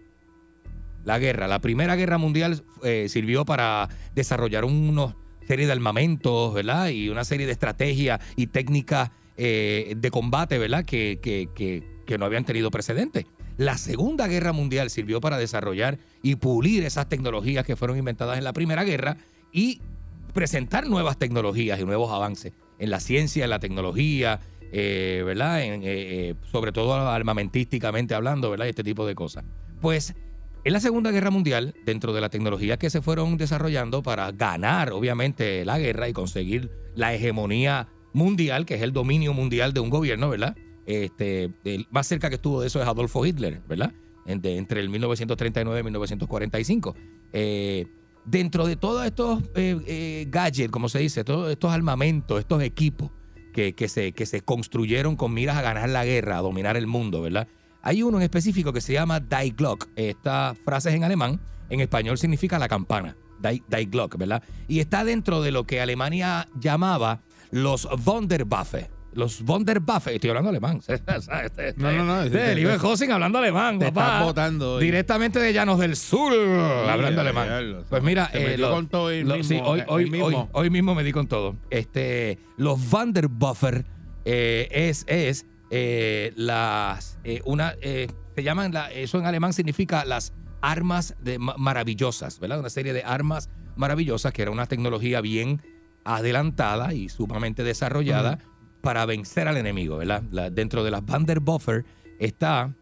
La 1.04 1.18
guerra, 1.18 1.48
la 1.48 1.60
primera 1.60 1.96
guerra 1.96 2.18
mundial 2.18 2.62
eh, 2.84 3.06
sirvió 3.08 3.46
para 3.46 3.88
desarrollar 4.14 4.66
una 4.66 5.16
serie 5.46 5.64
de 5.64 5.72
armamentos, 5.72 6.52
¿verdad? 6.52 6.88
Y 6.88 7.08
una 7.08 7.24
serie 7.24 7.46
de 7.46 7.52
estrategias 7.52 8.20
y 8.36 8.48
técnicas 8.48 9.10
eh, 9.42 9.94
de 9.96 10.10
combate, 10.10 10.58
¿verdad? 10.58 10.84
Que, 10.84 11.18
que- 11.22 11.48
que- 11.54 12.18
no 12.18 12.24
habían 12.26 12.44
tenido 12.44 12.70
precedente. 12.72 13.26
La 13.56 13.78
Segunda 13.78 14.26
Guerra 14.26 14.52
Mundial 14.52 14.90
sirvió 14.90 15.20
para 15.20 15.38
desarrollar 15.38 15.98
y 16.22 16.34
pulir 16.34 16.84
esas 16.84 17.08
tecnologías 17.08 17.64
que 17.64 17.76
fueron 17.76 17.96
inventadas 17.98 18.36
en 18.36 18.42
la 18.42 18.52
Primera 18.52 18.82
Guerra 18.82 19.16
y 19.52 19.80
presentar 20.34 20.88
nuevas 20.88 21.18
tecnologías 21.18 21.78
y 21.78 21.84
nuevos 21.84 22.10
avances 22.12 22.52
en 22.80 22.90
la 22.90 22.98
ciencia, 22.98 23.44
en 23.44 23.50
la 23.50 23.60
tecnología, 23.60 24.40
eh, 24.72 25.22
¿verdad? 25.24 25.62
En, 25.62 25.82
eh, 25.84 26.34
sobre 26.50 26.72
todo 26.72 26.94
armamentísticamente 27.08 28.14
hablando, 28.14 28.50
¿verdad? 28.50 28.66
Este 28.68 28.82
tipo 28.82 29.06
de 29.06 29.14
cosas. 29.14 29.44
Pues 29.80 30.14
en 30.64 30.72
la 30.72 30.80
Segunda 30.80 31.10
Guerra 31.12 31.30
Mundial, 31.30 31.74
dentro 31.86 32.12
de 32.12 32.20
la 32.20 32.28
tecnología 32.28 32.76
que 32.76 32.90
se 32.90 33.00
fueron 33.00 33.36
desarrollando 33.36 34.02
para 34.02 34.32
ganar, 34.32 34.90
obviamente, 34.92 35.64
la 35.64 35.78
guerra 35.78 36.08
y 36.08 36.12
conseguir 36.12 36.70
la 36.96 37.14
hegemonía 37.14 37.88
mundial, 38.12 38.66
que 38.66 38.74
es 38.74 38.82
el 38.82 38.92
dominio 38.92 39.32
mundial 39.32 39.72
de 39.72 39.80
un 39.80 39.90
gobierno, 39.90 40.28
¿verdad? 40.28 40.56
Este, 40.86 41.52
el 41.64 41.86
más 41.90 42.06
cerca 42.06 42.28
que 42.28 42.36
estuvo 42.36 42.60
de 42.60 42.66
eso 42.66 42.80
es 42.80 42.88
Adolfo 42.88 43.24
Hitler, 43.24 43.60
¿verdad? 43.68 43.92
Entre, 44.26 44.80
el 44.80 44.88
1939 44.88 45.80
y 45.80 45.82
1945. 45.82 46.94
Eh, 47.32 47.86
dentro 48.24 48.66
de 48.66 48.76
todos 48.76 49.04
estos 49.04 49.42
eh, 49.54 49.78
eh, 49.86 50.26
gadgets, 50.28 50.70
como 50.70 50.88
se 50.88 51.00
dice, 51.00 51.24
todos 51.24 51.50
estos 51.50 51.72
armamentos, 51.72 52.38
estos 52.38 52.62
equipos 52.62 53.10
que, 53.52 53.74
que 53.74 53.88
se, 53.88 54.12
que 54.12 54.26
se 54.26 54.40
construyeron 54.40 55.16
con 55.16 55.32
miras 55.32 55.56
a 55.56 55.62
ganar 55.62 55.88
la 55.88 56.04
guerra, 56.04 56.38
a 56.38 56.42
dominar 56.42 56.76
el 56.76 56.86
mundo, 56.86 57.22
¿verdad? 57.22 57.48
Hay 57.82 58.02
uno 58.02 58.18
en 58.18 58.24
específico 58.24 58.72
que 58.72 58.80
se 58.80 58.92
llama 58.92 59.20
Die 59.20 59.50
Glock. 59.50 59.88
Esta 59.96 60.54
frase 60.64 60.90
es 60.90 60.96
en 60.96 61.04
alemán, 61.04 61.40
en 61.70 61.80
español 61.80 62.18
significa 62.18 62.58
la 62.58 62.68
campana. 62.68 63.16
Die 63.40 63.86
Glock, 63.86 64.18
¿verdad? 64.18 64.42
Y 64.68 64.80
está 64.80 65.02
dentro 65.02 65.40
de 65.40 65.50
lo 65.50 65.64
que 65.64 65.80
Alemania 65.80 66.46
llamaba 66.60 67.22
los 67.52 67.88
Wunderwaffe. 68.06 68.90
Los 69.12 69.42
Wunderwaffe, 69.42 70.14
estoy 70.14 70.30
hablando 70.30 70.50
alemán. 70.50 70.80
No, 71.76 71.90
no, 71.92 72.04
no. 72.04 72.22
Este, 72.22 72.52
el 72.52 72.58
hijo 72.60 72.68
de 72.68 72.76
Hosing 72.76 73.10
hablando 73.10 73.38
alemán, 73.38 73.78
Te 73.80 73.86
papá. 73.86 74.04
estás 74.06 74.24
botando 74.24 74.74
hoy. 74.74 74.84
Directamente 74.84 75.40
de 75.40 75.52
Llanos 75.52 75.80
del 75.80 75.96
Sur, 75.96 76.32
hablando 76.32 77.20
alemán. 77.20 77.84
pues 77.88 78.02
mira, 78.04 78.30
metió 78.32 78.68
lo- 78.68 78.70
con 78.74 78.88
todo 78.88 79.10
el 79.10 79.26
lo- 79.26 79.36
mismo, 79.36 79.48
sí, 79.56 79.60
hoy, 79.64 79.82
hoy, 79.88 80.10
mismo. 80.10 80.26
hoy, 80.26 80.36
hoy 80.52 80.70
mismo 80.70 80.94
me 80.94 81.02
di 81.02 81.10
con 81.12 81.26
todo. 81.26 81.56
Este, 81.70 82.38
los 82.56 82.88
Vanderbuffer 82.90 83.84
eh, 84.24 84.68
es, 84.70 85.04
es 85.08 85.44
eh, 85.72 86.32
las 86.36 87.18
eh, 87.24 87.40
una 87.44 87.74
eh, 87.80 88.08
se 88.36 88.42
llaman 88.44 88.72
la- 88.72 88.92
eso 88.92 89.18
en 89.18 89.26
alemán 89.26 89.52
significa 89.52 90.04
las 90.04 90.32
armas 90.60 91.16
de, 91.20 91.38
ma- 91.40 91.56
maravillosas, 91.58 92.38
¿verdad? 92.38 92.60
Una 92.60 92.70
serie 92.70 92.92
de 92.92 93.02
armas 93.02 93.48
maravillosas 93.76 94.32
que 94.32 94.42
era 94.42 94.50
una 94.52 94.66
tecnología 94.66 95.20
bien 95.20 95.62
adelantada 96.04 96.94
y 96.94 97.08
sumamente 97.08 97.62
desarrollada 97.64 98.38
para 98.80 99.04
vencer 99.06 99.48
al 99.48 99.56
enemigo, 99.56 99.96
¿verdad? 99.98 100.22
La- 100.30 100.50
dentro 100.50 100.82
de 100.84 100.90
las 100.90 101.04
Vanderbuffer 101.04 101.84
está 102.18 102.74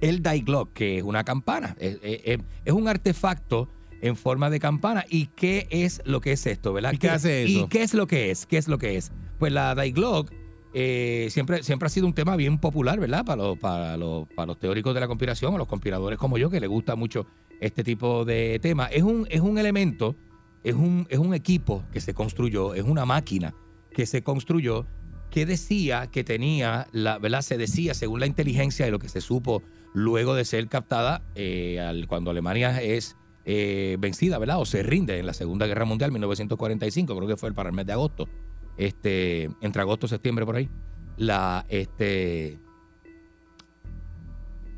el 0.00 0.22
Die 0.22 0.40
Glock, 0.40 0.72
que 0.72 0.98
es 0.98 1.04
una 1.04 1.24
campana. 1.24 1.76
Es, 1.78 1.98
es- 2.02 2.40
es 2.64 2.72
un 2.72 2.88
artefacto 2.88 3.68
en 4.00 4.16
forma 4.16 4.50
de 4.50 4.58
campana. 4.58 5.04
¿Y 5.08 5.26
qué 5.26 5.68
es 5.70 6.02
lo 6.04 6.20
que 6.20 6.32
es 6.32 6.46
esto, 6.46 6.72
verdad? 6.72 6.92
¿Y 6.92 6.98
qué 6.98 7.10
hace 7.10 7.44
¿Y 7.46 7.58
eso? 7.58 7.68
qué 7.68 7.82
es 7.82 7.94
lo 7.94 8.06
que 8.06 8.30
es? 8.30 8.46
¿Qué 8.46 8.56
es 8.58 8.66
lo 8.68 8.78
que 8.78 8.96
es? 8.96 9.12
Pues 9.38 9.52
la 9.52 9.74
Die 9.74 9.92
Glock 9.92 10.32
eh, 10.74 11.28
siempre, 11.30 11.62
siempre 11.62 11.86
ha 11.86 11.90
sido 11.90 12.06
un 12.06 12.14
tema 12.14 12.34
bien 12.34 12.58
popular, 12.58 12.98
¿verdad? 12.98 13.24
Para 13.24 13.42
los, 13.42 13.58
para, 13.58 13.96
los, 13.96 14.26
para 14.34 14.46
los 14.46 14.58
teóricos 14.58 14.94
de 14.94 15.00
la 15.00 15.06
conspiración 15.06 15.54
o 15.54 15.58
los 15.58 15.68
conspiradores 15.68 16.18
como 16.18 16.38
yo, 16.38 16.48
que 16.50 16.58
les 16.60 16.68
gusta 16.70 16.96
mucho 16.96 17.26
este 17.60 17.84
tipo 17.84 18.24
de 18.24 18.58
tema. 18.60 18.86
Es 18.86 19.02
un, 19.02 19.26
es 19.30 19.40
un 19.42 19.58
elemento, 19.58 20.16
es 20.64 20.74
un, 20.74 21.06
es 21.10 21.18
un 21.18 21.34
equipo 21.34 21.84
que 21.92 22.00
se 22.00 22.14
construyó, 22.14 22.74
es 22.74 22.84
una 22.84 23.04
máquina 23.04 23.54
que 23.92 24.06
se 24.06 24.22
construyó 24.22 24.86
que 25.30 25.46
decía 25.46 26.08
que 26.08 26.24
tenía, 26.24 26.86
la, 26.92 27.18
¿verdad? 27.18 27.40
Se 27.42 27.56
decía, 27.56 27.94
según 27.94 28.20
la 28.20 28.26
inteligencia 28.26 28.86
y 28.86 28.90
lo 28.90 28.98
que 28.98 29.08
se 29.08 29.20
supo 29.22 29.62
luego 29.94 30.34
de 30.34 30.44
ser 30.44 30.68
captada, 30.68 31.22
eh, 31.34 31.80
al- 31.80 32.06
cuando 32.06 32.30
Alemania 32.30 32.82
es 32.82 33.16
eh, 33.44 33.96
vencida, 33.98 34.38
¿verdad? 34.38 34.60
O 34.60 34.64
se 34.66 34.82
rinde 34.82 35.18
en 35.18 35.26
la 35.26 35.32
Segunda 35.32 35.66
Guerra 35.66 35.84
Mundial, 35.86 36.12
1945, 36.12 37.16
creo 37.16 37.28
que 37.28 37.36
fue 37.36 37.52
para 37.52 37.70
el 37.70 37.74
mes 37.74 37.86
de 37.86 37.92
agosto, 37.94 38.28
este, 38.76 39.50
entre 39.62 39.82
agosto 39.82 40.06
y 40.06 40.10
septiembre 40.10 40.44
por 40.46 40.56
ahí. 40.56 40.68
La, 41.16 41.64
este, 41.68 42.58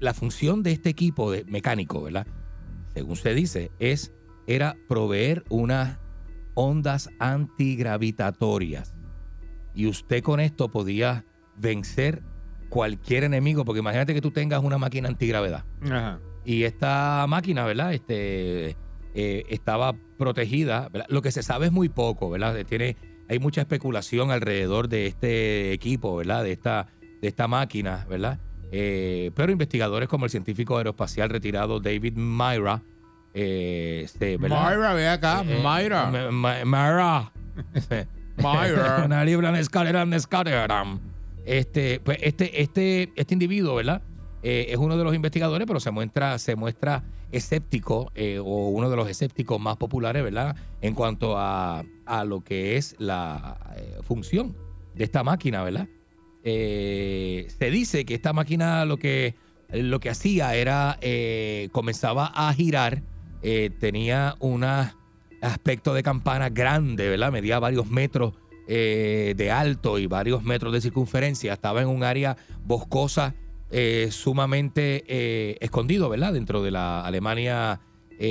la 0.00 0.14
función 0.14 0.62
de 0.62 0.72
este 0.72 0.88
equipo 0.90 1.30
de 1.30 1.44
mecánico, 1.44 2.02
¿verdad? 2.02 2.26
Según 2.94 3.16
se 3.16 3.34
dice, 3.34 3.70
es, 3.78 4.12
era 4.46 4.76
proveer 4.88 5.44
unas 5.48 5.98
ondas 6.54 7.10
antigravitatorias. 7.18 8.94
Y 9.74 9.86
usted 9.86 10.22
con 10.22 10.40
esto 10.40 10.70
podía 10.70 11.24
vencer 11.56 12.22
cualquier 12.68 13.24
enemigo, 13.24 13.64
porque 13.64 13.80
imagínate 13.80 14.14
que 14.14 14.20
tú 14.20 14.30
tengas 14.30 14.62
una 14.62 14.78
máquina 14.78 15.08
antigravedad. 15.08 15.64
Ajá. 15.82 16.20
Y 16.44 16.64
esta 16.64 17.24
máquina, 17.28 17.64
¿verdad? 17.64 17.94
Este, 17.94 18.76
eh, 19.14 19.44
estaba 19.48 19.94
protegida. 20.18 20.88
¿verdad? 20.92 21.06
Lo 21.08 21.22
que 21.22 21.30
se 21.30 21.42
sabe 21.42 21.66
es 21.66 21.72
muy 21.72 21.88
poco, 21.88 22.30
¿verdad? 22.30 22.54
Tiene, 22.66 22.96
hay 23.28 23.38
mucha 23.38 23.62
especulación 23.62 24.30
alrededor 24.30 24.88
de 24.88 25.06
este 25.06 25.72
equipo, 25.72 26.16
¿verdad? 26.16 26.44
De 26.44 26.52
esta, 26.52 26.88
de 27.22 27.28
esta 27.28 27.48
máquina, 27.48 28.06
¿verdad? 28.08 28.38
Eh, 28.72 29.30
pero 29.34 29.52
investigadores 29.52 30.08
como 30.08 30.24
el 30.24 30.30
científico 30.30 30.76
aeroespacial 30.76 31.30
retirado 31.30 31.80
David 31.80 32.14
Myra, 32.16 32.82
eh, 33.34 34.06
¿verdad? 34.38 34.70
Myra, 34.70 34.94
ve 34.94 35.08
acá, 35.08 35.44
Eh, 35.46 35.62
Myra. 35.62 36.30
Ma- 36.30 36.30
Ma- 36.30 36.64
Myra. 36.64 37.32
Myra. 38.36 39.02
Una 39.04 39.24
libra 39.24 39.48
en 39.50 39.56
escalera 39.56 40.02
en 40.02 40.12
escalera. 40.14 40.84
Este, 41.44 42.00
pues 42.00 42.18
este, 42.22 42.62
este, 42.62 43.12
este 43.16 43.34
individuo, 43.34 43.74
¿verdad? 43.74 44.00
Eh, 44.42 44.66
es 44.70 44.76
uno 44.78 44.96
de 44.96 45.04
los 45.04 45.14
investigadores, 45.14 45.66
pero 45.66 45.80
se 45.80 45.90
muestra, 45.90 46.38
se 46.38 46.54
muestra 46.56 47.02
escéptico, 47.32 48.10
eh, 48.14 48.38
o 48.38 48.68
uno 48.68 48.88
de 48.90 48.96
los 48.96 49.08
escépticos 49.08 49.60
más 49.60 49.76
populares, 49.76 50.22
¿verdad? 50.22 50.54
En 50.80 50.94
cuanto 50.94 51.36
a, 51.38 51.82
a 52.06 52.24
lo 52.24 52.40
que 52.42 52.76
es 52.76 52.94
la 52.98 53.56
eh, 53.76 53.98
función 54.02 54.54
de 54.94 55.04
esta 55.04 55.22
máquina, 55.24 55.62
¿verdad? 55.64 55.88
Eh, 56.44 57.46
se 57.58 57.70
dice 57.70 58.04
que 58.04 58.14
esta 58.14 58.32
máquina 58.32 58.84
lo 58.84 58.98
que, 58.98 59.34
lo 59.72 59.98
que 59.98 60.10
hacía 60.10 60.54
era, 60.54 60.98
eh, 61.00 61.68
comenzaba 61.72 62.26
a 62.26 62.52
girar, 62.52 63.02
eh, 63.46 63.68
tenía 63.78 64.36
un 64.40 64.64
aspecto 65.42 65.92
de 65.92 66.02
campana 66.02 66.48
grande, 66.48 67.10
¿verdad? 67.10 67.30
Medía 67.30 67.58
varios 67.58 67.90
metros 67.90 68.32
eh, 68.66 69.34
de 69.36 69.50
alto 69.50 69.98
y 69.98 70.06
varios 70.06 70.42
metros 70.42 70.72
de 70.72 70.80
circunferencia. 70.80 71.52
Estaba 71.52 71.82
en 71.82 71.88
un 71.88 72.04
área 72.04 72.38
boscosa 72.64 73.34
eh, 73.70 74.08
sumamente 74.10 75.62
escondido, 75.62 76.08
¿verdad? 76.08 76.32
Dentro 76.32 76.62
de 76.62 76.70
la 76.70 77.04
Alemania 77.04 77.80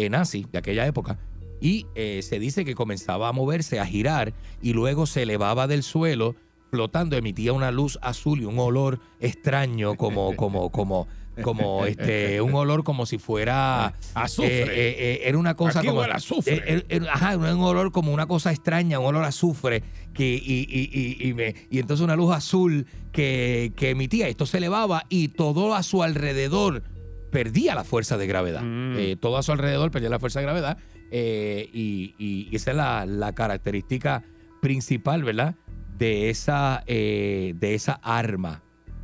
nazi 0.10 0.48
de 0.52 0.58
aquella 0.58 0.88
época. 0.88 1.20
Y 1.62 1.86
se 1.94 2.40
dice 2.40 2.66
que 2.66 2.74
comenzaba 2.74 3.30
a 3.30 3.32
moverse, 3.32 3.80
a 3.80 3.86
girar, 3.86 4.34
y 4.64 4.74
luego 4.74 5.06
se 5.06 5.22
elevaba 5.22 5.68
del 5.68 5.84
suelo, 5.84 6.36
flotando, 6.72 7.16
emitía 7.16 7.54
una 7.54 7.70
luz 7.70 8.00
azul 8.02 8.42
y 8.42 8.46
un 8.46 8.58
olor 8.58 9.00
extraño, 9.20 9.96
como, 9.96 10.36
como, 10.36 10.72
como, 10.72 11.08
como 11.42 11.86
este, 11.86 12.42
un 12.42 12.54
olor 12.54 12.84
como 12.84 13.06
si 13.06 13.18
fuera 13.18 13.94
Azufre. 14.14 14.54
eh, 14.54 14.64
eh, 14.68 14.96
eh, 15.00 15.22
era 15.26 15.38
una 15.38 15.56
cosa 15.56 15.80
Aquí 15.80 15.88
como 15.88 16.02
huele 16.02 16.14
azufre. 16.14 16.62
eh, 16.66 16.86
eh, 16.90 17.00
ajá, 17.12 17.36
un 17.38 17.46
olor 17.62 17.92
como 17.92 18.14
una 18.14 18.28
cosa 18.28 18.52
extraña, 18.52 19.00
un 19.00 19.08
olor 19.08 19.24
a 19.24 19.28
azufre 19.30 19.82
que 20.14 20.36
y, 20.36 20.68
y- 20.70 20.90
y- 20.94 21.28
y 21.30 21.34
me- 21.34 21.56
y 21.72 21.80
entonces 21.80 22.04
una 22.04 22.16
luz 22.16 22.34
azul 22.36 22.86
que, 23.12 23.74
que 23.76 23.90
emitía. 23.92 24.28
Esto 24.28 24.46
se 24.46 24.58
elevaba 24.58 25.06
y 25.10 25.30
todo 25.30 25.74
a 25.74 25.82
su 25.84 26.04
alrededor 26.04 26.84
perdía 27.32 27.74
la 27.74 27.84
fuerza 27.84 28.18
de 28.18 28.28
gravedad. 28.28 28.62
Eh, 28.64 29.16
todo 29.20 29.38
a 29.38 29.44
su 29.44 29.52
alrededor 29.52 29.90
perdía 29.90 30.10
la 30.10 30.20
fuerza 30.20 30.40
de 30.40 30.46
gravedad 30.46 30.78
y, 31.12 32.50
esa 32.52 32.72
es 32.72 32.78
la, 32.78 33.06
la 33.08 33.34
característica 33.34 34.24
principal, 34.62 35.24
¿verdad? 35.24 35.56
De 35.98 36.30
esa, 36.30 36.84
de 36.88 37.56
esa 37.62 37.94
arma. 38.04 38.62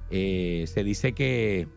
Se 0.09 0.84
dice 0.84 1.13
que 1.13 1.67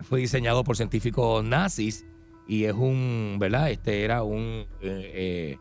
fue 0.00 0.20
diseñado 0.20 0.62
por 0.64 0.76
científicos 0.76 1.44
nazis 1.44 2.04
y 2.48 2.64
es 2.64 2.74
un, 2.74 3.36
¿verdad? 3.40 3.70
Este 3.70 4.02
era 4.04 4.22
un... 4.22 4.40
eh, 4.44 4.66
eh, 4.82 5.58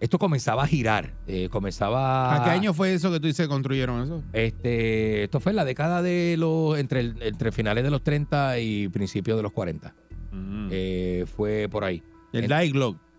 esto 0.00 0.18
comenzaba 0.18 0.64
a 0.64 0.66
girar, 0.66 1.14
eh, 1.28 1.48
comenzaba... 1.48 2.34
¿A 2.34 2.44
qué 2.44 2.50
año 2.50 2.74
fue 2.74 2.92
eso 2.92 3.12
que 3.12 3.20
tú 3.20 3.28
dices 3.28 3.46
que 3.46 3.48
construyeron 3.48 4.02
eso? 4.02 4.22
Este, 4.32 5.22
esto 5.22 5.38
fue 5.38 5.52
en 5.52 5.56
la 5.56 5.64
década 5.64 6.02
de 6.02 6.34
los, 6.38 6.76
entre, 6.78 7.00
el- 7.00 7.22
entre 7.22 7.52
finales 7.52 7.84
de 7.84 7.90
los 7.90 8.02
30 8.02 8.58
y 8.58 8.88
principios 8.88 9.36
de 9.36 9.44
los 9.44 9.52
40. 9.52 9.94
Eh, 10.72 11.24
fue 11.36 11.68
por 11.70 11.84
ahí. 11.84 12.02
El 12.32 12.48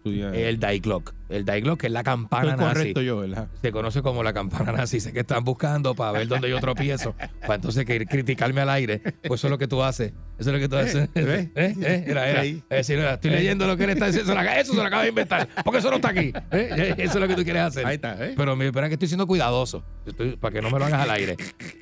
El 0.05 0.59
Diglog. 0.59 1.13
El 1.29 1.45
Diglog, 1.45 1.77
que 1.77 1.87
es 1.87 1.93
la 1.93 2.03
campana 2.03 2.51
Estoy 2.51 2.65
nazi. 2.65 2.75
correcto 2.77 3.01
yo, 3.01 3.17
¿verdad? 3.19 3.47
Se 3.61 3.71
conoce 3.71 4.01
como 4.01 4.21
la 4.21 4.33
campana 4.33 4.71
nazi. 4.73 4.99
Sé 4.99 5.13
que 5.13 5.21
están 5.21 5.43
buscando 5.43 5.95
para 5.95 6.11
ver 6.11 6.27
dónde 6.27 6.49
yo 6.49 6.59
tropiezo. 6.59 7.15
para 7.41 7.55
entonces 7.55 7.85
que 7.85 8.05
criticarme 8.05 8.61
al 8.61 8.69
aire. 8.69 8.99
Pues 9.27 9.39
eso 9.39 9.47
es 9.47 9.51
lo 9.51 9.57
que 9.57 9.67
tú 9.67 9.81
haces. 9.81 10.11
Eso 10.37 10.49
es 10.49 10.53
lo 10.53 10.59
que 10.59 10.67
tú 10.69 10.75
haces. 10.75 11.09
¿ves? 11.13 11.47
¿Eh? 11.55 11.73
¿Eh? 11.81 12.03
Era, 12.07 12.27
era. 12.29 12.43
Decir, 12.69 12.99
estoy 12.99 13.31
leyendo 13.31 13.65
lo 13.65 13.77
que 13.77 13.85
él 13.85 13.91
está 13.91 14.07
diciendo. 14.07 14.33
Eso, 14.33 14.73
se 14.73 14.79
lo 14.79 14.83
acaba 14.85 15.03
de 15.03 15.09
inventar. 15.09 15.47
Porque 15.63 15.79
eso 15.79 15.89
no 15.89 15.95
está 15.95 16.09
aquí. 16.09 16.33
¿Eh? 16.51 16.95
Eso 16.97 17.13
es 17.13 17.19
lo 17.21 17.27
que 17.27 17.35
tú 17.35 17.43
quieres 17.43 17.63
hacer. 17.63 17.85
Ahí 17.85 17.95
está, 17.95 18.17
¿eh? 18.23 18.33
Pero 18.35 18.55
me 18.55 18.65
espera 18.65 18.87
que 18.89 18.93
estoy 18.95 19.07
siendo 19.07 19.25
cuidadoso. 19.25 19.83
Estoy- 20.05 20.35
para 20.35 20.53
que 20.53 20.61
no 20.61 20.69
me 20.69 20.79
lo 20.79 20.85
hagas 20.85 21.01
al 21.01 21.11
aire. 21.11 21.37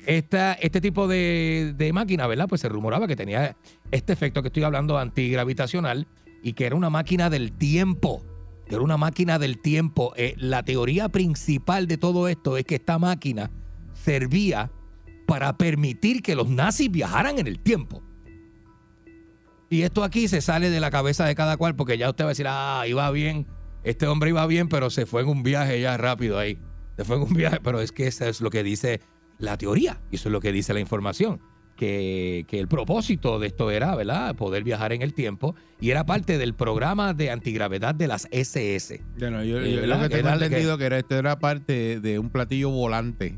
Esta, 0.06 0.52
este 0.54 0.80
tipo 0.80 1.08
de, 1.08 1.74
de 1.76 1.92
máquina, 1.92 2.26
¿verdad? 2.26 2.46
Pues 2.48 2.60
se 2.60 2.68
rumoraba 2.68 3.06
que 3.06 3.16
tenía 3.16 3.56
este 3.90 4.12
efecto 4.12 4.40
que 4.42 4.48
estoy 4.48 4.62
hablando 4.62 4.98
antigravitacional 4.98 6.06
y 6.42 6.52
que 6.54 6.66
era 6.66 6.76
una 6.76 6.90
máquina 6.90 7.30
del 7.30 7.52
tiempo. 7.52 8.24
Que 8.66 8.74
era 8.74 8.84
una 8.84 8.96
máquina 8.96 9.38
del 9.38 9.58
tiempo. 9.58 10.12
Eh, 10.16 10.34
la 10.36 10.62
teoría 10.62 11.08
principal 11.08 11.86
de 11.86 11.98
todo 11.98 12.28
esto 12.28 12.56
es 12.56 12.64
que 12.64 12.76
esta 12.76 12.98
máquina 12.98 13.50
servía 13.92 14.70
para 15.26 15.56
permitir 15.56 16.22
que 16.22 16.34
los 16.34 16.48
nazis 16.48 16.90
viajaran 16.90 17.38
en 17.38 17.46
el 17.46 17.60
tiempo. 17.60 18.02
Y 19.70 19.82
esto 19.82 20.04
aquí 20.04 20.28
se 20.28 20.42
sale 20.42 20.68
de 20.68 20.80
la 20.80 20.90
cabeza 20.90 21.24
de 21.24 21.34
cada 21.34 21.56
cual, 21.56 21.74
porque 21.76 21.96
ya 21.96 22.10
usted 22.10 22.24
va 22.24 22.28
a 22.28 22.32
decir, 22.32 22.46
ah, 22.48 22.84
iba 22.86 23.10
bien, 23.10 23.46
este 23.84 24.06
hombre 24.06 24.28
iba 24.30 24.46
bien, 24.46 24.68
pero 24.68 24.90
se 24.90 25.06
fue 25.06 25.22
en 25.22 25.28
un 25.28 25.42
viaje 25.42 25.80
ya 25.80 25.96
rápido 25.96 26.38
ahí. 26.38 26.58
Se 26.96 27.04
fue 27.04 27.16
en 27.16 27.22
un 27.22 27.32
viaje, 27.32 27.58
pero 27.62 27.80
es 27.80 27.90
que 27.90 28.06
eso 28.06 28.26
es 28.26 28.42
lo 28.42 28.50
que 28.50 28.62
dice 28.62 29.00
la 29.38 29.56
teoría, 29.56 30.02
y 30.10 30.16
eso 30.16 30.28
es 30.28 30.32
lo 30.32 30.40
que 30.40 30.52
dice 30.52 30.74
la 30.74 30.80
información. 30.80 31.40
Que, 31.82 32.44
que 32.46 32.60
el 32.60 32.68
propósito 32.68 33.40
de 33.40 33.48
esto 33.48 33.68
era, 33.72 33.96
¿verdad? 33.96 34.36
Poder 34.36 34.62
viajar 34.62 34.92
en 34.92 35.02
el 35.02 35.14
tiempo 35.14 35.56
y 35.80 35.90
era 35.90 36.06
parte 36.06 36.38
del 36.38 36.54
programa 36.54 37.12
de 37.12 37.32
antigravedad 37.32 37.92
de 37.92 38.06
las 38.06 38.28
SS. 38.30 39.02
Bueno, 39.18 39.42
yo, 39.42 39.58
Eh, 39.58 39.72
yo 39.80 39.86
lo 39.88 39.98
que 40.00 40.08
tengo 40.08 40.28
Era- 40.28 40.34
entendido 40.46 40.78
que 40.78 40.84
era 40.84 40.98
esto 40.98 41.16
era 41.16 41.40
parte 41.40 41.98
de 41.98 42.20
un 42.20 42.30
platillo 42.30 42.70
volante. 42.70 43.36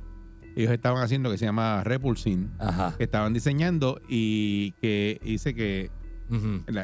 Ellos 0.57 0.71
estaban 0.73 1.03
haciendo 1.03 1.31
que 1.31 1.39
se 1.39 1.47
llama 1.47 1.83
Repulsin, 1.85 2.51
que 2.99 3.05
estaban 3.05 3.33
diseñando 3.33 3.99
y 4.11 4.73
que 4.73 5.19
dice 5.25 5.55
que 5.55 5.91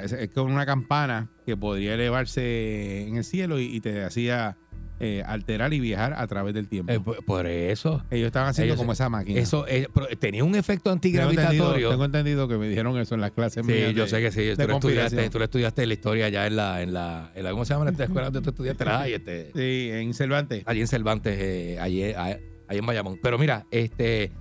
es, 0.02 0.12
es 0.12 0.30
con 0.30 0.50
una 0.50 0.64
campana 0.64 1.28
que 1.44 1.58
podría 1.58 1.92
elevarse 1.92 3.06
en 3.06 3.16
el 3.18 3.24
cielo 3.24 3.60
y, 3.60 3.64
y 3.64 3.80
te 3.82 4.02
hacía 4.02 4.56
eh, 5.00 5.22
alterar 5.26 5.72
y 5.72 5.80
viajar 5.80 6.12
a 6.12 6.26
través 6.26 6.52
del 6.54 6.68
tiempo. 6.68 6.92
Eh, 6.92 7.00
por, 7.00 7.24
por 7.24 7.46
eso. 7.46 8.04
Ellos 8.10 8.26
estaban 8.26 8.50
haciendo 8.50 8.74
Ellos- 8.74 8.80
como 8.80 8.92
esa 8.92 9.08
máquina. 9.08 9.40
Eso 9.40 9.66
eh, 9.66 9.88
pero 9.94 10.06
tenía 10.18 10.44
un 10.44 10.54
efecto 10.54 10.84
Tengo 10.90 10.96
entendido, 10.96 11.22
antigravitatorio. 11.28 11.90
tengo 11.90 12.04
entendido 12.04 12.46
que 12.48 12.56
me 12.58 12.68
dijeron 12.68 12.96
eso 12.98 13.14
en 13.14 13.22
las 13.22 13.30
clases 13.32 13.64
Sí, 13.66 13.72
mías 13.72 13.94
yo 13.94 14.04
de- 14.04 14.08
sé 14.10 14.20
que 14.20 14.30
sí. 14.30 14.50
Tú 14.56 14.66
lo, 14.68 14.74
estudiaste, 14.74 15.30
tú 15.30 15.38
lo 15.38 15.44
estudiaste 15.44 15.86
la 15.86 15.94
historia 15.94 16.28
ya 16.28 16.46
en 16.46 16.56
la, 16.56 16.82
en 16.82 16.92
la, 16.92 17.32
en 17.34 17.44
la- 17.44 17.50
¿cómo 17.50 17.64
se 17.64 17.72
llama 17.74 17.86
la 17.86 17.90
escuela 18.04 18.24
donde 18.30 18.42
tú 18.42 18.50
estudiaste? 18.50 18.84
La 18.84 18.98
High, 18.98 19.14
este, 19.14 19.50
Sí, 19.54 19.90
en 19.92 20.12
Cervantes. 20.14 20.62
allí 20.66 20.80
en 20.82 20.86
Cervantes, 20.86 21.36
eh, 21.40 21.78
allí, 21.80 22.04
a- 22.12 22.38
allí 22.68 22.78
en 22.78 22.86
Bayamón. 22.86 23.18
Pero 23.22 23.38
mira, 23.38 23.66
este, 23.70 24.32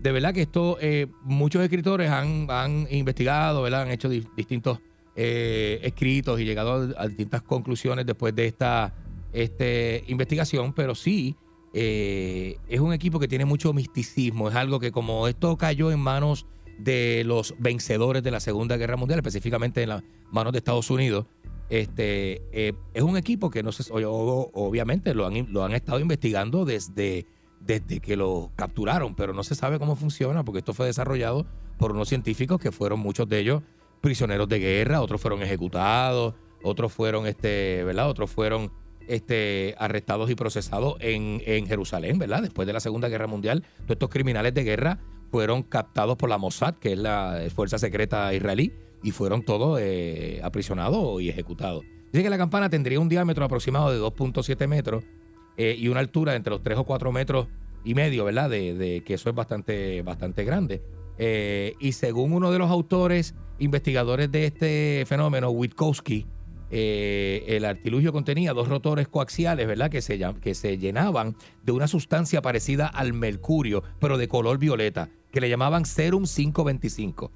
de 0.00 0.12
verdad 0.12 0.34
que 0.34 0.42
esto, 0.42 0.78
eh, 0.80 1.06
muchos 1.22 1.62
escritores 1.62 2.10
han, 2.10 2.46
han 2.50 2.86
investigado, 2.90 3.62
¿verdad? 3.62 3.82
Han 3.82 3.90
hecho 3.92 4.08
di- 4.08 4.26
distintos 4.36 4.80
eh, 5.20 5.80
escritos 5.82 6.40
y 6.40 6.44
llegado 6.44 6.88
a, 6.96 7.02
a 7.02 7.08
distintas 7.08 7.42
conclusiones 7.42 8.06
después 8.06 8.34
de 8.36 8.46
esta 8.46 8.94
este, 9.32 10.04
investigación, 10.08 10.72
pero 10.72 10.94
sí 10.94 11.36
eh, 11.74 12.56
es 12.68 12.80
un 12.80 12.92
equipo 12.92 13.18
que 13.20 13.28
tiene 13.28 13.44
mucho 13.44 13.72
misticismo. 13.72 14.48
Es 14.48 14.54
algo 14.54 14.80
que 14.80 14.90
como 14.92 15.28
esto 15.28 15.56
cayó 15.56 15.90
en 15.90 16.00
manos 16.00 16.46
de 16.78 17.22
los 17.26 17.54
vencedores 17.58 18.22
de 18.22 18.30
la 18.30 18.40
Segunda 18.40 18.76
Guerra 18.76 18.96
Mundial, 18.96 19.18
específicamente 19.18 19.82
en 19.82 19.88
las 19.90 20.02
manos 20.30 20.52
de 20.52 20.58
Estados 20.58 20.90
Unidos, 20.90 21.26
este, 21.70 22.40
eh, 22.52 22.72
es 22.94 23.02
un 23.02 23.16
equipo 23.16 23.50
que 23.50 23.62
no 23.62 23.70
o- 23.94 24.50
obviamente 24.54 25.12
lo 25.14 25.26
han, 25.26 25.52
lo 25.52 25.64
han 25.64 25.72
estado 25.74 26.00
investigando 26.00 26.64
desde, 26.64 27.26
desde 27.60 28.00
que 28.00 28.16
lo 28.16 28.50
capturaron, 28.56 29.14
pero 29.14 29.34
no 29.34 29.42
se 29.42 29.54
sabe 29.54 29.78
cómo 29.78 29.96
funciona 29.96 30.44
porque 30.44 30.60
esto 30.60 30.72
fue 30.72 30.86
desarrollado 30.86 31.46
por 31.78 31.92
unos 31.92 32.08
científicos 32.08 32.58
que 32.60 32.72
fueron 32.72 33.00
muchos 33.00 33.28
de 33.28 33.40
ellos 33.40 33.62
prisioneros 34.00 34.48
de 34.48 34.60
guerra, 34.60 35.02
otros 35.02 35.20
fueron 35.20 35.42
ejecutados, 35.42 36.34
otros 36.62 36.92
fueron, 36.92 37.26
este, 37.26 37.82
¿verdad? 37.84 38.08
Otros 38.08 38.30
fueron 38.30 38.72
este, 39.08 39.74
arrestados 39.78 40.30
y 40.30 40.34
procesados 40.34 40.96
en, 41.00 41.42
en 41.46 41.66
Jerusalén, 41.66 42.18
¿verdad? 42.18 42.42
Después 42.42 42.66
de 42.66 42.72
la 42.72 42.80
Segunda 42.80 43.08
Guerra 43.08 43.26
Mundial, 43.26 43.62
todos 43.78 43.90
estos 43.90 44.10
criminales 44.10 44.54
de 44.54 44.64
guerra 44.64 44.98
fueron 45.30 45.62
captados 45.62 46.16
por 46.16 46.28
la 46.28 46.38
Mossad, 46.38 46.74
que 46.76 46.92
es 46.92 46.98
la 46.98 47.42
fuerza 47.54 47.78
secreta 47.78 48.32
israelí, 48.32 48.72
y 49.02 49.10
fueron 49.10 49.42
todos 49.42 49.80
eh, 49.80 50.40
aprisionados 50.42 51.20
y 51.22 51.28
ejecutados. 51.28 51.84
Dice 52.12 52.22
que 52.22 52.30
la 52.30 52.38
campana 52.38 52.70
tendría 52.70 53.00
un 53.00 53.08
diámetro 53.08 53.44
aproximado 53.44 53.92
de 53.92 54.00
2.7 54.00 54.66
metros 54.66 55.04
eh, 55.56 55.76
y 55.78 55.88
una 55.88 56.00
altura 56.00 56.34
entre 56.34 56.50
los 56.50 56.62
3 56.62 56.78
o 56.78 56.84
4 56.84 57.12
metros 57.12 57.48
y 57.84 57.94
medio, 57.94 58.24
¿verdad? 58.24 58.50
De, 58.50 58.74
de 58.74 59.02
que 59.02 59.14
eso 59.14 59.28
es 59.28 59.34
bastante, 59.34 60.02
bastante 60.02 60.44
grande. 60.44 60.82
Eh, 61.18 61.74
y 61.80 61.92
según 61.92 62.32
uno 62.32 62.50
de 62.50 62.58
los 62.58 62.70
autores 62.70 63.34
investigadores 63.58 64.30
de 64.30 64.46
este 64.46 65.04
fenómeno, 65.06 65.50
Witkowski, 65.50 66.26
eh, 66.70 67.44
el 67.48 67.64
artilugio 67.64 68.12
contenía 68.12 68.52
dos 68.52 68.68
rotores 68.68 69.08
coaxiales, 69.08 69.66
¿verdad? 69.66 69.90
Que 69.90 70.02
se, 70.02 70.20
que 70.40 70.54
se 70.54 70.78
llenaban 70.78 71.36
de 71.62 71.72
una 71.72 71.88
sustancia 71.88 72.42
parecida 72.42 72.86
al 72.86 73.12
mercurio, 73.12 73.82
pero 73.98 74.18
de 74.18 74.28
color 74.28 74.58
violeta, 74.58 75.08
que 75.32 75.40
le 75.40 75.48
llamaban 75.48 75.84
Serum 75.84 76.24
525. 76.24 77.32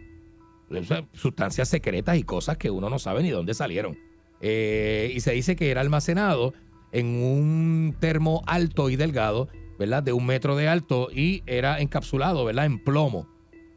O 0.70 0.84
sea, 0.84 1.06
sustancias 1.12 1.68
secretas 1.68 2.16
y 2.16 2.22
cosas 2.22 2.56
que 2.56 2.70
uno 2.70 2.88
no 2.88 2.98
sabe 2.98 3.22
ni 3.22 3.30
dónde 3.30 3.54
salieron. 3.54 3.98
Eh, 4.40 5.12
y 5.14 5.20
se 5.20 5.32
dice 5.32 5.56
que 5.56 5.70
era 5.70 5.80
almacenado 5.80 6.54
en 6.92 7.06
un 7.22 7.94
termo 7.98 8.42
alto 8.46 8.90
y 8.90 8.96
delgado, 8.96 9.48
¿verdad? 9.78 10.02
De 10.02 10.12
un 10.12 10.26
metro 10.26 10.56
de 10.56 10.68
alto 10.68 11.08
y 11.12 11.42
era 11.46 11.80
encapsulado, 11.80 12.44
¿verdad? 12.44 12.66
En 12.66 12.82
plomo. 12.82 13.28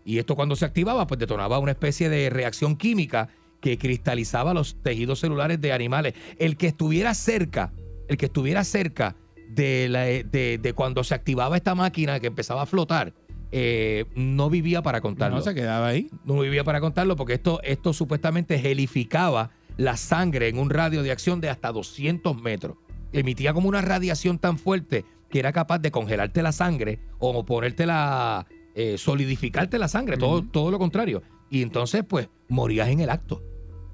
Y 0.03 0.19
esto 0.19 0.36
cuando 0.36 0.56
se 0.56 0.65
activaba, 0.65 1.07
pues 1.07 1.19
detonaba 1.19 1.60
una 1.60 1.72
especie 1.72 2.10
de 2.10 2.30
reacción 2.30 2.76
química 2.76 3.30
que 3.66 3.80
cristalizaba 3.80 4.54
los 4.54 4.76
tejidos 4.84 5.20
celulares 5.22 5.60
de 5.60 5.74
animales. 5.74 6.14
El 6.38 6.56
que 6.56 6.68
estuviera 6.68 7.16
cerca, 7.16 7.74
el 8.08 8.16
que 8.16 8.28
estuviera 8.28 8.64
cerca 8.64 9.16
de, 9.50 9.88
la- 9.90 10.04
de- 10.04 10.60
de 10.62 10.74
cuando 10.74 11.04
se 11.04 11.16
activaba 11.16 11.58
esta 11.58 11.74
máquina 11.74 12.20
que 12.20 12.28
empezaba 12.28 12.62
a 12.62 12.66
flotar, 12.68 13.16
eh, 13.52 14.06
no 14.16 14.52
vivía 14.52 14.84
para 14.84 15.02
contarlo. 15.02 15.38
No 15.38 15.42
se 15.42 15.56
quedaba 15.56 15.88
ahí. 15.88 16.12
No 16.26 16.40
vivía 16.42 16.64
para 16.64 16.80
contarlo 16.80 17.16
porque 17.16 17.34
esto, 17.34 17.60
esto 17.64 17.92
supuestamente 17.92 18.60
gelificaba 18.60 19.50
la 19.78 19.98
sangre 19.98 20.48
en 20.48 20.60
un 20.60 20.70
radio 20.70 21.02
de 21.02 21.10
acción 21.10 21.42
de 21.42 21.50
hasta 21.50 21.72
200 21.72 22.40
metros. 22.40 22.78
Emitía 23.14 23.52
como 23.52 23.68
una 23.68 23.82
radiación 23.82 24.38
tan 24.38 24.60
fuerte 24.60 25.06
que 25.32 25.40
era 25.40 25.52
capaz 25.54 25.80
de 25.80 25.90
congelarte 25.90 26.44
la 26.44 26.52
sangre 26.52 27.00
o 27.18 27.44
ponértela, 27.44 28.46
eh, 28.76 29.00
solidificarte 29.00 29.80
la 29.80 29.88
sangre, 29.88 30.18
todo, 30.18 30.44
todo 30.44 30.70
lo 30.70 30.78
contrario. 30.78 31.24
Y 31.50 31.62
entonces, 31.64 32.04
pues, 32.08 32.30
morías 32.48 32.90
en 32.90 33.00
el 33.00 33.10
acto. 33.10 33.42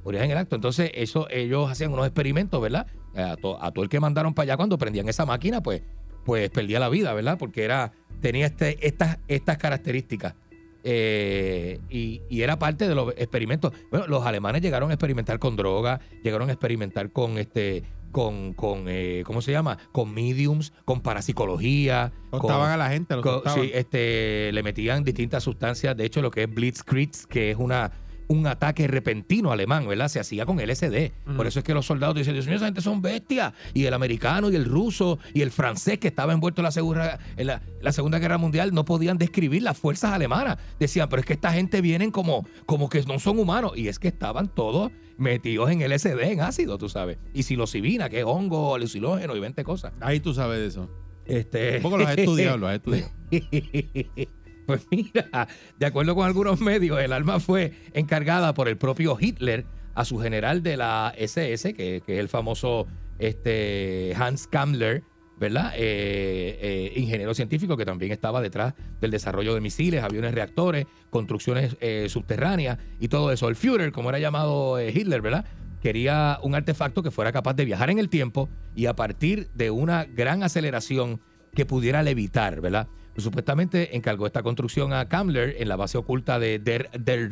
Morías 0.04 0.24
en 0.26 0.32
el 0.32 0.38
acto. 0.38 0.56
Entonces, 0.56 0.92
eso, 0.94 1.28
ellos 1.30 1.70
hacían 1.70 1.94
unos 1.94 2.06
experimentos, 2.08 2.60
¿verdad? 2.62 2.88
A, 3.16 3.36
to- 3.38 3.62
a 3.62 3.72
todo 3.72 3.84
el 3.84 3.90
que 3.90 4.00
mandaron 4.00 4.34
para 4.34 4.46
allá 4.46 4.58
cuando 4.58 4.78
prendían 4.78 5.08
esa 5.10 5.26
máquina, 5.26 5.62
pues, 5.62 5.82
pues 6.26 6.50
perdía 6.50 6.80
la 6.80 6.90
vida, 6.90 7.14
¿verdad? 7.14 7.38
Porque 7.38 7.64
era, 7.64 7.92
tenía 8.22 8.46
este, 8.48 8.78
estas, 8.86 9.18
estas 9.28 9.58
características. 9.58 10.36
Eh, 10.84 11.80
y, 11.90 12.22
y 12.30 12.42
era 12.42 12.58
parte 12.58 12.88
de 12.88 12.96
los 12.96 13.14
experimentos. 13.18 13.72
Bueno, 13.92 14.08
los 14.08 14.26
alemanes 14.26 14.62
llegaron 14.62 14.90
a 14.90 14.94
experimentar 14.96 15.38
con 15.40 15.56
droga, 15.56 16.00
llegaron 16.24 16.50
a 16.50 16.54
experimentar 16.54 17.12
con 17.12 17.38
este, 17.38 17.84
con, 18.12 18.54
con 18.54 18.86
eh, 18.88 19.22
¿cómo 19.26 19.42
se 19.42 19.52
llama? 19.52 19.78
Con 19.92 20.12
mediums, 20.14 20.74
con 20.86 21.02
parapsicología. 21.02 22.12
Contaban 22.32 22.64
con- 22.64 22.72
a 22.72 22.78
la 22.78 22.90
gente, 22.90 23.16
lo 23.16 23.22
con- 23.22 23.42
sí, 23.54 23.70
este, 23.74 24.52
le 24.52 24.64
metían 24.64 25.04
distintas 25.04 25.44
sustancias. 25.44 25.96
De 25.96 26.06
hecho, 26.06 26.22
lo 26.22 26.32
que 26.32 26.44
es 26.44 26.50
Blitzkrieg, 26.54 27.12
que 27.30 27.52
es 27.52 27.58
una 27.58 27.92
un 28.32 28.48
ataque 28.48 28.88
repentino 28.88 29.52
alemán, 29.52 29.88
¿verdad? 29.88 30.08
Se 30.08 30.20
hacía 30.20 30.46
con 30.46 30.58
LSD. 30.58 31.12
Por 31.36 31.48
eso 31.48 31.60
es 31.60 31.66
que 31.66 31.74
los 31.74 31.86
soldados 31.86 32.16
dicen, 32.16 32.34
Dios 32.34 32.48
mío, 32.48 32.56
esa 32.56 32.66
gente 32.66 32.82
son 32.82 33.02
bestias. 33.02 33.54
Y 33.74 33.86
el 33.86 33.94
americano 33.94 34.50
y 34.50 34.56
el 34.56 34.66
ruso 34.66 35.20
y 35.34 35.42
el 35.42 35.52
francés 35.52 36.00
que 36.00 36.08
estaba 36.08 36.32
envuelto 36.34 36.62
en 36.62 36.64
la, 36.64 36.72
segura- 36.72 37.20
en 37.36 37.48
la, 37.48 37.62
la 37.82 37.92
Segunda 37.92 38.20
Guerra 38.20 38.38
Mundial 38.38 38.74
no 38.74 38.86
podían 38.86 39.18
describir 39.18 39.64
las 39.64 39.78
fuerzas 39.78 40.14
alemanas. 40.14 40.58
Decían, 40.80 41.10
pero 41.10 41.20
es 41.20 41.26
que 41.26 41.34
esta 41.34 41.52
gente 41.52 41.82
vienen 41.82 42.10
como, 42.12 42.48
como 42.66 42.88
que 42.90 43.02
no 43.04 43.20
son 43.20 43.38
humanos. 43.38 43.74
Y 43.76 43.90
es 43.90 44.00
que 44.00 44.08
estaban 44.08 44.48
todos 44.48 44.92
metidos 45.18 45.70
en 45.70 45.82
LSD, 45.82 46.20
en 46.32 46.40
ácido, 46.42 46.78
tú 46.78 46.88
sabes. 46.90 47.18
Y 47.34 47.44
psilocibina, 47.44 48.10
que 48.10 48.20
es 48.20 48.26
hongo, 48.26 48.76
alucinógeno 48.76 49.36
y 49.36 49.40
20 49.40 49.64
cosas. 49.64 49.94
Ahí 50.00 50.20
tú 50.20 50.34
sabes 50.34 50.60
de 50.60 50.68
eso. 50.68 50.90
Este... 51.26 51.78
Un 51.78 51.82
poco 51.84 51.98
lo 51.98 52.08
has 52.08 52.18
estudiado, 52.18 52.58
lo 52.58 52.68
has 52.68 52.76
estudiado. 52.76 53.12
Pues 54.66 54.86
mira, 54.92 55.48
de 55.80 55.86
acuerdo 55.86 56.16
con 56.16 56.26
algunos 56.26 56.62
medios, 56.62 57.00
el 57.00 57.14
arma 57.14 57.40
fue 57.40 57.74
encargada 57.94 58.54
por 58.54 58.68
el 58.68 58.78
propio 58.78 59.18
Hitler 59.20 59.66
a 59.96 60.06
su 60.06 60.20
general 60.20 60.64
de 60.64 60.78
la 60.78 61.14
SS, 61.18 61.74
que, 61.74 61.98
es 61.98 62.04
el 62.08 62.30
famoso 62.30 62.88
este, 63.20 64.14
Hans 64.16 64.48
Kammler, 64.48 65.04
¿verdad? 65.38 65.74
Eh, 65.76 66.60
eh, 66.62 66.94
ingeniero 66.96 67.34
científico 67.34 67.76
que 67.76 67.86
también 67.86 68.12
estaba 68.12 68.42
detrás 68.42 68.76
del 69.00 69.12
desarrollo 69.12 69.56
de 69.56 69.62
misiles, 69.62 70.04
aviones 70.04 70.34
reactores, 70.34 70.86
construcciones 71.10 71.76
eh, 71.82 72.08
subterráneas 72.10 72.78
y 73.00 73.08
todo 73.08 73.32
eso. 73.32 73.50
El 73.50 73.56
Führer, 73.56 73.92
como 73.92 74.10
era 74.10 74.20
llamado 74.20 74.78
eh, 74.78 74.92
Hitler, 74.96 75.22
¿verdad? 75.22 75.46
Quería 75.82 76.38
un 76.44 76.54
artefacto 76.54 77.02
que 77.02 77.10
fuera 77.10 77.32
capaz 77.32 77.56
de 77.56 77.66
viajar 77.66 77.90
en 77.90 77.98
el 77.98 78.08
tiempo 78.08 78.50
y 78.76 78.86
a 78.86 78.96
partir 78.96 79.50
de 79.56 79.72
una 79.72 80.06
gran 80.06 80.44
aceleración 80.44 81.20
que 81.56 81.66
pudiera 81.66 82.04
levitar, 82.04 82.62
¿verdad? 82.62 82.88
Supuestamente 83.18 83.96
encargó 83.96 84.26
esta 84.26 84.42
construcción 84.44 84.94
a 84.94 85.08
Kammler 85.10 85.56
en 85.60 85.68
la 85.70 85.76
base 85.76 85.98
oculta 85.98 86.40
de 86.40 86.60
Der, 86.60 86.90
Der 87.00 87.30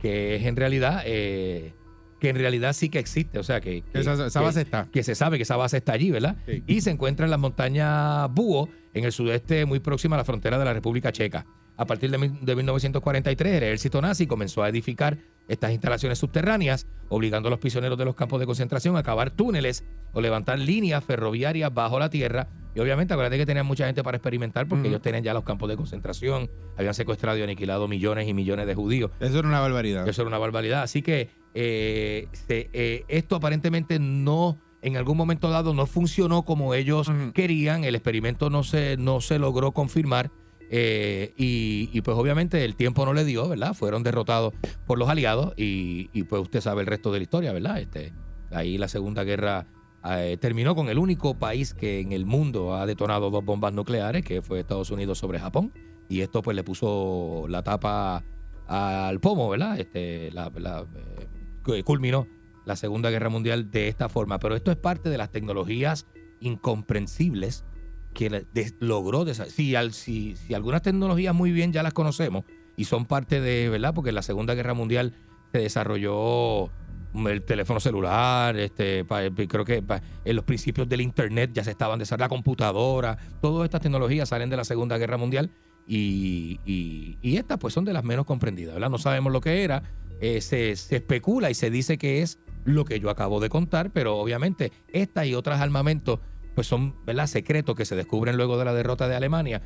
que 0.00 0.36
es 0.36 0.44
en 0.46 0.56
realidad, 0.56 1.02
eh, 1.06 1.74
que 2.20 2.28
en 2.28 2.36
realidad 2.36 2.72
sí 2.72 2.88
que 2.88 2.98
existe, 2.98 3.38
o 3.38 3.42
sea 3.42 3.60
que, 3.60 3.82
que- 3.82 4.00
Esa- 4.00 4.26
esa 4.26 4.38
que- 4.40 4.44
base 4.46 4.60
está. 4.62 4.88
que 4.92 5.02
se 5.02 5.14
sabe 5.14 5.36
que 5.38 5.42
esa 5.42 5.56
base 5.56 5.76
está 5.78 5.92
allí, 5.92 6.10
¿verdad? 6.10 6.36
Y 6.66 6.80
se 6.80 6.90
encuentra 6.90 7.24
en 7.26 7.30
las 7.30 7.40
montañas 7.40 8.28
Búho, 8.32 8.68
en 8.94 9.04
el 9.04 9.12
sudeste 9.12 9.64
muy 9.64 9.80
próxima 9.80 10.16
a 10.16 10.18
la 10.18 10.24
frontera 10.24 10.58
de 10.58 10.64
la 10.64 10.72
República 10.72 11.10
Checa. 11.12 11.46
A 11.82 11.84
partir 11.84 12.10
de, 12.12 12.18
mil- 12.18 12.38
de 12.40 12.54
1943, 12.54 13.54
el 13.56 13.62
ejército 13.64 14.00
nazi 14.00 14.28
comenzó 14.28 14.62
a 14.62 14.68
edificar 14.68 15.18
estas 15.48 15.72
instalaciones 15.72 16.16
subterráneas, 16.18 16.86
obligando 17.08 17.48
a 17.48 17.50
los 17.50 17.58
prisioneros 17.58 17.98
de 17.98 18.04
los 18.04 18.14
campos 18.14 18.38
de 18.38 18.46
concentración 18.46 18.96
a 18.96 19.02
cavar 19.02 19.30
túneles 19.32 19.84
o 20.12 20.20
levantar 20.20 20.60
líneas 20.60 21.02
ferroviarias 21.04 21.74
bajo 21.74 21.98
la 21.98 22.08
tierra. 22.08 22.46
Y 22.76 22.78
obviamente, 22.80 23.14
acuérdate 23.14 23.36
que 23.36 23.46
tenían 23.46 23.66
mucha 23.66 23.84
gente 23.86 24.02
para 24.04 24.16
experimentar 24.16 24.68
porque 24.68 24.82
Ujú. 24.82 24.88
ellos 24.90 25.02
tenían 25.02 25.24
ya 25.24 25.34
los 25.34 25.42
campos 25.42 25.68
de 25.68 25.76
concentración, 25.76 26.48
habían 26.76 26.94
secuestrado 26.94 27.36
y 27.36 27.42
aniquilado 27.42 27.88
millones 27.88 28.28
y 28.28 28.32
millones 28.32 28.66
de 28.68 28.74
judíos. 28.76 29.10
Eso 29.18 29.40
era 29.40 29.48
una 29.48 29.58
barbaridad. 29.60 30.08
Eso 30.08 30.22
era 30.22 30.28
una 30.28 30.38
barbaridad. 30.38 30.82
Así 30.82 31.02
que 31.02 31.30
eh, 31.54 32.28
se- 32.32 32.70
eh, 32.72 33.04
esto 33.08 33.34
aparentemente 33.36 33.98
no, 33.98 34.58
en 34.82 34.96
algún 34.96 35.16
momento 35.16 35.50
dado, 35.50 35.74
no 35.74 35.86
funcionó 35.86 36.44
como 36.44 36.74
ellos 36.74 37.10
querían. 37.34 37.82
El 37.82 37.96
experimento 37.96 38.50
no 38.50 38.62
se, 38.62 38.96
no 38.96 39.20
se 39.20 39.40
logró 39.40 39.72
confirmar. 39.72 40.30
Eh, 40.74 41.34
y, 41.36 42.00
pues 42.00 42.16
obviamente 42.16 42.64
el 42.64 42.76
tiempo 42.76 43.04
no 43.04 43.12
le 43.12 43.26
dio, 43.26 43.46
¿verdad? 43.46 43.74
Fueron 43.74 44.02
derrotados 44.02 44.54
por 44.86 44.98
los 44.98 45.10
aliados 45.10 45.52
y, 45.58 46.06
pues 46.24 46.40
usted 46.40 46.62
sabe 46.62 46.80
el 46.80 46.86
resto 46.86 47.12
de 47.12 47.18
la 47.18 47.22
historia, 47.24 47.52
¿verdad? 47.52 47.78
Este, 47.78 48.14
ahí 48.50 48.78
la 48.78 48.88
Segunda 48.88 49.22
Guerra 49.22 49.66
eh, 50.08 50.38
terminó 50.40 50.74
con 50.74 50.88
el 50.88 50.98
único 50.98 51.38
país 51.38 51.74
que 51.74 52.00
en 52.00 52.12
el 52.12 52.24
mundo 52.24 52.74
ha 52.74 52.86
detonado 52.86 53.28
dos 53.28 53.44
bombas 53.44 53.74
nucleares, 53.74 54.24
que 54.24 54.40
fue 54.40 54.60
Estados 54.60 54.90
Unidos 54.90 55.18
sobre 55.18 55.38
Japón. 55.38 55.74
Y 56.08 56.22
esto 56.22 56.40
pues 56.40 56.56
le 56.56 56.64
puso 56.64 57.44
la 57.50 57.62
tapa 57.62 58.24
al 58.66 59.20
pomo, 59.20 59.50
¿verdad? 59.50 59.78
Este, 59.78 60.28
eh, 60.28 61.82
culminó 61.84 62.26
la 62.64 62.76
Segunda 62.76 63.10
Guerra 63.10 63.28
Mundial 63.28 63.70
de 63.70 63.88
esta 63.88 64.08
forma. 64.08 64.38
Pero 64.38 64.56
esto 64.56 64.70
es 64.70 64.78
parte 64.78 65.10
de 65.10 65.18
las 65.18 65.30
tecnologías 65.30 66.06
incomprensibles 66.40 67.66
que 68.12 68.44
logró. 68.80 69.24
Si, 69.34 69.74
si, 69.92 70.54
algunas 70.54 70.82
tecnologías 70.82 71.34
muy 71.34 71.52
bien 71.52 71.72
ya 71.72 71.82
las 71.82 71.92
conocemos 71.92 72.44
y 72.76 72.84
son 72.84 73.06
parte 73.06 73.40
de, 73.40 73.68
¿verdad? 73.68 73.94
Porque 73.94 74.10
en 74.10 74.16
la 74.16 74.22
Segunda 74.22 74.54
Guerra 74.54 74.74
Mundial 74.74 75.14
se 75.52 75.58
desarrolló 75.58 76.70
el 77.14 77.42
teléfono 77.42 77.78
celular, 77.78 78.56
este, 78.56 79.04
pa- 79.04 79.22
creo 79.48 79.64
que 79.64 79.84
en 80.24 80.36
los 80.36 80.44
principios 80.44 80.88
del 80.88 81.02
Internet 81.02 81.50
ya 81.52 81.62
se 81.62 81.70
estaban 81.70 81.98
desarrollando, 81.98 82.24
la 82.24 82.36
computadora, 82.36 83.18
todas 83.42 83.66
estas 83.66 83.82
tecnologías 83.82 84.30
salen 84.30 84.48
de 84.48 84.56
la 84.56 84.64
Segunda 84.64 84.96
Guerra 84.96 85.18
Mundial 85.18 85.50
y, 85.86 87.18
estas 87.22 87.58
pues 87.58 87.74
son 87.74 87.84
de 87.84 87.92
las 87.92 88.04
menos 88.04 88.24
comprendidas, 88.24 88.74
¿verdad? 88.74 88.90
No 88.90 88.98
sabemos 88.98 89.32
lo 89.32 89.40
que 89.40 89.62
era, 89.62 89.82
eh, 90.20 90.40
se, 90.40 90.76
se 90.76 90.96
especula 90.96 91.50
y 91.50 91.54
se 91.54 91.70
dice 91.70 91.98
que 91.98 92.22
es 92.22 92.38
lo 92.64 92.84
que 92.84 93.00
yo 93.00 93.10
acabo 93.10 93.40
de 93.40 93.48
contar, 93.48 93.90
pero 93.90 94.16
obviamente 94.16 94.72
estas 94.88 95.26
y 95.26 95.34
otros 95.34 95.58
armamentos 95.58 96.20
pues 96.54 96.66
son, 96.66 96.94
¿verdad? 97.04 97.26
Secretos 97.26 97.74
que 97.74 97.84
se 97.84 97.96
descubren 97.96 98.36
luego 98.36 98.58
de 98.58 98.64
la 98.64 98.74
derrota 98.74 99.08
de 99.08 99.16
Alemania. 99.16 99.62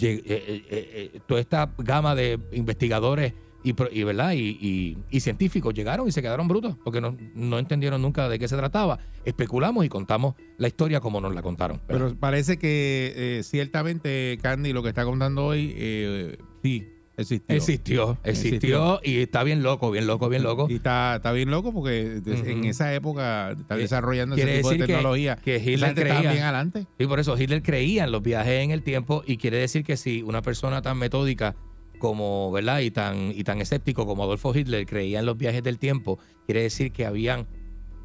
Eh, 0.00 0.22
eh, 0.26 0.62
eh, 0.70 1.20
toda 1.26 1.40
esta 1.40 1.72
gama 1.78 2.14
de 2.14 2.38
investigadores 2.52 3.32
y, 3.64 3.72
¿verdad? 4.02 4.32
Y, 4.34 4.96
científicos 5.20 5.74
llegaron 5.74 6.06
y 6.06 6.12
se 6.12 6.22
quedaron 6.22 6.46
brutos 6.46 6.76
porque 6.84 7.00
no, 7.00 7.16
no 7.34 7.58
entendieron 7.58 8.00
nunca 8.00 8.28
de 8.28 8.38
qué 8.38 8.48
se 8.48 8.56
trataba. 8.56 8.98
Especulamos 9.24 9.84
y 9.84 9.88
contamos 9.88 10.34
la 10.58 10.68
historia 10.68 11.00
como 11.00 11.20
nos 11.20 11.34
la 11.34 11.42
contaron. 11.42 11.80
Pero 11.86 12.14
parece 12.14 12.58
que 12.58 13.40
ciertamente 13.42 14.38
Candy 14.40 14.72
lo 14.72 14.82
que 14.82 14.90
está 14.90 15.04
contando 15.04 15.46
hoy, 15.46 16.36
sí, 16.62 16.86
Existió. 17.18 17.56
Existió, 17.56 18.18
existió 18.22 19.00
y 19.02 19.18
está 19.18 19.42
bien 19.42 19.62
loco, 19.62 19.90
bien 19.90 20.06
loco, 20.06 20.28
bien 20.28 20.42
loco. 20.44 20.66
Y 20.70 20.76
está, 20.76 21.16
está 21.16 21.32
bien 21.32 21.50
loco 21.50 21.72
porque 21.74 22.22
en 22.24 22.64
esa 22.64 22.94
época 22.94 23.50
está 23.50 23.74
Eh, 23.76 23.78
desarrollando 23.80 24.36
ese 24.36 24.44
tipo 24.46 24.68
de 24.70 24.74
decir 24.74 24.86
que- 24.86 24.92
tecnología. 24.94 25.36
que 25.36 25.56
Hitler 25.58 25.94
creía- 25.94 26.20
bien 26.32 26.42
adelante. 26.44 26.86
Y 26.98 27.06
por 27.06 27.18
eso 27.20 27.36
Hitler 27.36 27.62
creía 27.62 28.04
en 28.04 28.12
los 28.12 28.22
viajes 28.22 28.62
en 28.62 28.70
el 28.70 28.82
tiempo 28.82 29.24
y 29.26 29.36
quiere 29.36 29.58
decir 29.58 29.82
que 29.84 29.96
si 29.96 30.22
una 30.22 30.42
persona 30.42 30.80
tan 30.80 30.96
metódica 30.96 31.56
como, 31.98 32.52
¿verdad? 32.52 32.78
Y 32.80 32.92
tan, 32.92 33.32
y 33.34 33.42
tan 33.42 33.60
escéptico 33.60 34.06
como 34.06 34.22
Adolfo 34.22 34.54
Hitler 34.56 34.86
creía 34.86 35.18
en 35.18 35.26
los 35.26 35.36
viajes 35.36 35.64
del 35.64 35.78
tiempo, 35.80 36.20
quiere 36.46 36.62
decir 36.62 36.92
que 36.92 37.04
habían 37.04 37.48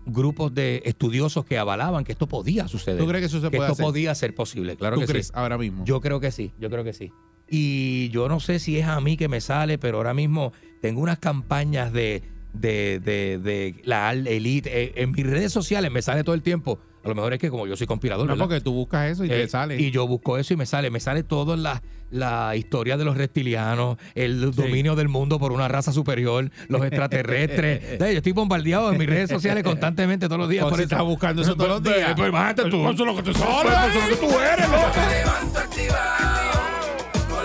grupos 0.07 0.53
de 0.53 0.81
estudiosos 0.85 1.45
que 1.45 1.57
avalaban 1.59 2.03
que 2.03 2.11
esto 2.13 2.27
podía 2.27 2.67
suceder. 2.67 2.99
¿Tú 2.99 3.07
crees 3.07 3.21
que 3.21 3.25
eso 3.27 3.39
se 3.39 3.49
puede 3.51 3.61
esto 3.63 3.73
hacer? 3.73 3.85
podía 3.85 4.15
ser 4.15 4.33
posible, 4.33 4.75
claro 4.75 4.95
¿Tú 4.95 5.01
que 5.01 5.07
crees 5.07 5.27
sí. 5.27 5.33
ahora 5.35 5.57
mismo? 5.59 5.85
Yo 5.85 6.01
creo 6.01 6.19
que 6.19 6.31
sí, 6.31 6.51
yo 6.59 6.69
creo 6.71 6.83
que 6.83 6.91
sí. 6.93 7.11
Y 7.49 8.09
yo 8.09 8.27
no 8.29 8.39
sé 8.39 8.59
si 8.59 8.77
es 8.79 8.85
a 8.87 8.99
mí 9.01 9.17
que 9.17 9.27
me 9.27 9.41
sale, 9.41 9.77
pero 9.77 9.97
ahora 9.97 10.13
mismo 10.13 10.53
tengo 10.81 11.01
unas 11.01 11.19
campañas 11.19 11.93
de, 11.93 12.23
de, 12.53 12.99
de, 13.03 13.37
de 13.37 13.75
la 13.83 14.11
elite. 14.13 14.69
eh, 14.83 14.93
en 14.97 15.11
mis 15.11 15.25
redes 15.25 15.51
sociales 15.51 15.91
me 15.91 16.01
sale 16.01 16.23
todo 16.23 16.35
el 16.35 16.41
tiempo. 16.41 16.79
A 17.03 17.09
lo 17.09 17.15
mejor 17.15 17.33
es 17.33 17.39
que 17.39 17.49
como 17.49 17.67
yo 17.67 17.75
soy 17.75 17.85
conspirador, 17.85 18.25
No, 18.27 18.33
¿verdad? 18.33 18.45
porque 18.47 18.61
tú 18.61 18.71
buscas 18.73 19.11
eso 19.11 19.25
y 19.25 19.27
te 19.27 19.43
Eh, 19.43 19.47
sale. 19.49 19.75
Y 19.79 19.91
yo 19.91 20.07
busco 20.07 20.37
eso 20.37 20.53
y 20.53 20.57
me 20.57 20.65
sale. 20.65 20.89
Me 20.89 21.01
sale 21.01 21.21
todo 21.23 21.53
en 21.53 21.61
la, 21.61 21.83
la 22.11 22.55
historia 22.55 22.95
de 22.95 23.03
los 23.03 23.17
reptilianos, 23.17 23.97
el 24.15 24.51
dominio 24.53 24.95
del 24.95 25.09
mundo 25.09 25.37
por 25.37 25.51
una 25.51 25.67
raza 25.67 25.91
superior, 25.91 26.49
los 26.69 26.81
extraterrestres. 26.85 27.99
Yo 27.99 28.05
estoy 28.05 28.31
bombardeado 28.31 28.89
en 28.93 28.97
mis 28.97 29.09
redes 29.09 29.29
sociales 29.29 29.65
constantemente 29.65 30.27
todos 30.27 30.39
los 30.39 30.49
días. 30.49 30.65
Por 30.65 30.79
estás 30.79 31.01
buscando 31.03 31.41
eso 31.41 31.55
todos 31.55 31.69
los 31.71 31.83
días. 31.83 32.13
Pues 32.15 32.29
imagínate 32.29 32.69
tú. 32.69 32.83
Eso 32.89 32.91
es 32.91 32.99
lo 32.99 33.15
que 33.17 33.23
te 33.23 33.33
sale. 33.33 33.69
eso 33.89 33.99
es 33.99 34.09
lo 34.09 34.15
que 34.15 34.25
tú 34.25 34.39
eres, 34.39 34.69
loco. 34.69 36.52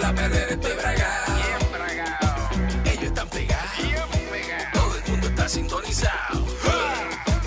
La 0.08 0.14
perrera 0.14 0.52
estoy 0.52 0.72
bragado. 0.72 1.34
Ellos 2.86 3.02
están 3.02 3.28
pegados, 3.28 3.70
todo 4.72 4.96
el 4.96 5.10
mundo 5.10 5.28
está 5.28 5.48
sintonizado. 5.50 6.46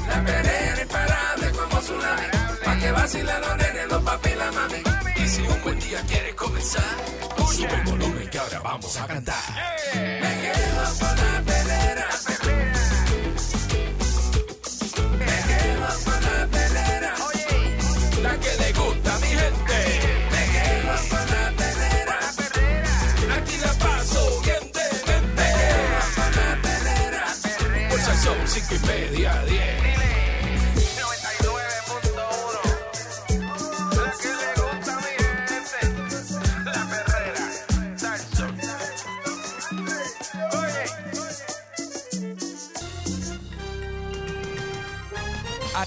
La 0.08 0.24
perrera 0.24 0.82
imparable 0.84 1.52
como 1.54 1.82
tsunami, 1.82 2.28
pa' 2.64 2.78
que 2.78 2.92
vacilan 2.92 3.42
los 3.42 3.58
nenes, 3.58 3.88
los 3.90 4.04
papi 4.04 4.30
y 4.30 4.36
la 4.36 4.52
mami. 4.52 4.84
Y 5.16 5.28
si 5.28 5.42
un 5.42 5.62
buen 5.64 5.80
día 5.80 6.04
quieres 6.08 6.36
comenzar, 6.36 6.84
sube 7.52 7.74
el 7.74 7.82
volumen 7.82 8.30
que 8.30 8.38
ahora 8.38 8.60
vamos 8.60 8.96
a 8.96 9.08
cantar. 9.08 9.44
Me 9.96 10.42
quedo 10.42 11.31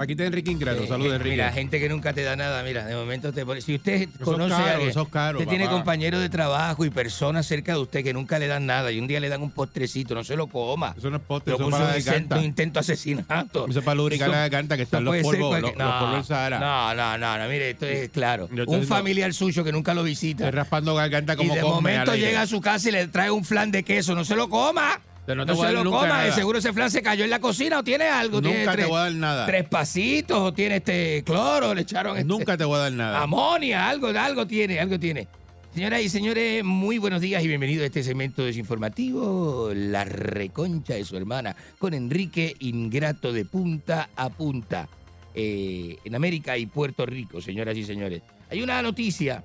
Aquí 0.00 0.12
está 0.12 0.24
Enrique 0.24 0.50
Ingrato. 0.50 0.82
Eh, 0.82 0.86
Saludos, 0.88 1.12
Enrique. 1.16 1.32
Mira, 1.32 1.52
gente 1.52 1.78
que 1.78 1.86
nunca 1.90 2.14
te 2.14 2.22
da 2.22 2.34
nada, 2.34 2.62
mira, 2.62 2.86
de 2.86 2.94
momento 2.96 3.34
te 3.34 3.44
pone. 3.44 3.60
Si 3.60 3.74
usted 3.74 3.92
es 4.02 4.08
conoce 4.24 4.48
caro, 4.54 4.64
a 4.64 4.70
alguien, 4.72 4.88
eso 4.88 5.04
caro, 5.04 5.38
usted 5.38 5.50
tiene 5.50 5.68
compañeros 5.68 6.22
de 6.22 6.30
trabajo 6.30 6.86
y 6.86 6.90
personas 6.90 7.44
cerca 7.46 7.72
de 7.74 7.80
usted 7.80 8.02
que 8.02 8.14
nunca 8.14 8.38
le 8.38 8.46
dan 8.46 8.64
nada 8.64 8.90
y 8.92 8.98
un 8.98 9.06
día 9.06 9.20
le 9.20 9.28
dan 9.28 9.42
un 9.42 9.50
postrecito, 9.50 10.14
no 10.14 10.24
se 10.24 10.36
lo 10.36 10.46
coma. 10.46 10.94
Eso 10.96 11.10
no 11.10 11.18
es 11.18 11.22
postre, 11.22 11.50
Lo 11.50 11.56
eso 11.56 11.64
es 11.64 11.70
puso 11.70 11.82
para 11.82 11.98
la 12.30 12.38
un, 12.38 12.44
intento 12.46 12.80
de 12.80 12.80
asesinato. 12.80 13.66
Eso 13.68 13.78
es 13.80 13.84
para 13.84 13.94
lubricar 13.96 14.28
Eso- 14.28 14.32
la 14.36 14.40
garganta, 14.40 14.76
que 14.78 14.84
eso 14.84 14.88
están 14.96 15.04
los 15.04 15.16
polvos, 15.18 15.48
cualquier- 15.48 15.76
los- 15.76 15.86
los 15.86 15.94
polvos. 16.26 16.30
No, 16.30 16.94
no, 16.94 17.18
no, 17.18 17.38
no, 17.38 17.48
mire, 17.50 17.70
esto 17.70 17.84
es 17.84 18.08
claro. 18.08 18.48
Un 18.66 18.84
familiar 18.86 19.34
suyo 19.34 19.62
que 19.64 19.70
nunca 19.70 19.92
lo 19.92 20.02
visita. 20.02 20.44
Estoy 20.44 20.56
raspando 20.56 20.94
garganta 20.94 21.34
Y 21.34 21.36
como 21.36 21.54
de 21.54 21.60
come 21.60 21.74
momento 21.74 22.14
llega 22.14 22.40
a 22.40 22.46
su 22.46 22.62
casa 22.62 22.88
y 22.88 22.92
le 22.92 23.06
trae 23.08 23.30
un 23.30 23.44
flan 23.44 23.70
de 23.70 23.82
queso, 23.82 24.14
no 24.14 24.24
se 24.24 24.34
lo 24.34 24.48
coma. 24.48 24.98
Pero 25.30 25.44
no 25.44 25.52
No, 25.52 25.54
te 25.54 25.60
a 25.62 25.64
dar 25.66 25.74
lo 25.74 25.84
nunca 25.84 25.98
coma, 26.00 26.18
de 26.18 26.22
nada. 26.24 26.34
seguro 26.34 26.58
ese 26.58 26.72
flan 26.72 26.90
se 26.90 27.02
cayó 27.02 27.22
en 27.22 27.30
la 27.30 27.38
cocina 27.38 27.78
o 27.78 27.84
tiene 27.84 28.04
algo. 28.08 28.42
tiene 28.42 28.58
Nunca 28.58 28.70
te 28.72 28.76
tres, 28.78 28.88
voy 28.88 28.96
a 28.96 29.00
dar 29.02 29.12
nada. 29.14 29.46
Tres 29.46 29.68
pasitos 29.68 30.38
o 30.40 30.52
tiene 30.52 30.76
este 30.76 31.22
cloro, 31.24 31.72
le 31.72 31.82
echaron 31.82 32.16
este- 32.16 32.26
Nunca 32.26 32.56
te 32.56 32.64
voy 32.64 32.76
a 32.76 32.78
dar 32.80 32.92
nada. 32.92 33.22
amonia, 33.22 33.88
algo, 33.88 34.08
algo 34.08 34.44
tiene, 34.46 34.80
algo 34.80 34.98
tiene. 34.98 35.28
Señoras 35.72 36.02
y 36.02 36.08
señores, 36.08 36.64
muy 36.64 36.98
buenos 36.98 37.20
días 37.20 37.44
y 37.44 37.46
bienvenidos 37.46 37.84
a 37.84 37.86
este 37.86 38.02
segmento 38.02 38.44
desinformativo, 38.44 39.70
La 39.72 40.02
Reconcha 40.04 40.94
de 40.94 41.04
su 41.04 41.16
hermana, 41.16 41.54
con 41.78 41.94
Enrique 41.94 42.56
Ingrato 42.58 43.32
de 43.32 43.44
punta 43.44 44.08
a 44.16 44.30
punta, 44.30 44.88
eh, 45.32 45.96
en 46.04 46.14
América 46.16 46.58
y 46.58 46.66
Puerto 46.66 47.06
Rico, 47.06 47.40
señoras 47.40 47.76
y 47.76 47.84
señores. 47.84 48.20
Hay 48.50 48.62
una 48.64 48.82
noticia 48.82 49.44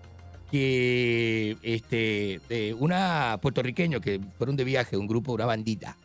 que 0.56 1.58
este, 1.64 2.40
de 2.48 2.74
una 2.74 3.38
puertorriqueño 3.42 4.00
que 4.00 4.22
fueron 4.38 4.56
de 4.56 4.64
viaje, 4.64 4.96
un 4.96 5.06
grupo, 5.06 5.34
una 5.34 5.46
bandita, 5.46 5.98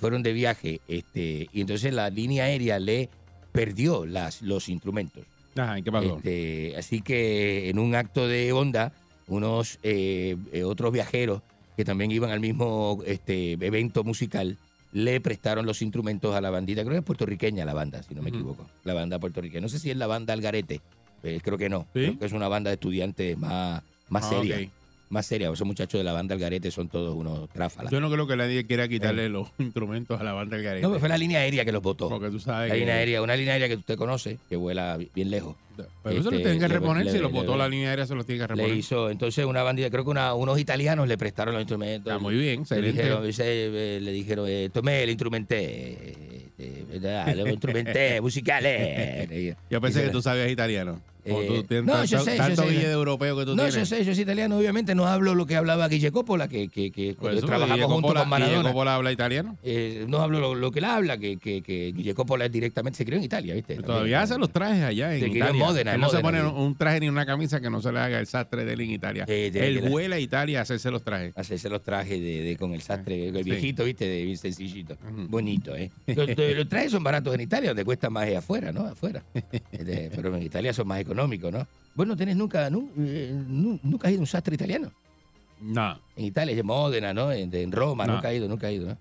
fueron 0.00 0.22
de 0.22 0.32
viaje, 0.32 0.80
este, 0.86 1.48
y 1.52 1.60
entonces 1.60 1.92
la 1.92 2.08
línea 2.08 2.44
aérea 2.44 2.78
le 2.78 3.08
perdió 3.50 4.06
las, 4.06 4.42
los 4.42 4.68
instrumentos. 4.68 5.24
Ajá, 5.56 5.80
¿y 5.80 5.82
¿qué 5.82 5.90
pasó? 5.90 6.18
Este, 6.18 6.76
así 6.76 7.00
que 7.00 7.68
en 7.68 7.80
un 7.80 7.96
acto 7.96 8.28
de 8.28 8.52
onda, 8.52 8.92
unos 9.26 9.80
eh, 9.82 10.36
eh, 10.52 10.62
otros 10.62 10.92
viajeros 10.92 11.42
que 11.76 11.84
también 11.84 12.12
iban 12.12 12.30
al 12.30 12.38
mismo 12.38 13.02
este, 13.06 13.54
evento 13.54 14.04
musical 14.04 14.56
le 14.92 15.20
prestaron 15.20 15.66
los 15.66 15.82
instrumentos 15.82 16.32
a 16.36 16.40
la 16.40 16.50
bandita. 16.50 16.82
Creo 16.82 16.92
que 16.92 16.98
es 17.00 17.04
puertorriqueña 17.04 17.64
la 17.64 17.74
banda, 17.74 18.04
si 18.04 18.14
no 18.14 18.22
me 18.22 18.30
equivoco. 18.30 18.66
La 18.84 18.94
banda 18.94 19.18
puertorriqueña. 19.18 19.62
No 19.62 19.68
sé 19.68 19.80
si 19.80 19.90
es 19.90 19.96
la 19.96 20.06
banda 20.06 20.32
Algarete. 20.32 20.80
eh, 21.24 21.40
creo 21.42 21.58
que 21.58 21.68
no. 21.68 21.80
¿Sí? 21.92 22.02
Creo 22.02 22.18
que 22.20 22.26
es 22.26 22.32
una 22.32 22.46
banda 22.46 22.70
de 22.70 22.74
estudiantes 22.74 23.36
más, 23.36 23.82
más 24.08 24.24
Ah, 24.24 24.28
seria. 24.30 24.68
Más 25.08 25.24
seria. 25.24 25.50
Esos 25.52 25.64
muchachos 25.66 25.98
de 26.00 26.04
la 26.04 26.12
banda 26.12 26.34
Algarete 26.34 26.68
son 26.72 26.88
todos 26.88 27.14
unos 27.14 27.48
tráfalas. 27.50 27.92
Yo 27.92 28.00
no 28.00 28.10
creo 28.10 28.26
que 28.26 28.34
nadie 28.36 28.66
quiera 28.66 28.88
quitarle 28.88 29.28
los 29.28 29.48
instrumentos 29.60 30.20
a 30.20 30.24
la 30.24 30.32
banda 30.32 30.56
del 30.56 30.64
garete. 30.64 30.82
No, 30.82 30.88
pero 30.88 30.98
fue 31.00 31.08
la 31.08 31.16
línea 31.16 31.38
aérea 31.40 31.64
que 31.64 31.70
los 31.70 31.80
votó. 31.80 32.08
Porque 32.08 32.28
tú 32.28 32.40
sabes 32.40 32.68
La 32.70 32.74
que- 32.74 32.80
línea 32.80 32.96
aérea, 32.96 33.22
una 33.22 33.36
línea 33.36 33.52
aérea 33.52 33.68
que 33.68 33.76
usted 33.76 33.96
conoce, 33.96 34.38
que 34.48 34.56
vuela 34.56 34.98
bien 35.14 35.30
lejos. 35.30 35.54
Pero 35.76 35.86
eso 36.20 36.30
lo 36.30 36.36
Este, 36.38 36.38
tienen 36.38 36.58
que 36.58 36.66
reponer. 36.68 37.04
le- 37.04 37.12
si 37.12 37.18
los 37.18 37.30
le- 37.30 37.40
le- 37.42 37.56
la 37.56 37.68
línea 37.68 37.90
aérea, 37.90 38.06
se 38.06 38.14
los 38.16 38.26
tienen 38.26 38.42
que 38.42 38.46
reponer. 38.48 38.70
Le 38.70 38.76
hizo, 38.78 39.10
entonces 39.10 39.44
una 39.44 39.62
bandida, 39.62 39.90
creo 39.90 40.02
que 40.04 40.10
una- 40.10 40.34
unos 40.34 40.58
italianos 40.58 41.06
le 41.06 41.16
prestaron 41.18 41.54
los 41.54 41.60
instrumentos. 41.62 42.12
Ah, 42.12 42.18
muy 42.18 42.34
bien, 42.36 42.64
le 42.68 42.92
dijeron, 42.92 43.24
dice, 43.24 43.44
eh, 43.46 44.00
le 44.00 44.10
dijeron 44.10 44.46
eh, 44.48 44.70
tomé 44.72 45.02
el 45.04 45.10
instrumenté, 45.10 46.48
eh, 46.58 46.84
¿verdad? 46.90 47.32
Los 47.36 47.48
instrumenté 47.50 48.20
musicales. 48.20 49.56
Yo 49.70 49.80
pensé 49.80 50.02
que 50.04 50.08
tú 50.10 50.20
sabías 50.22 50.50
italiano. 50.50 51.00
Eh, 51.26 51.64
tú 51.68 51.82
no, 51.82 52.04
yo 52.04 52.20
sé, 52.20 52.32
yo 52.32 52.36
tanto 52.36 52.62
sé. 52.62 52.68
guille 52.70 52.86
de 52.86 52.92
europeo 52.92 53.36
que 53.36 53.44
tú 53.44 53.56
no, 53.56 53.64
tienes. 53.64 53.74
yo 53.74 53.84
sé, 53.96 54.04
yo 54.04 54.14
soy 54.14 54.22
italiano, 54.22 54.56
obviamente 54.56 54.94
no 54.94 55.06
hablo 55.06 55.34
lo 55.34 55.44
que 55.46 55.56
hablaba 55.56 55.88
Guille 55.88 56.12
Coppola, 56.12 56.48
que, 56.48 56.68
que, 56.68 56.90
que 56.92 57.14
Por 57.14 57.32
eso, 57.32 57.46
trabajamos 57.46 57.76
Guille 57.86 57.88
Coppola- 57.88 58.20
con 58.20 58.28
Maradona. 58.28 58.58
Guille 58.58 58.68
Coppola 58.72 58.94
habla 58.94 59.12
italiano. 59.12 59.58
Eh, 59.62 60.04
no 60.08 60.20
hablo 60.20 60.40
lo, 60.40 60.54
lo 60.54 60.70
que 60.70 60.78
él 60.78 60.84
habla, 60.84 61.18
que, 61.18 61.36
que, 61.38 61.62
que 61.62 61.92
Guille 61.92 62.14
Coppola 62.14 62.48
directamente 62.48 62.96
se 62.98 63.04
crió 63.04 63.18
en 63.18 63.24
Italia, 63.24 63.54
¿viste? 63.54 63.76
Todavía 63.76 64.22
hace 64.22 64.38
los 64.38 64.50
trajes 64.50 64.82
allá 64.84 65.14
en 65.14 65.20
Se 65.20 65.30
crió 65.30 65.44
en 65.44 65.56
Italia. 65.56 65.64
Módena, 65.66 65.94
Él 65.94 66.00
no 66.00 66.08
se 66.10 66.22
Módena, 66.22 66.42
pone 66.44 66.56
sí. 66.56 66.64
un 66.66 66.74
traje 66.76 67.00
ni 67.00 67.08
una 67.08 67.26
camisa 67.26 67.60
que 67.60 67.70
no 67.70 67.80
se 67.82 67.92
le 67.92 67.98
haga 67.98 68.18
el 68.20 68.26
sastre 68.26 68.64
de 68.64 68.72
él 68.74 68.80
en 68.82 68.90
Italia. 68.92 69.26
Tiene 69.26 69.66
él 69.66 69.80
que- 69.82 69.88
vuela 69.88 70.16
a 70.16 70.20
Italia 70.20 70.60
a 70.60 70.62
hacerse 70.62 70.90
los 70.90 71.02
trajes. 71.02 71.32
hacerse 71.36 71.68
los 71.68 71.82
trajes 71.82 72.20
de, 72.20 72.42
de- 72.42 72.56
con 72.56 72.72
el 72.72 72.82
sastre, 72.82 73.28
el 73.28 73.36
Sí. 73.36 73.42
viejito, 73.42 73.84
¿viste? 73.84 74.06
De 74.06 74.24
bien 74.24 74.36
sencillito. 74.36 74.96
Bonito, 75.28 75.74
¿eh? 75.76 75.90
Los, 76.06 76.28
los 76.56 76.68
trajes 76.68 76.90
son 76.92 77.02
baratos 77.04 77.34
en 77.34 77.40
Italia, 77.40 77.70
donde 77.70 77.84
cuesta 77.84 78.10
más 78.10 78.28
afuera, 78.34 78.72
¿no? 78.72 78.82
Afuera. 78.86 79.22
Este, 79.72 80.10
pero 80.14 80.34
en 80.36 80.42
Italia 80.42 80.72
son 80.72 80.86
más 80.88 81.00
económicos, 81.00 81.15
¿no? 81.16 81.66
Vos 81.94 82.06
no 82.06 82.16
tenés 82.16 82.36
nunca, 82.36 82.68
nu- 82.68 82.90
eh, 82.98 83.32
nu- 83.48 83.80
nunca 83.82 84.08
has 84.08 84.12
ido 84.12 84.20
a 84.20 84.24
un 84.24 84.26
sastre 84.26 84.54
italiano. 84.54 84.92
No, 85.60 85.98
En 86.16 86.24
Italia, 86.26 86.54
en 86.58 86.66
Módena, 86.66 87.14
¿no? 87.14 87.32
En, 87.32 87.52
en 87.54 87.72
Roma, 87.72 88.06
No. 88.06 88.14
nunca 88.14 88.28
ha 88.28 88.34
ido, 88.34 88.46
nunca 88.48 88.66
ha 88.66 88.72
ido, 88.72 88.88
¿no? 88.88 88.98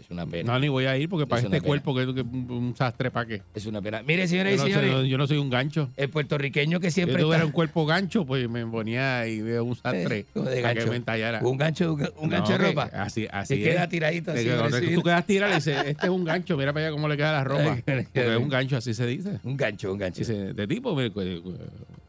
Es 0.00 0.10
una 0.10 0.26
pena. 0.26 0.52
no, 0.52 0.58
ni 0.58 0.68
voy 0.68 0.86
a 0.86 0.96
ir 0.96 1.08
porque 1.08 1.26
para 1.26 1.40
Es 1.40 1.44
este 1.46 1.60
cuerpo 1.60 1.94
que 1.94 2.14
que 2.14 2.22
un, 2.22 2.74
sastre 2.76 3.10
para 3.10 3.26
qué. 3.26 3.42
Es 3.54 3.66
una 3.66 3.82
pena. 3.82 4.02
Mire, 4.02 4.26
señoras 4.26 4.52
Yo 4.56 4.56
y 4.56 4.72
soy, 4.72 4.82
señores, 4.82 5.08
yo 5.08 5.18
no 5.18 5.26
soy 5.26 5.36
un 5.38 5.50
gancho. 5.50 5.90
el 5.96 6.08
puertorriqueño 6.08 6.80
que 6.80 6.90
Si 6.90 6.94
siempre 6.96 7.18
yo 7.20 7.26
tuviera 7.26 7.38
está- 7.38 7.46
un 7.46 7.52
cuerpo 7.52 7.84
gancho, 7.86 8.24
pues 8.24 8.48
me 8.48 8.64
ponía 8.66 9.26
y 9.26 9.40
veo 9.42 9.64
un 9.64 9.76
sastre 9.76 10.26
Eh, 10.34 10.60
para 10.62 10.74
que 10.74 10.86
me 10.86 10.96
entallara. 10.96 11.40
un 11.42 11.56
gancho, 11.58 11.92
un, 11.94 12.00
un 12.18 12.30
No, 12.30 12.36
gancho 12.36 12.52
de 12.52 12.58
ropa. 12.58 12.90
Así, 12.94 13.26
así 13.30 13.56
que 13.58 13.64
queda 13.64 13.88
tiradito 13.88 14.32
así. 14.32 14.44
que 14.44 14.94
tú 14.94 15.02
quedas 15.02 15.26
tirado 15.26 15.52
y 15.52 15.56
dices, 15.56 15.76
este 15.86 16.06
es 16.06 16.10
un 16.10 16.24
gancho, 16.24 16.56
mira 16.56 16.72
para 16.72 16.86
allá 16.86 16.92
cómo 16.94 17.06
le 17.08 17.16
queda 17.16 17.32
la 17.32 17.44
ropa. 17.44 17.76
Porque 17.84 18.08
es 18.14 18.36
un 18.38 18.48
gancho, 18.48 18.76
así 18.78 18.94
se 18.94 19.06
dice. 19.06 19.38
Un 19.44 19.56
gancho, 19.56 19.92
un 19.92 19.98
gancho. 19.98 20.20
Dice, 20.20 20.54
de 20.54 20.66
tipo, 20.66 20.94
me- 20.94 21.10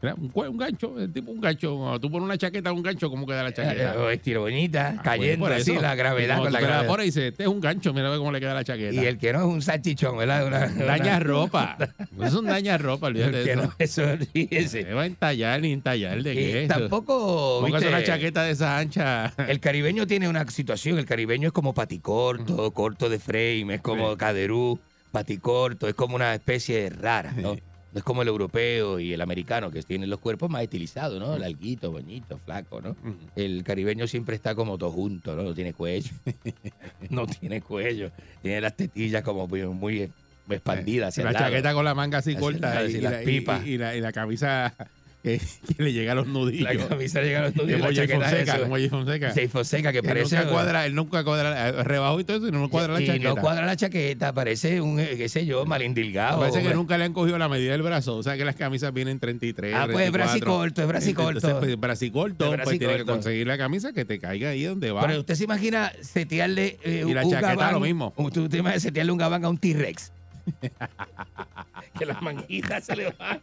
Mira, 0.02 0.14
un, 0.16 0.32
un 0.34 0.56
gancho, 0.58 0.98
el 0.98 1.12
tipo 1.12 1.30
un 1.30 1.40
gancho. 1.40 1.76
Cuando 1.76 2.00
tú 2.00 2.10
pones 2.10 2.24
una 2.24 2.36
chaqueta, 2.36 2.72
un 2.72 2.82
gancho, 2.82 3.08
¿cómo 3.08 3.24
queda 3.24 3.44
la 3.44 3.52
chaqueta? 3.54 3.94
Eh, 4.10 4.14
estilo 4.14 4.40
bonita, 4.40 4.96
Ah, 4.98 5.02
cayendo 5.02 5.38
bueno, 5.44 5.54
por 5.54 5.62
así 5.62 5.74
la 5.80 5.94
gravedad 5.94 6.38
con 6.38 6.52
la 6.52 6.60
gravedad. 6.60 6.86
pones 6.88 7.04
y 7.06 7.08
dice, 7.10 7.28
este 7.28 7.44
es 7.44 7.48
un 7.48 7.60
gancho, 7.60 7.94
mira 7.94 8.14
cómo 8.18 8.32
le 8.32 8.40
queda 8.40 8.52
la 8.54 8.64
chaqueta. 8.64 8.92
Y 9.00 9.06
el 9.06 9.16
que 9.18 9.32
no 9.32 9.38
es 9.38 9.44
un 9.46 9.62
salchichón, 9.62 10.18
¿verdad? 10.18 10.44
Una- 10.46 10.66
daña 10.86 11.20
ropa. 11.20 11.76
Es 12.22 12.34
un 12.34 12.46
daña 12.46 12.78
ropa, 12.78 13.06
olvídate 13.06 13.38
El 13.38 13.44
de 13.44 13.52
eso. 13.52 13.62
no, 13.62 13.72
eso, 13.78 14.02
fíjese. 14.32 14.82
Se 14.82 14.92
va 14.92 15.02
a 15.02 15.06
entallar 15.06 15.60
ni 15.60 15.72
entallar 15.72 16.22
de 16.22 16.34
qué 16.34 16.66
tampoco, 16.68 17.60
Póngase 17.60 17.86
viste, 17.86 17.96
una 17.96 18.04
chaqueta 18.04 18.42
de 18.42 18.50
esa 18.52 18.78
ancha. 18.78 19.32
El 19.48 19.60
caribeño 19.60 20.06
tiene 20.06 20.28
una 20.28 20.44
situación, 20.50 20.98
el 20.98 21.06
caribeño 21.06 21.48
es 21.48 21.52
como 21.52 21.74
paticorto, 21.74 22.70
corto 22.72 23.08
de 23.08 23.18
frame, 23.20 23.74
es 23.76 23.80
como 23.80 24.16
caderú, 24.16 24.78
paticorto, 25.12 25.86
es 25.88 25.94
como 25.94 26.16
una 26.16 26.34
especie 26.34 26.90
rara, 26.90 27.32
¿no? 27.36 27.56
No 27.92 27.98
es 27.98 28.04
como 28.04 28.22
el 28.22 28.28
europeo 28.28 28.98
y 28.98 29.12
el 29.12 29.20
americano 29.20 29.70
que 29.70 29.82
tienen 29.82 30.08
los 30.08 30.18
cuerpos 30.18 30.48
más 30.48 30.62
estilizados, 30.62 31.20
¿no? 31.20 31.36
Larguito, 31.36 31.92
bonito, 31.92 32.38
flaco, 32.38 32.80
¿no? 32.80 32.96
El 33.36 33.62
caribeño 33.64 34.06
siempre 34.06 34.34
está 34.34 34.54
como 34.54 34.78
todo 34.78 34.90
junto, 34.90 35.36
¿no? 35.36 35.42
No 35.42 35.54
tiene 35.54 35.74
cuello. 35.74 36.10
no 37.10 37.26
tiene 37.26 37.60
cuello. 37.60 38.10
Tiene 38.40 38.62
las 38.62 38.76
tetillas 38.76 39.22
como 39.22 39.46
muy, 39.46 39.62
muy 39.66 40.10
expandidas 40.48 41.08
hacia 41.08 41.24
la 41.24 41.38
chaqueta 41.38 41.74
con 41.74 41.84
la 41.84 41.94
manga 41.94 42.18
así 42.18 42.34
corta 42.34 42.84
y, 42.84 42.96
y 42.96 43.44
y 43.64 43.74
y 43.74 44.00
la 44.00 44.12
camisa 44.12 44.74
que, 45.22 45.40
que 45.76 45.82
le 45.82 45.92
llega 45.92 46.12
a 46.12 46.14
los 46.14 46.26
nudillos. 46.26 46.74
La 46.74 46.88
camisa 46.88 47.20
llega 47.22 47.40
a 47.40 47.42
los 47.44 47.56
nudillos, 47.56 47.80
Como 47.80 47.92
Jay 47.94 48.08
Fonseca, 48.08 48.58
como 48.58 48.74
Jay 48.76 48.88
Fonseca. 48.88 49.30
Jay 49.32 49.48
Fonseca, 49.48 49.92
que 49.92 49.98
Él 49.98 50.04
parece- 50.04 50.36
Nunca 50.36 50.50
cuadra, 50.50 50.86
él 50.86 50.94
nunca 50.94 51.24
cuadra, 51.24 51.68
eh, 51.68 51.82
rebajo 51.84 52.20
y 52.20 52.24
todo 52.24 52.36
eso 52.38 52.48
y 52.48 52.50
no 52.52 52.68
cuadra 52.68 52.94
la 52.94 53.00
y 53.00 53.06
chaqueta. 53.06 53.28
no 53.28 53.36
cuadra 53.36 53.66
la 53.66 53.76
chaqueta, 53.76 54.32
parece 54.32 54.80
un, 54.80 54.98
eh, 55.00 55.14
qué 55.16 55.28
sé 55.28 55.46
yo, 55.46 55.64
malindilgado. 55.64 56.40
Parece 56.40 56.62
que 56.62 56.74
nunca 56.74 56.98
le 56.98 57.04
han 57.04 57.12
cogido 57.12 57.38
la 57.38 57.48
medida 57.48 57.72
del 57.72 57.82
brazo. 57.82 58.16
O 58.16 58.22
sea 58.22 58.36
que 58.36 58.44
las 58.44 58.56
camisas 58.56 58.92
vienen 58.92 59.18
33. 59.20 59.74
Ah, 59.74 59.84
pues, 59.90 59.96
34. 60.10 60.12
bracicorto, 60.12 60.82
es 60.82 60.88
bracicorto. 60.88 61.38
Entonces, 61.38 61.58
pues, 61.60 61.80
bracicorto, 61.80 62.54
Es 62.54 62.60
pues 62.62 62.78
tienes 62.78 62.96
que 62.98 63.04
conseguir 63.04 63.46
la 63.46 63.58
camisa 63.58 63.92
que 63.92 64.04
te 64.04 64.18
caiga 64.18 64.50
ahí 64.50 64.64
donde 64.64 64.90
va. 64.90 65.06
Pero 65.06 65.20
usted 65.20 65.34
se 65.34 65.44
imagina 65.44 65.92
setearle 66.00 66.78
eh, 66.82 67.04
Y 67.06 67.14
la 67.14 67.24
un 67.24 67.30
chaqueta 67.30 67.54
gabán, 67.54 67.74
lo 67.74 67.80
mismo. 67.80 68.12
Usted 68.16 68.48
te 68.48 68.58
imagina 68.58 68.80
setearle 68.80 69.12
un 69.12 69.18
gabán 69.18 69.44
a 69.44 69.48
un 69.48 69.58
T-Rex. 69.58 70.12
que 71.98 72.06
las 72.06 72.20
manguitas 72.22 72.84
se 72.84 72.96
le 72.96 73.12
van. 73.18 73.40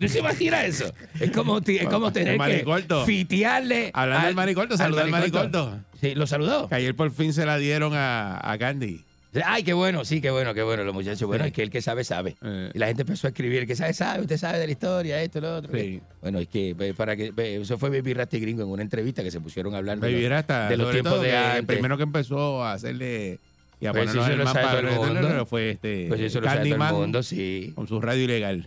¿No 0.00 0.08
se 0.08 0.18
imagina 0.18 0.64
eso? 0.64 0.92
Es 1.20 1.30
como, 1.30 1.58
es 1.58 1.88
como 1.88 2.12
tener 2.12 2.38
que 2.38 2.64
fitearle. 3.04 3.90
Hablando 3.94 4.26
del 4.26 4.36
maricorto, 4.36 4.76
saluda 4.76 5.02
al 5.02 5.10
maricorto. 5.10 5.80
Sí, 6.00 6.14
¿lo 6.14 6.26
saludó? 6.26 6.68
Que 6.68 6.76
ayer 6.76 6.94
por 6.94 7.10
fin 7.10 7.32
se 7.32 7.46
la 7.46 7.58
dieron 7.58 7.94
a, 7.94 8.40
a 8.42 8.58
Candy. 8.58 9.04
Ay, 9.44 9.62
qué 9.62 9.72
bueno, 9.72 10.04
sí, 10.04 10.20
qué 10.20 10.30
bueno, 10.30 10.54
qué 10.54 10.62
bueno, 10.62 10.84
los 10.84 10.94
muchachos. 10.94 11.26
Bueno, 11.26 11.44
es 11.44 11.52
que 11.52 11.62
el 11.62 11.70
que 11.70 11.82
sabe, 11.82 12.04
sabe. 12.04 12.36
Eh. 12.42 12.70
Y 12.74 12.78
la 12.78 12.86
gente 12.86 13.02
empezó 13.02 13.26
a 13.26 13.30
escribir, 13.30 13.60
el 13.60 13.66
que 13.66 13.76
sabe, 13.76 13.92
sabe, 13.92 14.22
usted 14.22 14.36
sabe 14.38 14.58
de 14.58 14.66
la 14.66 14.72
historia, 14.72 15.22
esto, 15.22 15.40
lo 15.40 15.56
otro. 15.56 15.76
Sí. 15.76 16.00
Bueno, 16.22 16.38
es 16.38 16.48
que 16.48 16.74
para 16.96 17.16
que 17.16 17.32
eso 17.60 17.78
fue 17.78 17.90
Baby 17.90 18.14
Rasty 18.14 18.40
Gringo 18.40 18.62
en 18.62 18.68
una 18.68 18.82
entrevista 18.82 19.22
que 19.22 19.30
se 19.30 19.40
pusieron 19.40 19.74
a 19.74 19.78
hablar 19.78 19.98
de, 19.98 20.12
Baby 20.12 20.28
Rasta, 20.28 20.68
de 20.68 20.76
los 20.76 20.90
tiempos 20.90 21.20
de 21.20 21.36
antes. 21.36 21.60
El 21.60 21.66
primero 21.66 21.96
que 21.96 22.04
empezó 22.04 22.64
a 22.64 22.72
hacerle 22.72 23.38
y 23.78 23.86
a 23.86 23.92
Pues 23.92 24.06
ponernos 24.06 24.28
el 24.28 24.32
sabe 24.36 24.44
mapa 24.44 24.80
todo 24.94 25.06
el 25.06 25.14
mundo. 25.22 25.46
fue 25.46 25.70
este 25.70 26.06
Pues 26.08 26.20
eso 26.20 26.40
lo 26.40 26.46
sabe 26.46 26.56
todo 26.60 26.64
el 26.66 26.70
Candyman 26.78 26.94
mundo, 26.94 27.22
sí. 27.22 27.72
con 27.74 27.86
su 27.86 28.00
radio 28.00 28.24
ilegal. 28.24 28.64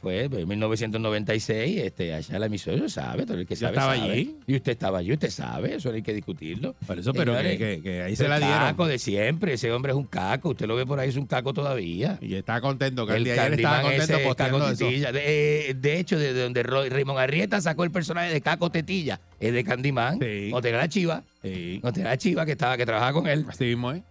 Fue 0.00 0.24
en 0.24 0.48
1996, 0.48 1.80
este, 1.80 2.14
allá 2.14 2.38
la 2.38 2.46
emisora 2.46 2.88
sabe, 2.88 3.24
todo 3.24 3.38
el 3.38 3.46
que 3.46 3.54
Yo 3.54 3.60
sabe. 3.60 3.72
estaba 3.76 3.96
sabe. 3.96 4.10
allí. 4.12 4.36
Y 4.46 4.56
usted 4.56 4.72
estaba 4.72 4.98
allí, 4.98 5.12
usted 5.12 5.30
sabe, 5.30 5.76
eso 5.76 5.88
no 5.90 5.94
hay 5.94 6.02
que 6.02 6.12
discutirlo. 6.12 6.74
Por 6.86 6.98
eso, 6.98 7.12
pero 7.12 7.32
Señores, 7.36 7.58
que, 7.58 7.76
que- 7.76 7.82
que 7.82 8.02
ahí 8.02 8.16
se 8.16 8.26
la 8.28 8.38
dieron. 8.38 8.58
caco 8.58 8.86
de 8.86 8.98
siempre, 8.98 9.52
ese 9.52 9.70
hombre 9.72 9.92
es 9.92 9.96
un 9.98 10.04
caco, 10.06 10.50
usted 10.50 10.66
lo 10.66 10.74
ve 10.76 10.84
por 10.86 10.98
ahí, 10.98 11.08
es 11.08 11.16
un 11.16 11.26
caco 11.26 11.52
todavía. 11.54 12.18
Y 12.20 12.34
está 12.34 12.60
contento, 12.60 13.02
El 13.02 13.08
Candy. 13.08 13.30
Ayer 13.30 13.52
estaba 13.54 13.82
contento 13.82 14.18
posteando 14.24 14.70
eso. 14.70 14.86
De, 15.12 15.70
eh, 15.70 15.74
de 15.74 15.98
hecho, 16.00 16.18
de 16.18 16.32
donde 16.34 16.62
Roy- 16.62 16.88
Raymond 16.88 17.18
Arrieta 17.20 17.60
sacó 17.60 17.84
el 17.84 17.90
personaje 17.90 18.32
de 18.32 18.40
Caco 18.40 18.70
Tetilla, 18.70 19.20
es 19.38 19.52
de 19.52 19.62
Candyman. 19.64 20.18
Sí. 20.20 20.50
Tenía 20.62 20.78
la 20.78 20.88
chiva. 20.88 21.22
Sí. 21.42 21.80
Tenía 21.94 22.10
la 22.10 22.16
chiva 22.18 22.44
que 22.44 22.52
estaba, 22.52 22.76
que 22.76 22.84
trabajaba 22.84 23.12
con 23.12 23.26
él. 23.28 23.44
Así 23.48 23.64
mismo, 23.64 23.92
¿eh? 23.92 24.02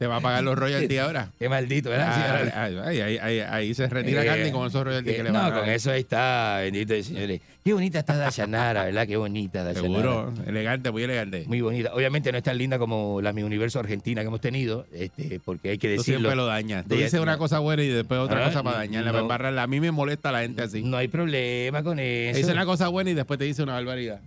Te 0.00 0.06
va 0.06 0.16
a 0.16 0.20
pagar 0.22 0.42
los 0.42 0.58
royalties 0.58 0.98
ahora. 1.02 1.28
Qué 1.38 1.46
maldito, 1.50 1.90
¿verdad? 1.90 2.50
Ah, 2.54 2.64
ay, 2.86 3.00
ay, 3.00 3.18
ay, 3.20 3.38
ahí 3.40 3.74
se 3.74 3.86
retira 3.86 4.22
Eh, 4.22 4.26
Candy 4.26 4.50
con 4.50 4.66
esos 4.66 4.82
royalties 4.82 5.14
que 5.14 5.22
le 5.22 5.30
van 5.30 5.42
no, 5.42 5.48
a 5.56 5.60
con 5.60 5.68
eso 5.68 5.90
ahí 5.90 6.00
está, 6.00 6.60
bendito 6.62 6.94
el 6.94 7.04
señores. 7.04 7.40
Qué 7.62 7.74
bonita 7.74 7.98
está 7.98 8.16
Dayanara, 8.16 8.84
¿verdad? 8.86 9.06
Qué 9.06 9.18
bonita 9.18 9.62
Dayanara. 9.62 9.86
Seguro, 9.94 10.32
elegante, 10.46 10.90
muy 10.90 11.02
elegante. 11.02 11.44
Muy 11.46 11.60
bonita. 11.60 11.92
Obviamente 11.94 12.32
no 12.32 12.38
es 12.38 12.44
tan 12.44 12.56
linda 12.56 12.78
como 12.78 13.20
la 13.20 13.34
Mi 13.34 13.42
Universo 13.42 13.78
Argentina 13.78 14.22
que 14.22 14.28
hemos 14.28 14.40
tenido, 14.40 14.86
este, 14.94 15.38
porque 15.44 15.68
hay 15.68 15.76
que 15.78 15.88
Tú 15.88 15.98
decirlo. 15.98 16.20
siempre 16.20 16.34
lo 16.36 16.46
dañas. 16.46 16.86
Tú 16.88 16.94
dices 16.94 17.20
una 17.20 17.36
cosa 17.36 17.58
buena 17.58 17.82
y 17.82 17.88
después 17.88 18.18
otra 18.20 18.42
Ah, 18.42 18.46
cosa 18.48 18.62
para 18.62 18.78
dañarla, 18.78 19.08
no. 19.08 19.12
para 19.12 19.22
embarrarla. 19.22 19.62
A 19.64 19.66
mí 19.66 19.78
me 19.80 19.90
molesta 19.90 20.32
la 20.32 20.40
gente 20.40 20.62
así. 20.62 20.82
No 20.82 20.96
hay 20.96 21.08
problema 21.08 21.82
con 21.82 21.98
eso. 21.98 22.38
Dice 22.38 22.52
una 22.52 22.64
cosa 22.64 22.88
buena 22.88 23.10
y 23.10 23.14
después 23.14 23.38
te 23.38 23.44
dice 23.44 23.62
una 23.62 23.74
barbaridad. 23.74 24.20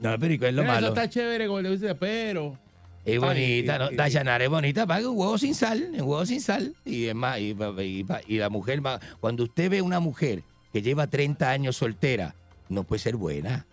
No, 0.00 0.18
pero 0.18 0.34
¿y 0.34 0.38
qué 0.40 0.48
es 0.48 0.54
lo 0.54 0.62
Mira, 0.62 0.74
malo? 0.74 0.86
Eso 0.88 0.96
está 0.96 1.08
chévere, 1.08 1.46
como 1.46 1.60
le 1.60 1.70
dice, 1.70 1.94
pero. 1.94 2.58
Es 3.04 3.18
bonita, 3.18 3.78
¿no? 3.78 3.90
y- 3.90 3.94
y- 3.94 3.96
Dayanara 3.96 4.44
es 4.44 4.50
bonita, 4.50 4.86
paga 4.86 5.08
un 5.08 5.18
huevo 5.18 5.38
sin 5.38 5.54
sal, 5.54 5.88
un 5.92 6.00
huevo 6.00 6.26
sin 6.26 6.40
sal. 6.40 6.74
Y 6.84 7.06
es 7.06 7.14
más, 7.14 7.38
y, 7.38 7.56
y- 7.82 8.06
y 8.28 8.38
la 8.38 8.48
mujer 8.50 8.84
va. 8.84 9.00
Cuando 9.20 9.44
usted 9.44 9.70
ve 9.70 9.82
una 9.82 10.00
mujer 10.00 10.42
que 10.72 10.82
lleva 10.82 11.06
30 11.06 11.50
años 11.50 11.76
soltera, 11.76 12.34
no 12.68 12.84
puede 12.84 13.00
ser 13.00 13.16
buena. 13.16 13.64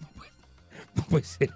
No 0.00 0.08
puede, 0.14 0.30
no 0.94 1.02
puede 1.04 1.24
ser. 1.24 1.50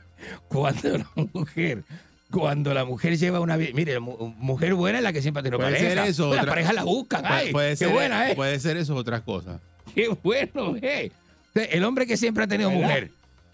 Cuando 0.49 0.99
la 0.99 1.07
mujer. 1.33 1.83
Cuando 2.31 2.73
la 2.73 2.85
mujer 2.87 3.19
lleva 3.19 3.41
una 3.41 3.57
vida. 3.59 3.71
Mire, 3.75 4.01
mu- 4.01 4.35
mujer 4.39 4.75
buena 4.75 4.99
es 4.99 5.05
la 5.05 5.13
que 5.13 5.21
siempre 5.21 5.41
ha 5.41 5.43
tenido 5.43 5.59
Puede 5.59 5.73
pareja. 5.73 5.89
ser 6.03 6.11
eso. 6.11 6.29
Pues 6.29 6.37
Las 6.37 6.43
otra- 6.45 6.53
parejas 6.53 6.75
la 6.75 6.85
buscan. 6.85 7.21
puede- 7.23 7.35
Ay, 7.35 7.53
puede 7.53 7.71
qué 7.71 7.77
ser, 7.77 7.89
buena, 7.91 8.31
¿eh? 8.31 8.35
Puede 8.35 8.59
ser 8.61 8.77
eso 8.79 8.95
otras 8.97 9.21
cosas. 9.21 9.61
Qué 9.95 10.09
bueno, 10.23 10.75
eh. 10.81 11.13
El 11.55 11.85
hombre 11.85 12.07
que 12.07 12.17
siempre 12.17 12.45
ha 12.45 12.47
tenido 12.47 12.71
¿Verdad? 12.71 12.83
mujer. 12.87 13.11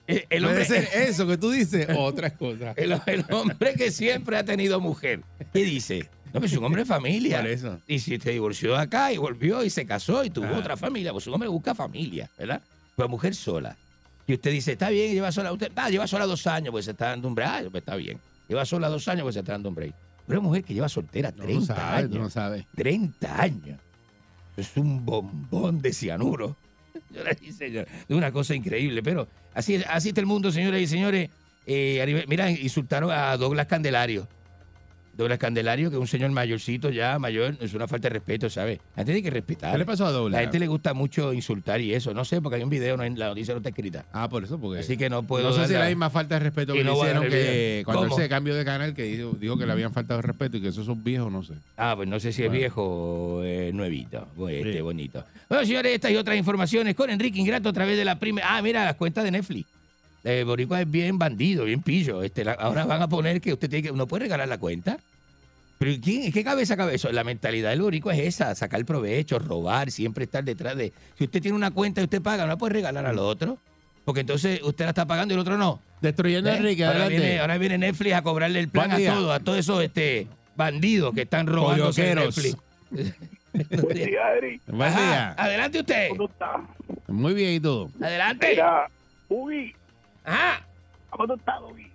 El, 0.09 0.17
el 0.31 0.43
puede 0.43 0.47
hombre, 0.47 0.65
ser 0.65 0.89
eso 1.09 1.27
que 1.27 1.37
tú 1.39 1.51
dices 1.51 1.87
otras 1.97 2.33
cosas. 2.33 2.77
el, 2.77 3.01
el 3.07 3.25
hombre 3.31 3.75
que 3.75 3.91
siempre 3.93 4.37
ha 4.39 4.45
tenido 4.45 4.81
mujer. 4.81 5.21
¿Qué 5.53 5.63
dice? 5.65 6.09
No, 6.33 6.41
pues 6.41 6.51
es 6.53 6.59
un 6.59 6.65
hombre 6.65 6.83
de 6.83 6.87
familia. 6.87 7.39
Por 7.43 7.47
eso. 7.51 7.81
Y 7.87 7.99
si 8.01 8.19
se 8.19 8.31
divorció 8.33 8.73
de 8.73 8.79
acá 8.81 9.13
y 9.13 9.19
volvió 9.19 9.63
y 9.65 9.71
se 9.71 9.87
casó 9.87 10.25
y 10.25 10.31
tuvo 10.31 10.47
Ah. 10.47 10.59
otra 10.59 10.77
familia, 10.77 11.13
pues 11.13 11.27
un 11.27 11.35
hombre 11.35 11.49
busca 11.49 11.75
familia, 11.75 12.29
¿verdad? 12.37 12.61
Pero 12.97 13.09
mujer 13.09 13.35
sola. 13.35 13.77
Y 14.27 14.35
usted 14.35 14.51
dice, 14.51 14.73
está 14.73 14.91
bien, 14.91 15.13
lleva 15.13 15.31
sola, 15.33 15.53
usted, 15.53 15.71
ah, 15.77 15.89
lleva 15.89 16.07
sola 16.07 16.27
dos 16.27 16.47
años, 16.47 16.71
pues 16.73 16.85
se 16.87 16.91
está 16.91 17.07
dando 17.11 17.29
un 17.29 17.35
break. 17.35 17.49
Ah, 17.51 17.61
pues 17.71 17.83
está 17.83 17.97
bien. 17.97 18.19
Lleva 18.49 18.65
sola 18.65 18.89
dos 18.89 19.07
años, 19.09 19.23
pues 19.23 19.35
se 19.35 19.41
está 19.41 19.53
dando 19.53 19.69
un 19.69 19.75
break. 19.75 19.95
Pero 20.27 20.43
mujer 20.43 20.65
que 20.65 20.75
lleva 20.75 20.89
soltera 20.91 21.31
No 21.35 21.45
30 21.45 21.61
lo 21.61 21.67
sabes, 21.81 21.99
años. 21.99 22.11
tú 22.11 22.19
no 22.19 22.31
sabes. 22.31 22.65
30 22.77 23.43
años. 23.43 23.81
Es 24.57 24.77
un 24.77 25.05
bombón 25.07 25.81
de 25.81 25.93
cianuro. 25.93 26.57
Señoras 27.13 27.37
y 27.43 27.53
señores, 27.53 27.89
es 28.09 28.17
una 28.17 28.33
cosa 28.33 28.55
increíble, 28.55 29.03
pero 29.03 29.29
así, 29.55 29.83
así 29.89 30.09
está 30.09 30.21
el 30.21 30.27
mundo, 30.27 30.51
señoras 30.53 30.81
y 30.81 30.87
señores. 30.87 31.31
Eh, 31.67 32.25
mira, 32.27 32.51
insultaron 32.51 33.11
a 33.11 33.37
Douglas 33.37 33.67
Candelario. 33.67 34.27
Douglas 35.19 35.39
Candelario, 35.39 35.91
que 35.91 35.97
es 35.97 36.01
un 36.01 36.07
señor 36.07 36.31
mayorcito 36.31 36.91
ya, 36.91 37.19
mayor, 37.19 37.57
es 37.61 37.75
una 37.75 37.87
falta 37.89 38.09
de 38.09 38.15
respeto, 38.15 38.49
¿sabes? 38.49 38.79
La 38.97 39.01
gente 39.01 39.13
tiene 39.13 39.23
que 39.25 39.31
respetar. 39.31 39.73
¿Qué 39.73 39.79
le 39.79 39.85
pasó 39.85 40.07
a 40.07 40.13
Douglas? 40.13 40.33
La 40.39 40.43
gente 40.43 40.59
le 40.61 40.69
gusta 40.69 40.95
mucho 40.95 41.33
insultar 41.33 41.81
y 41.81 41.93
eso. 41.93 42.15
No 42.15 42.25
sé, 42.25 42.41
porque 42.41 42.57
hay 42.57 42.63
un 42.63 42.71
video, 42.71 42.97
no 42.97 43.03
hay- 43.03 43.15
la 43.17 43.27
noticia 43.29 43.53
no 43.53 43.59
está 43.59 43.69
escrita. 43.71 44.05
Ah, 44.13 44.29
por 44.29 44.45
eso, 44.45 44.59
porque. 44.59 44.79
Así 44.81 44.97
que 44.97 45.11
no 45.11 45.25
puedo 45.25 45.51
no 45.51 45.55
sé 45.55 45.67
si 45.67 45.73
la 45.75 45.89
misma 45.89 46.09
falta 46.09 46.37
de 46.37 46.39
respeto 46.45 46.73
que 46.73 46.85
no 46.85 46.95
hicieron 46.97 47.25
el 47.25 47.31
que 47.31 47.83
cuando 47.85 48.05
él 48.05 48.13
se 48.13 48.29
cambió 48.29 48.55
de 48.55 48.65
canal, 48.65 48.95
que 48.95 49.03
dijo, 49.03 49.37
dijo 49.39 49.59
que 49.59 49.67
le 49.67 49.73
habían 49.73 49.93
faltado 49.93 50.21
de 50.23 50.27
respeto 50.29 50.57
y 50.57 50.61
que 50.63 50.69
esos 50.69 50.87
son 50.87 51.03
viejos, 51.03 51.31
no 51.33 51.43
sé. 51.43 51.55
Ah, 51.77 51.95
pues 51.97 52.09
no 52.09 52.21
sé 52.21 52.33
si 52.33 52.45
es 52.45 52.51
viejo 52.53 52.85
o 52.85 53.43
eh, 53.45 53.73
nuevito. 53.75 54.29
Sí. 54.37 54.55
Este, 54.55 54.81
bonito. 54.83 55.25
Bueno, 55.49 55.65
señores, 55.67 55.95
estas 55.95 56.13
y 56.13 56.17
otras 56.17 56.37
informaciones 56.39 56.95
con 56.95 57.11
Enrique 57.11 57.41
Ingrato 57.41 57.69
a 57.71 57.73
través 57.73 57.97
de 57.99 58.05
la 58.05 58.21
primera. 58.21 58.57
Ah, 58.57 58.63
mira, 58.63 58.85
las 58.85 58.95
cuentas 58.95 59.25
de 59.25 59.33
Netflix. 59.33 59.67
Eh, 60.25 60.43
Boricua 60.45 60.81
es 60.83 60.91
bien 60.91 61.17
bandido, 61.19 61.65
bien 61.65 61.81
pillo. 61.81 62.23
Este, 62.23 62.45
la- 62.45 62.53
ahora 62.53 62.85
van 62.85 63.01
a 63.01 63.09
poner 63.09 63.41
que 63.41 63.53
usted 63.53 63.71
tiene 63.71 63.89
que. 63.89 63.95
No 63.95 64.07
puede 64.07 64.25
regalar 64.25 64.49
la 64.49 64.59
cuenta. 64.59 64.99
Pero 65.79 65.93
¿quién, 66.03 66.33
¿qué 66.33 66.43
cabeza 66.43 66.77
cabe 66.77 66.97
eso? 66.97 67.11
La 67.13 67.23
mentalidad 67.23 67.71
del 67.71 67.83
boricua 67.83 68.15
es 68.15 68.35
esa, 68.35 68.55
sacar 68.55 68.85
provecho, 68.85 69.39
robar, 69.39 69.91
siempre 69.93 70.25
estar 70.25 70.43
detrás 70.43 70.77
de... 70.77 70.93
Si 71.17 71.25
usted 71.25 71.41
tiene 71.41 71.57
una 71.57 71.71
cuenta 71.71 72.01
y 72.01 72.05
usted 72.05 72.21
paga, 72.21 72.43
no 72.43 72.49
la 72.49 72.59
puede 72.59 72.75
regalar 72.75 73.07
al 73.07 73.19
otro. 73.19 73.59
Porque 74.05 74.23
entonces 74.23 74.61
usted 74.63 74.87
la 74.87 74.91
está 74.91 75.07
pagando 75.07 75.35
y 75.35 75.37
el 75.37 75.41
otro 75.41 75.57
no. 75.57 75.81
Destruyendo 76.01 76.51
a 76.51 76.55
¿Eh? 76.55 76.57
Enrique, 76.57 76.85
ahora, 76.85 77.09
viene, 77.09 77.41
ahora 77.41 77.59
viene 77.59 77.79
Netflix 77.79 78.15
a 78.15 78.23
cobrarle 78.23 78.59
el 78.59 78.69
plan 78.69 78.91
a 78.91 78.97
todos, 78.97 79.31
a 79.33 79.41
todos 79.41 79.59
esos 79.59 79.83
este, 79.83 80.27
bandidos 80.57 81.15
que 81.15 81.23
están 81.23 81.47
robando. 81.47 81.91
Netflix. 81.93 82.57
Buen 83.83 83.97
día, 83.97 84.35
Eri. 84.37 84.61
Buen 84.67 84.89
Ajá, 84.89 85.01
día. 85.01 85.35
Adelante 85.37 85.81
usted. 85.81 86.09
¿Cómo 86.11 86.25
estás? 86.25 86.61
Muy 87.07 87.35
bien, 87.35 87.55
¿y 87.55 87.61
tú? 87.61 87.91
Adelante. 88.01 88.49
Mira, 88.51 88.89
Ubi, 89.29 89.75
Ajá. 90.25 90.67
¿cómo 91.11 91.27
tú 91.27 91.35
estás, 91.35 91.57
Ubi? 91.71 91.88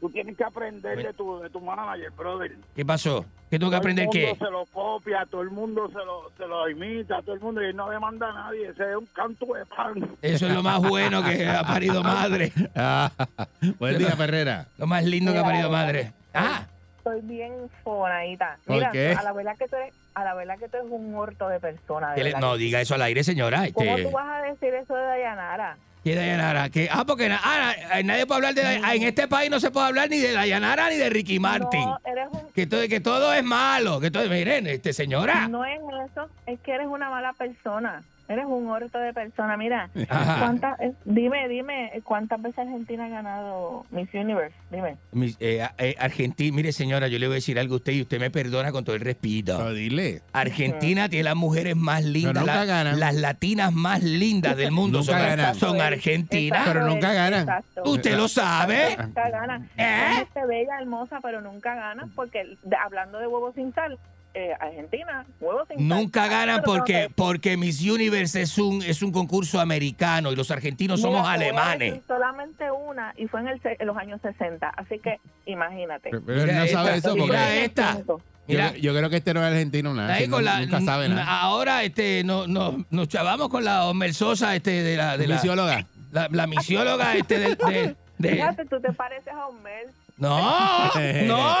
Tú 0.00 0.08
tienes 0.10 0.36
que 0.36 0.44
aprender 0.44 0.96
de 1.02 1.12
tu, 1.12 1.40
de 1.40 1.50
tu 1.50 1.60
manager, 1.60 2.10
brother. 2.12 2.52
¿Qué 2.76 2.84
pasó? 2.84 3.24
¿Qué 3.50 3.58
tengo 3.58 3.70
que 3.70 3.76
aprender 3.78 4.06
Todo 4.06 4.12
el 4.18 4.20
qué? 4.20 4.28
mundo 4.30 4.44
se 4.46 4.50
lo 4.52 4.66
copia, 4.66 5.26
todo 5.28 5.42
el 5.42 5.50
mundo 5.50 5.88
se 5.88 5.94
lo, 6.04 6.30
se 6.36 6.46
lo 6.46 6.68
imita, 6.68 7.20
todo 7.22 7.34
el 7.34 7.40
mundo 7.40 7.62
y 7.68 7.72
no 7.74 7.88
demanda 7.90 8.28
a 8.30 8.32
nadie. 8.32 8.68
Ese 8.68 8.90
es 8.90 8.96
un 8.96 9.06
canto 9.06 9.46
de 9.54 9.64
pan. 9.66 9.94
Eso 10.22 10.46
es 10.46 10.52
lo 10.54 10.62
más 10.62 10.80
bueno 10.80 11.22
que 11.24 11.46
ha 11.48 11.62
parido 11.64 12.02
madre. 12.02 12.52
Ah, 12.76 13.10
buen 13.80 13.98
día, 13.98 14.10
Ferrera. 14.10 14.66
Lo 14.78 14.86
más 14.86 15.04
lindo 15.04 15.32
que 15.32 15.38
ha 15.38 15.44
parido 15.44 15.70
madre. 15.70 16.12
Ah, 16.34 16.66
estoy 16.98 17.20
bien 17.22 17.52
fonadita. 17.82 18.58
¿Por 18.66 18.76
Mira, 18.76 18.90
qué? 18.92 19.12
a 19.18 19.22
la 19.22 19.32
verdad 19.32 19.56
que 19.56 19.66
tú 19.66 19.76
eres, 19.76 19.94
a 20.14 20.22
la 20.24 20.34
verdad 20.34 20.58
que 20.58 20.68
tú 20.68 20.76
eres 20.76 20.90
un 20.92 21.10
muerto 21.10 21.48
de 21.48 21.58
persona. 21.58 22.12
de 22.14 22.34
no 22.34 22.56
diga 22.56 22.80
eso 22.80 22.94
al 22.94 23.02
aire, 23.02 23.24
señora. 23.24 23.66
¿Cómo 23.72 23.90
Este, 23.96 24.04
tú 24.04 24.10
vas 24.12 24.28
a 24.28 24.42
decir 24.42 24.74
eso 24.74 24.94
de 24.94 25.02
Dayanara? 25.02 25.76
¿Qué 26.08 26.14
Dayanara? 26.14 26.70
¿Qué? 26.70 26.88
Ah, 26.90 27.04
porque 27.04 27.28
na- 27.28 27.38
ah, 27.44 27.74
na- 27.90 28.02
nadie 28.02 28.24
puede 28.26 28.36
hablar 28.38 28.54
de 28.54 28.62
Day- 28.62 28.96
en 28.96 29.02
este 29.02 29.28
país 29.28 29.50
no 29.50 29.60
se 29.60 29.70
puede 29.70 29.88
hablar 29.88 30.08
ni 30.08 30.18
de 30.18 30.32
Dayanara 30.32 30.88
ni 30.88 30.96
de 30.96 31.10
Ricky 31.10 31.38
Martin. 31.38 31.80
No, 31.84 31.98
eres 32.06 32.28
un, 32.32 32.50
Que 32.54 32.66
todo, 32.66 32.88
que 32.88 33.00
todo 33.00 33.34
es 33.34 33.44
malo. 33.44 34.00
Que 34.00 34.10
todo, 34.10 34.26
miren, 34.30 34.66
este 34.68 34.94
señora. 34.94 35.48
no 35.48 35.66
es 35.66 35.78
eso, 36.10 36.26
es 36.46 36.58
que 36.60 36.72
eres 36.72 36.86
una 36.86 37.10
mala 37.10 37.34
persona. 37.34 38.02
Eres 38.28 38.44
un 38.46 38.68
orto 38.68 38.98
de 38.98 39.12
persona. 39.14 39.56
Mira. 39.56 39.88
¿cuántas, 40.38 40.78
eh, 40.80 40.92
dime, 41.06 41.48
dime, 41.48 41.90
¿cuántas 42.04 42.40
veces 42.42 42.58
Argentina 42.58 43.06
ha 43.06 43.08
ganado 43.08 43.86
Miss 43.90 44.08
Universe? 44.12 44.54
Dime. 44.70 44.96
Mi- 45.12 45.34
eh, 45.40 45.66
eh, 45.78 45.94
Argentina, 45.98 46.54
mire 46.54 46.72
señora, 46.72 47.08
yo 47.08 47.18
le 47.18 47.26
voy 47.26 47.34
a 47.34 47.36
decir 47.36 47.58
algo 47.58 47.74
a 47.74 47.76
usted 47.78 47.92
y 47.92 48.02
usted 48.02 48.20
me 48.20 48.30
perdona 48.30 48.70
con 48.70 48.84
todo 48.84 48.94
el 48.96 49.00
respeto. 49.00 49.72
dile. 49.72 50.20
Argentina 50.32 51.08
tiene 51.08 51.24
las 51.24 51.36
mujeres 51.36 51.74
más 51.74 52.04
lindas, 52.04 52.34
nunca 52.34 52.54
la- 52.56 52.64
ganan. 52.66 53.00
las 53.00 53.14
latinas 53.14 53.72
más 53.72 54.02
lindas 54.02 54.56
del 54.56 54.72
mundo 54.72 54.98
Nunca 54.98 55.12
son, 55.12 55.22
ganan. 55.22 55.54
son 55.54 55.80
argentinas. 55.80 56.68
Pero 56.68 56.86
nunca 56.86 57.12
ganan. 57.12 57.40
Exacto. 57.42 57.82
Usted 57.86 58.16
lo 58.16 58.28
sabe. 58.28 58.96
Nunca 58.98 59.30
ganan. 59.30 59.70
¿Eh? 59.76 60.10
Es 60.12 60.22
este 60.22 60.44
bella, 60.46 60.78
hermosa, 60.80 61.20
pero 61.22 61.40
nunca 61.40 61.74
ganan 61.74 62.10
porque, 62.10 62.56
hablando 62.84 63.18
de 63.18 63.26
huevos 63.26 63.54
sin 63.54 63.72
sal, 63.72 63.98
eh, 64.34 64.52
Argentina, 64.60 65.24
huevos 65.40 65.66
sin. 65.68 65.88
Nunca 65.88 66.26
ganan 66.28 66.60
Pero 66.62 66.72
porque, 66.76 67.10
porque 67.14 67.56
Miss 67.56 67.80
Universe 67.82 68.40
es 68.42 68.58
un, 68.58 68.82
es 68.82 69.02
un 69.02 69.10
concurso 69.12 69.60
americano 69.60 70.30
y 70.32 70.36
los 70.36 70.50
argentinos 70.50 71.00
somos 71.00 71.20
Mira, 71.20 71.30
a 71.30 71.34
alemanes. 71.34 72.00
Solamente 72.06 72.70
una 72.70 73.12
y 73.16 73.26
fue 73.26 73.40
en, 73.40 73.48
el, 73.48 73.60
se- 73.62 73.76
en 73.78 73.86
los 73.86 73.96
años 73.96 74.20
60. 74.22 74.68
Así 74.68 74.98
que 74.98 75.18
imagínate. 75.46 76.10
Pero 76.10 76.42
él 76.44 76.54
no 76.56 76.66
sabe 76.66 76.96
eso 76.96 77.10
porque. 77.16 77.22
Mira 77.32 77.54
esta. 77.56 77.98
Yo, 78.06 78.20
Mira. 78.46 78.74
yo 78.76 78.94
creo 78.96 79.10
que 79.10 79.16
este 79.16 79.34
no 79.34 79.40
es 79.40 79.46
argentino 79.52 79.92
nada. 79.92 80.14
Ahí 80.14 80.28
con 80.28 80.44
no- 80.44 80.50
la- 80.50 80.60
nunca 80.60 80.80
sabe 80.80 81.08
nada. 81.08 81.24
Ahora 81.40 81.82
este, 81.82 82.22
no, 82.24 82.46
no, 82.46 82.84
nos 82.90 83.08
chavamos 83.08 83.48
con 83.48 83.64
la 83.64 83.84
Homer 83.86 84.14
Sosa 84.14 84.54
este, 84.56 84.82
de 84.82 84.96
la... 84.96 85.16
De 85.18 85.26
la 85.26 85.34
Misióloga. 85.36 85.86
La, 86.12 86.26
la 86.30 86.46
misióloga 86.46 87.14
este, 87.16 87.38
de, 87.38 87.48
de- 87.56 87.96
de- 88.16 88.30
Fíjate, 88.30 88.64
tú 88.64 88.80
te 88.80 88.90
pareces 88.94 89.30
a 89.32 89.46
Homer. 89.46 89.88
No, 90.18 90.90
no. 91.26 91.56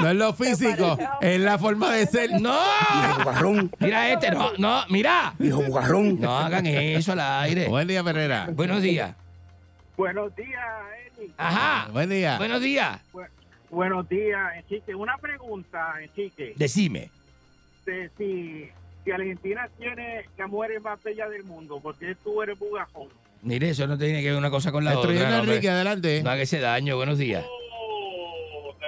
No 0.00 0.08
es 0.10 0.16
lo 0.16 0.32
físico, 0.32 0.98
es 1.20 1.40
la 1.40 1.58
forma 1.58 1.92
de 1.92 2.06
ser. 2.06 2.40
No. 2.40 2.58
Mira 3.78 4.10
este, 4.10 4.30
no, 4.30 4.52
no, 4.58 4.84
mira. 4.88 5.34
No 5.38 6.38
hagan 6.38 6.66
eso 6.66 7.12
al 7.12 7.20
aire. 7.20 7.68
Buen 7.68 7.86
día, 7.86 8.02
Ferrera. 8.02 8.48
Buenos 8.52 8.82
días. 8.82 9.14
Buenos 9.96 10.34
días, 10.34 10.60
Eric. 11.18 11.32
Ajá. 11.38 11.88
Buen 11.92 12.10
día. 12.10 12.36
Buenos 12.38 12.60
días. 12.60 13.00
Bu- 13.12 13.28
buenos 13.70 14.08
días, 14.08 14.40
Enrique. 14.56 14.94
Una 14.94 15.16
pregunta, 15.18 15.94
Enrique. 16.02 16.54
Decime. 16.56 17.10
De 17.86 18.10
si, 18.18 18.68
si 19.04 19.10
Argentina 19.12 19.68
tiene 19.78 20.24
la 20.36 20.46
mujer 20.48 20.80
más 20.80 21.00
bella 21.02 21.28
del 21.28 21.44
mundo, 21.44 21.78
porque 21.82 22.16
tú 22.24 22.42
eres 22.42 22.58
bugajón. 22.58 23.08
Mire, 23.42 23.68
eso 23.70 23.86
no 23.86 23.96
tiene 23.98 24.22
que 24.22 24.30
ver 24.30 24.38
una 24.38 24.50
cosa 24.50 24.72
con 24.72 24.84
la 24.84 24.92
Destruyendo 24.92 25.26
otra. 25.26 25.38
a 25.38 25.42
no. 25.42 25.50
Enrique, 25.52 25.68
adelante. 25.70 26.22
No 26.24 26.30
haga 26.30 26.42
ese 26.42 26.58
daño. 26.60 26.96
Buenos 26.96 27.18
días. 27.18 27.44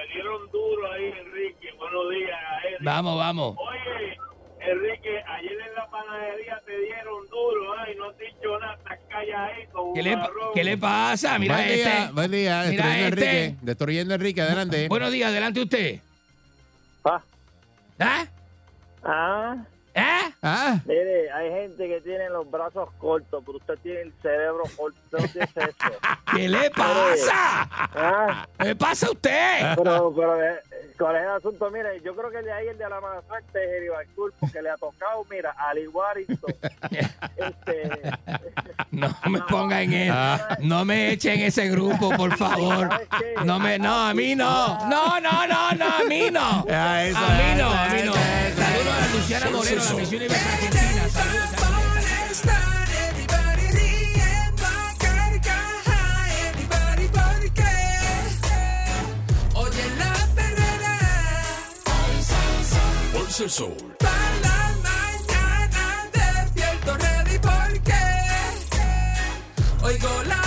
Te 0.07 0.13
dieron 0.13 0.49
duro 0.51 0.91
ahí, 0.91 1.13
Enrique. 1.19 1.71
Buenos 1.77 2.09
días, 2.11 2.39
Eric. 2.65 2.79
Vamos, 2.81 3.17
vamos. 3.17 3.57
Oye, 3.57 4.17
Enrique, 4.59 5.23
ayer 5.27 5.51
en 5.51 5.75
la 5.75 5.89
panadería 5.89 6.61
te 6.65 6.79
dieron 6.79 7.27
duro, 7.29 7.73
ay, 7.79 7.95
no 7.95 8.05
has 8.09 8.17
dicho 8.17 8.59
nada, 8.59 8.73
estás 8.75 8.99
calladito. 9.09 9.91
¿Qué 9.93 10.03
le. 10.03 10.17
¿Qué 10.53 10.63
le 10.63 10.77
pasa? 10.77 11.37
Mira 11.39 11.55
buen 11.55 11.67
este. 11.67 11.89
día, 11.89 12.11
buen 12.13 12.31
día. 12.31 12.61
Destruyendo 12.63 13.07
este. 13.07 13.07
Enrique. 13.07 13.55
Destruyendo 13.61 14.13
Enrique, 14.13 14.41
adelante. 14.41 14.87
Buenos 14.87 15.11
días, 15.11 15.29
adelante 15.29 15.61
usted. 15.61 15.99
Ah. 17.03 17.21
¿Ah? 17.99 18.25
Ah, 19.03 19.65
¿Eh? 19.97 20.33
Ah. 20.43 20.79
mire, 20.85 21.31
hay 21.31 21.49
gente 21.49 21.87
que 21.87 22.01
tiene 22.01 22.29
los 22.29 22.49
brazos 22.49 22.89
cortos, 22.99 23.43
pero 23.45 23.57
usted 23.57 23.73
tiene 23.81 24.01
el 24.01 24.13
cerebro 24.21 24.63
corto. 24.75 24.97
Usted 25.05 25.19
no 25.19 25.27
tiene 25.27 25.69
eso. 25.69 25.99
¿Qué 26.35 26.47
le 26.47 26.69
pasa? 26.69 27.67
Ah, 27.95 28.47
¿Qué 28.59 28.75
pasa 28.75 29.07
a 29.07 29.11
usted? 29.11 29.75
pero, 29.75 30.13
pero, 30.15 30.43
eh, 30.43 30.59
¿cuál 30.99 31.15
es 31.15 31.21
el 31.23 31.29
asunto? 31.29 31.71
Mire, 31.71 31.99
yo 32.01 32.15
creo 32.15 32.29
que 32.29 32.37
el 32.37 32.45
de 32.45 32.51
ahí, 32.51 32.67
el 32.67 32.77
de 32.77 32.89
la 32.89 33.01
masacre 33.01 33.63
es 33.63 33.71
Heribalcour, 33.71 34.33
porque 34.39 34.61
le 34.61 34.69
ha 34.69 34.77
tocado, 34.77 35.25
mira, 35.31 35.55
Ali 35.57 35.87
Warrington. 35.87 36.53
este, 37.37 37.91
No 38.91 39.15
me 39.29 39.41
ponga 39.41 39.81
en 39.81 39.93
él. 39.93 40.13
No 40.61 40.85
me 40.85 41.11
echen 41.11 41.39
en 41.39 41.45
ese 41.47 41.67
grupo, 41.69 42.09
por 42.15 42.35
favor. 42.37 42.89
No 43.45 43.59
me, 43.59 43.77
no, 43.77 44.07
a 44.07 44.13
mí 44.13 44.35
no. 44.35 44.87
No, 44.87 45.19
no, 45.19 45.47
no, 45.47 45.71
no, 45.73 45.85
a 45.85 46.03
mí 46.07 46.31
no. 46.31 46.39
A 46.39 47.03
mí 47.03 47.55
no, 47.57 47.69
a 47.71 47.89
mí 47.89 48.01
no. 48.03 48.13
Saludos 48.13 48.95
a 49.01 49.15
Luciana 49.15 49.49
Moreno, 49.51 49.81
la 49.89 49.95
misión 49.95 50.21
Universal 50.21 50.51
Argentina. 50.53 51.09
Saludos. 51.09 51.67
Oye 59.55 59.83
la 59.97 60.13
perrera. 60.35 60.97
Pulse 63.13 63.43
el 63.43 63.49
Sol. 63.49 63.95
Para 63.99 64.39
la 64.43 64.59
mañana 64.83 66.09
despierto 66.13 66.97
ready 66.97 67.39
porque 67.39 68.01
oigo 69.83 70.23
la 70.25 70.46